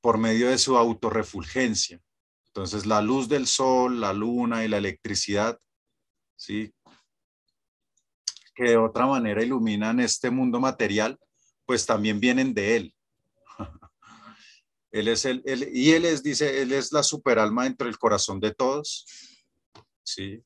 por 0.00 0.18
medio 0.18 0.48
de 0.48 0.58
su 0.58 0.76
autorrefulgencia. 0.76 2.00
Entonces, 2.48 2.86
la 2.86 3.00
luz 3.00 3.28
del 3.28 3.46
sol, 3.46 4.00
la 4.00 4.12
luna 4.12 4.64
y 4.64 4.68
la 4.68 4.78
electricidad, 4.78 5.58
¿sí? 6.36 6.74
que 8.54 8.64
de 8.64 8.76
otra 8.76 9.06
manera 9.06 9.42
iluminan 9.42 10.00
este 10.00 10.30
mundo 10.30 10.60
material, 10.60 11.18
pues 11.66 11.84
también 11.84 12.20
vienen 12.20 12.54
de 12.54 12.76
él. 12.76 12.93
Él 14.94 15.08
es 15.08 15.24
el, 15.24 15.42
y 15.72 15.90
él 15.90 16.04
es, 16.04 16.22
dice, 16.22 16.62
él 16.62 16.72
es 16.72 16.92
la 16.92 17.02
superalma 17.02 17.64
dentro 17.64 17.88
del 17.88 17.98
corazón 17.98 18.38
de 18.38 18.54
todos. 18.54 19.04
¿sí? 20.04 20.40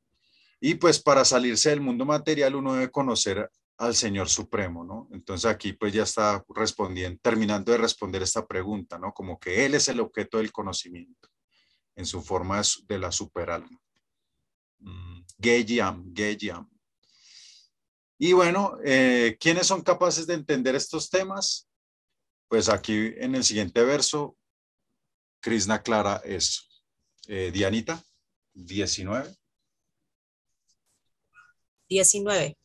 Y 0.58 0.76
pues 0.76 0.98
para 1.00 1.22
salirse 1.26 1.68
del 1.68 1.82
mundo 1.82 2.06
material 2.06 2.56
uno 2.56 2.72
debe 2.72 2.90
conocer 2.90 3.50
al 3.76 3.94
Señor 3.94 4.30
Supremo, 4.30 4.84
¿no? 4.84 5.06
Entonces 5.12 5.44
aquí 5.50 5.74
pues 5.74 5.92
ya 5.92 6.04
está 6.04 6.42
respondiendo, 6.48 7.20
terminando 7.22 7.72
de 7.72 7.78
responder 7.78 8.22
esta 8.22 8.46
pregunta, 8.46 8.98
¿no? 8.98 9.12
Como 9.12 9.38
que 9.38 9.66
Él 9.66 9.74
es 9.74 9.86
el 9.88 10.00
objeto 10.00 10.38
del 10.38 10.50
conocimiento 10.50 11.28
en 11.94 12.06
su 12.06 12.22
forma 12.22 12.62
de 12.86 12.98
la 12.98 13.12
superalma. 13.12 13.78
Mm, 14.78 15.20
Geyam. 15.38 16.70
Y 18.16 18.32
bueno, 18.32 18.78
eh, 18.82 19.36
¿quiénes 19.38 19.66
son 19.66 19.82
capaces 19.82 20.26
de 20.26 20.34
entender 20.34 20.74
estos 20.74 21.10
temas? 21.10 21.68
Pues 22.48 22.70
aquí 22.70 23.12
en 23.18 23.34
el 23.34 23.44
siguiente 23.44 23.84
verso, 23.84 24.38
Krishna 25.40 25.82
clara 25.82 26.20
eso. 26.24 26.62
Eh, 27.27 27.51
Dianita, 27.52 28.02
19. 28.55 29.36
19. 31.89 32.56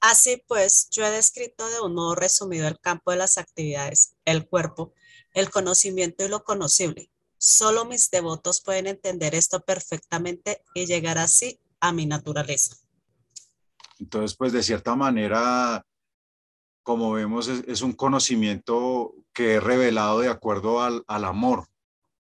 Así 0.00 0.42
pues, 0.46 0.88
yo 0.90 1.04
he 1.04 1.10
descrito 1.10 1.68
de 1.68 1.80
un 1.80 1.94
modo 1.94 2.14
resumido 2.14 2.68
el 2.68 2.78
campo 2.78 3.10
de 3.10 3.16
las 3.16 3.36
actividades, 3.36 4.14
el 4.24 4.46
cuerpo, 4.46 4.92
el 5.34 5.50
conocimiento 5.50 6.24
y 6.24 6.28
lo 6.28 6.44
conocible. 6.44 7.10
Solo 7.36 7.84
mis 7.84 8.10
devotos 8.10 8.60
pueden 8.62 8.86
entender 8.86 9.34
esto 9.34 9.60
perfectamente 9.60 10.62
y 10.74 10.86
llegar 10.86 11.18
así 11.18 11.60
a 11.80 11.92
mi 11.92 12.06
naturaleza. 12.06 12.76
Entonces, 13.98 14.36
pues 14.36 14.52
de 14.52 14.62
cierta 14.62 14.94
manera, 14.94 15.84
como 16.82 17.12
vemos, 17.12 17.48
es, 17.48 17.82
un 17.82 17.92
conocimiento 17.92 19.14
que 19.32 19.56
es 19.56 19.62
revelado 19.62 20.20
de 20.20 20.28
acuerdo 20.28 20.80
al, 20.80 21.02
al 21.06 21.24
amor, 21.24 21.68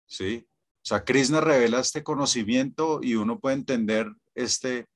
¿sí? 0.08 0.48
O 0.50 0.86
sea, 0.88 1.04
Krishna 1.04 1.42
revela 1.42 1.80
este 1.80 2.04
conocimiento 2.04 3.02
y 3.04 3.16
uno 3.16 3.40
puede 3.40 3.58
entender 3.58 4.08
este, 4.34 4.88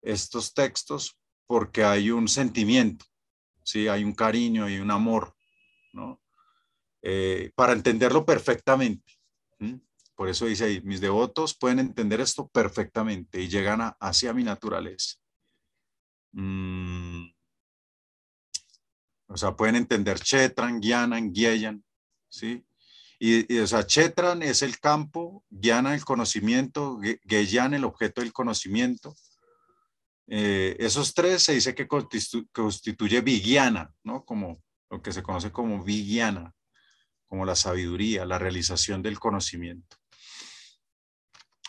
estos 0.00 0.54
textos 0.54 1.18
porque 1.46 1.84
hay 1.84 2.10
un 2.10 2.28
sentimiento, 2.28 3.04
¿sí? 3.64 3.88
hay 3.88 4.04
un 4.04 4.14
cariño, 4.14 4.68
y 4.68 4.78
un 4.78 4.90
amor, 4.90 5.34
¿no? 5.92 6.22
Eh, 7.02 7.50
para 7.54 7.74
entenderlo 7.74 8.24
perfectamente. 8.24 9.12
Por 10.14 10.28
eso 10.28 10.46
dice 10.46 10.64
ahí, 10.64 10.80
mis 10.82 11.00
devotos 11.00 11.56
pueden 11.56 11.80
entender 11.80 12.20
esto 12.20 12.48
perfectamente 12.48 13.40
y 13.40 13.48
llegan 13.48 13.94
hacia 13.98 14.32
mi 14.32 14.44
naturaleza. 14.44 15.16
Mm. 16.32 17.26
O 19.26 19.36
sea, 19.36 19.56
pueden 19.56 19.74
entender 19.74 20.20
Chetran, 20.20 20.80
Gyanan, 20.80 21.32
Gyeyan, 21.32 21.84
¿sí? 22.28 22.64
Y, 23.26 23.58
o 23.58 23.66
sea, 23.66 23.86
Chetran 23.86 24.42
es 24.42 24.60
el 24.60 24.78
campo, 24.78 25.44
Gyana 25.48 25.94
el 25.94 26.04
conocimiento, 26.04 27.00
Gyeyan 27.24 27.72
el 27.72 27.84
objeto 27.84 28.20
del 28.20 28.34
conocimiento, 28.34 29.16
eh, 30.26 30.76
esos 30.78 31.14
tres 31.14 31.42
se 31.42 31.54
dice 31.54 31.74
que 31.74 31.88
constituye 31.88 33.22
Vigiana, 33.22 33.94
¿no? 34.02 34.26
Como 34.26 34.62
lo 34.90 35.00
que 35.00 35.10
se 35.10 35.22
conoce 35.22 35.50
como 35.50 35.82
Vigiana, 35.82 36.52
como 37.26 37.46
la 37.46 37.56
sabiduría, 37.56 38.26
la 38.26 38.38
realización 38.38 39.02
del 39.02 39.18
conocimiento. 39.18 39.96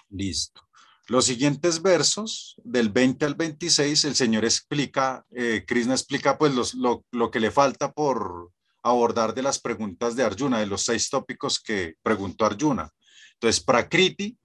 Listo. 0.10 0.62
Los 1.08 1.26
siguientes 1.26 1.82
versos, 1.82 2.56
del 2.66 2.90
20 2.90 3.26
al 3.26 3.36
26, 3.36 4.04
el 4.04 4.16
Señor 4.16 4.44
explica, 4.44 5.26
eh, 5.32 5.64
Krishna 5.66 5.94
explica 5.94 6.38
pues 6.38 6.74
lo, 6.74 7.32
que 7.32 7.40
le 7.40 7.52
falta 7.52 7.94
por 7.94 8.52
abordar 8.86 9.34
de 9.34 9.42
las 9.42 9.60
preguntas 9.60 10.16
de 10.16 10.24
Arjuna, 10.24 10.60
de 10.60 10.68
los 10.68 10.84
seis 10.84 11.10
tópicos 11.10 11.60
que 11.60 11.96
preguntó 12.04 12.46
Arjuna. 12.46 12.90
Entonces, 13.34 13.64
Prakriti 13.64 14.38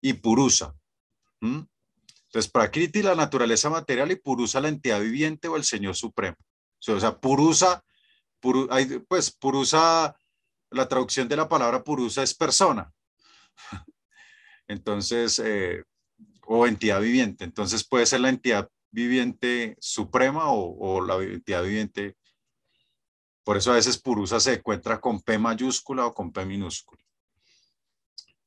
y 0.00 0.12
Purusa. 0.14 0.74
Entonces, 1.40 2.50
Prakriti, 2.50 3.02
la 3.02 3.14
naturaleza 3.14 3.68
material, 3.68 4.10
y 4.10 4.16
Purusa, 4.16 4.60
la 4.60 4.68
entidad 4.68 5.00
viviente 5.00 5.48
o 5.48 5.56
el 5.56 5.64
Señor 5.64 5.94
Supremo. 5.94 6.36
O 6.88 7.00
sea, 7.00 7.18
Purusa, 7.18 7.84
pues 9.08 9.30
Purusa, 9.30 10.16
la 10.70 10.88
traducción 10.88 11.28
de 11.28 11.36
la 11.36 11.48
palabra 11.48 11.84
Purusa 11.84 12.22
es 12.22 12.34
persona. 12.34 12.90
Entonces, 14.68 15.38
eh, 15.44 15.84
o 16.46 16.66
entidad 16.66 17.00
viviente. 17.00 17.44
Entonces 17.44 17.86
puede 17.86 18.06
ser 18.06 18.20
la 18.20 18.30
entidad 18.30 18.68
viviente 18.90 19.76
suprema 19.80 20.50
o, 20.50 20.76
o, 20.78 21.00
la 21.00 21.16
entidad 21.22 21.62
viviente. 21.62 22.16
Por 23.44 23.56
eso 23.56 23.72
a 23.72 23.74
veces 23.74 24.00
Purusa 24.00 24.40
se 24.40 24.54
encuentra 24.54 25.00
con 25.00 25.20
P 25.20 25.38
mayúscula 25.38 26.06
o 26.06 26.14
con 26.14 26.32
P 26.32 26.44
minúscula. 26.46 27.02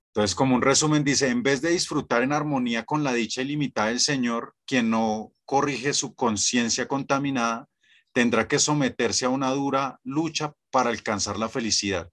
Entonces, 0.07 0.35
como 0.35 0.55
un 0.55 0.63
resumen, 0.63 1.03
dice, 1.03 1.29
en 1.29 1.43
vez 1.43 1.61
de 1.61 1.69
disfrutar 1.69 2.23
en 2.23 2.33
armonía 2.33 2.83
con 2.83 3.03
la 3.03 3.13
dicha 3.13 3.43
ilimitada 3.43 3.89
del 3.89 3.99
Señor, 3.99 4.55
quien 4.65 4.89
no 4.89 5.31
corrige 5.45 5.93
su 5.93 6.15
conciencia 6.15 6.87
contaminada, 6.87 7.69
tendrá 8.11 8.47
que 8.47 8.57
someterse 8.57 9.25
a 9.25 9.29
una 9.29 9.51
dura 9.51 9.99
lucha 10.03 10.53
para 10.71 10.89
alcanzar 10.89 11.37
la 11.37 11.49
felicidad. 11.49 12.09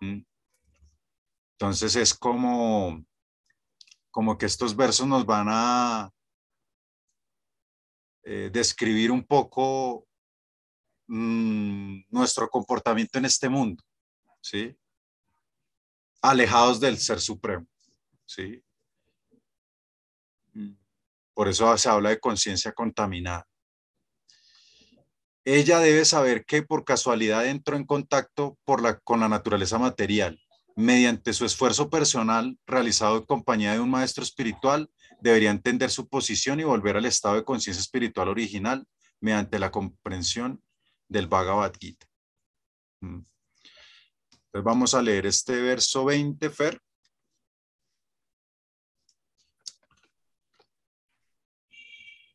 ¿Mm? 0.00 0.20
Entonces 1.54 1.96
es 1.96 2.14
como, 2.14 3.04
como 4.12 4.38
que 4.38 4.46
estos 4.46 4.76
versos 4.76 5.08
nos 5.08 5.26
van 5.26 5.48
a, 5.50 6.12
eh, 8.30 8.50
describir 8.52 9.10
un 9.10 9.24
poco 9.24 10.07
mm, 11.08 12.04
nuestro 12.10 12.48
comportamiento 12.48 13.18
en 13.18 13.24
este 13.24 13.48
mundo, 13.48 13.82
¿sí? 14.40 14.76
Alejados 16.22 16.78
del 16.80 16.98
Ser 16.98 17.20
Supremo, 17.20 17.66
¿sí? 18.24 18.62
Mm, 20.52 20.74
por 21.34 21.48
eso 21.48 21.76
se 21.76 21.88
habla 21.88 22.10
de 22.10 22.20
conciencia 22.20 22.72
contaminada. 22.72 23.46
Ella 25.44 25.78
debe 25.78 26.04
saber 26.04 26.44
que 26.44 26.62
por 26.62 26.84
casualidad 26.84 27.46
entró 27.46 27.76
en 27.76 27.86
contacto 27.86 28.58
por 28.64 28.82
la, 28.82 28.98
con 28.98 29.20
la 29.20 29.30
naturaleza 29.30 29.78
material. 29.78 30.38
Mediante 30.76 31.32
su 31.32 31.46
esfuerzo 31.46 31.88
personal 31.88 32.58
realizado 32.66 33.16
en 33.16 33.24
compañía 33.24 33.72
de 33.72 33.80
un 33.80 33.90
maestro 33.90 34.22
espiritual, 34.22 34.90
debería 35.20 35.50
entender 35.50 35.90
su 35.90 36.06
posición 36.06 36.60
y 36.60 36.64
volver 36.64 36.98
al 36.98 37.06
estado 37.06 37.36
de 37.36 37.44
conciencia 37.44 37.80
espiritual 37.80 38.28
original 38.28 38.86
mediante 39.20 39.58
la 39.58 39.70
comprensión 39.70 40.62
del 41.08 41.26
Bhagavad 41.26 41.72
Gita. 41.78 42.06
Mm. 43.00 43.20
Entonces 44.32 44.64
vamos 44.64 44.94
a 44.94 45.02
leer 45.02 45.26
este 45.26 45.60
verso 45.60 46.04
20, 46.04 46.50
Fer. 46.50 46.80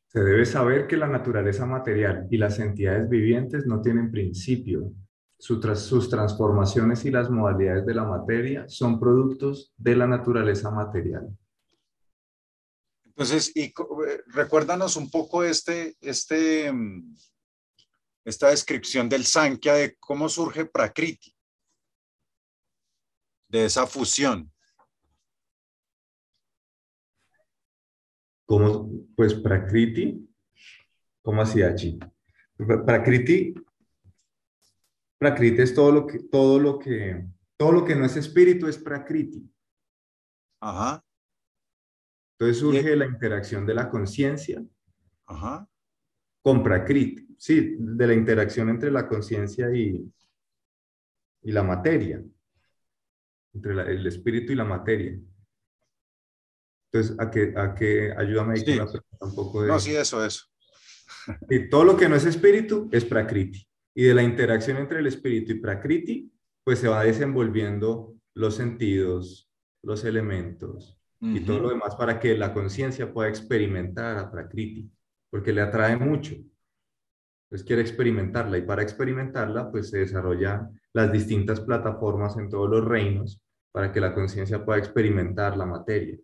Se 0.07 0.19
debe 0.19 0.45
saber 0.45 0.85
que 0.85 0.95
la 0.95 1.07
naturaleza 1.07 1.65
material 1.65 2.27
y 2.29 2.37
las 2.37 2.59
entidades 2.59 3.09
vivientes 3.09 3.65
no 3.65 3.81
tienen 3.81 4.11
principio. 4.11 4.91
sus 5.39 6.09
transformaciones 6.09 7.03
y 7.03 7.11
las 7.11 7.29
modalidades 7.29 7.85
de 7.85 7.93
la 7.93 8.05
materia 8.05 8.65
son 8.69 8.97
productos 8.97 9.73
de 9.75 9.95
la 9.97 10.07
naturaleza 10.07 10.71
material. 10.71 11.35
Entonces, 13.03 13.51
y, 13.53 13.65
eh, 13.65 13.73
recuérdanos 14.27 14.95
un 14.95 15.09
poco 15.11 15.43
este, 15.43 15.95
este, 16.01 16.71
mm, 16.71 17.15
esta 18.25 18.49
descripción 18.49 19.09
del 19.09 19.25
Sankhya 19.25 19.73
de 19.75 19.95
cómo 19.95 20.29
surge 20.29 20.65
Prakriti, 20.65 21.35
de 23.47 23.65
esa 23.65 23.85
fusión. 23.85 24.51
¿Cómo? 28.45 28.89
Pues 29.15 29.33
Prakriti, 29.33 30.29
¿cómo 31.21 31.41
hacía 31.41 31.67
allí? 31.67 31.97
Prakriti, 32.57 33.53
Prakriti 35.17 35.61
es 35.61 35.73
todo 35.73 35.91
lo 35.91 36.07
que, 36.07 36.19
todo 36.19 36.59
lo 36.59 36.79
que, 36.79 37.25
todo 37.57 37.71
lo 37.71 37.85
que 37.85 37.95
no 37.95 38.05
es 38.05 38.15
espíritu 38.17 38.67
es 38.67 38.77
Prakriti. 38.77 39.49
Ajá. 40.59 41.03
Entonces 42.33 42.59
surge 42.59 42.95
la 42.95 43.05
interacción 43.05 43.65
de 43.65 43.73
la 43.73 43.89
conciencia 43.89 44.63
con 46.41 46.61
Prakriti, 46.61 47.32
sí, 47.43 47.75
de 47.77 48.07
la 48.07 48.13
interacción 48.13 48.69
entre 48.69 48.89
la 48.89 49.05
conciencia 49.05 49.69
y, 49.75 50.09
y 51.41 51.51
la 51.51 51.61
materia, 51.61 52.23
entre 53.53 53.73
el 53.91 54.07
espíritu 54.07 54.53
y 54.53 54.55
la 54.55 54.63
materia. 54.63 55.19
Entonces, 56.85 57.19
¿a 57.19 57.29
qué, 57.29 57.53
a 57.57 57.75
qué 57.75 58.13
ayúdame 58.15 58.53
ahí 58.53 58.79
un 59.19 59.35
poco 59.35 59.61
de... 59.61 59.67
No, 59.67 59.77
sí, 59.77 59.93
eso, 59.93 60.23
eso. 60.23 60.45
Y 61.49 61.67
todo 61.67 61.83
lo 61.83 61.97
que 61.97 62.07
no 62.07 62.15
es 62.15 62.25
espíritu 62.25 62.89
es 62.93 63.03
prakriti. 63.03 63.67
Y 63.93 64.03
de 64.03 64.13
la 64.13 64.23
interacción 64.23 64.77
entre 64.77 64.99
el 64.99 65.07
espíritu 65.07 65.51
y 65.51 65.59
prakriti, 65.59 66.31
pues 66.63 66.79
se 66.79 66.87
va 66.87 67.03
desenvolviendo 67.03 68.15
los 68.35 68.55
sentidos, 68.55 69.51
los 69.81 70.05
elementos 70.05 70.97
y 71.19 71.41
todo 71.41 71.59
lo 71.59 71.69
demás 71.69 71.95
para 71.95 72.19
que 72.19 72.37
la 72.37 72.53
conciencia 72.53 73.13
pueda 73.13 73.29
experimentar 73.29 74.17
a 74.17 74.31
prakriti, 74.31 74.89
porque 75.29 75.53
le 75.53 75.61
atrae 75.61 75.95
mucho. 75.97 76.35
Entonces 77.53 77.67
quiere 77.67 77.83
experimentarla 77.83 78.57
y 78.57 78.63
para 78.63 78.81
experimentarla, 78.81 79.69
pues 79.69 79.91
se 79.91 79.99
desarrollan 79.99 80.71
las 80.91 81.11
distintas 81.11 81.59
plataformas 81.59 82.35
en 82.35 82.49
todos 82.49 82.67
los 82.67 82.83
reinos 82.83 83.43
para 83.71 83.91
que 83.91 84.01
la 84.01 84.15
conciencia 84.15 84.65
pueda 84.65 84.79
experimentar 84.79 85.55
la 85.55 85.67
materia. 85.67 86.17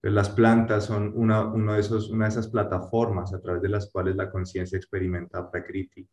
Pues, 0.00 0.12
las 0.12 0.28
plantas 0.30 0.86
son 0.86 1.12
una, 1.14 1.44
uno 1.44 1.74
de 1.74 1.80
esos, 1.80 2.10
una 2.10 2.24
de 2.24 2.30
esas 2.30 2.48
plataformas 2.48 3.32
a 3.32 3.40
través 3.40 3.62
de 3.62 3.68
las 3.68 3.88
cuales 3.92 4.16
la 4.16 4.32
conciencia 4.32 4.76
experimenta 4.76 5.48
Prakriti, 5.48 6.04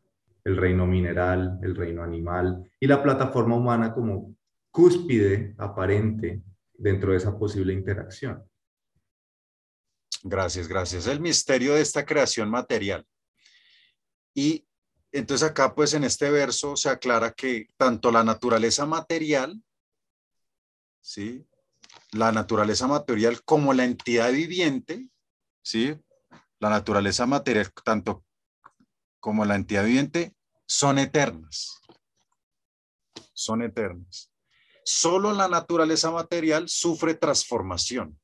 el 0.44 0.58
reino 0.58 0.86
mineral, 0.86 1.58
el 1.64 1.76
reino 1.76 2.04
animal 2.04 2.70
y 2.80 2.86
la 2.86 3.02
plataforma 3.02 3.56
humana 3.56 3.96
como 3.96 4.36
cúspide 4.70 5.56
aparente 5.58 6.44
dentro 6.76 7.14
de 7.14 7.18
esa 7.18 7.36
posible 7.36 7.74
interacción. 7.74 8.44
Gracias, 10.22 10.68
gracias. 10.68 11.08
El 11.08 11.20
misterio 11.20 11.74
de 11.74 11.82
esta 11.82 12.06
creación 12.06 12.52
material. 12.52 13.04
Y 14.38 14.68
entonces 15.12 15.50
acá 15.50 15.74
pues 15.74 15.96
en 15.96 16.04
este 16.04 16.30
verso 16.30 16.76
se 16.76 16.90
aclara 16.90 17.32
que 17.32 17.70
tanto 17.76 18.12
la 18.12 18.24
naturaleza 18.24 18.86
material, 18.86 19.64
¿sí? 21.02 21.44
la 22.12 22.32
naturaleza 22.32 22.86
material 22.88 23.44
como 23.44 23.74
la 23.74 23.84
entidad 23.84 24.32
viviente, 24.32 25.10
¿sí? 25.64 26.00
La 26.60 26.70
naturaleza 26.70 27.26
material, 27.26 27.74
tanto 27.84 28.24
como 29.20 29.44
la 29.44 29.56
entidad 29.56 29.86
viviente, 29.86 30.36
son 30.68 31.00
eternas. 31.00 31.82
Son 33.34 33.64
eternas. 33.64 34.32
Solo 34.86 35.34
la 35.34 35.48
naturaleza 35.48 36.12
material 36.12 36.70
sufre 36.70 37.16
transformación. 37.16 38.20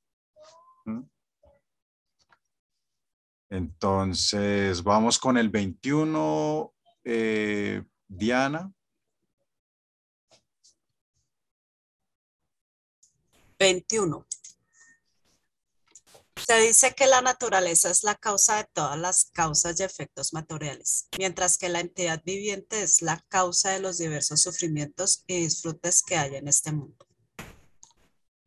Entonces, 3.54 4.82
vamos 4.82 5.20
con 5.20 5.38
el 5.38 5.50
21, 5.50 6.74
eh, 7.04 7.84
Diana. 8.08 8.74
21. 13.60 14.26
Se 16.36 16.60
dice 16.62 16.96
que 16.96 17.06
la 17.06 17.22
naturaleza 17.22 17.92
es 17.92 18.04
la 18.04 18.16
causa 18.16 18.58
de 18.58 18.64
todas 18.74 18.98
las 18.98 19.26
causas 19.26 19.80
y 19.80 19.84
efectos 19.84 20.34
materiales, 20.34 21.08
mientras 21.20 21.60
que 21.60 21.70
la 21.70 21.80
entidad 21.80 22.24
viviente 22.26 22.82
es 22.82 23.04
la 23.04 23.24
causa 23.30 23.70
de 23.70 23.82
los 23.82 24.00
diversos 24.00 24.42
sufrimientos 24.42 25.24
y 25.28 25.42
disfrutes 25.42 26.02
que 26.02 26.18
hay 26.18 26.38
en 26.38 26.48
este 26.48 26.72
mundo. 26.72 27.06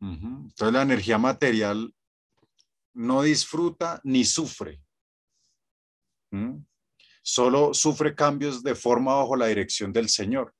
Entonces 0.01 0.73
la 0.73 0.81
energía 0.81 1.17
material 1.17 1.95
no 2.93 3.21
disfruta 3.21 4.01
ni 4.03 4.25
sufre. 4.25 4.81
Solo 7.21 7.73
sufre 7.73 8.15
cambios 8.15 8.63
de 8.63 8.75
forma 8.75 9.15
bajo 9.15 9.35
la 9.35 9.47
dirección 9.47 9.91
del 9.91 10.09
Señor, 10.09 10.53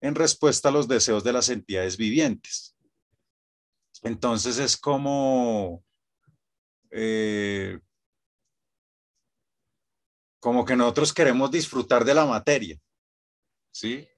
en 0.00 0.14
respuesta 0.14 0.68
a 0.68 0.72
los 0.72 0.88
deseos 0.88 1.24
de 1.24 1.32
las 1.32 1.48
entidades 1.48 1.96
vivientes. 1.96 2.76
Entonces 4.02 4.58
es 4.58 4.76
como, 4.76 5.84
eh, 6.90 7.78
como 10.38 10.64
que 10.64 10.76
nosotros 10.76 11.12
queremos 11.12 11.50
disfrutar 11.50 12.04
de 12.04 12.14
la 12.14 12.24
materia, 12.24 12.78
¿sí? 13.70 14.08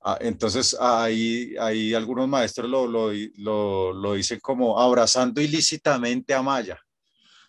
Ah, 0.00 0.18
entonces 0.20 0.76
ahí, 0.78 1.56
ahí 1.58 1.92
algunos 1.92 2.28
maestros 2.28 2.70
lo, 2.70 2.86
lo, 2.86 4.12
dicen 4.14 4.38
como 4.40 4.80
abrazando 4.80 5.40
ilícitamente 5.40 6.32
a 6.34 6.42
Maya. 6.42 6.80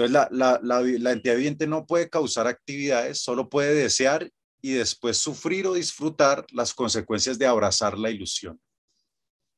Entonces 0.00 0.30
la, 0.32 0.58
la, 0.62 0.80
la, 0.80 1.12
entidad 1.12 1.34
viviente 1.34 1.66
no 1.66 1.84
puede 1.84 2.08
causar 2.08 2.46
actividades, 2.46 3.20
solo 3.20 3.50
puede 3.50 3.74
desear 3.74 4.32
y 4.62 4.72
después 4.72 5.18
sufrir 5.18 5.66
o 5.66 5.74
disfrutar 5.74 6.46
las 6.52 6.72
consecuencias 6.72 7.38
de 7.38 7.46
abrazar 7.46 7.98
la 7.98 8.08
ilusión. 8.08 8.58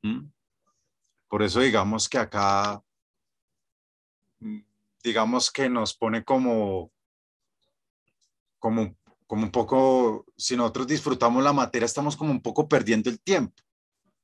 ¿Mm? 0.02 0.32
Por 1.28 1.44
eso 1.44 1.60
digamos 1.60 2.08
que 2.08 2.18
acá, 2.18 2.82
mm, 4.40 4.62
digamos 5.04 5.48
que 5.48 5.68
nos 5.68 5.94
pone 5.94 6.24
como, 6.24 6.90
como, 8.58 8.96
como 9.28 9.44
un 9.44 9.52
poco, 9.52 10.26
si 10.36 10.56
nosotros 10.56 10.88
disfrutamos 10.88 11.44
la 11.44 11.52
materia, 11.52 11.86
estamos 11.86 12.16
como 12.16 12.32
un 12.32 12.42
poco 12.42 12.68
perdiendo 12.68 13.10
el 13.10 13.20
tiempo, 13.20 13.62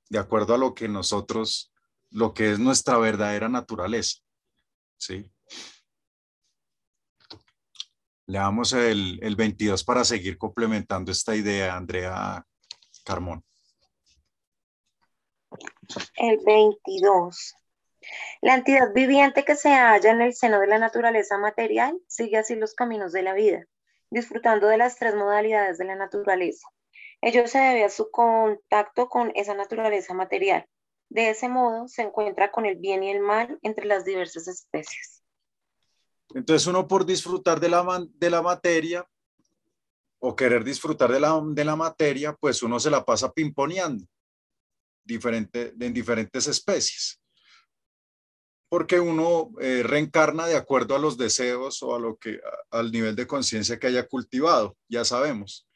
de 0.08 0.18
acuerdo 0.18 0.52
a 0.52 0.58
lo 0.58 0.74
que 0.74 0.88
nosotros, 0.88 1.72
lo 2.10 2.34
que 2.34 2.50
es 2.50 2.58
nuestra 2.58 2.98
verdadera 2.98 3.48
naturaleza. 3.48 4.18
¿Sí? 4.96 5.30
Le 8.28 8.38
damos 8.38 8.74
el, 8.74 9.18
el 9.22 9.36
22 9.36 9.84
para 9.84 10.04
seguir 10.04 10.36
complementando 10.36 11.10
esta 11.10 11.34
idea, 11.34 11.74
Andrea 11.74 12.44
Carmón. 13.02 13.42
El 16.14 16.38
22. 16.44 17.56
La 18.42 18.54
entidad 18.54 18.92
viviente 18.92 19.46
que 19.46 19.56
se 19.56 19.70
halla 19.70 20.10
en 20.10 20.20
el 20.20 20.34
seno 20.34 20.60
de 20.60 20.66
la 20.66 20.78
naturaleza 20.78 21.38
material 21.38 21.98
sigue 22.06 22.36
así 22.36 22.54
los 22.54 22.74
caminos 22.74 23.12
de 23.12 23.22
la 23.22 23.32
vida, 23.32 23.64
disfrutando 24.10 24.66
de 24.66 24.76
las 24.76 24.96
tres 24.96 25.14
modalidades 25.14 25.78
de 25.78 25.86
la 25.86 25.96
naturaleza. 25.96 26.68
Ello 27.22 27.46
se 27.46 27.58
debe 27.58 27.84
a 27.84 27.88
su 27.88 28.10
contacto 28.10 29.08
con 29.08 29.32
esa 29.36 29.54
naturaleza 29.54 30.12
material. 30.12 30.66
De 31.08 31.30
ese 31.30 31.48
modo 31.48 31.88
se 31.88 32.02
encuentra 32.02 32.50
con 32.50 32.66
el 32.66 32.76
bien 32.76 33.02
y 33.02 33.10
el 33.10 33.20
mal 33.20 33.58
entre 33.62 33.86
las 33.86 34.04
diversas 34.04 34.48
especies. 34.48 35.17
Entonces 36.34 36.66
uno 36.66 36.86
por 36.86 37.06
disfrutar 37.06 37.60
de 37.60 37.68
la, 37.68 38.06
de 38.14 38.30
la 38.30 38.42
materia 38.42 39.06
o 40.20 40.34
querer 40.34 40.64
disfrutar 40.64 41.10
de 41.12 41.20
la, 41.20 41.40
de 41.42 41.64
la 41.64 41.76
materia, 41.76 42.34
pues 42.34 42.62
uno 42.62 42.80
se 42.80 42.90
la 42.90 43.04
pasa 43.04 43.32
pimponeando 43.32 44.04
diferente, 45.04 45.74
en 45.80 45.92
diferentes 45.92 46.46
especies. 46.46 47.20
Porque 48.68 49.00
uno 49.00 49.50
eh, 49.60 49.82
reencarna 49.82 50.46
de 50.46 50.56
acuerdo 50.56 50.94
a 50.94 50.98
los 50.98 51.16
deseos 51.16 51.82
o 51.82 51.94
a 51.94 51.98
lo 51.98 52.18
que, 52.18 52.38
al 52.70 52.92
nivel 52.92 53.16
de 53.16 53.26
conciencia 53.26 53.78
que 53.78 53.86
haya 53.86 54.06
cultivado, 54.06 54.76
ya 54.88 55.04
sabemos. 55.06 55.66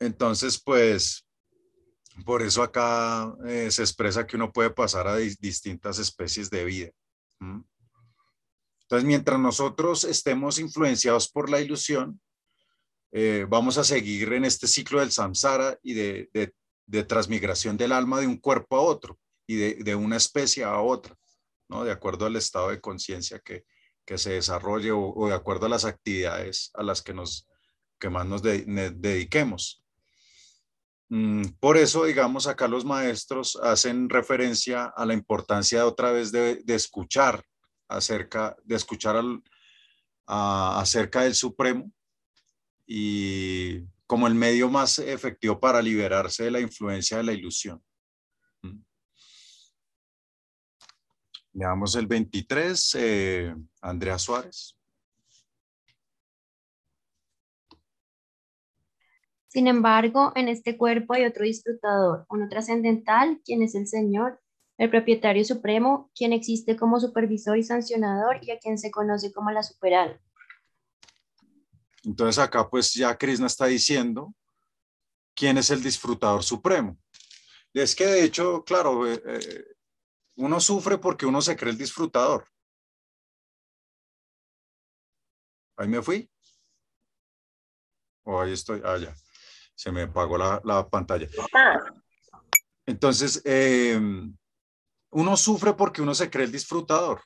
Entonces, 0.00 0.60
pues, 0.60 1.24
por 2.24 2.42
eso 2.42 2.62
acá 2.64 3.32
eh, 3.46 3.70
se 3.70 3.82
expresa 3.82 4.26
que 4.26 4.34
uno 4.34 4.52
puede 4.52 4.70
pasar 4.70 5.06
a 5.06 5.16
distintas 5.16 6.00
especies 6.00 6.50
de 6.50 6.64
vida. 6.64 6.90
Entonces, 8.92 9.08
mientras 9.08 9.40
nosotros 9.40 10.04
estemos 10.04 10.58
influenciados 10.58 11.30
por 11.30 11.48
la 11.48 11.62
ilusión, 11.62 12.20
eh, 13.10 13.46
vamos 13.48 13.78
a 13.78 13.84
seguir 13.84 14.30
en 14.34 14.44
este 14.44 14.68
ciclo 14.68 15.00
del 15.00 15.10
samsara 15.10 15.78
y 15.82 15.94
de, 15.94 16.52
de, 16.86 17.04
transmigración 17.04 17.78
del 17.78 17.92
alma 17.92 18.20
de 18.20 18.26
un 18.26 18.36
cuerpo 18.36 18.76
a 18.76 18.82
otro 18.82 19.18
y 19.46 19.56
de, 19.56 19.94
una 19.94 20.18
especie 20.18 20.64
a 20.64 20.78
otra, 20.78 21.16
¿no? 21.70 21.84
De 21.84 21.90
acuerdo 21.90 22.26
al 22.26 22.36
estado 22.36 22.68
de 22.68 22.82
conciencia 22.82 23.38
que, 23.38 23.64
se 24.18 24.32
desarrolle 24.32 24.90
o, 24.92 25.26
de 25.26 25.34
acuerdo 25.34 25.64
a 25.64 25.70
las 25.70 25.86
actividades 25.86 26.70
a 26.74 26.82
las 26.82 27.00
que, 27.00 27.14
nos, 27.14 27.48
que 27.98 28.10
más 28.10 28.26
nos 28.26 28.42
dediquemos. 28.42 29.82
Mm, 31.08 31.44
por 31.60 31.78
eso, 31.78 32.04
digamos, 32.04 32.46
acá 32.46 32.68
los 32.68 32.84
maestros 32.84 33.58
hacen 33.62 34.10
referencia 34.10 34.84
a 34.84 35.06
la 35.06 35.14
importancia 35.14 35.86
otra 35.86 36.12
vez 36.12 36.30
de 36.30 36.62
escuchar 36.66 37.42
acerca, 37.96 38.56
de 38.64 38.76
escuchar 38.76 39.16
al, 39.16 39.42
acerca 40.26 41.22
del 41.22 41.34
Supremo 41.34 41.90
y 42.86 43.80
como 44.06 44.26
el 44.26 44.34
medio 44.34 44.68
más 44.68 44.98
efectivo 44.98 45.58
para 45.58 45.80
liberarse 45.80 46.44
de 46.44 46.50
la 46.50 46.60
influencia 46.60 47.16
de 47.16 47.24
la 47.24 47.32
ilusión. 47.32 47.82
Veamos 51.54 51.94
el 51.96 52.06
23, 52.06 52.96
eh, 52.98 53.54
Andrea 53.82 54.18
Suárez. 54.18 54.78
Sin 59.48 59.66
embargo, 59.66 60.32
en 60.34 60.48
este 60.48 60.78
cuerpo 60.78 61.12
hay 61.12 61.26
otro 61.26 61.44
disfrutador, 61.44 62.24
uno 62.30 62.48
trascendental, 62.48 63.38
quien 63.44 63.62
es 63.62 63.74
el 63.74 63.86
Señor, 63.86 64.40
el 64.78 64.90
propietario 64.90 65.44
supremo, 65.44 66.10
quien 66.14 66.32
existe 66.32 66.76
como 66.76 66.98
supervisor 66.98 67.56
y 67.58 67.62
sancionador 67.62 68.38
y 68.42 68.50
a 68.50 68.58
quien 68.58 68.78
se 68.78 68.90
conoce 68.90 69.32
como 69.32 69.50
la 69.50 69.62
superal. 69.62 70.20
Entonces 72.04 72.42
acá 72.42 72.68
pues 72.68 72.92
ya 72.94 73.16
Krishna 73.16 73.46
está 73.46 73.66
diciendo 73.66 74.34
quién 75.34 75.58
es 75.58 75.70
el 75.70 75.82
disfrutador 75.82 76.42
supremo. 76.42 76.98
es 77.72 77.94
que 77.94 78.06
de 78.06 78.24
hecho, 78.24 78.64
claro, 78.64 79.06
eh, 79.06 79.22
eh, 79.24 79.64
uno 80.36 80.60
sufre 80.60 80.98
porque 80.98 81.26
uno 81.26 81.40
se 81.40 81.56
cree 81.56 81.72
el 81.72 81.78
disfrutador. 81.78 82.46
Ahí 85.76 85.88
me 85.88 86.02
fui. 86.02 86.28
O 88.24 88.40
ahí 88.40 88.52
estoy. 88.52 88.80
Ah, 88.84 88.98
ya. 88.98 89.14
Se 89.74 89.90
me 89.90 90.02
apagó 90.02 90.36
la, 90.38 90.88
pantalla. 90.88 91.28
Entonces, 92.86 93.42
eh, 93.44 93.98
uno 95.12 95.36
sufre 95.36 95.74
porque 95.74 96.02
uno 96.02 96.14
se 96.14 96.28
cree 96.28 96.46
el 96.46 96.52
disfrutador. 96.52 97.22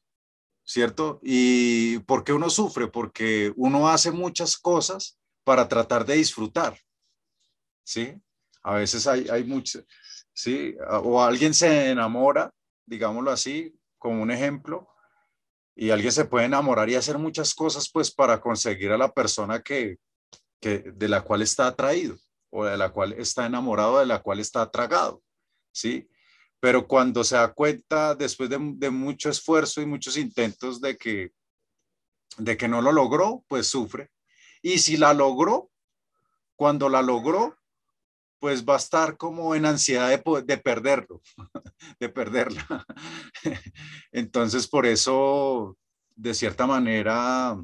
¿cierto? 0.67 1.21
¿Y 1.23 2.01
por 2.01 2.25
qué 2.25 2.33
uno 2.33 2.51
sufre? 2.51 2.89
Porque 2.89 3.53
uno 3.57 3.89
hace 3.89 4.11
muchas 4.11 4.59
cosas 4.59 5.19
para 5.45 5.69
tratar 5.69 6.05
de 6.05 6.17
disfrutar, 6.17 6.77
¿sí? 7.85 8.21
A 8.63 8.75
veces 8.75 9.07
hay, 9.07 9.29
hay 9.29 9.45
muchas, 9.45 9.85
¿sí? 10.35 10.75
O 11.05 11.23
alguien 11.23 11.55
se 11.55 11.91
enamora, 11.91 12.53
digámoslo 12.85 13.31
así, 13.31 13.79
como 13.97 14.21
un 14.21 14.33
ejemplo, 14.33 14.89
y 15.77 15.91
alguien 15.91 16.11
se 16.11 16.25
puede 16.25 16.47
enamorar 16.47 16.91
y 16.91 16.97
hacer 16.97 17.17
muchas 17.17 17.55
cosas 17.55 17.89
pues 17.89 18.11
para 18.11 18.41
conseguir 18.41 18.91
a 18.91 18.99
la 18.99 19.13
persona 19.13 19.63
que, 19.63 19.99
que 20.61 20.79
de 20.81 21.09
la 21.09 21.21
cual 21.21 21.43
está 21.43 21.69
atraído 21.69 22.17
o 22.51 22.65
de 22.65 22.77
la 22.77 22.91
cual 22.91 23.13
está 23.13 23.47
enamorado, 23.47 24.01
de 24.01 24.07
la 24.07 24.21
cual 24.21 24.41
está 24.41 24.63
atragado, 24.63 25.23
¿sí? 25.73 26.09
Pero 26.67 26.89
cuando 26.89 27.23
se 27.23 27.37
da 27.37 27.55
cuenta 27.55 28.17
después 28.17 28.51
de, 28.51 28.91
mucho 28.91 29.31
esfuerzo 29.31 29.81
y 29.81 29.87
muchos 29.87 30.17
intentos 30.17 30.81
de 30.81 30.97
que, 30.97 31.31
de 32.39 32.57
que 32.57 32.67
no 32.67 32.83
lo 32.83 32.91
logró, 32.91 33.45
pues 33.47 33.69
sufre. 33.69 34.11
Y 34.63 34.79
si 34.79 34.97
la 34.97 35.15
logró, 35.15 35.71
cuando 36.57 36.89
la 36.89 37.03
logró, 37.03 37.57
pues 38.41 38.65
va 38.65 38.75
a 38.75 38.79
estar 38.79 39.17
como 39.17 39.55
en 39.55 39.65
ansiedad 39.65 40.09
de, 40.11 40.43
de 40.43 40.59
perderlo, 40.59 41.23
de 42.01 42.09
perderla. 42.09 42.85
Entonces, 44.11 44.67
por 44.67 44.87
eso, 44.87 45.79
de 46.17 46.35
cierta 46.35 46.67
manera, 46.67 47.57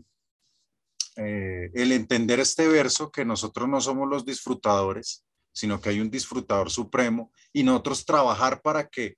eh, 1.17 1.73
el 1.75 1.91
entender 1.91 2.39
este 2.39 2.69
verso, 2.69 3.11
que 3.11 3.25
nosotros 3.25 3.69
no 3.69 3.81
somos 3.81 4.09
los 4.09 4.25
disfrutadores, 4.25 5.25
sino 5.53 5.81
que 5.81 5.91
hay 5.91 6.01
un 6.01 6.11
disfrutador 6.11 6.71
supremo 6.71 7.33
y 7.53 7.63
nosotros 7.63 8.05
trabajar 8.05 8.63
para 8.63 8.89
que, 8.89 9.17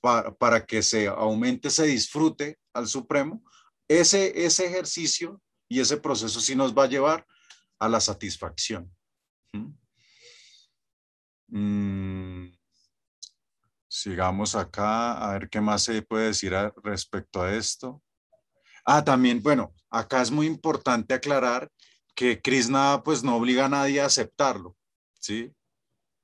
para, 0.00 0.64
que 0.66 0.82
se 0.82 1.08
aumente, 1.08 1.70
se 1.70 1.86
disfrute 1.86 2.58
al 2.72 2.86
supremo, 2.86 3.42
ese, 3.88 4.44
ese 4.44 4.66
ejercicio 4.66 5.40
y 5.68 5.80
ese 5.80 5.96
proceso 5.96 6.40
sí 6.40 6.54
nos 6.54 6.76
va 6.76 6.84
a 6.84 6.88
llevar 6.88 7.26
a 7.78 7.88
la 7.88 8.00
satisfacción. 8.00 8.94
Mm, 11.48 12.52
sigamos 13.88 14.54
acá, 14.54 15.12
a 15.12 15.32
ver 15.32 15.48
qué 15.50 15.60
más 15.60 15.82
se 15.82 16.02
puede 16.02 16.26
decir 16.26 16.52
respecto 16.84 17.42
a 17.42 17.54
esto. 17.54 18.02
Ah, 18.84 19.04
también, 19.04 19.42
bueno, 19.42 19.74
acá 19.90 20.22
es 20.22 20.30
muy 20.30 20.46
importante 20.46 21.14
aclarar 21.14 21.70
que 22.14 22.40
Krishna 22.40 23.02
pues 23.04 23.22
no 23.22 23.36
obliga 23.36 23.66
a 23.66 23.68
nadie 23.68 24.00
a 24.00 24.06
aceptarlo. 24.06 24.76
¿Sí? 25.20 25.52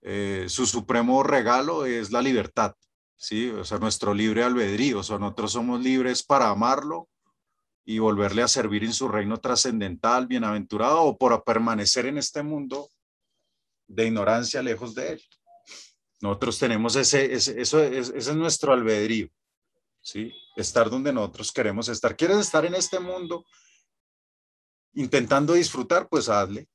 Eh, 0.03 0.47
su 0.49 0.67
supremo 0.67 1.23
regalo 1.23 1.87
es 1.87 2.11
la 2.11 2.23
libertad, 2.23 2.75
¿sí? 3.17 3.51
O 3.51 3.65
sea, 3.65 3.79
nuestro 3.79 4.15
libre 4.15 4.43
albedrío, 4.43 5.01
o 5.01 5.03
sea, 5.03 5.19
nosotros 5.19 5.53
somos 5.53 5.81
libres 5.81 6.23
para 6.23 6.51
amarlo 6.51 7.09
y 7.85 7.99
volverle 8.01 8.43
a 8.43 8.49
servir 8.49 8.83
en 8.83 8.93
su 8.93 9.07
reino 9.09 9.39
trascendental, 9.39 10.27
bienaventurado, 10.27 11.03
o 11.03 11.17
por 11.17 11.45
permanecer 11.45 12.07
en 12.07 12.19
este 12.19 12.43
mundo 12.43 12.89
de 13.87 14.07
ignorancia 14.07 14.63
lejos 14.63 14.95
de 14.95 15.13
él. 15.13 15.23
Nosotros 16.21 16.59
tenemos 16.59 16.97
ese, 16.97 17.33
ese 17.33 17.61
eso, 17.61 17.81
ese 17.83 18.17
es 18.17 18.35
nuestro 18.35 18.73
albedrío, 18.73 19.29
¿sí? 20.01 20.33
Estar 20.57 20.91
donde 20.91 21.13
nosotros 21.13 21.53
queremos 21.53 21.89
estar. 21.89 22.17
¿Quieres 22.17 22.39
estar 22.39 22.65
en 22.65 22.75
este 22.75 22.99
mundo 22.99 23.45
intentando 24.95 25.53
disfrutar? 25.53 26.09
Pues 26.09 26.29
hazle. 26.29 26.67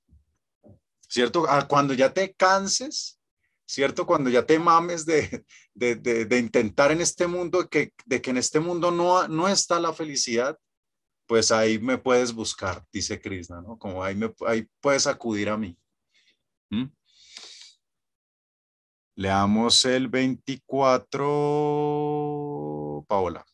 ¿Cierto? 1.12 1.46
Ah, 1.50 1.68
cuando 1.68 1.94
ya 1.94 2.14
te 2.14 2.34
canses, 2.34 3.20
¿cierto? 3.66 4.06
Cuando 4.06 4.30
ya 4.30 4.46
te 4.46 4.58
mames 4.58 5.06
de, 5.06 5.44
de, 5.74 6.40
intentar 6.40 6.92
en 6.92 7.02
este 7.02 7.28
mundo, 7.28 7.68
que, 7.68 7.94
de 8.06 8.22
que 8.22 8.30
en 8.30 8.38
este 8.38 8.62
mundo 8.62 8.92
no, 8.92 9.28
no 9.28 9.50
está 9.50 9.82
la 9.82 9.92
felicidad, 9.92 10.58
pues 11.28 11.52
ahí 11.52 11.80
me 11.80 11.98
puedes 11.98 12.32
buscar, 12.34 12.86
dice 12.94 13.20
Krishna, 13.20 13.62
¿no? 13.62 13.78
Como 13.78 14.02
ahí, 14.04 14.16
me, 14.16 14.34
ahí 14.48 14.66
puedes 14.80 15.06
acudir 15.06 15.50
a 15.50 15.58
mí. 15.58 15.78
¿Mm? 16.70 16.86
Leamos 19.16 19.84
el 19.84 20.08
24, 20.08 23.06
Paola. 23.08 23.46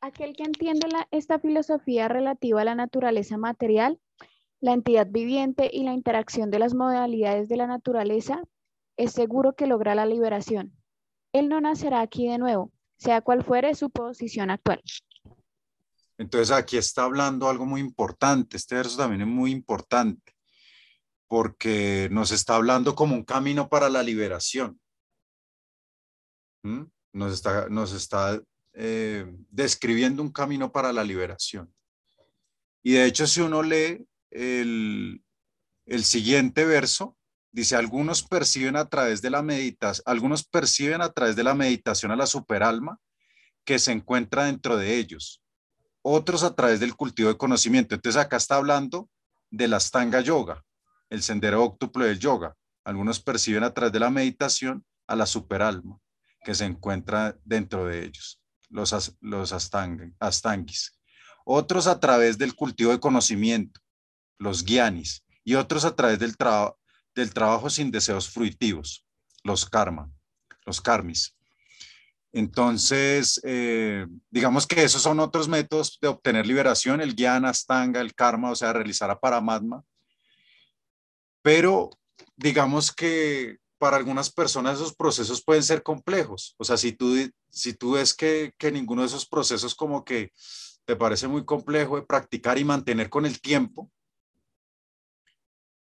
Aquel 0.00 0.36
que 0.36 0.44
entiende 0.44 0.86
esta 1.10 1.38
filosofía 1.38 2.08
relativa 2.08 2.60
a 2.60 2.64
la 2.64 2.74
naturaleza 2.74 3.36
material, 3.36 4.00
la 4.60 4.72
entidad 4.72 5.08
viviente 5.10 5.70
y 5.72 5.84
la 5.84 5.92
interacción 5.92 6.50
de 6.50 6.58
las 6.58 6.74
modalidades 6.74 7.48
de 7.48 7.56
la 7.56 7.66
naturaleza, 7.66 8.42
es 8.96 9.12
seguro 9.12 9.54
que 9.54 9.66
logra 9.66 9.94
la 9.94 10.06
liberación. 10.06 10.72
Él 11.32 11.48
no 11.48 11.60
nacerá 11.60 12.00
aquí 12.00 12.28
de 12.28 12.38
nuevo, 12.38 12.72
sea 12.96 13.20
cual 13.20 13.44
fuere 13.44 13.74
su 13.74 13.90
posición 13.90 14.50
actual. 14.50 14.82
Entonces 16.16 16.50
aquí 16.50 16.76
está 16.76 17.04
hablando 17.04 17.48
algo 17.48 17.64
muy 17.64 17.80
importante, 17.80 18.56
este 18.56 18.74
verso 18.74 18.96
también 18.98 19.22
es 19.22 19.28
muy 19.28 19.52
importante, 19.52 20.34
porque 21.28 22.08
nos 22.10 22.32
está 22.32 22.56
hablando 22.56 22.94
como 22.94 23.14
un 23.14 23.24
camino 23.24 23.68
para 23.68 23.88
la 23.88 24.02
liberación. 24.02 24.80
¿Mm? 26.64 26.82
Nos 27.12 27.32
está, 27.32 27.68
nos 27.68 27.92
está 27.92 28.40
eh, 28.80 29.26
describiendo 29.50 30.22
un 30.22 30.30
camino 30.30 30.70
para 30.70 30.92
la 30.92 31.02
liberación. 31.02 31.74
Y 32.84 32.92
de 32.92 33.06
hecho, 33.06 33.26
si 33.26 33.40
uno 33.40 33.60
lee 33.64 34.06
el, 34.30 35.20
el 35.84 36.04
siguiente 36.04 36.64
verso, 36.64 37.16
dice, 37.50 37.74
algunos 37.74 38.22
perciben 38.22 38.76
a 38.76 38.88
través 38.88 39.20
de 39.20 39.30
la 39.30 39.42
meditación, 39.42 40.04
algunos 40.06 40.44
perciben 40.44 41.02
a 41.02 41.12
través 41.12 41.34
de 41.34 41.42
la 41.42 41.54
meditación 41.54 42.12
a 42.12 42.16
la 42.16 42.26
superalma 42.26 43.00
que 43.64 43.80
se 43.80 43.90
encuentra 43.90 44.44
dentro 44.44 44.76
de 44.76 44.96
ellos, 44.96 45.42
otros 46.02 46.44
a 46.44 46.54
través 46.54 46.78
del 46.78 46.94
cultivo 46.94 47.30
de 47.30 47.36
conocimiento. 47.36 47.96
Entonces 47.96 48.22
acá 48.22 48.36
está 48.36 48.54
hablando 48.54 49.10
de 49.50 49.66
la 49.66 49.78
Astanga 49.78 50.20
Yoga, 50.20 50.64
el 51.10 51.24
sendero 51.24 51.64
óctuplo 51.64 52.04
del 52.04 52.20
yoga. 52.20 52.54
Algunos 52.84 53.18
perciben 53.18 53.64
a 53.64 53.74
través 53.74 53.92
de 53.92 53.98
la 53.98 54.10
meditación 54.10 54.84
a 55.08 55.16
la 55.16 55.26
superalma 55.26 55.98
que 56.44 56.54
se 56.54 56.64
encuentra 56.64 57.36
dentro 57.44 57.86
de 57.86 58.04
ellos, 58.04 58.40
los, 58.68 59.16
los 59.20 59.52
astangis. 59.52 60.98
Otros 61.44 61.86
a 61.86 61.98
través 61.98 62.36
del 62.38 62.54
cultivo 62.54 62.90
de 62.92 63.00
conocimiento, 63.00 63.80
los 64.38 64.64
guianis, 64.64 65.24
y 65.44 65.54
otros 65.54 65.84
a 65.84 65.96
través 65.96 66.18
del, 66.18 66.34
del 67.14 67.32
trabajo 67.32 67.70
sin 67.70 67.90
deseos 67.90 68.28
fruitivos, 68.28 69.06
los 69.42 69.64
karma, 69.64 70.10
los 70.66 70.80
karmis. 70.80 71.34
Entonces, 72.32 73.40
eh, 73.44 74.06
digamos 74.30 74.66
que 74.66 74.82
esos 74.82 75.00
son 75.00 75.18
otros 75.20 75.48
métodos 75.48 75.98
de 76.00 76.08
obtener 76.08 76.46
liberación, 76.46 77.00
el 77.00 77.14
guiana, 77.14 77.48
astanga, 77.48 78.00
el 78.00 78.14
karma, 78.14 78.50
o 78.50 78.54
sea, 78.54 78.74
realizar 78.74 79.10
a 79.10 79.18
paramatma. 79.18 79.82
Pero 81.40 81.90
digamos 82.36 82.92
que 82.92 83.56
para 83.78 83.96
algunas 83.96 84.30
personas 84.30 84.76
esos 84.76 84.94
procesos 84.94 85.42
pueden 85.42 85.62
ser 85.62 85.82
complejos. 85.82 86.54
O 86.58 86.64
sea, 86.64 86.76
si 86.76 86.92
tú, 86.92 87.14
si 87.48 87.72
tú 87.74 87.92
ves 87.92 88.12
que, 88.14 88.52
que 88.58 88.72
ninguno 88.72 89.02
de 89.02 89.08
esos 89.08 89.26
procesos 89.26 89.74
como 89.74 90.04
que 90.04 90.32
te 90.84 90.96
parece 90.96 91.28
muy 91.28 91.44
complejo 91.44 91.96
de 91.96 92.02
practicar 92.02 92.58
y 92.58 92.64
mantener 92.64 93.08
con 93.08 93.24
el 93.24 93.40
tiempo, 93.40 93.90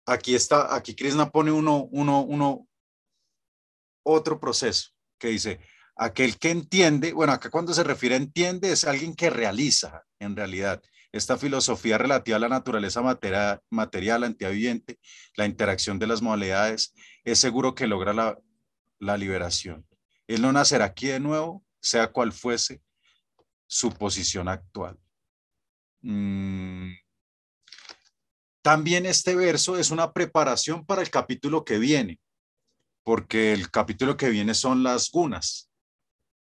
aquí 0.07 0.35
está, 0.35 0.75
aquí 0.75 0.95
Krishna 0.95 1.31
pone 1.31 1.51
uno, 1.53 1.89
uno, 1.91 2.23
uno, 2.23 2.69
otro 4.03 4.41
proceso 4.41 4.91
que 5.19 5.29
dice, 5.29 5.61
aquel 5.97 6.39
que 6.39 6.51
entiende, 6.51 7.13
bueno, 7.13 7.33
acá 7.33 7.51
cuando 7.51 7.75
se 7.75 7.85
refiere 7.85 8.15
a 8.15 8.19
entiende 8.19 8.73
es 8.73 8.85
alguien 8.85 9.15
que 9.15 9.31
realiza 9.31 10.05
en 10.19 10.37
realidad 10.37 10.83
esta 11.13 11.39
filosofía 11.39 11.99
relativa 11.99 12.37
a 12.37 12.41
la 12.41 12.49
naturaleza 12.49 13.01
material, 13.03 13.63
material 13.71 14.25
antiviviente, 14.25 14.99
la 15.37 15.47
interacción 15.47 15.99
de 15.99 16.07
las 16.07 16.23
modalidades, 16.23 16.95
es 17.25 17.39
seguro 17.39 17.75
que 17.75 17.87
logra 17.87 18.13
la, 18.13 18.39
la 18.99 19.17
liberación. 19.17 19.87
Él 20.27 20.43
no 20.43 20.53
nacerá 20.53 20.87
aquí 20.87 21.07
de 21.07 21.21
nuevo, 21.21 21.65
sea 21.81 22.13
cual 22.13 22.33
fuese 22.33 22.83
su 23.67 23.93
posición 23.93 24.49
actual. 24.49 24.99
Mm. 26.03 26.93
También 28.63 29.07
este 29.07 29.35
verso 29.35 29.79
es 29.79 29.91
una 29.91 30.13
preparación 30.13 30.85
para 30.85 31.01
el 31.01 31.11
capítulo 31.11 31.65
que 31.65 31.79
viene, 31.79 32.21
porque 33.03 33.53
el 33.53 33.71
capítulo 33.71 34.17
que 34.17 34.29
viene 34.29 34.53
son 34.53 34.83
las 34.83 35.11
gunas. 35.11 35.71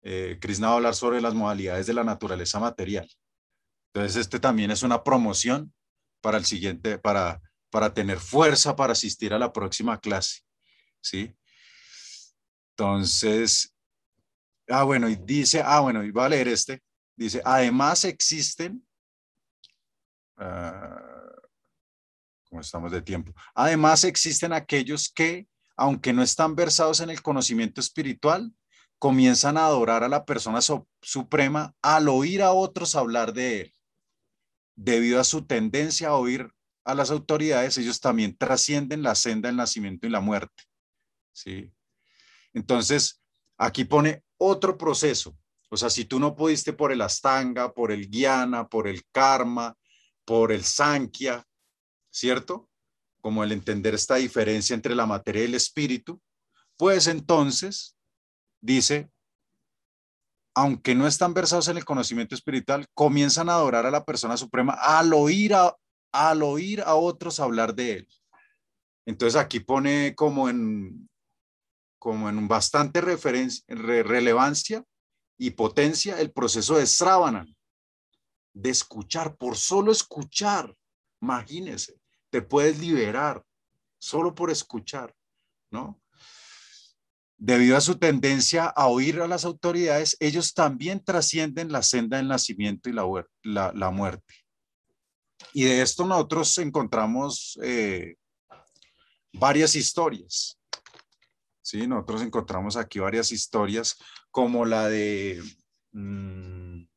Eh, 0.02 0.38
Krishna 0.42 0.68
va 0.68 0.74
a 0.74 0.76
hablar 0.78 0.96
sobre 0.96 1.22
las 1.22 1.34
modalidades 1.34 1.88
de 1.88 1.94
la 1.94 2.04
naturaleza 2.04 2.60
material. 2.60 3.10
Entonces, 3.98 4.22
este 4.22 4.40
también 4.40 4.70
es 4.70 4.84
una 4.84 5.04
promoción 5.04 5.74
para 6.22 6.38
el 6.38 6.46
siguiente, 6.46 7.00
para, 7.00 7.42
para 7.72 7.92
tener 7.92 8.20
fuerza 8.20 8.76
para 8.76 8.94
asistir 8.94 9.34
a 9.34 9.40
la 9.40 9.52
próxima 9.52 10.00
clase. 10.00 10.42
¿Sí? 11.02 11.36
Entonces, 12.74 13.74
ah, 14.70 14.84
bueno, 14.84 15.10
y 15.10 15.16
dice, 15.16 15.64
ah, 15.66 15.80
bueno, 15.80 16.04
y 16.04 16.12
voy 16.12 16.26
a 16.26 16.30
leer 16.30 16.48
este. 16.48 16.84
Dice, 17.16 17.42
además 17.44 18.06
existen, 18.06 18.86
uh, 20.38 21.42
como 22.50 22.62
estamos 22.62 22.92
de 22.92 23.02
tiempo, 23.02 23.34
además 23.56 24.04
existen 24.04 24.54
aquellos 24.54 25.10
que, 25.10 25.48
aunque 25.76 26.14
no 26.14 26.22
están 26.22 26.56
versados 26.56 27.00
en 27.00 27.10
el 27.10 27.24
conocimiento 27.24 27.82
espiritual, 27.82 28.54
comienzan 29.00 29.58
a 29.58 29.66
adorar 29.66 30.04
a 30.04 30.08
la 30.08 30.24
persona 30.24 30.60
suprema 31.02 31.74
al 31.82 32.10
oír 32.10 32.44
a 32.44 32.52
otros 32.52 32.94
hablar 32.94 33.34
de 33.34 33.62
él. 33.62 33.74
Debido 34.78 35.20
a 35.20 35.26
su 35.26 35.46
tendencia 35.46 36.10
a 36.10 36.16
oír 36.16 36.50
a 36.86 36.94
las 36.96 37.12
autoridades, 37.12 37.78
ellos 37.78 38.00
también 38.00 38.38
trascienden 38.38 39.04
la 39.04 39.16
senda 39.16 39.50
del 39.50 39.58
nacimiento 39.58 40.08
y 40.08 40.10
la 40.10 40.22
muerte. 40.22 40.64
¿sí? 41.34 41.74
Entonces, 42.54 43.22
aquí 43.58 43.84
pone 43.84 44.24
otro 44.38 44.78
proceso. 44.78 45.38
O 45.70 45.76
sea, 45.76 45.90
si 45.90 46.06
tú 46.06 46.20
no 46.20 46.36
pudiste 46.36 46.72
por 46.72 46.92
el 46.92 47.02
Astanga, 47.02 47.74
por 47.74 47.92
el 47.92 48.10
Guiana, 48.10 48.68
por 48.70 48.88
el 48.88 49.04
Karma, 49.12 49.76
por 50.24 50.52
el 50.52 50.64
Sankhya, 50.64 51.46
¿cierto? 52.10 52.70
Como 53.22 53.44
el 53.44 53.52
entender 53.52 53.94
esta 53.94 54.16
diferencia 54.16 54.74
entre 54.74 54.96
la 54.96 55.06
materia 55.06 55.42
y 55.42 55.46
el 55.46 55.56
espíritu, 55.56 56.22
pues 56.78 57.08
entonces, 57.08 57.98
dice, 58.62 59.10
aunque 60.58 60.96
no 60.96 61.06
están 61.06 61.36
versados 61.36 61.68
en 61.68 61.78
el 61.78 61.86
conocimiento 61.86 62.34
espiritual, 62.34 62.88
comienzan 62.96 63.48
a 63.48 63.54
adorar 63.54 63.86
a 63.86 63.92
la 63.92 64.04
persona 64.04 64.38
suprema 64.38 64.74
al 64.74 65.14
oír 65.14 65.54
a, 65.54 65.78
al 66.12 66.42
oír 66.42 66.82
a 66.82 66.96
otros 66.96 67.40
hablar 67.40 67.76
de 67.76 67.98
él. 67.98 68.08
Entonces 69.06 69.40
aquí 69.40 69.60
pone 69.60 70.16
como 70.16 70.50
en, 70.50 71.08
como 72.00 72.28
en 72.28 72.48
bastante 72.48 73.02
relevancia 73.02 74.84
y 75.38 75.52
potencia 75.52 76.20
el 76.20 76.32
proceso 76.32 76.78
de 76.78 76.88
Sravana, 76.88 77.46
de 78.52 78.72
escuchar, 78.72 79.38
por 79.38 79.58
solo 79.58 79.92
escuchar, 79.92 80.76
imagínese, 81.22 82.02
te 82.32 82.42
puedes 82.42 82.80
liberar 82.80 83.44
solo 84.00 84.34
por 84.34 84.50
escuchar, 84.50 85.16
¿no? 85.70 86.02
Debido 87.40 87.78
a 87.78 87.82
su 87.82 88.00
tendencia 88.00 88.66
a 88.66 88.88
oír 88.88 89.22
a 89.22 89.28
las 89.28 89.46
autoridades, 89.46 90.18
ellos 90.20 90.56
también 90.56 91.04
trascienden 91.04 91.72
la 91.72 91.84
senda 91.84 92.18
del 92.18 92.28
nacimiento 92.28 92.90
y 92.90 92.94
la, 92.94 93.92
muerte. 93.92 94.34
Y 95.54 95.66
de 95.66 95.84
esto 95.84 96.04
nosotros 96.04 96.58
encontramos 96.58 97.60
eh, 97.62 98.16
varias 99.34 99.76
historias. 99.76 100.60
Sí, 101.62 101.86
nosotros 101.86 102.24
encontramos 102.24 102.76
aquí 102.76 102.98
varias 102.98 103.32
historias 103.32 103.98
como 104.32 104.66
la 104.66 104.88
de... 104.88 105.44
Mm, 105.92 106.88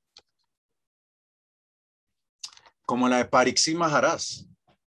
como 2.86 3.08
la 3.10 3.18
de 3.18 3.24
Pariksi 3.26 3.74
Maharaj. 3.74 4.22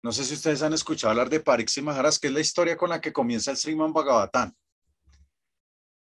No 0.05 0.12
sé 0.12 0.24
si 0.24 0.35
ustedes 0.35 0.62
han 0.62 0.73
escuchado 0.73 1.10
hablar 1.10 1.28
de 1.28 1.40
Pariksi 1.40 1.82
Maharaj, 1.82 2.19
que 2.19 2.28
es 2.28 2.32
la 2.32 2.40
historia 2.40 2.77
con 2.77 2.90
la 2.90 3.01
que 3.01 3.12
comienza 3.12 3.51
el 3.51 3.56
Sriman 3.56 3.93
Bhagavatam 3.93 4.55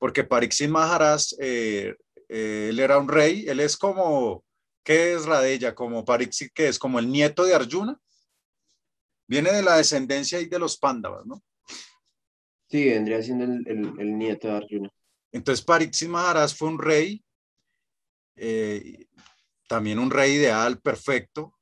porque 0.01 0.23
Pariksit 0.23 0.67
Maharaj, 0.67 1.21
eh, 1.37 1.95
eh, 2.27 2.69
él 2.71 2.79
era 2.79 2.97
un 2.97 3.07
rey, 3.07 3.45
él 3.47 3.59
es 3.59 3.77
como, 3.77 4.43
¿qué 4.83 5.13
es 5.13 5.27
Radella? 5.27 5.75
Como 5.75 6.03
Pariksit, 6.03 6.51
que 6.53 6.69
es 6.69 6.79
como 6.79 6.97
el 6.97 7.07
nieto 7.07 7.45
de 7.45 7.53
Arjuna. 7.53 8.01
Viene 9.27 9.51
de 9.51 9.61
la 9.61 9.77
descendencia 9.77 10.41
y 10.41 10.47
de 10.47 10.57
los 10.57 10.79
Pándavas, 10.79 11.27
¿no? 11.27 11.43
Sí, 12.67 12.89
vendría 12.89 13.21
siendo 13.21 13.43
el, 13.43 14.17
nieto 14.17 14.47
de 14.47 14.55
Arjuna. 14.55 14.89
Entonces 15.31 15.63
Pariksit 15.63 16.09
Maharaj 16.09 16.55
fue 16.55 16.69
un 16.69 16.79
rey, 16.79 17.23
eh, 18.37 19.05
también 19.67 19.99
un 19.99 20.09
rey 20.09 20.31
ideal, 20.31 20.81
perfecto, 20.81 21.55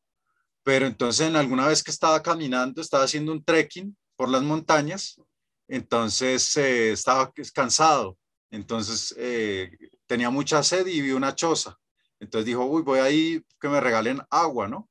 pero 0.64 0.88
entonces 0.88 1.28
en 1.28 1.36
alguna 1.36 1.68
vez 1.68 1.84
que 1.84 1.92
estaba 1.92 2.24
caminando, 2.24 2.82
estaba 2.82 3.04
haciendo 3.04 3.34
un 3.34 3.44
trekking 3.44 3.98
por 4.16 4.30
las 4.30 4.44
montañas, 4.44 5.20
entonces 5.68 6.56
estaba 6.56 7.34
cansado 7.54 8.18
entonces 8.52 9.14
eh, 9.18 9.72
tenía 10.06 10.30
mucha 10.30 10.64
sed 10.64 10.88
y 10.88 11.02
vi 11.02 11.12
una 11.12 11.36
choza. 11.36 11.80
Entonces 12.20 12.46
dijo, 12.46 12.66
uy, 12.66 12.82
voy 12.82 13.00
ahí 13.00 13.46
que 13.60 13.70
me 13.70 13.80
regalen 13.80 14.22
agua, 14.30 14.68
¿no? 14.68 14.90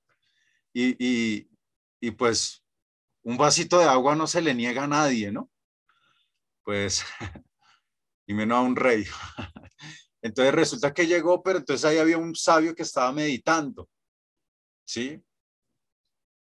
Y, 0.72 1.48
y, 2.01 2.10
pues 2.12 2.64
un 3.22 3.36
vasito 3.36 3.78
de 3.78 3.86
agua 3.86 4.14
no 4.14 4.26
se 4.26 4.40
le 4.40 4.55
niega 4.55 4.85
a 4.85 4.89
nadie, 4.89 5.32
¿no? 5.32 5.51
Pues, 6.62 7.05
y 8.26 8.35
menos 8.35 8.59
a 8.59 8.60
un 8.60 8.76
rey. 8.76 9.05
Entonces 10.22 10.55
resulta 10.55 10.94
que 10.94 11.06
llegó, 11.06 11.43
pero 11.43 11.59
entonces 11.59 11.85
ahí 11.85 11.98
había 11.98 12.18
un 12.18 12.35
sabio 12.35 12.74
que 12.74 12.82
estaba 12.82 13.12
meditando, 13.12 13.89
¿sí? 14.85 15.22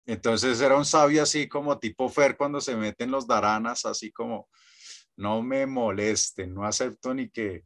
Entonces 0.06 0.60
era 0.60 0.76
un 0.76 0.84
sabio 0.84 1.24
así 1.24 1.48
como 1.48 1.80
tipo 1.80 2.10
Fer 2.10 2.36
cuando 2.36 2.60
se 2.60 2.76
meten 2.76 3.12
los 3.12 3.26
daranas, 3.26 3.86
así 3.86 4.12
como, 4.12 4.50
no 5.18 5.42
me 5.42 5.66
molesten, 5.66 6.54
no 6.54 6.66
acepto 6.66 7.14
ni 7.14 7.30
que 7.30 7.64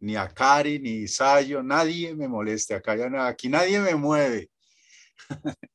ni 0.00 0.16
a 0.16 0.28
Cari, 0.28 0.78
ni 0.78 1.02
Isayo, 1.02 1.62
nadie 1.62 2.14
me 2.14 2.28
moleste, 2.28 2.74
acá 2.74 2.96
ya 2.96 3.26
aquí 3.26 3.48
nadie 3.48 3.80
me 3.80 3.94
mueve. 3.94 4.50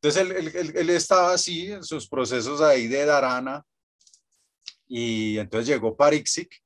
Entonces 0.00 0.54
él, 0.74 0.90
estaba 0.90 1.32
así 1.32 1.72
en 1.72 1.82
sus 1.82 2.08
procesos 2.08 2.60
ahí 2.60 2.86
de 2.86 3.04
Darana 3.04 3.64
y 4.86 5.38
entonces 5.38 5.66
llegó 5.66 5.96
Parixik 5.96 6.62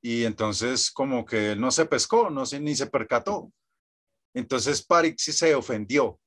y 0.00 0.24
entonces 0.24 0.90
como 0.90 1.24
que 1.24 1.52
él 1.52 1.60
no 1.60 1.72
se 1.72 1.86
pescó, 1.86 2.30
no 2.30 2.46
se, 2.46 2.60
ni 2.60 2.76
se 2.76 2.86
percató. 2.86 3.50
Entonces 4.34 4.84
Parixik 4.84 5.34
se 5.34 5.54
ofendió 5.54 6.20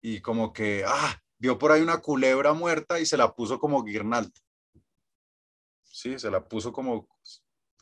y 0.00 0.20
como 0.20 0.52
que, 0.52 0.84
ah, 0.86 1.20
vio 1.38 1.58
por 1.58 1.72
ahí 1.72 1.82
una 1.82 1.98
culebra 1.98 2.54
muerta 2.54 2.98
y 2.98 3.04
se 3.04 3.18
la 3.18 3.34
puso 3.34 3.58
como 3.58 3.82
guirnalda 3.82 4.32
sí, 5.98 6.18
se 6.18 6.30
la 6.30 6.46
puso 6.46 6.72
como 6.72 7.08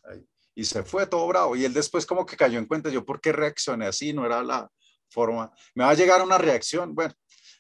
ahí, 0.05 0.27
y 0.55 0.65
se 0.65 0.83
fue 0.83 1.07
todo 1.07 1.27
bravo. 1.27 1.55
Y 1.55 1.65
él 1.65 1.75
después 1.75 2.07
como 2.07 2.25
que 2.25 2.37
cayó 2.37 2.59
en 2.59 2.67
cuenta, 2.67 2.89
yo 2.89 3.05
por 3.05 3.21
qué 3.21 3.33
reaccioné 3.33 3.87
así, 3.87 4.13
no 4.13 4.25
era 4.25 4.43
la 4.43 4.71
forma, 5.11 5.53
me 5.75 5.85
va 5.85 5.91
a 5.91 5.95
llegar 5.95 6.23
una 6.23 6.39
reacción, 6.39 6.95
bueno, 6.95 7.15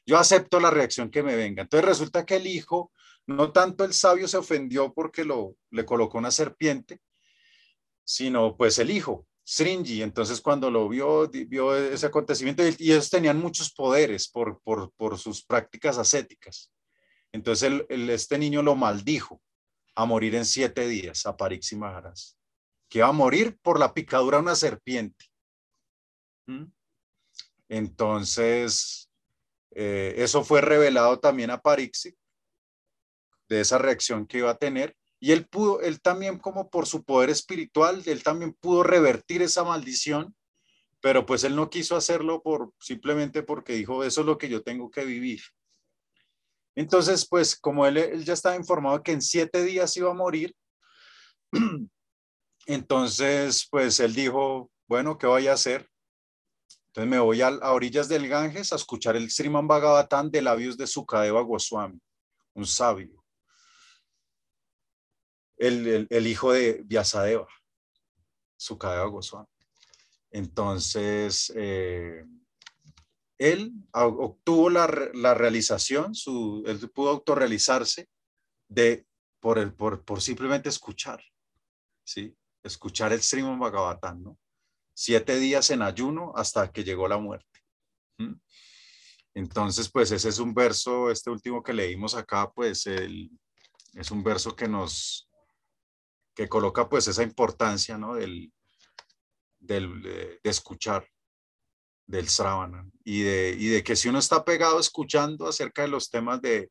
yo 0.06 0.18
acepto 0.18 0.58
la 0.58 0.70
reacción 0.70 1.10
que 1.10 1.22
me 1.22 1.36
venga. 1.36 1.62
Entonces 1.62 1.86
resulta 1.86 2.24
que 2.24 2.36
el 2.36 2.46
hijo, 2.46 2.92
no 3.26 3.52
tanto 3.52 3.84
el 3.84 3.92
sabio 3.92 4.28
se 4.28 4.38
ofendió 4.38 4.94
porque 4.94 5.24
lo, 5.24 5.56
le 5.70 5.84
colocó 5.84 6.18
una 6.18 6.30
serpiente, 6.30 7.00
sino 8.04 8.56
pues 8.56 8.78
el 8.78 8.90
hijo, 8.90 9.26
Srinji. 9.44 10.02
Entonces 10.02 10.40
cuando 10.40 10.70
lo 10.70 10.88
vio, 10.88 11.28
vio 11.28 11.76
ese 11.76 12.06
acontecimiento 12.06 12.62
y 12.66 12.92
ellos 12.92 13.10
tenían 13.10 13.38
muchos 13.38 13.72
poderes 13.72 14.28
por, 14.28 14.60
por, 14.62 14.92
por 14.92 15.18
sus 15.18 15.44
prácticas 15.44 15.98
ascéticas. 15.98 16.72
Entonces 17.32 17.84
el, 17.88 18.10
este 18.10 18.38
niño 18.38 18.62
lo 18.62 18.74
maldijo 18.74 19.42
a 19.96 20.04
morir 20.04 20.34
en 20.34 20.44
siete 20.44 20.86
días 20.86 21.26
a 21.26 21.36
Pariksi 21.36 21.74
Maharaj, 21.74 22.18
que 22.88 22.98
iba 22.98 23.08
a 23.08 23.12
morir 23.12 23.58
por 23.62 23.80
la 23.80 23.92
picadura 23.94 24.36
de 24.36 24.42
una 24.42 24.54
serpiente. 24.54 25.24
¿Mm? 26.46 26.66
Entonces, 27.68 29.10
eh, 29.70 30.14
eso 30.18 30.44
fue 30.44 30.60
revelado 30.60 31.18
también 31.18 31.50
a 31.50 31.60
Pariksi, 31.60 32.14
de 33.48 33.60
esa 33.60 33.78
reacción 33.78 34.26
que 34.26 34.38
iba 34.38 34.50
a 34.50 34.58
tener, 34.58 34.94
y 35.18 35.32
él 35.32 35.48
pudo, 35.48 35.80
él 35.80 36.00
también 36.00 36.38
como 36.38 36.68
por 36.68 36.86
su 36.86 37.02
poder 37.02 37.30
espiritual, 37.30 38.02
él 38.04 38.22
también 38.22 38.52
pudo 38.52 38.82
revertir 38.82 39.40
esa 39.40 39.64
maldición, 39.64 40.36
pero 41.00 41.24
pues 41.24 41.42
él 41.44 41.56
no 41.56 41.70
quiso 41.70 41.96
hacerlo 41.96 42.42
por 42.42 42.72
simplemente 42.80 43.42
porque 43.42 43.72
dijo, 43.72 44.04
eso 44.04 44.20
es 44.20 44.26
lo 44.26 44.36
que 44.36 44.48
yo 44.50 44.62
tengo 44.62 44.90
que 44.90 45.04
vivir. 45.04 45.40
Entonces, 46.76 47.26
pues 47.28 47.58
como 47.58 47.86
él, 47.86 48.24
ya 48.24 48.34
estaba 48.34 48.54
informado 48.54 49.02
que 49.02 49.12
en 49.12 49.22
siete 49.22 49.64
días 49.64 49.96
iba 49.96 50.10
a 50.10 50.14
morir, 50.14 50.54
entonces, 52.66 53.66
pues 53.68 53.98
él 53.98 54.14
dijo, 54.14 54.70
bueno, 54.86 55.18
¿qué 55.18 55.26
voy 55.26 55.48
a 55.48 55.54
hacer? 55.54 55.88
Entonces 56.88 57.10
me 57.10 57.18
voy 57.18 57.42
a, 57.42 57.48
a 57.48 57.72
orillas 57.72 58.08
del 58.08 58.28
Ganges 58.28 58.72
a 58.72 58.76
escuchar 58.76 59.16
el 59.16 59.30
Sriman 59.30 59.66
Bhagavatam 59.66 60.30
de 60.30 60.42
labios 60.42 60.76
de 60.76 60.86
Sukadeva 60.86 61.40
Goswami, 61.42 62.00
un 62.54 62.66
sabio 62.66 63.26
el, 65.58 66.26
hijo 66.26 66.52
de 66.52 66.82
Vyasadeva, 66.84 67.48
Sukadeva 68.56 69.06
Goswami. 69.06 69.46
Entonces, 70.30 71.52
eh, 71.56 72.24
él 73.38 73.72
obtuvo 73.92 74.70
la, 74.70 74.86
realización, 74.86 76.14
su, 76.14 76.62
él 76.66 76.78
pudo 76.90 77.10
autorrealizarse 77.10 78.08
de, 78.68 79.06
por, 79.40 79.58
el, 79.58 79.74
por, 79.74 80.04
por 80.04 80.22
simplemente 80.22 80.68
escuchar, 80.68 81.22
¿sí? 82.04 82.34
Escuchar 82.62 83.12
el 83.12 83.22
Srimad 83.22 83.58
Bhagavatam, 83.58 84.22
¿no? 84.22 84.38
Siete 84.94 85.38
días 85.38 85.70
en 85.70 85.82
ayuno 85.82 86.32
hasta 86.36 86.72
que 86.72 86.82
llegó 86.82 87.06
la 87.06 87.18
muerte. 87.18 87.60
Entonces, 89.34 89.90
pues 89.90 90.10
ese 90.10 90.30
es 90.30 90.38
un 90.38 90.54
verso, 90.54 91.10
este 91.10 91.30
último 91.30 91.62
que 91.62 91.74
leímos 91.74 92.14
acá, 92.14 92.50
pues 92.50 92.86
el, 92.86 93.30
es 93.92 94.10
un 94.10 94.24
verso 94.24 94.56
que 94.56 94.66
nos, 94.66 95.28
que 96.34 96.48
coloca 96.48 96.88
pues 96.88 97.08
esa 97.08 97.22
importancia, 97.22 97.98
¿no? 97.98 98.14
Del, 98.14 98.50
del 99.58 100.02
de, 100.02 100.40
escuchar, 100.42 101.06
del 102.06 102.28
Sravana, 102.28 102.88
y 103.04 103.22
de, 103.22 103.56
y 103.58 103.66
de 103.66 103.82
que 103.82 103.96
si 103.96 104.08
uno 104.08 104.18
está 104.18 104.44
pegado 104.44 104.78
escuchando 104.78 105.48
acerca 105.48 105.82
de 105.82 105.88
los 105.88 106.10
temas 106.10 106.40
de 106.40 106.70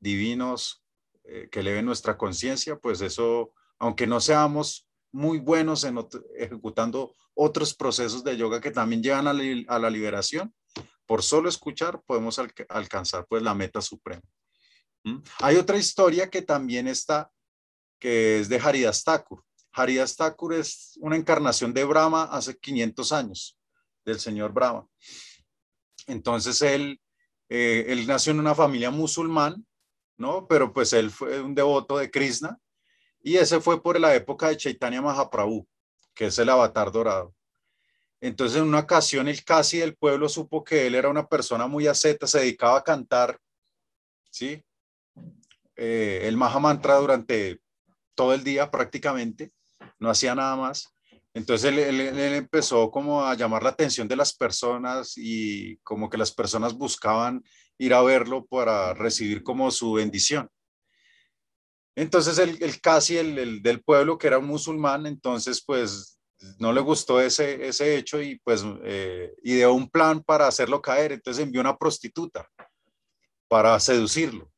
divinos 0.00 0.84
eh, 1.24 1.48
que 1.50 1.60
eleven 1.60 1.86
nuestra 1.86 2.18
conciencia, 2.18 2.76
pues 2.76 3.00
eso, 3.00 3.52
aunque 3.78 4.06
no 4.06 4.20
seamos 4.20 4.86
muy 5.12 5.38
buenos 5.38 5.84
en 5.84 5.98
ejecutando 6.36 7.14
otros 7.34 7.74
procesos 7.74 8.22
de 8.24 8.36
yoga 8.36 8.60
que 8.60 8.70
también 8.70 9.02
llevan 9.02 9.28
a, 9.28 9.32
la 9.78 9.90
liberación, 9.90 10.54
por 11.06 11.22
solo 11.22 11.48
escuchar 11.48 12.02
podemos 12.06 12.38
alcanzar 12.68 13.26
pues 13.28 13.42
la 13.42 13.54
meta 13.54 13.80
suprema. 13.80 14.22
¿Mm? 15.04 15.18
Hay 15.40 15.56
otra 15.56 15.78
historia 15.78 16.28
que 16.28 16.42
también 16.42 16.88
está 16.88 17.30
que 17.98 18.40
es 18.40 18.48
de 18.48 18.58
Haridas 18.58 19.02
Thakur. 19.02 19.42
Haridas 19.72 20.16
Thakur 20.16 20.52
es 20.52 20.98
una 21.00 21.16
encarnación 21.16 21.72
de 21.72 21.84
Brahma 21.84 22.24
hace 22.24 22.56
500 22.56 23.12
años, 23.12 23.58
del 24.04 24.20
señor 24.20 24.52
Brahma. 24.52 24.86
Entonces 26.06 26.60
él, 26.62 27.00
eh, 27.48 27.86
él 27.88 28.06
nació 28.06 28.32
en 28.32 28.40
una 28.40 28.54
familia 28.54 28.90
musulmán, 28.90 29.66
¿no? 30.16 30.46
Pero 30.46 30.72
pues 30.72 30.92
él 30.92 31.10
fue 31.10 31.40
un 31.40 31.54
devoto 31.54 31.98
de 31.98 32.10
Krishna 32.10 32.58
y 33.22 33.36
ese 33.36 33.60
fue 33.60 33.82
por 33.82 33.98
la 33.98 34.14
época 34.14 34.48
de 34.48 34.56
Chaitanya 34.56 35.02
Mahaprabhu, 35.02 35.66
que 36.14 36.26
es 36.26 36.38
el 36.38 36.50
avatar 36.50 36.92
dorado. 36.92 37.34
Entonces 38.20 38.58
en 38.58 38.68
una 38.68 38.80
ocasión 38.80 39.28
el 39.28 39.44
casi 39.44 39.78
del 39.78 39.96
pueblo 39.96 40.28
supo 40.28 40.64
que 40.64 40.86
él 40.86 40.94
era 40.94 41.08
una 41.08 41.26
persona 41.26 41.66
muy 41.66 41.86
asceta, 41.86 42.26
se 42.26 42.40
dedicaba 42.40 42.78
a 42.78 42.84
cantar, 42.84 43.38
¿sí? 44.30 44.62
Eh, 45.76 46.20
el 46.24 46.36
Mahamantra 46.36 46.96
durante 46.96 47.60
todo 48.14 48.32
el 48.32 48.44
día 48.44 48.70
prácticamente, 48.70 49.52
no 49.98 50.08
hacía 50.08 50.34
nada 50.34 50.56
más. 50.56 50.93
Entonces 51.34 51.72
él, 51.72 52.00
empezó 52.34 52.92
como 52.92 53.24
a 53.24 53.34
llamar 53.34 53.64
la 53.64 53.70
atención 53.70 54.06
de 54.06 54.14
las 54.14 54.32
personas 54.32 55.14
y 55.16 55.76
como 55.78 56.08
que 56.08 56.16
las 56.16 56.32
personas 56.32 56.74
buscaban 56.74 57.42
ir 57.76 57.92
a 57.92 58.02
verlo 58.02 58.46
para 58.46 58.94
recibir 58.94 59.42
como 59.42 59.70
su 59.72 59.94
bendición. 59.94 60.48
Entonces 61.96 62.38
el, 62.38 62.80
casi 62.80 63.16
el, 63.16 63.62
del 63.62 63.82
pueblo 63.82 64.16
que 64.16 64.28
era 64.28 64.38
un 64.38 64.46
musulmán, 64.46 65.06
entonces 65.06 65.62
pues 65.64 66.20
no 66.58 66.72
le 66.72 66.80
gustó 66.80 67.20
ese, 67.20 67.66
ese 67.66 67.96
hecho 67.96 68.22
y 68.22 68.38
pues 68.38 68.64
eh, 68.84 69.34
ideó 69.42 69.72
un 69.72 69.90
plan 69.90 70.22
para 70.22 70.46
hacerlo 70.46 70.80
caer. 70.80 71.12
Entonces 71.12 71.42
envió 71.42 71.60
una 71.60 71.76
prostituta 71.76 72.48
para 73.48 73.78
seducirlo. 73.80 74.50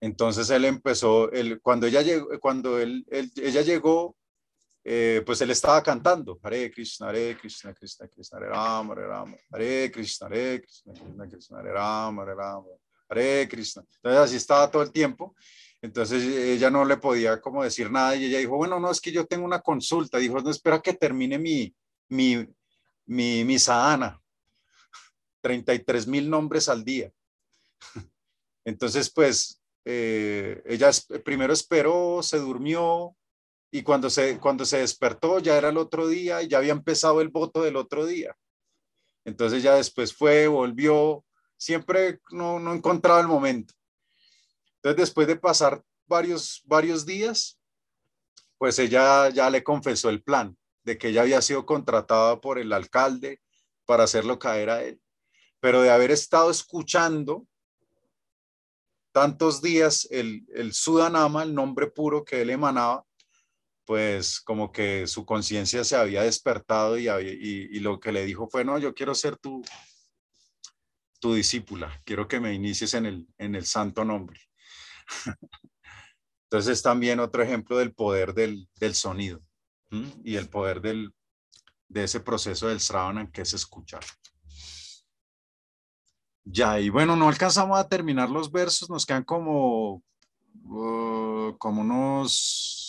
Entonces 0.00 0.50
él 0.50 0.64
empezó, 0.64 1.30
cuando 1.62 1.86
ella 1.86 2.02
llegó, 2.02 2.28
cuando 2.40 2.78
él, 2.78 3.06
ella 3.10 3.62
llegó, 3.62 4.16
eh, 4.86 5.22
pues 5.24 5.40
él 5.40 5.50
estaba 5.50 5.82
cantando, 5.82 6.38
Hare 6.42 6.70
Krishna, 6.70 7.08
Hare 7.08 7.38
Krishna, 7.38 7.72
Krishna 7.72 8.06
Krishna, 8.06 8.36
Hare 8.36 8.48
Rama, 8.50 8.92
Hare 8.92 9.06
Rama, 9.06 9.36
Hare 9.50 9.90
Krishna, 9.90 10.26
Hare 10.26 10.60
Krishna, 10.60 10.92
Krishna 10.92 11.28
Krishna, 11.28 11.58
Hare 11.58 11.72
Rama, 11.72 12.22
Hare 12.22 12.34
Rama, 12.34 12.66
Hare 13.08 13.48
Krishna. 13.48 13.82
Entonces 13.96 14.20
así 14.20 14.36
estaba 14.36 14.70
todo 14.70 14.82
el 14.82 14.92
tiempo. 14.92 15.34
Entonces 15.80 16.22
ella 16.22 16.70
no 16.70 16.84
le 16.84 16.98
podía 16.98 17.40
como 17.40 17.64
decir 17.64 17.90
nada 17.90 18.14
y 18.14 18.26
ella 18.26 18.38
dijo, 18.38 18.56
bueno, 18.56 18.78
no, 18.78 18.90
es 18.90 19.00
que 19.00 19.10
yo 19.10 19.26
tengo 19.26 19.46
una 19.46 19.60
consulta. 19.60 20.18
Dijo, 20.18 20.38
no, 20.40 20.50
espera 20.50 20.82
que 20.82 20.92
termine 20.92 21.38
mi, 21.38 21.74
mi, 22.08 22.46
mi, 23.06 23.44
mi 23.44 23.58
sadhana. 23.58 24.20
33 25.40 26.06
mil 26.06 26.28
nombres 26.28 26.68
al 26.68 26.84
día. 26.84 27.10
Entonces, 28.66 29.10
pues 29.10 29.62
eh, 29.84 30.62
ella 30.66 30.90
primero 31.24 31.52
esperó, 31.52 32.22
se 32.22 32.38
durmió 32.38 33.14
y 33.74 33.82
cuando 33.82 34.08
se, 34.08 34.38
cuando 34.38 34.64
se 34.64 34.78
despertó 34.78 35.40
ya 35.40 35.58
era 35.58 35.70
el 35.70 35.78
otro 35.78 36.06
día 36.06 36.40
y 36.40 36.46
ya 36.46 36.58
había 36.58 36.70
empezado 36.70 37.20
el 37.20 37.30
voto 37.30 37.60
del 37.60 37.74
otro 37.74 38.06
día. 38.06 38.36
Entonces 39.24 39.64
ya 39.64 39.74
después 39.74 40.14
fue, 40.14 40.46
volvió, 40.46 41.24
siempre 41.56 42.20
no, 42.30 42.60
no 42.60 42.72
encontraba 42.72 43.18
el 43.18 43.26
momento. 43.26 43.74
Entonces 44.76 45.08
después 45.08 45.26
de 45.26 45.34
pasar 45.34 45.82
varios, 46.06 46.62
varios 46.66 47.04
días, 47.04 47.58
pues 48.58 48.78
ella 48.78 49.30
ya 49.30 49.50
le 49.50 49.64
confesó 49.64 50.08
el 50.08 50.22
plan 50.22 50.56
de 50.84 50.96
que 50.96 51.08
ella 51.08 51.22
había 51.22 51.42
sido 51.42 51.66
contratada 51.66 52.40
por 52.40 52.60
el 52.60 52.72
alcalde 52.72 53.42
para 53.86 54.04
hacerlo 54.04 54.38
caer 54.38 54.70
a 54.70 54.84
él, 54.84 55.00
pero 55.58 55.82
de 55.82 55.90
haber 55.90 56.12
estado 56.12 56.48
escuchando 56.48 57.44
tantos 59.10 59.60
días 59.60 60.06
el, 60.12 60.46
el 60.54 60.72
Sudanama, 60.72 61.42
el 61.42 61.56
nombre 61.56 61.88
puro 61.88 62.24
que 62.24 62.42
él 62.42 62.50
emanaba, 62.50 63.04
pues 63.84 64.40
como 64.40 64.72
que 64.72 65.06
su 65.06 65.26
conciencia 65.26 65.84
se 65.84 65.96
había 65.96 66.22
despertado 66.22 66.98
y, 66.98 67.08
y, 67.08 67.80
lo 67.80 68.00
que 68.00 68.12
le 68.12 68.24
dijo 68.24 68.48
fue, 68.48 68.64
no, 68.64 68.78
yo 68.78 68.94
quiero 68.94 69.14
ser 69.14 69.36
tu, 69.36 69.62
tu 71.20 71.34
discípula, 71.34 72.00
quiero 72.04 72.26
que 72.26 72.40
me 72.40 72.54
inicies 72.54 72.94
en 72.94 73.06
el, 73.06 73.26
en 73.38 73.54
el 73.54 73.66
santo 73.66 74.04
nombre. 74.04 74.40
Entonces 76.50 76.82
también 76.82 77.20
otro 77.20 77.42
ejemplo 77.42 77.78
del 77.78 77.94
poder 77.94 78.32
del, 78.32 78.68
del 78.76 78.94
sonido 78.94 79.42
y 80.24 80.36
el 80.36 80.48
poder 80.48 80.80
del, 80.80 81.14
de 81.88 82.04
ese 82.04 82.20
proceso 82.20 82.68
del 82.68 82.80
Sravana 82.80 83.30
que 83.30 83.42
es 83.42 83.52
escuchar. 83.54 84.04
Ya, 86.44 86.78
y 86.78 86.90
bueno, 86.90 87.16
no 87.16 87.28
alcanzamos 87.28 87.78
a 87.78 87.88
terminar 87.88 88.28
los 88.28 88.52
versos, 88.52 88.90
nos 88.90 89.06
quedan 89.06 89.24
como, 89.24 90.02
uh, 90.64 91.56
como 91.58 91.80
unos 91.80 92.83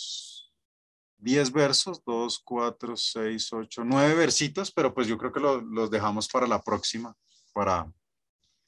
10 1.18 1.52
versos, 1.52 2.02
2, 2.04 2.40
4, 2.44 2.96
6, 2.96 3.52
8, 3.52 3.84
9 3.84 4.14
versitos, 4.14 4.70
pero 4.70 4.92
pues 4.94 5.06
yo 5.06 5.16
creo 5.16 5.32
que 5.32 5.40
los 5.40 5.90
dejamos 5.90 6.28
para 6.28 6.46
la 6.46 6.60
próxima, 6.60 7.16
para, 7.52 7.90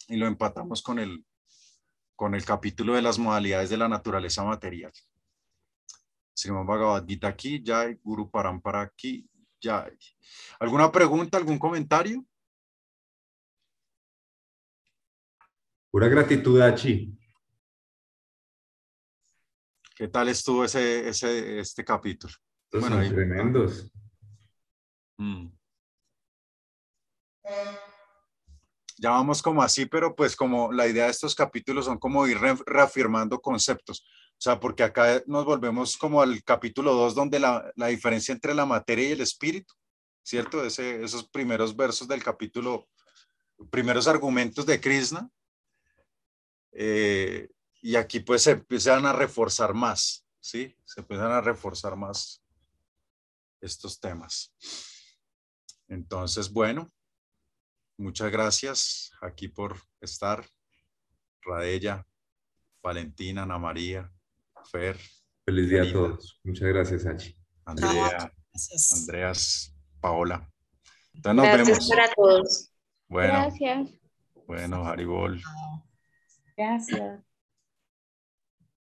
y 0.09 0.17
lo 0.17 0.27
empatamos 0.27 0.83
con 0.83 0.99
el, 0.99 1.25
con 2.17 2.35
el 2.35 2.45
capítulo 2.45 2.95
de 2.95 3.03
las 3.03 3.19
modalidades 3.19 3.71
de 3.71 3.77
la 3.77 3.89
naturaleza 3.89 4.45
material. 4.45 4.93
Srimad 6.35 6.65
Bhagavad 6.65 7.07
Gita 7.07 7.29
aquí, 7.29 7.63
Jai, 7.65 7.99
Guru 8.03 8.31
Parampara 8.31 8.81
aquí, 8.81 9.29
Jai. 9.61 9.99
¿Alguna 10.61 10.91
pregunta, 10.91 11.37
algún 11.37 11.59
comentario? 11.59 12.25
Pura 15.91 16.07
gratitud, 16.07 16.61
Achi. 16.61 17.18
¿Qué 19.99 20.07
tal 20.07 20.29
estuvo 20.29 20.65
ese, 20.65 21.09
ese, 21.09 21.59
este 21.59 21.85
capítulo? 21.85 22.33
Estos 22.67 22.81
Bueno, 22.83 22.95
son 22.95 23.05
ahí- 23.05 23.11
tremendos. 23.11 23.91
Mm. 25.19 25.49
Ya 28.99 29.11
vamos 29.11 29.43
como 29.43 29.61
así, 29.61 29.87
pero 29.87 30.15
pues 30.15 30.37
como 30.37 30.71
la 30.73 30.87
idea 30.87 31.07
de 31.07 31.11
estos 31.11 31.35
capítulos 31.35 31.87
son 31.87 31.99
como 31.99 32.29
ir 32.29 32.39
re- 32.39 32.55
reafirmando 32.65 33.41
conceptos. 33.41 34.07
O 34.35 34.41
sea, 34.41 34.61
porque 34.61 34.85
acá 34.85 35.21
nos 35.27 35.45
volvemos 35.45 35.97
como 35.97 36.23
al 36.23 36.45
capítulo 36.45 36.95
2, 36.95 37.17
donde 37.17 37.41
la, 37.41 37.73
la 37.75 37.89
diferencia 37.89 38.33
entre 38.33 38.55
la 38.55 38.67
materia 38.67 39.09
y 39.09 39.13
el 39.13 39.21
espíritu, 39.21 39.75
¿cierto? 40.23 40.65
Ese, 40.65 41.03
esos 41.03 41.29
primeros 41.29 41.75
versos 41.75 42.07
del 42.07 42.23
capítulo, 42.23 42.89
primeros 43.71 44.07
argumentos 44.07 44.65
de 44.65 44.81
Krishna. 44.81 45.29
Eh, 46.71 47.49
y 47.83 47.97
aquí 47.97 48.21
pues 48.21 48.43
se 48.43 48.53
empiezan 48.53 49.07
a 49.07 49.13
reforzar 49.13 49.75
más, 49.75 50.27
¿sí? 50.41 50.77
Se 50.85 51.01
empiezan 51.01 51.31
a 51.33 51.41
reforzar 51.41 51.97
más 51.97 52.43
estos 53.61 54.01
temas. 54.01 54.55
Entonces, 55.89 56.53
bueno, 56.53 56.91
muchas 57.97 58.31
gracias 58.31 59.13
aquí 59.21 59.49
por 59.49 59.81
estar. 60.01 60.45
Radella, 61.43 62.07
Valentina, 62.83 63.43
Ana 63.45 63.59
María, 63.59 64.13
Fer, 64.71 64.99
Feliz 65.47 65.71
día 65.71 65.83
a 65.83 65.93
todos. 65.93 66.41
Muchas 66.45 66.69
gracias, 66.69 67.07
Achi. 67.07 67.35
Andrea, 67.65 68.33
Gracias. 68.53 68.93
Andreas, 69.01 69.75
Paola. 70.01 70.51
Entonces 71.15 71.37
nos 71.37 71.47
Gracias 71.47 71.69
vemos. 71.69 71.89
para 71.89 72.13
todos. 72.15 72.73
Bueno, 73.09 73.33
Gracias. 73.33 73.91
bueno, 74.47 74.85
Haribol. 74.87 75.41
Gracias. 76.57 77.28